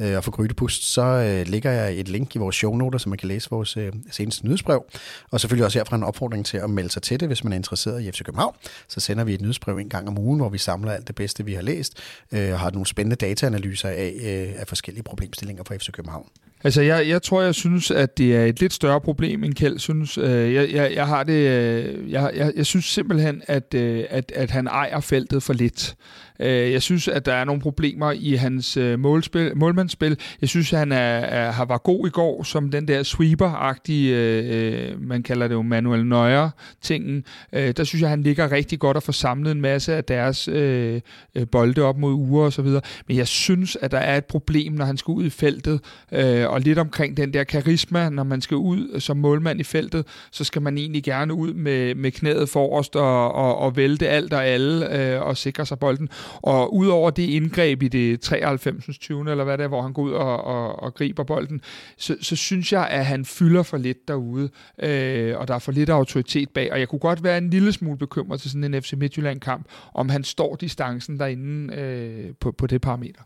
øh, 0.00 0.16
og 0.16 0.24
for 0.24 0.30
Grytepust, 0.30 0.92
så 0.92 1.02
øh, 1.02 1.46
ligger 1.46 1.70
jeg 1.70 1.94
et 1.94 2.08
link 2.08 2.34
i 2.34 2.38
vores 2.38 2.56
shownoter, 2.56 2.98
så 2.98 3.08
man 3.08 3.18
kan 3.18 3.28
læse 3.28 3.50
vores 3.50 3.76
øh, 3.76 3.92
seneste 4.10 4.44
nyhedsbrev. 4.44 4.84
Og 5.30 5.40
selvfølgelig 5.40 5.64
også 5.64 5.78
herfra 5.78 5.96
en 5.96 6.04
opfordring 6.04 6.46
til 6.46 6.56
at 6.56 6.70
melde 6.70 6.90
sig 6.90 7.02
til 7.02 7.20
det, 7.20 7.28
hvis 7.28 7.44
man 7.44 7.52
er 7.52 7.56
interesseret 7.56 8.02
i 8.02 8.10
FC 8.10 8.22
København. 8.24 8.54
Så 8.88 9.00
sender 9.00 9.24
vi 9.24 9.34
et 9.34 9.40
nyhedsbrev 9.40 9.78
en 9.78 9.88
gang 9.88 10.08
om 10.08 10.18
ugen, 10.18 10.40
hvor 10.40 10.48
vi 10.48 10.58
samler 10.58 10.92
alt 10.92 11.06
det 11.06 11.14
bedste, 11.14 11.44
vi 11.44 11.54
har 11.54 11.62
læst, 11.62 11.94
øh, 12.32 12.52
og 12.52 12.58
har 12.58 12.69
nogle 12.72 12.86
spændende 12.86 13.16
dataanalyser 13.16 13.88
af, 13.88 14.14
øh, 14.22 14.60
af 14.60 14.68
forskellige 14.68 15.02
problemstillinger 15.02 15.64
for 15.66 15.74
FC 15.74 15.90
København. 15.92 16.26
Altså, 16.64 16.82
jeg, 16.82 17.08
jeg 17.08 17.22
tror, 17.22 17.42
jeg 17.42 17.54
synes, 17.54 17.90
at 17.90 18.18
det 18.18 18.36
er 18.36 18.44
et 18.44 18.60
lidt 18.60 18.72
større 18.72 19.00
problem, 19.00 19.44
end 19.44 19.54
Kjeld 19.54 19.78
synes. 19.78 20.18
Øh, 20.18 20.54
jeg, 20.54 20.70
jeg, 20.72 20.92
jeg 20.94 21.06
har 21.06 21.22
det... 21.22 21.32
Øh, 21.32 22.10
jeg, 22.10 22.30
jeg, 22.34 22.52
jeg 22.56 22.66
synes 22.66 22.84
simpelthen, 22.84 23.42
at, 23.46 23.74
øh, 23.74 24.04
at, 24.10 24.32
at 24.34 24.50
han 24.50 24.66
ejer 24.66 25.00
feltet 25.00 25.42
for 25.42 25.52
lidt. 25.52 25.96
Øh, 26.40 26.72
jeg 26.72 26.82
synes, 26.82 27.08
at 27.08 27.26
der 27.26 27.34
er 27.34 27.44
nogle 27.44 27.60
problemer 27.60 28.12
i 28.12 28.34
hans 28.34 28.76
øh, 28.76 28.98
målspil, 28.98 29.56
målmandsspil. 29.56 30.18
Jeg 30.40 30.48
synes, 30.48 30.72
at 30.72 30.78
han 30.78 30.92
er, 30.92 30.96
er, 30.96 31.50
har 31.50 31.64
var 31.64 31.78
god 31.78 32.06
i 32.06 32.10
går 32.10 32.42
som 32.42 32.70
den 32.70 32.88
der 32.88 33.02
sweeper-agtige, 33.02 34.14
øh, 34.14 34.92
øh 34.92 35.02
man 35.02 35.22
kalder 35.22 35.48
det 35.48 35.54
jo 35.54 35.62
Manuel 35.62 36.06
Neuer-tingen. 36.06 37.24
Øh, 37.52 37.72
der 37.76 37.84
synes 37.84 38.02
jeg, 38.02 38.10
han 38.10 38.22
ligger 38.22 38.52
rigtig 38.52 38.78
godt 38.78 38.96
og 38.96 39.02
får 39.02 39.12
samlet 39.12 39.52
en 39.52 39.60
masse 39.60 39.94
af 39.94 40.04
deres 40.04 40.48
øh, 40.48 41.00
øh, 41.34 41.46
bolde 41.46 41.82
op 41.82 41.98
mod 41.98 42.12
uger 42.12 42.44
og 42.44 42.52
så 42.52 42.62
videre. 42.62 42.82
Men 43.08 43.16
jeg 43.16 43.28
synes, 43.28 43.76
at 43.80 43.90
der 43.90 43.98
er 43.98 44.16
et 44.16 44.24
problem, 44.24 44.72
når 44.72 44.84
han 44.84 44.96
skal 44.96 45.12
ud 45.12 45.24
i 45.24 45.30
feltet, 45.30 45.80
øh, 46.12 46.50
og 46.50 46.60
lidt 46.60 46.78
omkring 46.78 47.16
den 47.16 47.32
der 47.32 47.44
karisma, 47.44 48.08
når 48.08 48.22
man 48.22 48.40
skal 48.40 48.56
ud 48.56 49.00
som 49.00 49.16
målmand 49.16 49.60
i 49.60 49.64
feltet, 49.64 50.06
så 50.30 50.44
skal 50.44 50.62
man 50.62 50.78
egentlig 50.78 51.04
gerne 51.04 51.34
ud 51.34 51.54
med, 51.54 51.94
med 51.94 52.10
knæet 52.10 52.48
forrest 52.48 52.96
og, 52.96 53.32
og, 53.32 53.58
og 53.58 53.76
vælte 53.76 54.08
alt 54.08 54.32
og 54.32 54.46
alle 54.46 54.96
øh, 54.96 55.22
og 55.22 55.36
sikre 55.36 55.66
sig 55.66 55.78
bolden. 55.78 56.08
Og 56.36 56.74
udover 56.74 57.10
det 57.10 57.22
indgreb 57.22 57.82
i 57.82 57.88
det 57.88 58.20
93. 58.20 58.98
20. 58.98 59.30
eller 59.30 59.44
hvad 59.44 59.58
det 59.58 59.64
er, 59.64 59.68
hvor 59.68 59.82
han 59.82 59.92
går 59.92 60.02
ud 60.02 60.12
og, 60.12 60.44
og, 60.44 60.82
og 60.82 60.94
griber 60.94 61.24
bolden, 61.24 61.60
så, 61.96 62.16
så 62.20 62.36
synes 62.36 62.72
jeg, 62.72 62.88
at 62.88 63.06
han 63.06 63.24
fylder 63.24 63.62
for 63.62 63.76
lidt 63.76 64.08
derude, 64.08 64.48
øh, 64.82 65.38
og 65.38 65.48
der 65.48 65.54
er 65.54 65.58
for 65.58 65.72
lidt 65.72 65.90
autoritet 65.90 66.50
bag. 66.50 66.72
Og 66.72 66.80
jeg 66.80 66.88
kunne 66.88 66.98
godt 66.98 67.24
være 67.24 67.38
en 67.38 67.50
lille 67.50 67.72
smule 67.72 67.98
bekymret 67.98 68.40
til 68.40 68.50
sådan 68.50 68.74
en 68.74 68.82
FC 68.82 68.92
Midtjylland-kamp, 68.92 69.66
om 69.94 70.08
han 70.08 70.24
står 70.24 70.56
distancen 70.56 71.18
derinde 71.18 71.74
øh, 71.74 72.34
på, 72.40 72.52
på 72.52 72.66
det 72.66 72.80
parameter. 72.80 73.22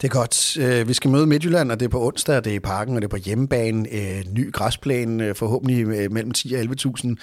Det 0.00 0.08
er 0.08 0.12
godt. 0.12 0.56
Øh, 0.56 0.88
vi 0.88 0.94
skal 0.94 1.10
møde 1.10 1.26
Midtjylland, 1.26 1.72
og 1.72 1.80
det 1.80 1.86
er 1.86 1.90
på 1.90 2.06
onsdag, 2.06 2.36
og 2.36 2.44
det 2.44 2.50
er 2.50 2.56
i 2.56 2.60
parken, 2.60 2.94
og 2.94 3.02
det 3.02 3.06
er 3.06 3.10
på 3.10 3.16
hjemmebane. 3.16 3.88
Øh, 3.92 4.24
ny 4.32 4.52
græsplæne, 4.52 5.24
øh, 5.24 5.34
forhåbentlig 5.34 5.86
mellem 6.12 6.30
10 6.30 6.54
og 6.54 6.60
11.000 6.60 7.16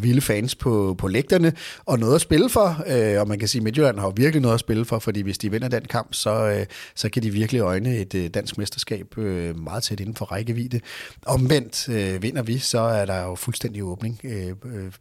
vilde 0.00 0.20
fans 0.20 0.54
på, 0.54 0.94
på 0.98 1.08
lægterne, 1.08 1.52
og 1.86 1.98
noget 1.98 2.14
at 2.14 2.20
spille 2.20 2.48
for. 2.48 2.84
Og 3.20 3.28
man 3.28 3.38
kan 3.38 3.48
sige, 3.48 3.60
at 3.60 3.64
Midtjylland 3.64 3.98
har 3.98 4.10
virkelig 4.10 4.42
noget 4.42 4.54
at 4.54 4.60
spille 4.60 4.84
for, 4.84 4.98
fordi 4.98 5.20
hvis 5.20 5.38
de 5.38 5.50
vinder 5.50 5.68
den 5.68 5.84
kamp, 5.84 6.14
så, 6.14 6.64
så 6.94 7.08
kan 7.08 7.22
de 7.22 7.30
virkelig 7.30 7.60
øjne 7.60 7.96
et 7.96 8.34
dansk 8.34 8.58
mesterskab 8.58 9.16
meget 9.56 9.82
tæt 9.82 10.00
inden 10.00 10.14
for 10.14 10.24
rækkevidde. 10.24 10.80
Omvendt 11.26 11.88
vinder 12.22 12.42
vi, 12.42 12.58
så 12.58 12.80
er 12.80 13.04
der 13.04 13.22
jo 13.22 13.34
fuldstændig 13.34 13.84
åbning, 13.84 14.20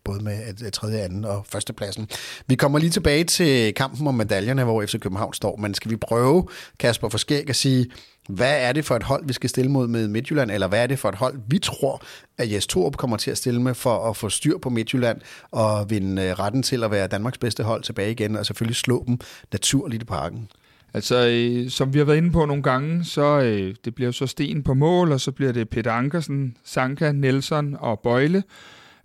både 0.03 0.24
med 0.24 0.72
tredje, 0.72 0.99
anden 0.99 1.26
og 1.26 1.45
førstepladsen. 1.49 2.10
Vi 2.47 2.55
kommer 2.55 2.80
lige 2.80 2.89
tilbage 2.89 3.24
til 3.24 3.74
kampen 3.74 4.07
om 4.07 4.16
medaljerne, 4.16 4.64
hvor 4.64 4.86
FC 4.86 4.99
København 4.99 5.34
står, 5.34 5.55
men 5.55 5.74
skal 5.74 5.91
vi 5.91 5.95
prøve, 5.95 6.47
Kasper 6.80 7.10
Forskæg, 7.10 7.50
at 7.50 7.56
sige, 7.56 7.86
hvad 8.30 8.62
er 8.62 8.74
det 8.74 8.86
for 8.86 8.95
et 8.95 9.04
hold, 9.04 9.28
vi 9.28 9.34
skal 9.34 9.50
stille 9.50 9.72
mod 9.72 9.88
med 9.88 10.08
Midtjylland, 10.08 10.52
eller 10.52 10.68
hvad 10.68 10.84
er 10.84 10.88
det 10.88 11.00
for 11.00 11.10
et 11.10 11.16
hold, 11.16 11.39
vi 11.47 11.60
tror, 11.60 12.02
at 12.38 12.52
Jes 12.52 12.68
Torup 12.68 12.97
kommer 12.97 13.18
til 13.18 13.32
at 13.32 13.38
stille 13.38 13.62
med 13.62 13.74
for 13.74 14.10
at 14.10 14.18
få 14.18 14.30
styr 14.30 14.58
på 14.58 14.70
Midtjylland 14.70 15.22
og 15.52 15.89
vinde 15.89 16.22
øh, 16.24 16.32
retten 16.32 16.64
til 16.64 16.84
at 16.84 16.91
være 16.91 17.08
Danmarks 17.08 17.38
bedste 17.38 17.64
hold 17.64 17.84
tilbage 17.84 18.12
igen, 18.12 18.36
og 18.36 18.45
selvfølgelig 18.45 18.76
slå 18.76 19.04
dem 19.08 19.20
naturligt 19.52 20.04
i 20.04 20.06
parken? 20.06 20.50
Altså, 20.93 21.28
øh, 21.28 21.70
som 21.70 21.93
vi 21.93 21.97
har 21.97 22.06
været 22.06 22.18
inde 22.18 22.32
på 22.32 22.45
nogle 22.45 22.64
gange, 22.64 23.06
så 23.06 23.39
øh, 23.39 23.76
det 23.86 23.95
bliver 23.95 24.12
så 24.12 24.28
Sten 24.28 24.64
på 24.64 24.74
mål, 24.74 25.12
og 25.12 25.22
så 25.22 25.32
bliver 25.32 25.52
det 25.52 25.70
Peter 25.70 25.91
Ankersen, 25.91 26.58
Sanka, 26.66 27.12
Nelson 27.12 27.78
og 27.80 28.00
Bøjle. 28.00 28.43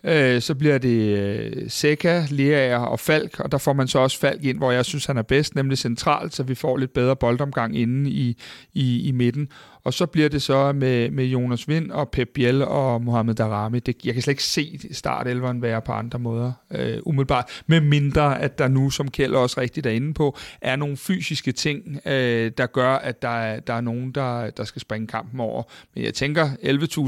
Øh, 0.04 0.42
så 0.42 0.54
bliver 0.54 0.78
det 0.78 1.18
øh, 1.18 1.70
Seca, 1.70 2.26
Leaer 2.30 2.78
og 2.78 3.00
Falk, 3.00 3.40
og 3.40 3.52
der 3.52 3.58
får 3.58 3.72
man 3.72 3.88
så 3.88 3.98
også 3.98 4.18
Falk 4.18 4.44
ind, 4.44 4.58
hvor 4.58 4.72
jeg 4.72 4.84
synes, 4.84 5.06
han 5.06 5.16
er 5.16 5.22
bedst, 5.22 5.54
nemlig 5.54 5.78
centralt, 5.78 6.34
så 6.34 6.42
vi 6.42 6.54
får 6.54 6.76
lidt 6.76 6.92
bedre 6.92 7.16
boldomgang 7.16 7.78
inde 7.78 8.10
i, 8.10 8.38
i, 8.72 9.08
i 9.08 9.12
midten. 9.12 9.48
Og 9.84 9.94
så 9.94 10.06
bliver 10.06 10.28
det 10.28 10.42
så 10.42 10.72
med, 10.72 11.10
med 11.10 11.24
Jonas 11.24 11.68
Vind 11.68 11.90
og 11.90 12.10
Pep 12.10 12.28
Biel 12.34 12.62
og 12.62 13.02
Mohamed 13.02 13.34
Darami. 13.34 13.78
Det, 13.78 13.96
jeg 14.04 14.14
kan 14.14 14.22
slet 14.22 14.32
ikke 14.32 14.42
se 14.42 14.80
startelveren 14.92 15.62
være 15.62 15.82
på 15.82 15.92
andre 15.92 16.18
måder, 16.18 16.52
øh, 16.70 16.98
umiddelbart. 17.02 17.62
Med 17.66 17.80
mindre, 17.80 18.40
at 18.40 18.58
der 18.58 18.68
nu, 18.68 18.90
som 18.90 19.10
Kjell 19.10 19.34
også 19.34 19.60
rigtigt 19.60 19.86
er 19.86 19.90
inde 19.90 20.14
på, 20.14 20.38
er 20.60 20.76
nogle 20.76 20.96
fysiske 20.96 21.52
ting, 21.52 22.00
øh, 22.06 22.52
der 22.58 22.66
gør, 22.66 22.90
at 22.90 23.22
der 23.22 23.28
er, 23.28 23.60
der 23.60 23.74
er 23.74 23.80
nogen, 23.80 24.12
der, 24.12 24.50
der 24.50 24.64
skal 24.64 24.80
springe 24.82 25.06
kampen 25.06 25.40
over. 25.40 25.62
Men 25.94 26.04
jeg 26.04 26.14
tænker, 26.14 26.48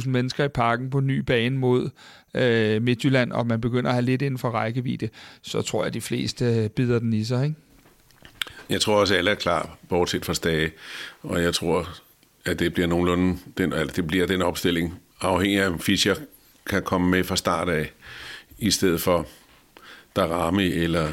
11.000 0.01 0.09
mennesker 0.09 0.45
i 0.45 0.49
parken 0.49 0.91
på 0.91 1.01
ny 1.01 1.18
bane 1.18 1.59
mod 1.59 1.91
øh, 2.35 2.83
Midtjylland, 2.83 3.33
og 3.33 3.47
man 3.47 3.61
begynder 3.61 3.91
at 3.91 3.95
have 3.95 4.05
lidt 4.05 4.22
inden 4.22 4.39
for 4.39 4.51
rækkevidde, 4.51 5.09
så 5.43 5.62
tror 5.62 5.81
jeg, 5.81 5.87
at 5.87 5.95
de 5.95 6.01
fleste 6.01 6.45
øh, 6.45 6.68
bider 6.68 6.99
den 6.99 7.12
i 7.12 7.24
sig, 7.24 7.45
ikke? 7.45 7.57
Jeg 8.70 8.81
tror 8.81 9.01
også, 9.01 9.14
at 9.14 9.18
alle 9.18 9.31
er 9.31 9.35
klar, 9.35 9.77
bortset 9.89 10.24
fra 10.24 10.35
Stage. 10.35 10.70
Og 11.22 11.43
jeg 11.43 11.55
tror, 11.55 11.89
at 12.47 12.59
det 12.59 12.74
bliver 12.74 12.86
nogenlunde, 12.86 13.38
den, 13.59 13.72
altså 13.72 13.97
det 13.97 14.07
bliver 14.07 14.26
den 14.26 14.42
opstilling, 14.42 15.01
afhængig 15.20 15.61
af, 15.61 15.68
om 15.68 15.80
Fischer 15.80 16.14
kan 16.66 16.82
komme 16.82 17.11
med 17.11 17.24
fra 17.24 17.36
start 17.36 17.68
af, 17.68 17.92
i 18.59 18.70
stedet 18.70 19.01
for 19.01 19.26
Darami 20.16 20.72
eller 20.72 21.09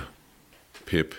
Pep. 0.86 1.16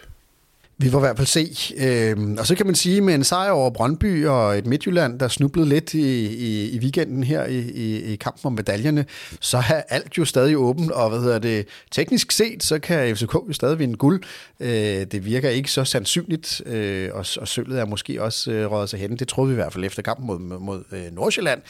Vi 0.79 0.91
får 0.91 0.99
i 0.99 1.01
hvert 1.01 1.16
fald 1.16 1.27
se. 1.27 1.75
Øhm, 1.77 2.37
og 2.39 2.47
så 2.47 2.55
kan 2.55 2.66
man 2.66 2.75
sige, 2.75 3.01
med 3.01 3.14
en 3.14 3.25
sejr 3.25 3.51
over 3.51 3.70
Brøndby 3.70 4.27
og 4.27 4.59
et 4.59 4.66
Midtjylland, 4.66 5.18
der 5.18 5.29
snublede 5.29 5.68
lidt 5.68 5.95
i, 5.95 6.27
i, 6.27 6.70
i 6.70 6.79
weekenden 6.79 7.25
her 7.25 7.45
i, 7.45 7.59
i, 7.59 8.12
i 8.12 8.16
kampen 8.16 8.47
om 8.47 8.53
medaljerne, 8.53 9.07
så 9.41 9.57
er 9.57 9.83
alt 9.89 10.18
jo 10.18 10.25
stadig 10.25 10.57
åbent, 10.57 10.91
og 10.91 11.11
hvad 11.11 11.20
hedder 11.20 11.39
det, 11.39 11.66
teknisk 11.91 12.33
set, 12.33 12.62
så 12.62 12.79
kan 12.79 13.16
FCK 13.16 13.35
jo 13.35 13.53
stadig 13.53 13.79
vinde 13.79 13.97
guld. 13.97 14.22
Øh, 14.61 14.68
det 15.12 15.25
virker 15.25 15.49
ikke 15.49 15.70
så 15.70 15.85
sandsynligt, 15.85 16.62
øh, 16.66 17.11
og, 17.12 17.27
og 17.41 17.49
sølvet 17.49 17.81
er 17.81 17.85
måske 17.85 18.22
også 18.22 18.51
øh, 18.51 18.70
røget 18.70 18.89
sig 18.89 19.01
hen. 19.01 19.16
Det 19.16 19.29
troede 19.29 19.49
vi 19.49 19.55
i 19.55 19.61
hvert 19.61 19.72
fald 19.72 19.85
efter 19.85 20.03
kampen 20.03 20.27
mod, 20.27 20.39
mod 20.59 20.85
øh, 20.93 21.12
Nordsjælland. 21.12 21.61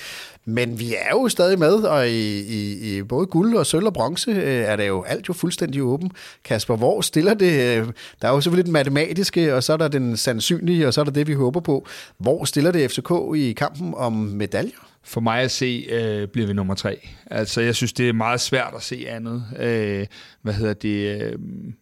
Men 0.46 0.78
vi 0.78 0.94
er 0.94 1.10
jo 1.10 1.28
stadig 1.28 1.58
med, 1.58 1.72
og 1.72 2.08
i, 2.08 2.40
i, 2.40 2.96
i 2.96 3.02
både 3.02 3.26
guld 3.26 3.56
og 3.56 3.66
sølv 3.66 3.86
og 3.86 3.94
bronze 3.94 4.30
øh, 4.30 4.64
er 4.64 4.76
det 4.76 4.88
jo 4.88 5.02
alt 5.02 5.28
jo 5.28 5.32
fuldstændig 5.32 5.82
åben. 5.82 6.10
Kasper, 6.44 6.76
hvor 6.76 7.00
stiller 7.00 7.34
det? 7.34 7.78
Øh, 7.78 7.86
der 8.22 8.28
er 8.28 8.32
jo 8.32 8.40
selvfølgelig 8.40 8.64
den 8.64 8.72
matematiske, 8.72 9.54
og 9.54 9.62
så 9.62 9.72
er 9.72 9.76
der 9.76 9.88
den 9.88 10.16
sandsynlige, 10.16 10.86
og 10.86 10.94
så 10.94 11.00
er 11.00 11.04
der 11.04 11.12
det, 11.12 11.26
vi 11.26 11.34
håber 11.34 11.60
på. 11.60 11.86
Hvor 12.18 12.44
stiller 12.44 12.70
det 12.70 12.90
FCK 12.90 13.10
i 13.36 13.52
kampen 13.52 13.94
om 13.96 14.12
medaljer? 14.12 14.88
For 15.06 15.20
mig 15.20 15.40
at 15.40 15.50
se, 15.50 15.86
øh, 15.90 16.28
bliver 16.28 16.46
vi 16.46 16.52
nummer 16.52 16.74
tre. 16.74 17.08
Altså, 17.26 17.60
jeg 17.60 17.74
synes, 17.74 17.92
det 17.92 18.08
er 18.08 18.12
meget 18.12 18.40
svært 18.40 18.72
at 18.76 18.82
se 18.82 19.06
andet. 19.08 19.44
Øh, 19.60 20.06
hvad 20.42 20.54
hedder 20.54 20.74
det? 20.74 21.22
Øh, 21.22 21.32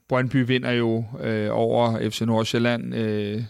Brøndby 0.09 0.47
vinder 0.47 0.71
jo 0.71 1.05
øh, 1.23 1.49
over 1.53 2.11
FC 2.11 2.21
Nordsjælland 2.21 2.95
øh, 2.95 3.43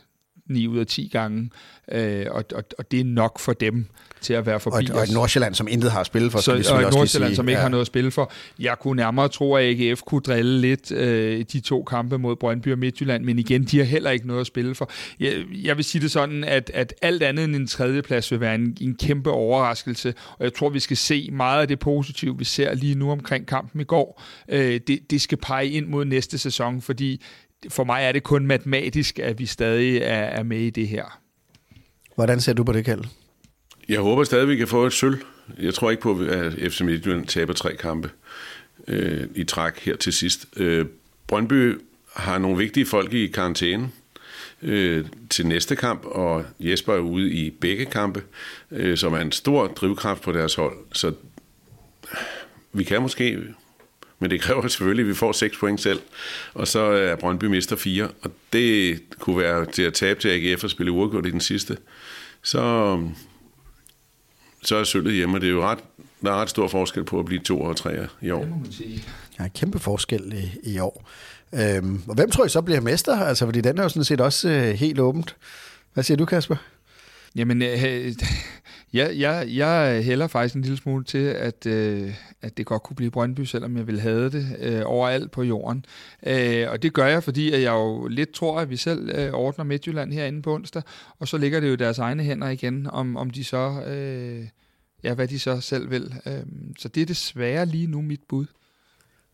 9 0.49 0.66
ud 0.68 0.78
af 0.78 0.86
10 0.86 1.09
gange, 1.12 1.51
øh, 1.93 2.26
og, 2.30 2.45
og, 2.55 2.64
og 2.78 2.90
det 2.90 3.01
er 3.01 3.05
nok 3.05 3.38
for 3.38 3.53
dem 3.53 3.86
til 4.22 4.34
at 4.34 4.47
være 4.47 4.61
forbi 4.61 4.90
og, 4.90 4.97
og 4.97 5.03
et 5.03 5.12
Nordsjælland, 5.12 5.55
som 5.55 5.68
intet 5.70 5.90
har 5.90 6.05
spillet 6.05 6.32
for. 6.32 6.38
Så, 6.38 6.53
og 6.53 6.82
et 6.82 6.95
Nordsjælland, 6.95 7.34
som 7.34 7.49
ikke 7.49 7.59
ja. 7.59 7.62
har 7.62 7.68
noget 7.68 7.80
at 7.80 7.86
spille 7.86 8.11
for. 8.11 8.32
Jeg 8.59 8.78
kunne 8.80 8.97
nærmere 8.97 9.28
tro, 9.28 9.55
at 9.55 9.64
AGF 9.64 10.03
kunne 10.03 10.20
drille 10.20 10.61
lidt 10.61 10.93
øh, 10.93 11.45
de 11.53 11.61
to 11.61 11.82
kampe 11.82 12.18
mod 12.18 12.36
Brøndby 12.36 12.72
og 12.72 12.78
Midtjylland, 12.78 13.24
men 13.24 13.38
igen, 13.38 13.64
de 13.64 13.78
har 13.78 13.84
heller 13.84 14.11
ikke 14.11 14.26
noget 14.26 14.40
at 14.40 14.47
spille 14.47 14.74
for. 14.74 14.90
Jeg, 15.20 15.45
jeg 15.62 15.76
vil 15.76 15.84
sige 15.84 16.03
det 16.03 16.11
sådan, 16.11 16.45
at, 16.45 16.70
at 16.74 16.95
alt 17.03 17.22
andet 17.22 17.45
end 17.45 17.57
en 17.57 17.66
tredjeplads 17.66 18.30
vil 18.30 18.40
være 18.40 18.55
en, 18.55 18.76
en 18.80 18.95
kæmpe 18.95 19.30
overraskelse, 19.30 20.14
og 20.38 20.45
jeg 20.45 20.55
tror, 20.55 20.68
vi 20.68 20.80
skal 20.80 20.97
se 20.97 21.28
meget 21.32 21.61
af 21.61 21.68
det 21.68 21.78
positive, 21.78 22.38
vi 22.38 22.45
ser 22.45 22.74
lige 22.74 22.95
nu 22.95 23.11
omkring 23.11 23.47
kampen 23.47 23.80
i 23.80 23.84
går. 23.84 24.22
Øh, 24.49 24.80
det, 24.86 25.11
det 25.11 25.20
skal 25.20 25.38
pege 25.38 25.68
ind 25.68 25.86
mod 25.86 26.05
næste 26.05 26.38
sæson, 26.38 26.80
fordi 26.80 27.22
for 27.68 27.84
mig 27.84 28.04
er 28.04 28.12
det 28.12 28.22
kun 28.22 28.46
matematisk, 28.46 29.18
at 29.18 29.38
vi 29.38 29.46
stadig 29.46 29.96
er, 29.96 30.22
er 30.22 30.42
med 30.42 30.58
i 30.58 30.70
det 30.70 30.88
her. 30.88 31.20
Hvordan 32.14 32.40
ser 32.40 32.52
du 32.52 32.64
på 32.64 32.72
det, 32.72 32.84
Kjeld? 32.84 33.04
Jeg 33.88 34.00
håber 34.00 34.24
stadig, 34.24 34.48
vi 34.48 34.56
kan 34.56 34.68
få 34.68 34.86
et 34.86 34.92
sølv. 34.92 35.18
Jeg 35.58 35.74
tror 35.74 35.90
ikke 35.90 36.02
på, 36.02 36.18
at 36.18 36.72
FC 36.72 36.80
Midtjylland 36.80 37.26
taber 37.26 37.52
tre 37.52 37.76
kampe 37.76 38.10
øh, 38.88 39.28
i 39.34 39.44
træk 39.44 39.78
her 39.78 39.96
til 39.96 40.12
sidst. 40.12 40.46
Øh, 40.56 40.86
Brøndby 41.26 41.80
har 42.16 42.38
nogle 42.38 42.58
vigtige 42.58 42.86
folk 42.86 43.12
i 43.12 43.26
karantæne 43.26 43.90
øh, 44.62 45.06
til 45.30 45.46
næste 45.46 45.76
kamp, 45.76 46.04
og 46.04 46.44
Jesper 46.60 46.94
er 46.94 46.98
ude 46.98 47.30
i 47.30 47.50
begge 47.50 47.84
kampe, 47.84 48.22
øh, 48.70 48.96
som 48.96 49.14
er 49.14 49.18
en 49.18 49.32
stor 49.32 49.66
drivkraft 49.66 50.22
på 50.22 50.32
deres 50.32 50.54
hold. 50.54 50.76
Så 50.92 51.12
vi 52.72 52.84
kan 52.84 53.02
måske 53.02 53.38
Men 54.22 54.30
det 54.30 54.40
kræver 54.40 54.68
selvfølgelig, 54.68 55.02
at 55.02 55.08
vi 55.08 55.14
får 55.14 55.32
6 55.32 55.58
point 55.58 55.80
selv, 55.80 56.00
og 56.54 56.68
så 56.68 56.80
er 56.80 57.16
Brøndby 57.16 57.44
mister 57.44 57.76
4, 57.76 58.08
og 58.22 58.30
det 58.52 59.00
kunne 59.18 59.38
være 59.38 59.66
til 59.66 59.82
at 59.82 59.94
tabe 59.94 60.20
til 60.20 60.28
AGF 60.28 60.64
og 60.64 60.70
spille 60.70 60.92
uafgjort 60.92 61.26
i 61.26 61.30
den 61.30 61.40
sidste. 61.40 61.76
Så, 62.42 62.98
så 64.62 64.76
er 64.76 64.84
sølvet 64.84 65.14
hjemme, 65.14 65.36
og 65.36 65.40
det 65.40 65.46
er 65.46 65.52
jo 65.52 65.62
ret, 65.62 65.78
der 66.22 66.30
er 66.30 66.36
ret 66.36 66.50
stor 66.50 66.68
forskel 66.68 67.04
på 67.04 67.18
at 67.18 67.24
blive 67.24 67.40
to 67.40 67.60
og 67.60 67.76
tre 67.76 68.06
i 68.22 68.30
år. 68.30 68.40
Det 68.40 68.50
må 68.50 68.56
man 68.56 68.72
sige. 68.72 69.04
Ja, 69.40 69.48
kæmpe 69.48 69.78
forskel 69.78 70.32
i, 70.32 70.72
i 70.72 70.78
år. 70.78 71.08
Øhm, 71.54 72.02
og 72.08 72.14
hvem 72.14 72.30
tror 72.30 72.44
I 72.44 72.48
så 72.48 72.62
bliver 72.62 72.80
mester? 72.80 73.16
Altså, 73.16 73.44
fordi 73.44 73.60
den 73.60 73.78
er 73.78 73.82
jo 73.82 73.88
sådan 73.88 74.04
set 74.04 74.20
også 74.20 74.48
øh, 74.48 74.74
helt 74.74 75.00
åbent. 75.00 75.36
Hvad 75.94 76.04
siger 76.04 76.16
du, 76.16 76.24
Kasper? 76.24 76.56
Jamen, 77.36 77.62
øh, 77.62 78.12
jeg, 78.93 79.18
jeg, 79.18 79.47
jeg 79.49 80.05
hælder 80.05 80.26
faktisk 80.26 80.55
en 80.55 80.62
lille 80.62 80.76
smule 80.76 81.05
til, 81.05 81.18
at, 81.18 81.66
øh, 81.66 82.14
at 82.43 82.57
det 82.57 82.66
godt 82.66 82.82
kunne 82.82 82.97
blive 82.97 83.11
Brøndby, 83.11 83.40
selvom 83.45 83.76
jeg 83.76 83.86
vil 83.86 84.01
have 84.01 84.30
det 84.30 84.57
øh, 84.59 84.82
overalt 84.84 85.30
på 85.30 85.43
jorden. 85.43 85.84
Øh, 86.26 86.70
og 86.70 86.82
det 86.82 86.93
gør 86.93 87.07
jeg, 87.07 87.24
fordi 87.24 87.53
at 87.53 87.62
jeg 87.62 87.72
jo 87.72 88.07
lidt 88.07 88.32
tror, 88.32 88.61
at 88.61 88.70
vi 88.70 88.76
selv 88.76 89.11
øh, 89.14 89.32
ordner 89.32 89.64
Midtjylland 89.64 90.12
herinde 90.12 90.43
på 90.43 90.55
onsdag, 90.55 90.82
og 91.18 91.28
så 91.28 91.38
ligger 91.38 91.61
det 91.61 91.68
jo 91.68 91.72
i 91.72 91.76
deres 91.76 91.99
egne 91.99 92.22
hænder 92.22 92.49
igen, 92.49 92.86
om, 92.86 93.16
om 93.16 93.30
de 93.30 93.45
så... 93.45 93.82
Øh, 93.86 94.47
ja, 95.05 95.14
hvad 95.14 95.28
de 95.28 95.38
så 95.38 95.61
selv 95.61 95.90
vil. 95.90 96.14
Øh, 96.26 96.43
så 96.78 96.88
det 96.88 97.01
er 97.01 97.07
desværre 97.07 97.66
lige 97.66 97.86
nu 97.86 98.01
mit 98.01 98.20
bud. 98.28 98.47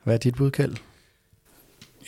Hvad 0.05 0.15
er 0.15 0.19
dit 0.19 0.35
bud, 0.35 0.51
Kjeld? 0.51 0.77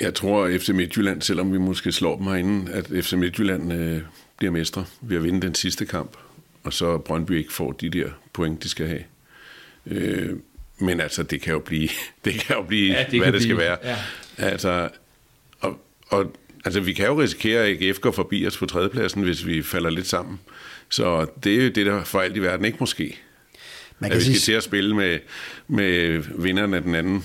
Jeg 0.01 0.15
tror, 0.15 0.45
at 0.45 0.61
FC 0.61 0.69
Midtjylland, 0.69 1.23
selvom 1.23 1.53
vi 1.53 1.59
måske 1.59 1.93
slår 1.93 2.17
dem 2.17 2.27
herinde, 2.27 2.73
at 2.73 2.87
FC 2.87 3.13
Midtjylland 3.13 3.73
øh, 3.73 4.03
bliver 4.37 4.51
mestre 4.51 4.85
ved 5.01 5.17
at 5.17 5.23
vinde 5.23 5.41
den 5.41 5.55
sidste 5.55 5.87
kamp, 5.87 6.17
og 6.65 6.73
så 6.73 6.99
Brøndby 6.99 7.33
ikke 7.33 7.53
får 7.53 7.73
de 7.73 7.89
der 7.89 8.11
point, 8.33 8.63
de 8.63 8.69
skal 8.69 8.87
have. 8.87 9.05
Øh, 9.87 10.37
men 10.79 11.01
altså, 11.01 11.23
det 11.23 11.41
kan 11.41 11.53
jo 11.53 11.59
blive, 11.59 11.89
det 12.25 12.33
kan 12.33 12.57
jo 12.57 12.63
blive 12.63 12.93
ja, 12.93 13.07
det 13.11 13.21
hvad 13.21 13.33
det 13.33 13.43
skal 13.43 13.55
blive. 13.55 13.69
være. 13.69 13.79
Ja. 13.85 13.97
Altså, 14.39 14.89
og, 15.61 15.81
og, 16.09 16.37
altså, 16.65 16.81
vi 16.81 16.93
kan 16.93 17.07
jo 17.07 17.21
risikere, 17.21 17.67
at 17.67 17.83
AGF 17.83 18.01
går 18.01 18.11
forbi 18.11 18.47
os 18.47 18.59
på 18.59 18.67
tredjepladsen, 18.67 19.23
hvis 19.23 19.47
vi 19.47 19.63
falder 19.63 19.91
lidt 19.91 20.07
sammen. 20.07 20.41
Så 20.89 21.27
det 21.45 21.61
er 21.61 21.65
jo 21.65 21.71
det, 21.71 21.87
der 21.87 22.05
for 22.05 22.21
alt 22.21 22.37
i 22.37 22.43
verden 22.43 22.65
ikke 22.65 22.79
måske. 22.81 23.19
Man 23.99 24.11
kan 24.11 24.17
at 24.17 24.19
vi 24.19 24.25
skal 24.25 24.35
sige... 24.35 24.45
til 24.45 24.57
at 24.57 24.63
spille 24.63 24.97
med, 24.97 25.19
med 25.69 26.25
vinderne 26.43 26.77
af 26.77 26.83
den 26.83 26.95
anden 26.95 27.25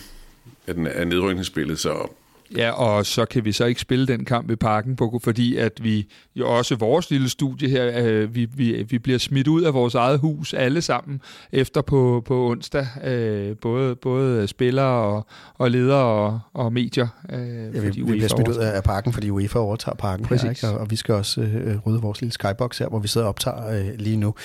af, 0.68 0.74
den, 0.74 0.88
af 0.88 1.08
nedrykningsspillet, 1.08 1.80
så 1.80 2.12
Ja, 2.58 2.72
og 2.72 3.06
så 3.06 3.26
kan 3.26 3.46
vi 3.46 3.52
så 3.52 3.66
ikke 3.66 3.82
spille 3.82 4.08
den 4.08 4.26
kamp 4.26 4.52
i 4.52 4.56
parken, 4.56 4.96
på, 4.96 5.20
fordi 5.24 5.58
at 5.58 5.72
vi 5.82 6.08
jo 6.36 6.58
også 6.58 6.76
vores 6.76 7.12
lille 7.12 7.30
studie 7.30 7.70
her, 7.70 7.91
øh, 8.04 8.36
vi, 8.36 8.46
vi, 8.46 8.84
vi 8.89 9.00
bliver 9.00 9.20
smidt 9.20 9.48
ud 9.48 9.62
af 9.62 9.74
vores 9.74 9.96
eget 9.96 10.20
hus 10.20 10.54
alle 10.54 10.82
sammen 10.82 11.22
efter 11.52 11.82
på, 11.82 12.24
på 12.26 12.50
onsdag, 12.50 12.88
øh, 13.04 13.56
både, 13.62 13.96
både 13.96 14.48
spillere 14.48 14.86
og, 14.86 15.28
og 15.58 15.72
ledere 15.72 16.04
og, 16.04 16.39
og 16.54 16.74
medier. 16.74 17.08
Øh, 17.34 17.76
ja, 17.76 17.80
vi, 17.80 17.89
vi 17.89 18.04
bliver 18.04 18.28
smidt 18.28 18.48
ud 18.48 18.56
af 18.56 18.84
parken, 18.84 19.14
fordi 19.14 19.30
UEFA 19.30 19.60
overtager 19.60 19.96
parken 19.96 20.26
Præcis. 20.26 20.43
her, 20.43 20.50
ikke? 20.50 20.68
Og, 20.68 20.78
og 20.78 20.91
vi 20.91 20.96
skal 20.96 21.16
også 21.16 21.41
øh, 21.41 21.78
rydde 21.86 22.02
vores 22.02 22.22
lille 22.22 22.34
skybox 22.34 22.78
her, 22.78 22.88
hvor 22.88 23.00
vi 23.00 23.08
sidder 23.08 23.28
og 23.28 23.30
optager 23.30 23.68
øh, 23.68 24.00
lige 24.00 24.18
nu. 24.18 24.36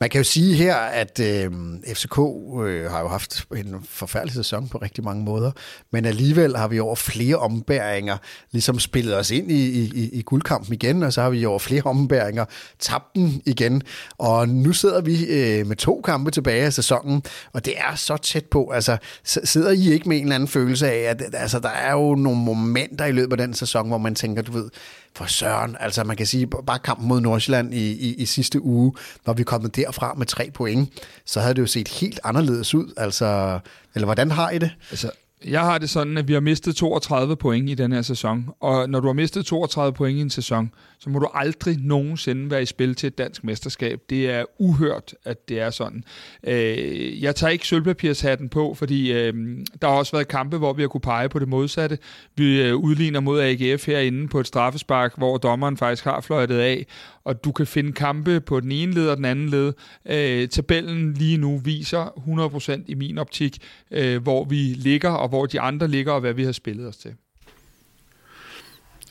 Man 0.00 0.10
kan 0.10 0.18
jo 0.18 0.24
sige 0.24 0.54
her, 0.54 0.74
at 0.76 1.20
øh, 1.20 1.52
FCK 1.94 2.18
øh, 2.18 2.90
har 2.90 3.00
jo 3.00 3.08
haft 3.08 3.46
en 3.56 3.74
forfærdelig 3.84 4.34
sæson 4.34 4.68
på 4.68 4.78
rigtig 4.78 5.04
mange 5.04 5.24
måder, 5.24 5.50
men 5.92 6.04
alligevel 6.04 6.56
har 6.56 6.68
vi 6.68 6.80
over 6.80 6.94
flere 6.94 7.36
ombæringer 7.48 8.16
ligesom 8.52 8.78
spillet 8.78 9.16
os 9.16 9.30
ind 9.30 9.50
i, 9.50 9.80
i, 9.80 10.10
i 10.12 10.22
guldkampen 10.22 10.74
igen, 10.74 11.02
og 11.02 11.12
så 11.12 11.22
har 11.22 11.30
vi 11.30 11.44
over 11.44 11.58
flere 11.58 11.82
ombæringer 11.82 12.44
tabt 12.78 13.14
den 13.14 13.42
igen. 13.46 13.82
Og 14.18 14.48
nu 14.48 14.72
sidder 14.72 15.00
vi 15.00 15.24
øh, 15.26 15.66
med 15.66 15.76
to 15.76 16.00
kampe 16.04 16.30
tilbage 16.30 16.64
af 16.64 16.72
sæsonen, 16.72 17.22
og 17.52 17.64
det 17.64 17.78
er 17.78 17.94
så 17.94 18.16
tæt 18.16 18.44
på. 18.44 18.70
Altså, 18.70 18.96
sidder 19.24 19.70
I 19.70 19.92
ikke 19.92 20.08
med 20.08 20.16
en 20.16 20.22
eller 20.22 20.34
anden 20.34 20.48
følelse 20.48 20.90
af, 20.90 21.10
at 21.10 21.22
altså, 21.32 21.58
der 21.58 21.68
er 21.68 21.92
jo 21.92 22.14
nogle 22.14 22.38
momenter 22.38 23.04
i 23.04 23.12
løbet 23.12 23.40
af 23.40 23.46
den 23.46 23.54
sæson, 23.54 23.88
hvor 23.88 23.98
man 23.98 24.14
tænker, 24.14 24.42
du 24.42 24.52
ved, 24.52 24.70
for 25.16 25.26
søren, 25.26 25.76
altså 25.80 26.04
man 26.04 26.16
kan 26.16 26.26
sige, 26.26 26.46
bare 26.46 26.78
kampen 26.78 27.08
mod 27.08 27.20
Nordsjælland 27.20 27.74
i, 27.74 27.92
i, 27.92 28.14
i 28.14 28.26
sidste 28.26 28.62
uge, 28.62 28.92
når 29.26 29.32
vi 29.32 29.42
kommet 29.42 29.76
derfra 29.76 30.14
med 30.14 30.26
tre 30.26 30.50
point, 30.54 30.88
så 31.24 31.40
havde 31.40 31.54
det 31.54 31.60
jo 31.60 31.66
set 31.66 31.88
helt 31.88 32.20
anderledes 32.24 32.74
ud. 32.74 32.92
Altså, 32.96 33.58
eller 33.94 34.06
hvordan 34.06 34.30
har 34.30 34.50
I 34.50 34.58
det? 34.58 34.70
Altså, 34.90 35.10
jeg 35.44 35.60
har 35.60 35.78
det 35.78 35.90
sådan, 35.90 36.18
at 36.18 36.28
vi 36.28 36.32
har 36.32 36.40
mistet 36.40 36.76
32 36.76 37.36
point 37.36 37.70
i 37.70 37.74
den 37.74 37.92
her 37.92 38.02
sæson. 38.02 38.48
Og 38.60 38.90
når 38.90 39.00
du 39.00 39.06
har 39.06 39.14
mistet 39.14 39.46
32 39.46 39.92
point 39.92 40.18
i 40.18 40.20
en 40.20 40.30
sæson, 40.30 40.70
så 41.00 41.10
må 41.10 41.18
du 41.18 41.28
aldrig 41.34 41.76
nogensinde 41.80 42.50
være 42.50 42.62
i 42.62 42.66
spil 42.66 42.94
til 42.94 43.06
et 43.06 43.18
dansk 43.18 43.44
mesterskab. 43.44 44.00
Det 44.10 44.30
er 44.30 44.44
uhørt, 44.58 45.14
at 45.24 45.48
det 45.48 45.60
er 45.60 45.70
sådan. 45.70 46.04
Øh, 46.44 47.22
jeg 47.22 47.36
tager 47.36 47.50
ikke 47.50 47.66
sølvpapirshatten 47.66 48.48
på, 48.48 48.74
fordi 48.74 49.12
øh, 49.12 49.34
der 49.82 49.88
har 49.88 49.94
også 49.94 50.12
været 50.12 50.28
kampe, 50.28 50.56
hvor 50.58 50.72
vi 50.72 50.82
har 50.82 50.88
kunne 50.88 51.00
pege 51.00 51.28
på 51.28 51.38
det 51.38 51.48
modsatte. 51.48 51.98
Vi 52.36 52.62
øh, 52.62 52.76
udligner 52.76 53.20
mod 53.20 53.40
AGF 53.40 53.86
herinde 53.86 54.28
på 54.28 54.40
et 54.40 54.46
straffespark, 54.46 55.16
hvor 55.16 55.38
dommeren 55.38 55.76
faktisk 55.76 56.04
har 56.04 56.20
fløjtet 56.20 56.58
af, 56.58 56.86
og 57.24 57.44
du 57.44 57.52
kan 57.52 57.66
finde 57.66 57.92
kampe 57.92 58.40
på 58.40 58.60
den 58.60 58.72
ene 58.72 58.92
led 58.92 59.08
og 59.08 59.16
den 59.16 59.24
anden 59.24 59.48
led. 59.48 59.72
Øh, 60.08 60.48
tabellen 60.48 61.14
lige 61.14 61.36
nu 61.36 61.58
viser 61.58 62.78
100% 62.80 62.84
i 62.86 62.94
min 62.94 63.18
optik, 63.18 63.58
øh, 63.90 64.22
hvor 64.22 64.44
vi 64.44 64.56
ligger, 64.56 65.10
og 65.10 65.28
hvor 65.28 65.46
de 65.46 65.60
andre 65.60 65.88
ligger, 65.88 66.12
og 66.12 66.20
hvad 66.20 66.32
vi 66.32 66.44
har 66.44 66.52
spillet 66.52 66.88
os 66.88 66.96
til. 66.96 67.14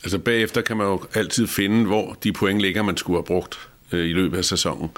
Altså 0.08 0.18
bagefter 0.18 0.60
kan 0.60 0.76
man 0.76 0.86
jo 0.86 1.00
altid 1.14 1.46
finde, 1.46 1.86
hvor 1.86 2.16
de 2.24 2.32
point 2.32 2.60
ligger, 2.60 2.82
man 2.82 2.96
skulle 2.96 3.16
have 3.16 3.24
brugt 3.24 3.68
øh, 3.92 4.08
i 4.08 4.12
løbet 4.12 4.38
af 4.38 4.44
sæsonen. 4.44 4.90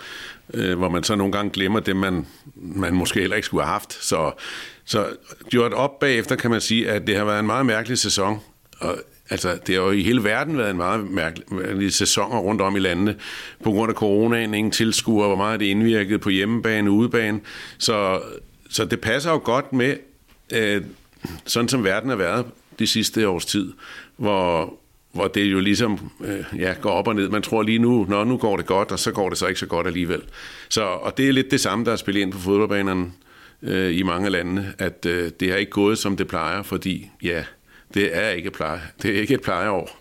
Øh, 0.55 0.79
hvor 0.79 0.89
man 0.89 1.05
så 1.05 1.17
nogle 1.17 1.33
gange 1.33 1.51
glemmer 1.51 1.81
det, 1.81 1.97
man, 1.97 2.27
man 2.55 2.95
måske 2.95 3.21
heller 3.21 3.37
ikke 3.37 3.47
skulle 3.47 3.65
have 3.65 3.73
haft. 3.73 4.05
Så, 4.05 4.33
så 4.85 5.07
gjort 5.49 5.73
op 5.73 5.99
bagefter 5.99 6.37
kan 6.37 6.51
man 6.51 6.61
sige, 6.61 6.91
at 6.91 7.07
det 7.07 7.17
har 7.17 7.25
været 7.25 7.41
en 7.41 7.47
meget 7.47 7.67
mærkelig 7.67 7.99
sæson. 7.99 8.39
Og 8.79 8.99
Altså, 9.33 9.59
det 9.67 9.75
har 9.75 9.83
jo 9.83 9.91
i 9.91 10.03
hele 10.03 10.25
verden 10.25 10.59
været 10.59 10.71
en 10.71 10.77
meget 10.77 11.11
mærkelig 11.11 11.93
sæson 11.93 12.33
rundt 12.33 12.61
om 12.61 12.77
i 12.77 12.79
landene. 12.79 13.17
På 13.65 13.71
grund 13.71 13.91
af 13.91 13.97
coronaen, 13.97 14.55
ingen 14.55 14.71
tilskuer, 14.71 15.27
hvor 15.27 15.37
meget 15.37 15.61
det 15.61 15.67
indvirkede 15.67 16.19
på 16.19 16.31
hjemmebane, 16.31 16.91
udebane. 16.91 17.41
Så, 17.79 18.21
så 18.71 18.85
det 18.85 19.01
passer 19.01 19.31
jo 19.31 19.41
godt 19.45 19.73
med, 19.73 19.97
øh, 20.53 20.83
sådan 21.45 21.69
som 21.69 21.85
verden 21.85 22.11
har 22.11 22.17
været 22.17 22.47
de 22.79 22.87
sidste 22.87 23.29
års 23.29 23.45
tid, 23.45 23.73
hvor, 24.17 24.80
hvor 25.13 25.29
det 25.29 25.45
jo 25.45 25.61
ligesom 25.61 26.11
øh, 26.25 26.61
ja, 26.61 26.75
går 26.81 26.91
op 26.91 27.09
og 27.09 27.15
ned. 27.15 27.29
Man 27.29 27.43
tror 27.43 27.63
lige 27.63 27.79
nu, 27.79 28.07
når 28.09 28.25
nu 28.25 28.37
går 28.37 28.57
det 28.57 28.67
godt, 28.67 28.93
og 28.93 28.99
så 28.99 29.13
går 29.13 29.29
det 29.29 29.39
så 29.39 29.47
ikke 29.47 29.61
så 29.61 29.67
godt 29.67 29.87
alligevel. 29.87 30.23
Så, 30.69 30.83
og 30.83 31.17
det 31.17 31.29
er 31.29 31.33
lidt 31.33 31.51
det 31.51 31.61
samme, 31.61 31.85
der 31.85 31.93
er 31.93 31.97
spillet 31.97 32.21
ind 32.21 32.33
på 32.33 32.39
fodboldbanerne 32.39 33.13
øh, 33.63 33.99
i 33.99 34.03
mange 34.03 34.31
lande, 34.31 34.73
at 34.79 35.07
øh, 35.07 35.31
det 35.41 35.51
har 35.51 35.57
ikke 35.57 35.71
gået, 35.71 35.99
som 35.99 36.17
det 36.17 36.29
plejer, 36.29 36.63
fordi 36.63 37.11
ja, 37.23 37.45
det 37.95 38.17
er 38.17 38.29
ikke 38.29 38.51
pleje. 38.51 38.81
Det 39.03 39.17
er 39.17 39.21
ikke 39.21 39.35
et 39.35 39.43
plejeår. 39.43 40.01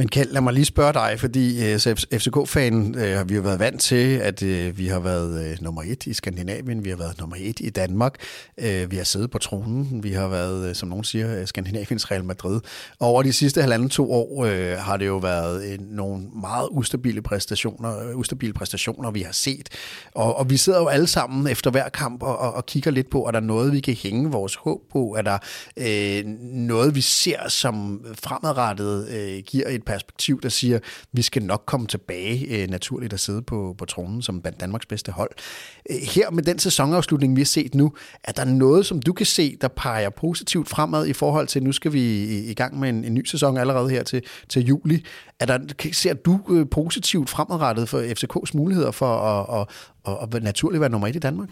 Men 0.00 0.08
Kjeld, 0.08 0.32
lad 0.32 0.40
mig 0.40 0.52
lige 0.52 0.64
spørge 0.64 0.92
dig, 0.92 1.16
fordi 1.20 1.64
øh, 1.64 1.74
uh, 1.74 2.18
FCK-fanen 2.18 2.98
øh, 2.98 3.16
har 3.16 3.24
vi 3.24 3.34
jo 3.34 3.40
været 3.40 3.58
vant 3.58 3.80
til, 3.80 4.16
at 4.18 4.42
øh, 4.42 4.78
vi 4.78 4.86
har 4.86 5.00
været 5.00 5.50
øh, 5.50 5.56
nummer 5.60 5.82
et 5.82 6.06
i 6.06 6.14
Skandinavien, 6.14 6.84
vi 6.84 6.90
har 6.90 6.96
været 6.96 7.18
nummer 7.20 7.36
et 7.38 7.60
i 7.60 7.70
Danmark, 7.70 8.14
øh, 8.58 8.90
vi 8.90 8.96
har 8.96 9.04
siddet 9.04 9.30
på 9.30 9.38
tronen, 9.38 10.02
vi 10.02 10.12
har 10.12 10.28
været, 10.28 10.68
øh, 10.68 10.74
som 10.74 10.88
nogen 10.88 11.04
siger, 11.04 11.40
øh, 11.40 11.46
Skandinaviens 11.46 12.10
Real 12.10 12.24
Madrid. 12.24 12.60
Og 12.98 13.08
over 13.08 13.22
de 13.22 13.32
sidste 13.32 13.60
halvanden 13.60 13.88
to 13.88 14.12
år 14.12 14.44
øh, 14.44 14.78
har 14.78 14.96
det 14.96 15.06
jo 15.06 15.16
været 15.16 15.72
øh, 15.72 15.78
nogle 15.80 16.24
meget 16.42 16.68
ustabile 16.70 17.22
præstationer, 17.22 18.08
øh, 18.08 18.16
ustabile 18.16 18.52
præstationer, 18.52 19.10
vi 19.10 19.22
har 19.22 19.32
set. 19.32 19.68
Og, 20.14 20.36
og 20.36 20.50
vi 20.50 20.56
sidder 20.56 20.78
jo 20.78 20.86
alle 20.86 21.06
sammen 21.06 21.46
efter 21.46 21.70
hver 21.70 21.88
kamp 21.88 22.22
og, 22.22 22.38
og, 22.38 22.54
og 22.54 22.66
kigger 22.66 22.90
lidt 22.90 23.10
på, 23.10 23.26
er 23.26 23.30
der 23.30 23.40
noget, 23.40 23.72
vi 23.72 23.80
kan 23.80 23.94
hænge 23.94 24.30
vores 24.30 24.54
håb 24.54 24.80
på? 24.92 25.16
Er 25.18 25.22
der 25.22 25.38
øh, 25.76 26.24
noget, 26.52 26.94
vi 26.94 27.00
ser, 27.00 27.48
som 27.48 28.04
fremadrettet 28.22 29.08
øh, 29.08 29.42
giver 29.46 29.68
et 29.68 29.87
perspektiv, 29.88 30.40
der 30.40 30.48
siger, 30.48 30.78
vi 31.12 31.22
skal 31.22 31.42
nok 31.42 31.62
komme 31.66 31.86
tilbage 31.86 32.62
øh, 32.62 32.70
naturligt 32.70 33.12
at 33.12 33.20
sidde 33.20 33.42
på, 33.42 33.74
på 33.78 33.84
tronen 33.84 34.22
som 34.22 34.44
Danmarks 34.60 34.86
bedste 34.86 35.12
hold. 35.12 35.30
Øh, 35.90 35.96
her 35.96 36.30
med 36.30 36.42
den 36.42 36.58
sæsonafslutning, 36.58 37.36
vi 37.36 37.40
har 37.40 37.46
set 37.46 37.74
nu, 37.74 37.92
er 38.24 38.32
der 38.32 38.44
noget, 38.44 38.86
som 38.86 39.02
du 39.02 39.12
kan 39.12 39.26
se, 39.26 39.56
der 39.60 39.68
peger 39.68 40.10
positivt 40.10 40.68
fremad 40.68 41.06
i 41.06 41.12
forhold 41.12 41.46
til, 41.46 41.62
nu 41.62 41.72
skal 41.72 41.92
vi 41.92 42.00
i, 42.00 42.50
i 42.50 42.54
gang 42.54 42.78
med 42.78 42.88
en, 42.88 43.04
en 43.04 43.14
ny 43.14 43.24
sæson 43.24 43.56
allerede 43.56 43.90
her 43.90 44.02
til, 44.02 44.22
til 44.48 44.64
juli. 44.66 45.04
Er 45.40 45.46
der, 45.46 45.58
ser 45.92 46.14
du 46.14 46.40
øh, 46.50 46.66
positivt 46.70 47.30
fremadrettet 47.30 47.88
for 47.88 48.00
FCK's 48.00 48.56
muligheder 48.56 48.90
for 48.90 49.16
at, 49.16 49.60
at, 49.60 50.22
at, 50.22 50.34
at 50.34 50.42
naturligt 50.42 50.80
være 50.80 50.90
nummer 50.90 51.08
et 51.08 51.16
i 51.16 51.18
Danmark? 51.18 51.48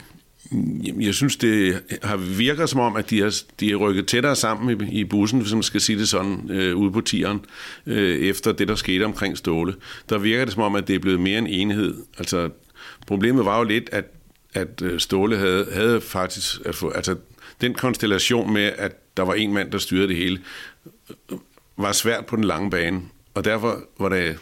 Jeg 1.01 1.15
synes, 1.15 1.37
det 1.37 1.83
har 2.03 2.17
virker 2.17 2.67
som 2.67 2.81
om, 2.81 2.97
at 2.97 3.11
de 3.11 3.21
har, 3.21 3.35
de 3.61 3.71
er 3.71 3.77
rykket 3.77 4.07
tættere 4.07 4.37
sammen 4.37 4.81
i, 4.81 5.01
i 5.01 5.05
bussen, 5.05 5.41
hvis 5.41 5.53
man 5.53 5.63
skal 5.63 5.81
sige 5.81 5.99
det 5.99 6.09
sådan, 6.09 6.51
øh, 6.51 6.77
ude 6.77 6.93
på 6.93 7.01
tieren, 7.01 7.41
øh, 7.87 8.19
efter 8.19 8.53
det, 8.53 8.69
der 8.69 8.75
skete 8.75 9.05
omkring 9.05 9.39
Ståle. 9.39 9.75
Der 10.09 10.19
virker 10.19 10.45
det 10.45 10.55
som 10.55 10.63
om, 10.63 10.75
at 10.75 10.89
det 10.89 10.95
er 10.95 10.99
blevet 10.99 11.21
mere 11.21 11.39
en 11.39 11.47
enhed. 11.47 11.95
Altså, 12.19 12.51
problemet 13.07 13.45
var 13.45 13.59
jo 13.59 13.65
lidt, 13.65 13.89
at, 13.93 14.05
at 14.55 14.83
øh, 14.83 15.01
Ståle 15.01 15.37
havde, 15.37 15.67
havde 15.73 16.01
faktisk... 16.01 16.61
At 16.65 16.75
få, 16.75 16.91
altså, 16.91 17.17
den 17.61 17.75
konstellation 17.75 18.53
med, 18.53 18.73
at 18.79 19.17
der 19.17 19.23
var 19.23 19.35
en 19.35 19.53
mand, 19.53 19.71
der 19.71 19.79
styrede 19.79 20.09
det 20.09 20.17
hele, 20.17 20.39
var 21.77 21.93
svært 21.93 22.27
på 22.27 22.37
den 22.37 22.45
lange 22.45 22.71
bane. 22.71 23.03
Og 23.35 23.45
derfor 23.45 23.83
var 23.99 24.09
det 24.09 24.39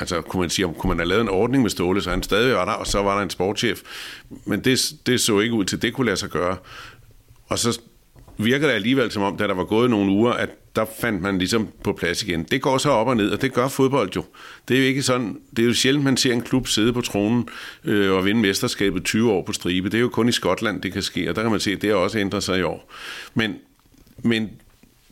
altså 0.00 0.20
kunne 0.20 0.40
man 0.40 0.50
sige, 0.50 0.66
om 0.66 0.74
kunne 0.74 0.88
man 0.88 0.98
have 0.98 1.08
lavet 1.08 1.20
en 1.20 1.28
ordning 1.28 1.62
med 1.62 1.70
Ståle, 1.70 2.02
så 2.02 2.10
han 2.10 2.22
stadig 2.22 2.54
var 2.54 2.64
der, 2.64 2.72
og 2.72 2.86
så 2.86 3.02
var 3.02 3.16
der 3.16 3.22
en 3.22 3.30
sportschef. 3.30 3.80
Men 4.44 4.60
det, 4.60 4.92
det 5.06 5.20
så 5.20 5.40
ikke 5.40 5.54
ud 5.54 5.64
til, 5.64 5.82
det 5.82 5.94
kunne 5.94 6.04
lade 6.04 6.16
sig 6.16 6.30
gøre. 6.30 6.56
Og 7.48 7.58
så 7.58 7.80
virker 8.38 8.66
det 8.66 8.74
alligevel 8.74 9.10
som 9.10 9.22
om, 9.22 9.36
da 9.36 9.46
der 9.46 9.54
var 9.54 9.64
gået 9.64 9.90
nogle 9.90 10.12
uger, 10.12 10.32
at 10.32 10.50
der 10.76 10.84
fandt 11.00 11.22
man 11.22 11.38
ligesom 11.38 11.68
på 11.84 11.92
plads 11.92 12.22
igen. 12.22 12.42
Det 12.42 12.62
går 12.62 12.78
så 12.78 12.90
op 12.90 13.06
og 13.06 13.16
ned, 13.16 13.30
og 13.30 13.42
det 13.42 13.52
gør 13.52 13.68
fodbold 13.68 14.10
jo. 14.16 14.24
Det 14.68 14.76
er 14.76 14.80
jo 14.80 14.86
ikke 14.86 15.02
sådan, 15.02 15.40
det 15.56 15.62
er 15.62 15.66
jo 15.66 15.74
sjældent, 15.74 16.04
man 16.04 16.16
ser 16.16 16.32
en 16.32 16.40
klub 16.40 16.68
sidde 16.68 16.92
på 16.92 17.00
tronen 17.00 17.48
øh, 17.84 18.12
og 18.12 18.24
vinde 18.24 18.40
mesterskabet 18.40 19.04
20 19.04 19.32
år 19.32 19.42
på 19.42 19.52
stribe. 19.52 19.88
Det 19.88 19.96
er 19.96 20.00
jo 20.00 20.08
kun 20.08 20.28
i 20.28 20.32
Skotland, 20.32 20.82
det 20.82 20.92
kan 20.92 21.02
ske, 21.02 21.30
og 21.30 21.36
der 21.36 21.42
kan 21.42 21.50
man 21.50 21.60
se, 21.60 21.72
at 21.72 21.82
det 21.82 21.90
har 21.90 21.96
også 21.96 22.18
ændret 22.18 22.42
sig 22.42 22.58
i 22.58 22.62
år. 22.62 22.92
Men, 23.34 23.54
men 24.22 24.50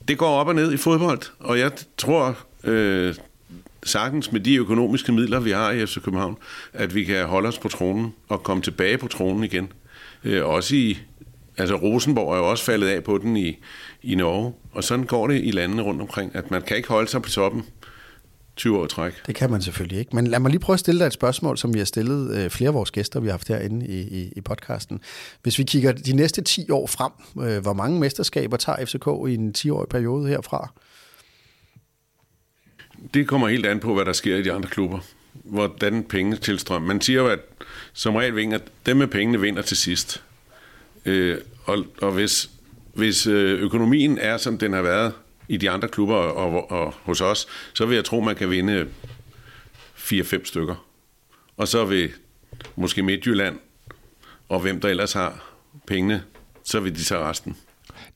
det 0.08 0.18
går 0.18 0.28
op 0.28 0.48
og 0.48 0.54
ned 0.54 0.72
i 0.72 0.76
fodbold, 0.76 1.20
og 1.38 1.58
jeg 1.58 1.70
tror 1.96 2.38
øh, 2.64 3.14
sagtens 3.88 4.32
med 4.32 4.40
de 4.40 4.56
økonomiske 4.56 5.12
midler, 5.12 5.40
vi 5.40 5.50
har 5.50 5.70
i 5.70 5.86
FC 5.86 5.94
København, 6.02 6.36
at 6.72 6.94
vi 6.94 7.04
kan 7.04 7.26
holde 7.26 7.48
os 7.48 7.58
på 7.58 7.68
tronen 7.68 8.14
og 8.28 8.42
komme 8.42 8.62
tilbage 8.62 8.98
på 8.98 9.08
tronen 9.08 9.44
igen. 9.44 9.72
Øh, 10.24 10.46
også 10.46 10.76
i, 10.76 10.98
altså 11.56 11.74
Rosenborg 11.76 12.32
er 12.34 12.38
jo 12.38 12.50
også 12.50 12.64
faldet 12.64 12.88
af 12.88 13.04
på 13.04 13.18
den 13.18 13.36
i, 13.36 13.58
i 14.02 14.14
Norge, 14.14 14.52
og 14.72 14.84
sådan 14.84 15.04
går 15.04 15.26
det 15.26 15.44
i 15.44 15.50
landene 15.50 15.82
rundt 15.82 16.00
omkring, 16.00 16.36
at 16.36 16.50
man 16.50 16.62
kan 16.62 16.76
ikke 16.76 16.88
holde 16.88 17.08
sig 17.08 17.22
på 17.22 17.30
toppen 17.30 17.64
20 18.58 18.78
år 18.78 18.86
træk. 18.86 19.12
Det 19.26 19.34
kan 19.34 19.50
man 19.50 19.62
selvfølgelig 19.62 19.98
ikke. 19.98 20.16
Men 20.16 20.26
lad 20.26 20.40
mig 20.40 20.50
lige 20.50 20.60
prøve 20.60 20.74
at 20.74 20.80
stille 20.80 20.98
dig 20.98 21.06
et 21.06 21.12
spørgsmål, 21.12 21.58
som 21.58 21.74
vi 21.74 21.78
har 21.78 21.86
stillet 21.86 22.36
øh, 22.36 22.50
flere 22.50 22.68
af 22.68 22.74
vores 22.74 22.90
gæster, 22.90 23.20
vi 23.20 23.26
har 23.26 23.32
haft 23.32 23.48
herinde 23.48 23.86
i, 23.86 24.00
i, 24.00 24.32
i 24.36 24.40
podcasten. 24.40 25.00
Hvis 25.42 25.58
vi 25.58 25.64
kigger 25.64 25.92
de 25.92 26.12
næste 26.12 26.42
10 26.42 26.70
år 26.70 26.86
frem, 26.86 27.12
øh, 27.48 27.62
hvor 27.62 27.72
mange 27.72 28.00
mesterskaber 28.00 28.56
tager 28.56 28.84
FCK 28.86 29.30
i 29.30 29.34
en 29.34 29.54
10-årig 29.58 29.88
periode 29.88 30.28
herfra? 30.28 30.72
Det 33.14 33.28
kommer 33.28 33.48
helt 33.48 33.66
an 33.66 33.80
på, 33.80 33.94
hvad 33.94 34.04
der 34.04 34.12
sker 34.12 34.36
i 34.36 34.42
de 34.42 34.52
andre 34.52 34.68
klubber. 34.68 34.98
Hvordan 35.32 36.04
pengene 36.04 36.36
tilstrømmer. 36.36 36.88
Man 36.88 37.00
siger 37.00 37.20
jo, 37.20 37.28
at 37.28 37.40
som 37.92 38.16
regel 38.16 38.36
vinder, 38.36 38.58
dem 38.86 38.96
med 38.96 39.06
pengene 39.06 39.40
vinder 39.40 39.62
til 39.62 39.76
sidst. 39.76 40.22
Øh, 41.04 41.38
og, 41.64 41.84
og 42.02 42.12
hvis, 42.12 42.50
hvis 42.94 43.26
øh, 43.26 43.60
økonomien 43.60 44.18
er, 44.18 44.36
som 44.36 44.58
den 44.58 44.72
har 44.72 44.82
været 44.82 45.12
i 45.48 45.56
de 45.56 45.70
andre 45.70 45.88
klubber 45.88 46.14
og, 46.14 46.70
og, 46.70 46.70
og 46.70 46.94
hos 47.02 47.20
os, 47.20 47.46
så 47.74 47.86
vil 47.86 47.94
jeg 47.94 48.04
tro, 48.04 48.20
man 48.20 48.36
kan 48.36 48.50
vinde 48.50 48.88
4-5 49.96 50.44
stykker. 50.44 50.86
Og 51.56 51.68
så 51.68 51.84
vil 51.84 52.10
måske 52.76 53.02
Midtjylland 53.02 53.58
og 54.48 54.60
hvem 54.60 54.80
der 54.80 54.88
ellers 54.88 55.12
har 55.12 55.44
pengene, 55.86 56.24
så 56.64 56.80
vil 56.80 56.96
de 56.96 57.04
tage 57.04 57.20
resten. 57.20 57.56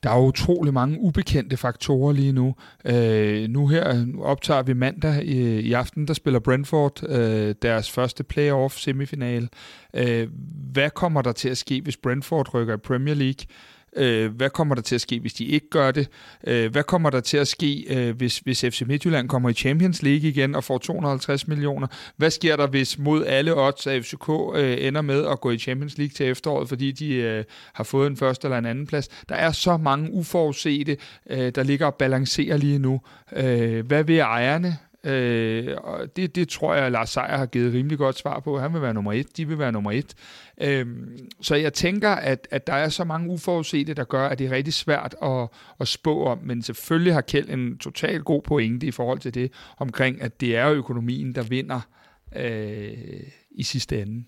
Der 0.03 0.11
er 0.11 0.21
utrolig 0.21 0.75
mange 0.75 1.01
ubekendte 1.01 1.57
faktorer 1.57 2.13
lige 2.13 2.33
nu. 2.33 2.55
Øh, 2.85 3.49
nu 3.49 3.67
her 3.67 4.05
nu 4.05 4.23
optager 4.23 4.63
vi 4.63 4.73
mandag 4.73 5.25
i, 5.25 5.61
i 5.61 5.73
aften, 5.73 6.09
der 6.09 6.15
spiller 6.15 6.41
Brentford 6.41 7.09
øh, 7.09 7.55
deres 7.63 7.91
første 7.91 8.25
playoff 8.25 8.77
semifinal. 8.77 9.49
Øh, 9.95 10.29
hvad 10.73 10.91
kommer 10.91 11.23
der 11.23 11.33
til 11.33 11.49
at 11.49 11.59
ske, 11.59 11.81
hvis 11.81 11.97
Brentford 11.97 12.55
rykker 12.55 12.75
i 12.75 12.79
Premier 12.79 13.15
League? 13.15 13.47
Øh, 13.97 14.35
hvad 14.35 14.51
kommer 14.51 14.75
der 14.75 14.83
til 14.83 14.95
at 14.95 15.01
ske, 15.01 15.21
hvis 15.21 15.35
de 15.35 15.45
ikke 15.45 15.71
gør 15.71 15.91
det? 15.91 16.09
Øh, 16.47 16.73
hvad 16.73 16.83
kommer 16.83 17.11
der 17.11 17.21
til 17.21 17.37
at 17.37 17.49
ske, 17.49 17.85
øh, 17.89 18.17
hvis, 18.17 18.39
hvis 18.39 18.61
FC 18.61 18.83
Midtjylland 18.87 19.29
kommer 19.29 19.49
i 19.49 19.53
Champions 19.53 20.03
League 20.03 20.29
igen 20.29 20.55
og 20.55 20.65
får 20.65 20.79
250 20.79 21.49
millioner? 21.49 21.87
Hvad 22.17 22.31
sker 22.31 22.57
der, 22.57 22.67
hvis 22.67 22.99
mod 22.99 23.25
alle 23.27 23.57
odds 23.57 23.87
af 23.87 24.05
FCK 24.05 24.29
øh, 24.55 24.87
ender 24.87 25.03
med 25.03 25.27
at 25.27 25.41
gå 25.41 25.51
i 25.51 25.59
Champions 25.59 25.99
League 25.99 26.13
til 26.13 26.27
efteråret, 26.27 26.69
fordi 26.69 26.93
de 26.93 27.15
øh, 27.15 27.45
har 27.73 27.85
fået 27.85 28.07
en 28.07 28.17
første 28.17 28.47
eller 28.47 28.59
en 28.59 28.67
anden 28.67 28.87
plads? 28.87 29.09
Der 29.29 29.35
er 29.35 29.53
så 29.53 29.77
mange 29.77 30.13
uforudsete, 30.13 30.97
øh, 31.31 31.53
der 31.55 31.63
ligger 31.63 31.87
og 31.87 31.95
balancerer 31.95 32.57
lige 32.57 32.79
nu. 32.79 33.01
Øh, 33.37 33.87
hvad 33.87 34.05
vil 34.05 34.19
ejerne? 34.19 34.79
Øh, 35.05 35.77
og 35.77 36.17
det, 36.17 36.35
det 36.35 36.49
tror 36.49 36.75
jeg, 36.75 36.91
Lars 36.91 37.11
Seier 37.11 37.37
har 37.37 37.47
givet 37.47 37.75
rimelig 37.75 37.99
godt 37.99 38.19
svar 38.19 38.41
på. 38.41 38.59
Han 38.59 38.73
vil 38.73 38.83
være 38.83 38.95
nummer 38.95 39.13
et, 39.13 39.37
de 39.37 39.49
vil 39.49 39.59
være 39.59 39.73
nummer 39.73 39.93
et. 39.93 40.15
Øh, 40.61 40.87
så 41.41 41.55
jeg 41.55 41.73
tænker, 41.73 42.11
at, 42.11 42.49
at 42.51 42.67
der 42.67 42.73
er 42.73 42.89
så 42.89 43.05
mange 43.05 43.31
uforudsete, 43.31 43.95
der 43.95 44.05
gør, 44.05 44.27
at 44.27 44.39
det 44.39 44.47
er 44.47 44.51
rigtig 44.51 44.75
svært 44.75 45.15
at, 45.23 45.49
at 45.81 45.89
spå 45.89 46.25
om. 46.25 46.39
Men 46.43 46.63
selvfølgelig 46.63 47.15
har 47.15 47.21
Kjeld 47.21 47.51
en 47.51 47.79
total 47.79 48.21
god 48.21 48.43
pointe 48.43 48.87
i 48.87 48.91
forhold 48.91 49.19
til 49.19 49.35
det, 49.35 49.53
omkring 49.79 50.23
at 50.23 50.41
det 50.41 50.57
er 50.57 50.71
økonomien, 50.71 51.35
der 51.35 51.43
vinder 51.43 51.81
øh, 52.37 53.21
i 53.51 53.63
sidste 53.63 54.03
ende. 54.03 54.25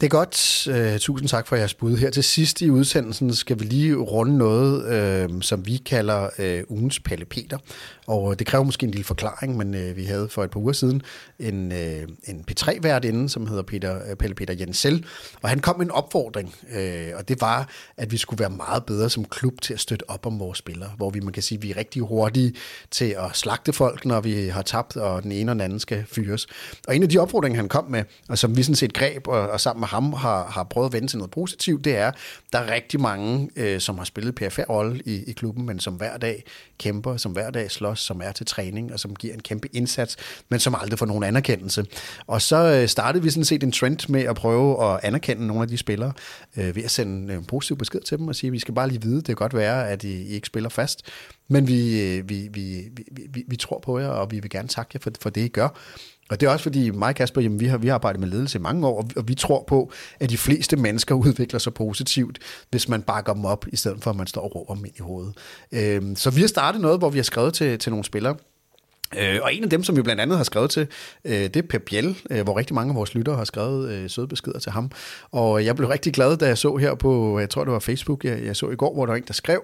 Det 0.00 0.06
er 0.06 0.10
godt. 0.10 0.68
Uh, 0.70 0.98
tusind 0.98 1.28
tak 1.28 1.46
for 1.46 1.56
jeres 1.56 1.74
bud. 1.74 1.96
Her 1.96 2.10
til 2.10 2.24
sidst 2.24 2.60
i 2.60 2.70
udsendelsen 2.70 3.34
skal 3.34 3.60
vi 3.60 3.64
lige 3.64 3.94
runde 3.94 4.38
noget, 4.38 5.30
uh, 5.30 5.40
som 5.40 5.66
vi 5.66 5.76
kalder 5.76 6.28
uh, 6.38 6.76
ugens 6.76 7.00
Palle 7.00 7.24
Peter. 7.24 7.58
Og 8.06 8.38
det 8.38 8.46
kræver 8.46 8.64
måske 8.64 8.84
en 8.84 8.90
lille 8.90 9.04
forklaring, 9.04 9.56
men 9.56 9.74
uh, 9.74 9.96
vi 9.96 10.04
havde 10.04 10.28
for 10.28 10.44
et 10.44 10.50
par 10.50 10.60
uger 10.60 10.72
siden 10.72 11.02
en, 11.38 11.72
uh, 11.72 12.28
en 12.28 12.44
P3-vært 12.50 13.04
inden, 13.04 13.28
som 13.28 13.46
hedder 13.46 13.62
Peter, 13.62 13.96
uh, 14.10 14.16
Palle 14.16 14.34
Peter 14.34 14.54
Jensel. 14.60 15.06
Og 15.42 15.48
han 15.48 15.58
kom 15.58 15.78
med 15.78 15.86
en 15.86 15.92
opfordring, 15.92 16.54
uh, 16.62 17.18
og 17.18 17.28
det 17.28 17.40
var, 17.40 17.68
at 17.96 18.12
vi 18.12 18.16
skulle 18.16 18.40
være 18.40 18.50
meget 18.50 18.84
bedre 18.84 19.10
som 19.10 19.24
klub 19.24 19.60
til 19.60 19.74
at 19.74 19.80
støtte 19.80 20.10
op 20.10 20.26
om 20.26 20.40
vores 20.40 20.58
spillere. 20.58 20.90
Hvor 20.96 21.10
vi, 21.10 21.20
man 21.20 21.32
kan 21.32 21.42
sige, 21.42 21.56
at 21.58 21.62
vi 21.62 21.70
er 21.70 21.76
rigtig 21.76 22.02
hurtige 22.02 22.54
til 22.90 23.16
at 23.18 23.30
slagte 23.36 23.72
folk, 23.72 24.04
når 24.04 24.20
vi 24.20 24.48
har 24.48 24.62
tabt, 24.62 24.96
og 24.96 25.22
den 25.22 25.32
ene 25.32 25.52
og 25.52 25.54
den 25.54 25.60
anden 25.60 25.80
skal 25.80 26.04
fyres. 26.12 26.46
Og 26.88 26.96
en 26.96 27.02
af 27.02 27.08
de 27.08 27.18
opfordringer, 27.18 27.56
han 27.56 27.68
kom 27.68 27.84
med, 27.84 28.04
og 28.28 28.38
som 28.38 28.56
vi 28.56 28.62
sådan 28.62 28.74
set 28.74 28.92
greb, 28.92 29.28
og, 29.28 29.50
og 29.50 29.60
sammen 29.60 29.80
med 29.80 29.89
ham 29.90 30.12
har, 30.12 30.46
har 30.50 30.64
prøvet 30.64 30.86
at 30.86 30.92
vende 30.92 31.08
til 31.08 31.18
noget 31.18 31.30
positivt, 31.30 31.84
det 31.84 31.96
er, 31.96 32.12
der 32.52 32.58
er 32.58 32.74
rigtig 32.74 33.00
mange, 33.00 33.50
øh, 33.56 33.80
som 33.80 33.98
har 33.98 34.04
spillet 34.04 34.34
PFR-rolle 34.34 35.02
i, 35.04 35.24
i 35.26 35.32
klubben, 35.32 35.66
men 35.66 35.80
som 35.80 35.94
hver 35.94 36.16
dag 36.16 36.44
kæmper, 36.78 37.16
som 37.16 37.32
hver 37.32 37.50
dag 37.50 37.70
slås, 37.70 38.00
som 38.00 38.20
er 38.24 38.32
til 38.32 38.46
træning, 38.46 38.92
og 38.92 39.00
som 39.00 39.16
giver 39.16 39.34
en 39.34 39.40
kæmpe 39.40 39.68
indsats, 39.72 40.16
men 40.48 40.60
som 40.60 40.74
aldrig 40.80 40.98
får 40.98 41.06
nogen 41.06 41.24
anerkendelse. 41.24 41.84
Og 42.26 42.42
så 42.42 42.56
øh, 42.56 42.88
startede 42.88 43.24
vi 43.24 43.30
sådan 43.30 43.44
set 43.44 43.62
en 43.62 43.72
trend 43.72 44.08
med 44.08 44.22
at 44.22 44.36
prøve 44.36 44.84
at 44.84 45.00
anerkende 45.02 45.46
nogle 45.46 45.62
af 45.62 45.68
de 45.68 45.76
spillere, 45.76 46.12
øh, 46.56 46.76
ved 46.76 46.84
at 46.84 46.90
sende 46.90 47.34
en 47.34 47.44
positiv 47.44 47.76
besked 47.76 48.00
til 48.00 48.18
dem 48.18 48.28
og 48.28 48.34
sige, 48.34 48.48
at 48.48 48.52
vi 48.52 48.58
skal 48.58 48.74
bare 48.74 48.88
lige 48.88 49.02
vide, 49.02 49.16
det 49.16 49.26
kan 49.26 49.36
godt 49.36 49.54
være, 49.54 49.88
at 49.88 50.04
I, 50.04 50.22
I 50.22 50.28
ikke 50.28 50.46
spiller 50.46 50.68
fast, 50.68 51.02
men 51.48 51.68
vi, 51.68 52.00
øh, 52.02 52.28
vi, 52.28 52.48
vi, 52.52 52.88
vi, 52.92 53.26
vi, 53.30 53.44
vi 53.46 53.56
tror 53.56 53.78
på 53.78 53.98
jer, 53.98 54.08
og 54.08 54.30
vi 54.30 54.40
vil 54.40 54.50
gerne 54.50 54.68
takke 54.68 54.90
jer 54.94 55.00
for, 55.00 55.10
for 55.20 55.30
det, 55.30 55.40
I 55.40 55.48
gør. 55.48 55.68
Og 56.30 56.40
det 56.40 56.46
er 56.46 56.50
også 56.50 56.62
fordi 56.62 56.90
mig 56.90 57.08
og 57.08 57.14
Kasper, 57.14 57.40
jamen, 57.40 57.60
vi, 57.60 57.66
har, 57.66 57.78
vi 57.78 57.86
har 57.86 57.94
arbejdet 57.94 58.20
med 58.20 58.28
ledelse 58.28 58.58
i 58.58 58.60
mange 58.60 58.86
år, 58.86 58.98
og 58.98 59.04
vi, 59.08 59.12
og 59.16 59.28
vi 59.28 59.34
tror 59.34 59.64
på, 59.68 59.92
at 60.20 60.30
de 60.30 60.38
fleste 60.38 60.76
mennesker 60.76 61.14
udvikler 61.24 61.58
sig 61.58 61.74
positivt, 61.74 62.38
hvis 62.70 62.88
man 62.88 63.02
bakker 63.02 63.34
dem 63.34 63.44
op, 63.44 63.66
i 63.72 63.76
stedet 63.76 64.02
for 64.02 64.10
at 64.10 64.16
man 64.16 64.26
står 64.26 64.42
og 64.42 64.54
råber 64.54 64.74
dem 64.74 64.84
ind 64.84 64.94
i 64.98 65.02
hovedet. 65.02 65.34
Øhm, 65.72 66.16
så 66.16 66.30
vi 66.30 66.40
har 66.40 66.48
startet 66.48 66.80
noget, 66.80 66.98
hvor 66.98 67.10
vi 67.10 67.18
har 67.18 67.22
skrevet 67.22 67.54
til, 67.54 67.78
til 67.78 67.90
nogle 67.90 68.04
spillere, 68.04 68.36
Øh, 69.18 69.38
og 69.42 69.54
en 69.54 69.64
af 69.64 69.70
dem, 69.70 69.84
som 69.84 69.96
vi 69.96 70.02
blandt 70.02 70.20
andet 70.20 70.36
har 70.36 70.44
skrevet 70.44 70.70
til, 70.70 70.86
øh, 71.24 71.32
det 71.32 71.56
er 71.56 71.62
Pep 71.62 71.82
Biel, 71.82 72.18
øh, 72.30 72.42
hvor 72.42 72.58
rigtig 72.58 72.74
mange 72.74 72.90
af 72.90 72.96
vores 72.96 73.14
lyttere 73.14 73.36
har 73.36 73.44
skrevet 73.44 73.90
øh, 73.90 74.10
søde 74.10 74.28
beskeder 74.28 74.58
til 74.58 74.72
ham. 74.72 74.90
Og 75.30 75.64
jeg 75.64 75.76
blev 75.76 75.88
rigtig 75.88 76.12
glad, 76.12 76.36
da 76.36 76.46
jeg 76.46 76.58
så 76.58 76.76
her 76.76 76.94
på, 76.94 77.38
jeg 77.38 77.50
tror 77.50 77.64
det 77.64 77.72
var 77.72 77.78
Facebook, 77.78 78.24
jeg, 78.24 78.44
jeg 78.44 78.56
så 78.56 78.70
i 78.70 78.76
går, 78.76 78.94
hvor 78.94 79.06
der 79.06 79.12
var 79.12 79.16
en, 79.16 79.24
der 79.26 79.32
skrev, 79.32 79.62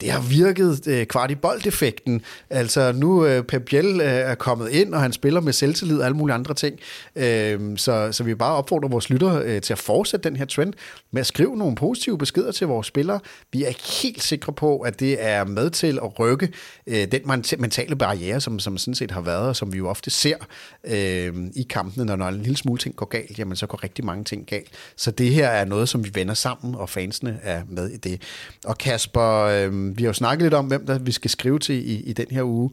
det 0.00 0.10
har 0.10 0.20
virket 0.20 0.86
øh, 0.86 1.06
kvart 1.06 1.30
i 1.30 1.34
boldeffekten. 1.34 2.22
Altså 2.50 2.92
nu 2.92 3.26
øh, 3.26 3.42
Pep 3.42 3.62
Biel 3.62 4.00
øh, 4.00 4.06
er 4.06 4.34
kommet 4.34 4.70
ind, 4.70 4.94
og 4.94 5.00
han 5.00 5.12
spiller 5.12 5.40
med 5.40 5.52
selvtillid 5.52 5.98
og 5.98 6.04
alle 6.04 6.16
mulige 6.16 6.34
andre 6.34 6.54
ting. 6.54 6.78
Øh, 7.16 7.60
så, 7.76 8.08
så 8.12 8.24
vi 8.24 8.34
bare 8.34 8.54
opfordrer 8.54 8.88
vores 8.88 9.10
lyttere 9.10 9.42
øh, 9.44 9.60
til 9.60 9.72
at 9.72 9.78
fortsætte 9.78 10.28
den 10.28 10.36
her 10.36 10.44
trend 10.44 10.72
med 11.10 11.20
at 11.20 11.26
skrive 11.26 11.56
nogle 11.56 11.76
positive 11.76 12.18
beskeder 12.18 12.52
til 12.52 12.66
vores 12.66 12.86
spillere. 12.86 13.20
Vi 13.52 13.64
er 13.64 14.02
helt 14.02 14.22
sikre 14.22 14.52
på, 14.52 14.78
at 14.78 15.00
det 15.00 15.16
er 15.24 15.44
med 15.44 15.70
til 15.70 15.98
at 16.02 16.18
rykke 16.18 16.48
øh, 16.86 17.12
den 17.12 17.22
mentale 17.58 17.96
barriere, 17.96 18.40
som, 18.40 18.58
som 18.58 18.78
sådan 18.78 18.94
set 18.94 19.10
har 19.10 19.20
været, 19.20 19.48
og 19.48 19.56
som 19.56 19.72
vi 19.72 19.78
jo 19.78 19.88
ofte 19.88 20.10
ser 20.10 20.36
øh, 20.84 21.34
i 21.54 21.66
kampene, 21.70 22.04
når, 22.04 22.16
når 22.16 22.28
en 22.28 22.42
lille 22.42 22.56
smule 22.56 22.78
ting 22.78 22.96
går 22.96 23.06
galt, 23.06 23.38
jamen 23.38 23.56
så 23.56 23.66
går 23.66 23.84
rigtig 23.84 24.04
mange 24.04 24.24
ting 24.24 24.46
galt. 24.46 24.68
Så 24.96 25.10
det 25.10 25.34
her 25.34 25.48
er 25.48 25.64
noget, 25.64 25.88
som 25.88 26.04
vi 26.04 26.10
vender 26.14 26.34
sammen, 26.34 26.74
og 26.74 26.88
fansene 26.88 27.38
er 27.42 27.62
med 27.68 27.90
i 27.90 27.96
det. 27.96 28.22
Og 28.64 28.78
Kasper... 28.78 29.42
Øh, 29.42 29.87
vi 29.96 30.02
har 30.02 30.08
jo 30.08 30.12
snakket 30.12 30.42
lidt 30.42 30.54
om, 30.54 30.66
hvem 30.66 30.86
der 30.86 30.98
vi 30.98 31.12
skal 31.12 31.30
skrive 31.30 31.58
til 31.58 31.90
i, 31.90 32.00
i 32.00 32.12
den 32.12 32.26
her 32.30 32.42
uge. 32.42 32.70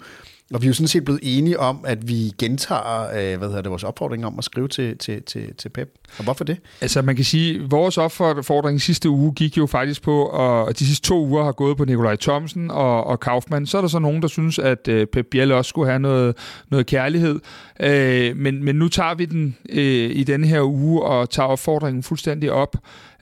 Og 0.53 0.61
vi 0.61 0.65
er 0.65 0.69
jo 0.69 0.73
sådan 0.73 0.87
set 0.87 1.05
blevet 1.05 1.19
enige 1.23 1.59
om, 1.59 1.79
at 1.87 2.07
vi 2.07 2.33
gentager 2.37 3.03
øh, 3.03 3.37
hvad 3.37 3.47
hedder 3.47 3.61
det, 3.61 3.71
vores 3.71 3.83
opfordring 3.83 4.25
om 4.25 4.37
at 4.37 4.43
skrive 4.43 4.67
til, 4.67 4.97
til, 4.97 5.23
til, 5.23 5.55
til 5.55 5.69
Pep. 5.69 5.89
Og 6.17 6.23
hvorfor 6.23 6.43
det? 6.43 6.57
Altså 6.81 7.01
man 7.01 7.15
kan 7.15 7.25
sige, 7.25 7.55
at 7.55 7.71
vores 7.71 7.97
opfordring 7.97 8.81
sidste 8.81 9.09
uge 9.09 9.33
gik 9.33 9.57
jo 9.57 9.65
faktisk 9.65 10.01
på, 10.01 10.25
og 10.25 10.79
de 10.79 10.85
sidste 10.85 11.07
to 11.07 11.25
uger 11.25 11.43
har 11.43 11.51
gået 11.51 11.77
på 11.77 11.85
Nikolaj 11.85 12.15
Thomsen 12.15 12.71
og, 12.71 13.03
og 13.03 13.19
Kaufmann. 13.19 13.67
Så 13.67 13.77
er 13.77 13.81
der 13.81 13.87
så 13.87 13.99
nogen, 13.99 14.21
der 14.21 14.27
synes, 14.27 14.59
at 14.59 14.87
øh, 14.87 15.07
Pep 15.07 15.25
Biel 15.31 15.51
også 15.51 15.69
skulle 15.69 15.89
have 15.89 15.99
noget, 15.99 16.35
noget 16.71 16.85
kærlighed. 16.85 17.39
Øh, 17.79 18.37
men, 18.37 18.63
men 18.63 18.75
nu 18.75 18.87
tager 18.87 19.15
vi 19.15 19.25
den 19.25 19.57
øh, 19.69 20.11
i 20.15 20.23
denne 20.23 20.47
her 20.47 20.61
uge 20.61 21.03
og 21.03 21.29
tager 21.29 21.47
opfordringen 21.47 22.03
fuldstændig 22.03 22.51
op. 22.51 22.75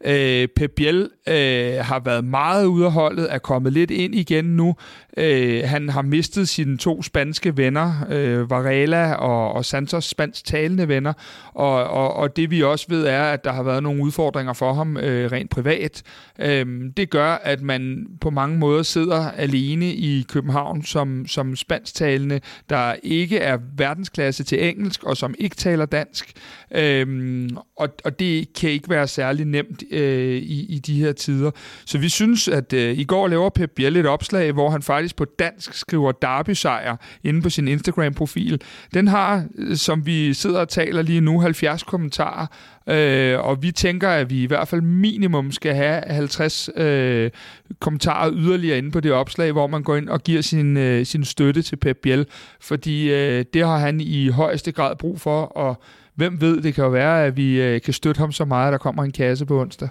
Øh, 0.05 0.47
Pep 0.55 0.71
Biel 0.75 1.09
øh, 1.27 1.85
har 1.85 2.01
været 2.05 2.25
meget 2.25 2.65
ude 2.65 2.85
af 2.85 2.91
holdet, 2.91 3.33
er 3.33 3.37
kommet 3.37 3.73
lidt 3.73 3.91
ind 3.91 4.15
igen 4.15 4.45
nu. 4.45 4.75
Øh, 5.17 5.63
han 5.65 5.89
har 5.89 6.01
mistet 6.01 6.49
sine 6.49 6.77
to 6.77 7.01
spanske 7.01 7.57
venner, 7.57 8.05
øh, 8.09 8.49
Varela 8.49 9.13
og, 9.13 9.51
og 9.53 9.65
Santos, 9.65 10.05
spansk 10.05 10.45
talende 10.45 10.87
venner. 10.87 11.13
Og, 11.53 11.83
og, 11.83 12.13
og 12.13 12.35
det 12.35 12.51
vi 12.51 12.63
også 12.63 12.85
ved 12.89 13.05
er, 13.05 13.23
at 13.23 13.43
der 13.43 13.51
har 13.51 13.63
været 13.63 13.83
nogle 13.83 14.03
udfordringer 14.03 14.53
for 14.53 14.73
ham 14.73 14.97
øh, 14.97 15.31
rent 15.31 15.49
privat. 15.49 16.03
Øh, 16.39 16.65
det 16.97 17.09
gør, 17.09 17.31
at 17.43 17.61
man 17.61 18.07
på 18.21 18.29
mange 18.29 18.57
måder 18.57 18.83
sidder 18.83 19.31
alene 19.31 19.93
i 19.93 20.25
København 20.29 20.83
som, 20.83 21.27
som 21.27 21.55
spansktalende, 21.55 22.39
der 22.69 22.95
ikke 23.03 23.37
er 23.37 23.57
verdensklasse 23.77 24.43
til 24.43 24.67
engelsk 24.69 25.03
og 25.03 25.17
som 25.17 25.35
ikke 25.39 25.55
taler 25.55 25.85
dansk. 25.85 26.31
Øh, 26.75 27.49
og, 27.75 27.89
og 28.03 28.19
det 28.19 28.53
kan 28.53 28.69
ikke 28.69 28.89
være 28.89 29.07
særlig 29.07 29.45
nemt 29.45 29.83
øh, 29.91 30.37
i, 30.37 30.65
i 30.75 30.79
de 30.79 30.99
her 30.99 31.11
tider. 31.11 31.51
Så 31.85 31.97
vi 31.97 32.09
synes, 32.09 32.47
at 32.47 32.73
øh, 32.73 32.97
i 32.97 33.03
går 33.03 33.27
laver 33.27 33.49
Pep 33.49 33.71
Biel 33.75 33.97
et 33.97 34.05
opslag, 34.05 34.51
hvor 34.51 34.69
han 34.69 34.81
faktisk 34.81 35.15
på 35.15 35.25
dansk 35.25 35.73
skriver 35.73 36.11
Derby-sejr 36.11 36.95
inde 37.23 37.41
på 37.41 37.49
sin 37.49 37.67
Instagram-profil. 37.67 38.61
Den 38.93 39.07
har, 39.07 39.45
øh, 39.57 39.75
som 39.75 40.05
vi 40.05 40.33
sidder 40.33 40.59
og 40.59 40.69
taler 40.69 41.01
lige 41.01 41.21
nu, 41.21 41.39
70 41.39 41.83
kommentarer, 41.83 42.47
øh, 42.89 43.39
og 43.39 43.63
vi 43.63 43.71
tænker, 43.71 44.09
at 44.09 44.29
vi 44.29 44.43
i 44.43 44.45
hvert 44.45 44.67
fald 44.67 44.81
minimum 44.81 45.51
skal 45.51 45.75
have 45.75 46.03
50 46.07 46.69
øh, 46.75 47.31
kommentarer 47.79 48.31
yderligere 48.33 48.77
inde 48.77 48.91
på 48.91 48.99
det 48.99 49.11
opslag, 49.11 49.51
hvor 49.51 49.67
man 49.67 49.83
går 49.83 49.95
ind 49.95 50.09
og 50.09 50.23
giver 50.23 50.41
sin, 50.41 50.77
øh, 50.77 51.05
sin 51.05 51.25
støtte 51.25 51.61
til 51.61 51.75
Pep 51.75 51.97
Biel, 51.97 52.25
fordi 52.61 53.11
øh, 53.11 53.45
det 53.53 53.65
har 53.65 53.77
han 53.77 54.01
i 54.01 54.27
højeste 54.27 54.71
grad 54.71 54.95
brug 54.95 55.21
for, 55.21 55.41
og 55.41 55.81
hvem 56.15 56.41
ved, 56.41 56.61
det 56.61 56.75
kan 56.75 56.83
jo 56.83 56.89
være, 56.89 57.25
at 57.25 57.37
vi 57.37 57.61
øh, 57.61 57.81
kan 57.81 57.93
støtte 57.93 58.19
ham 58.19 58.31
så 58.31 58.45
meget, 58.45 58.67
at 58.67 58.71
der 58.71 58.77
kommer 58.77 59.03
en 59.03 59.11
kasse 59.11 59.45
på 59.45 59.61
onsdag. 59.61 59.89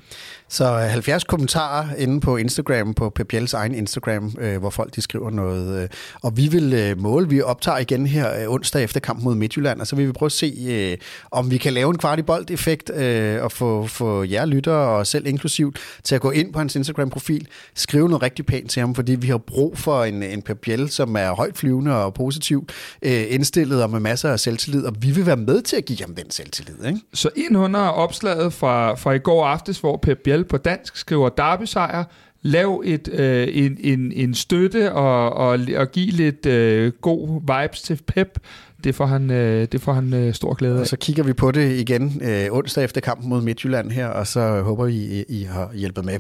Så 0.52 0.64
øh, 0.64 0.80
70 0.80 1.24
kommentarer 1.24 1.94
inde 1.98 2.20
på 2.20 2.36
Instagram, 2.36 2.94
på 2.94 3.10
Pepiels 3.10 3.54
egen 3.54 3.74
Instagram, 3.74 4.34
øh, 4.40 4.58
hvor 4.58 4.70
folk 4.70 4.94
de 4.96 5.00
skriver 5.00 5.30
noget. 5.30 5.82
Øh, 5.82 5.88
og 6.22 6.36
vi 6.36 6.48
vil 6.48 6.72
øh, 6.72 7.00
måle, 7.00 7.28
vi 7.28 7.42
optager 7.42 7.78
igen 7.78 8.06
her 8.06 8.42
øh, 8.42 8.52
onsdag 8.52 8.82
efter 8.82 9.00
kampen 9.00 9.24
mod 9.24 9.34
Midtjylland, 9.34 9.80
og 9.80 9.86
så 9.86 9.96
vil 9.96 10.06
vi 10.06 10.12
prøve 10.12 10.26
at 10.26 10.32
se, 10.32 10.54
øh, 10.68 10.96
om 11.30 11.50
vi 11.50 11.56
kan 11.56 11.72
lave 11.72 11.90
en 11.90 11.98
kvart 11.98 12.18
i 12.18 12.22
bold-effekt 12.22 12.90
øh, 12.90 13.44
og 13.44 13.52
få, 13.52 13.86
få 13.86 14.24
jer 14.24 14.46
lyttere 14.46 14.88
og 14.88 15.06
selv 15.06 15.26
inklusivt 15.26 15.78
til 16.04 16.14
at 16.14 16.20
gå 16.20 16.30
ind 16.30 16.52
på 16.52 16.58
hans 16.58 16.76
Instagram-profil, 16.76 17.48
skrive 17.74 18.08
noget 18.08 18.22
rigtig 18.22 18.46
pænt 18.46 18.70
til 18.70 18.80
ham, 18.80 18.94
fordi 18.94 19.14
vi 19.14 19.26
har 19.26 19.38
brug 19.38 19.78
for 19.78 20.04
en, 20.04 20.22
en 20.22 20.42
Pepiel, 20.42 20.90
som 20.90 21.16
er 21.16 21.34
højt 21.34 21.58
flyvende 21.58 22.04
og 22.04 22.14
positiv 22.14 22.66
øh, 23.02 23.24
indstillet 23.28 23.82
og 23.82 23.90
med 23.90 24.00
masser 24.00 24.30
af 24.30 24.40
selvtillid, 24.40 24.84
og 24.84 24.94
vi 24.98 25.10
vil 25.10 25.26
være 25.26 25.36
med 25.36 25.62
til 25.62 25.76
at 25.76 25.84
give 25.84 25.98
ham 26.00 26.14
den 26.14 26.30
selvtillid. 26.30 26.84
Ikke? 26.86 27.00
Så 27.14 27.30
ind 27.36 27.56
under 27.56 27.80
opslaget 27.80 28.52
fra, 28.52 28.94
fra 28.94 29.12
i 29.12 29.18
går 29.18 29.46
aftes, 29.46 29.78
hvor 29.78 29.96
Pep 29.96 30.18
Biel 30.43 30.48
på 30.48 30.56
dansk 30.56 30.97
skriver 30.97 31.28
Derby-sejr, 31.28 32.05
lav 32.43 32.82
et, 32.85 33.09
øh, 33.12 33.48
en, 33.52 33.77
en, 33.81 34.12
en 34.12 34.35
støtte 34.35 34.93
og, 34.93 35.32
og, 35.32 35.59
og 35.77 35.90
give 35.93 36.10
lidt 36.10 36.47
øh, 36.47 36.93
god 37.01 37.40
vibes 37.40 37.82
til 37.82 38.01
Pep. 38.06 38.39
Det 38.85 38.94
får 38.94 39.06
han, 39.06 39.31
øh, 39.31 39.66
det 39.73 39.81
får 39.81 39.93
han 39.93 40.14
øh, 40.14 40.35
stor 40.35 40.55
glæde 40.55 40.77
af. 40.77 40.81
Og 40.81 40.86
så 40.86 40.97
kigger 40.97 41.23
vi 41.23 41.32
på 41.32 41.51
det 41.51 41.73
igen 41.73 42.23
øh, 42.24 42.47
onsdag 42.51 42.85
efter 42.85 43.01
kampen 43.01 43.28
mod 43.28 43.43
Midtjylland 43.43 43.90
her, 43.90 44.06
og 44.06 44.27
så 44.27 44.60
håber 44.62 44.85
vi, 44.85 44.94
I, 44.94 45.24
I 45.28 45.43
har 45.43 45.70
hjulpet 45.74 46.05
med. 46.05 46.19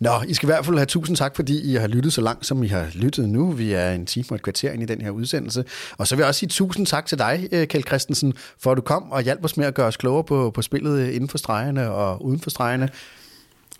Nå, 0.00 0.10
I 0.28 0.34
skal 0.34 0.46
i 0.46 0.50
hvert 0.50 0.64
fald 0.64 0.76
have 0.76 0.86
tusind 0.86 1.16
tak, 1.16 1.36
fordi 1.36 1.72
I 1.72 1.74
har 1.74 1.86
lyttet 1.86 2.12
så 2.12 2.20
langt, 2.20 2.46
som 2.46 2.62
I 2.62 2.66
har 2.66 2.86
lyttet 2.94 3.28
nu. 3.28 3.50
Vi 3.50 3.72
er 3.72 3.90
en 3.90 4.06
time 4.06 4.24
og 4.30 4.34
et 4.34 4.42
kvarter 4.42 4.72
ind 4.72 4.82
i 4.82 4.86
den 4.86 5.00
her 5.00 5.10
udsendelse. 5.10 5.64
Og 5.98 6.06
så 6.06 6.16
vil 6.16 6.22
jeg 6.22 6.28
også 6.28 6.38
sige 6.38 6.48
tusind 6.48 6.86
tak 6.86 7.06
til 7.06 7.18
dig, 7.18 7.48
øh, 7.52 7.66
Kjeld 7.66 7.84
Christensen, 7.86 8.34
for 8.60 8.70
at 8.70 8.76
du 8.76 8.82
kom 8.82 9.12
og 9.12 9.22
hjalp 9.22 9.44
os 9.44 9.56
med 9.56 9.66
at 9.66 9.74
gøre 9.74 9.86
os 9.86 9.96
klogere 9.96 10.24
på, 10.24 10.50
på 10.50 10.62
spillet 10.62 11.08
inden 11.08 11.28
for 11.28 11.38
stregerne 11.38 11.90
og 11.90 12.24
uden 12.24 12.40
for 12.40 12.50
stregerne. 12.50 12.88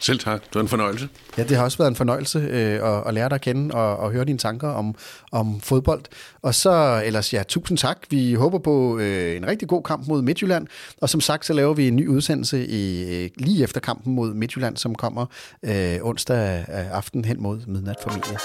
Selv 0.04 0.18
tak. 0.18 0.44
Det 0.44 0.54
var 0.54 0.60
en 0.60 0.68
fornøjelse. 0.68 1.08
Ja, 1.38 1.42
det 1.42 1.56
har 1.56 1.64
også 1.64 1.78
været 1.78 1.90
en 1.90 1.96
fornøjelse 1.96 2.38
øh, 2.38 2.96
at, 2.96 3.02
at 3.06 3.14
lære 3.14 3.28
dig 3.28 3.34
at 3.34 3.40
kende 3.40 3.74
og, 3.74 3.96
og 3.96 4.10
høre 4.10 4.24
dine 4.24 4.38
tanker 4.38 4.68
om, 4.68 4.94
om 5.32 5.60
fodbold. 5.60 6.02
Og 6.42 6.54
så 6.54 7.02
ellers, 7.04 7.32
ja, 7.32 7.42
tusind 7.42 7.78
tak. 7.78 7.98
Vi 8.10 8.34
håber 8.34 8.58
på 8.58 8.98
øh, 8.98 9.36
en 9.36 9.46
rigtig 9.46 9.68
god 9.68 9.82
kamp 9.82 10.08
mod 10.08 10.22
Midtjylland. 10.22 10.66
Og 11.00 11.08
som 11.08 11.20
sagt, 11.20 11.46
så 11.46 11.52
laver 11.52 11.74
vi 11.74 11.88
en 11.88 11.96
ny 11.96 12.08
udsendelse 12.08 12.66
i, 12.66 13.14
øh, 13.24 13.30
lige 13.36 13.64
efter 13.64 13.80
kampen 13.80 14.14
mod 14.14 14.34
Midtjylland, 14.34 14.76
som 14.76 14.94
kommer 14.94 15.26
øh, 15.62 15.96
onsdag 16.02 16.58
øh, 16.58 16.96
aften 16.96 17.24
hen 17.24 17.42
mod 17.42 17.60
midnat 17.66 17.96
familie. 18.02 18.38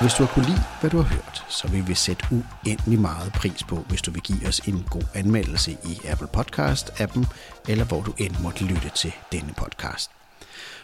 Hvis 0.00 0.14
du 0.14 0.24
har 0.24 0.32
kunne 0.34 0.46
lide, 0.46 0.62
hvad 0.80 0.90
du 0.90 0.96
har 0.96 1.14
hørt, 1.14 1.44
så 1.48 1.68
vil 1.68 1.88
vi 1.88 1.94
sætte 1.94 2.24
uendelig 2.30 3.00
meget 3.00 3.32
pris 3.32 3.62
på, 3.62 3.76
hvis 3.76 4.02
du 4.02 4.10
vil 4.10 4.22
give 4.22 4.48
os 4.48 4.60
en 4.60 4.84
god 4.90 5.02
anmeldelse 5.14 5.70
i 5.72 6.06
Apple 6.08 6.28
Podcast-appen, 6.36 7.26
eller 7.68 7.84
hvor 7.84 8.02
du 8.02 8.12
end 8.18 8.34
måtte 8.42 8.64
lytte 8.64 8.90
til 8.96 9.12
denne 9.32 9.54
podcast. 9.58 10.10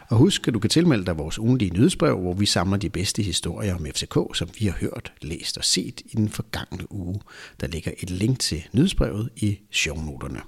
Og 0.08 0.16
husk, 0.16 0.48
at 0.48 0.54
du 0.54 0.58
kan 0.58 0.70
tilmelde 0.70 1.06
dig 1.06 1.18
vores 1.18 1.38
ugenlige 1.38 1.70
nyhedsbrev, 1.70 2.18
hvor 2.18 2.34
vi 2.34 2.46
samler 2.46 2.76
de 2.76 2.90
bedste 2.90 3.22
historier 3.22 3.74
om 3.74 3.86
FCK, 3.86 4.16
som 4.34 4.48
vi 4.60 4.66
har 4.66 4.76
hørt, 4.80 5.12
læst 5.22 5.58
og 5.58 5.64
set 5.64 6.00
i 6.04 6.16
den 6.16 6.28
forgangne 6.28 6.92
uge. 6.92 7.20
Der 7.60 7.66
ligger 7.66 7.92
et 7.98 8.10
link 8.10 8.38
til 8.38 8.62
nyhedsbrevet 8.72 9.30
i 9.36 9.58
shownoterne. 9.72 10.40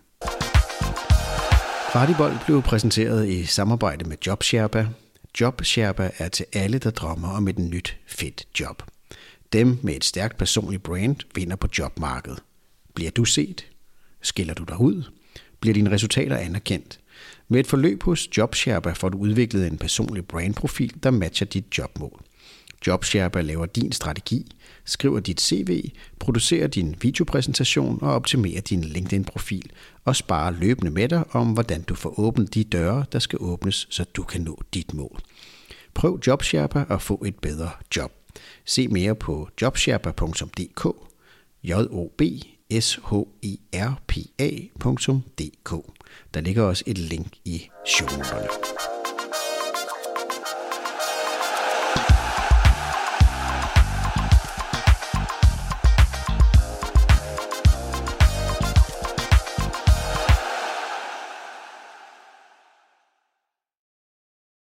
Fartibold 1.92 2.34
blev 2.46 2.62
præsenteret 2.62 3.28
i 3.28 3.44
samarbejde 3.44 4.08
med 4.08 4.16
JobSherpa, 4.26 4.86
JobSherpa 5.40 6.10
er 6.18 6.28
til 6.28 6.46
alle, 6.52 6.78
der 6.78 6.90
drømmer 6.90 7.28
om 7.28 7.48
et 7.48 7.58
nyt, 7.58 7.96
fedt 8.06 8.46
job. 8.60 8.82
Dem 9.52 9.78
med 9.82 9.94
et 9.96 10.04
stærkt 10.04 10.36
personligt 10.36 10.82
brand 10.82 11.16
vinder 11.34 11.56
på 11.56 11.68
jobmarkedet. 11.78 12.38
Bliver 12.94 13.10
du 13.10 13.24
set? 13.24 13.66
Skiller 14.22 14.54
du 14.54 14.64
dig 14.64 14.80
ud? 14.80 15.02
Bliver 15.60 15.74
dine 15.74 15.90
resultater 15.90 16.36
anerkendt? 16.36 17.00
Med 17.48 17.60
et 17.60 17.66
forløb 17.66 18.02
hos 18.02 18.28
JobSherpa 18.36 18.92
får 18.92 19.08
du 19.08 19.18
udviklet 19.18 19.66
en 19.66 19.78
personlig 19.78 20.26
brandprofil, 20.26 20.94
der 21.02 21.10
matcher 21.10 21.46
dit 21.46 21.78
jobmål. 21.78 22.20
JobSherpa 22.86 23.40
laver 23.40 23.66
din 23.66 23.92
strategi, 23.92 24.56
skriver 24.84 25.20
dit 25.20 25.40
CV, 25.40 25.90
producerer 26.18 26.66
din 26.66 26.96
videopræsentation 27.00 27.98
og 28.02 28.14
optimerer 28.14 28.60
din 28.60 28.84
LinkedIn-profil 28.84 29.70
og 30.04 30.16
sparer 30.16 30.50
løbende 30.50 30.90
med 30.90 31.08
dig 31.08 31.24
om, 31.30 31.52
hvordan 31.52 31.82
du 31.82 31.94
får 31.94 32.20
åbnet 32.20 32.54
de 32.54 32.64
døre, 32.64 33.04
der 33.12 33.18
skal 33.18 33.38
åbnes, 33.42 33.86
så 33.90 34.04
du 34.04 34.22
kan 34.22 34.40
nå 34.40 34.62
dit 34.74 34.94
mål. 34.94 35.20
Prøv 35.94 36.20
JobSherpa 36.26 36.84
og 36.88 37.02
få 37.02 37.22
et 37.26 37.38
bedre 37.38 37.70
job. 37.96 38.12
Se 38.64 38.88
mere 38.88 39.14
på 39.14 39.48
jobsherpa.dk 39.62 40.86
j 41.64 41.72
o 41.72 42.12
b 42.18 42.22
s 42.80 43.00
h 43.04 43.14
e 43.42 43.56
r 43.74 44.02
p 44.06 44.12
a.dk. 44.38 45.70
Der 46.34 46.40
ligger 46.40 46.62
også 46.62 46.84
et 46.86 46.98
link 46.98 47.26
i 47.44 47.68
shownoterne. 47.86 48.93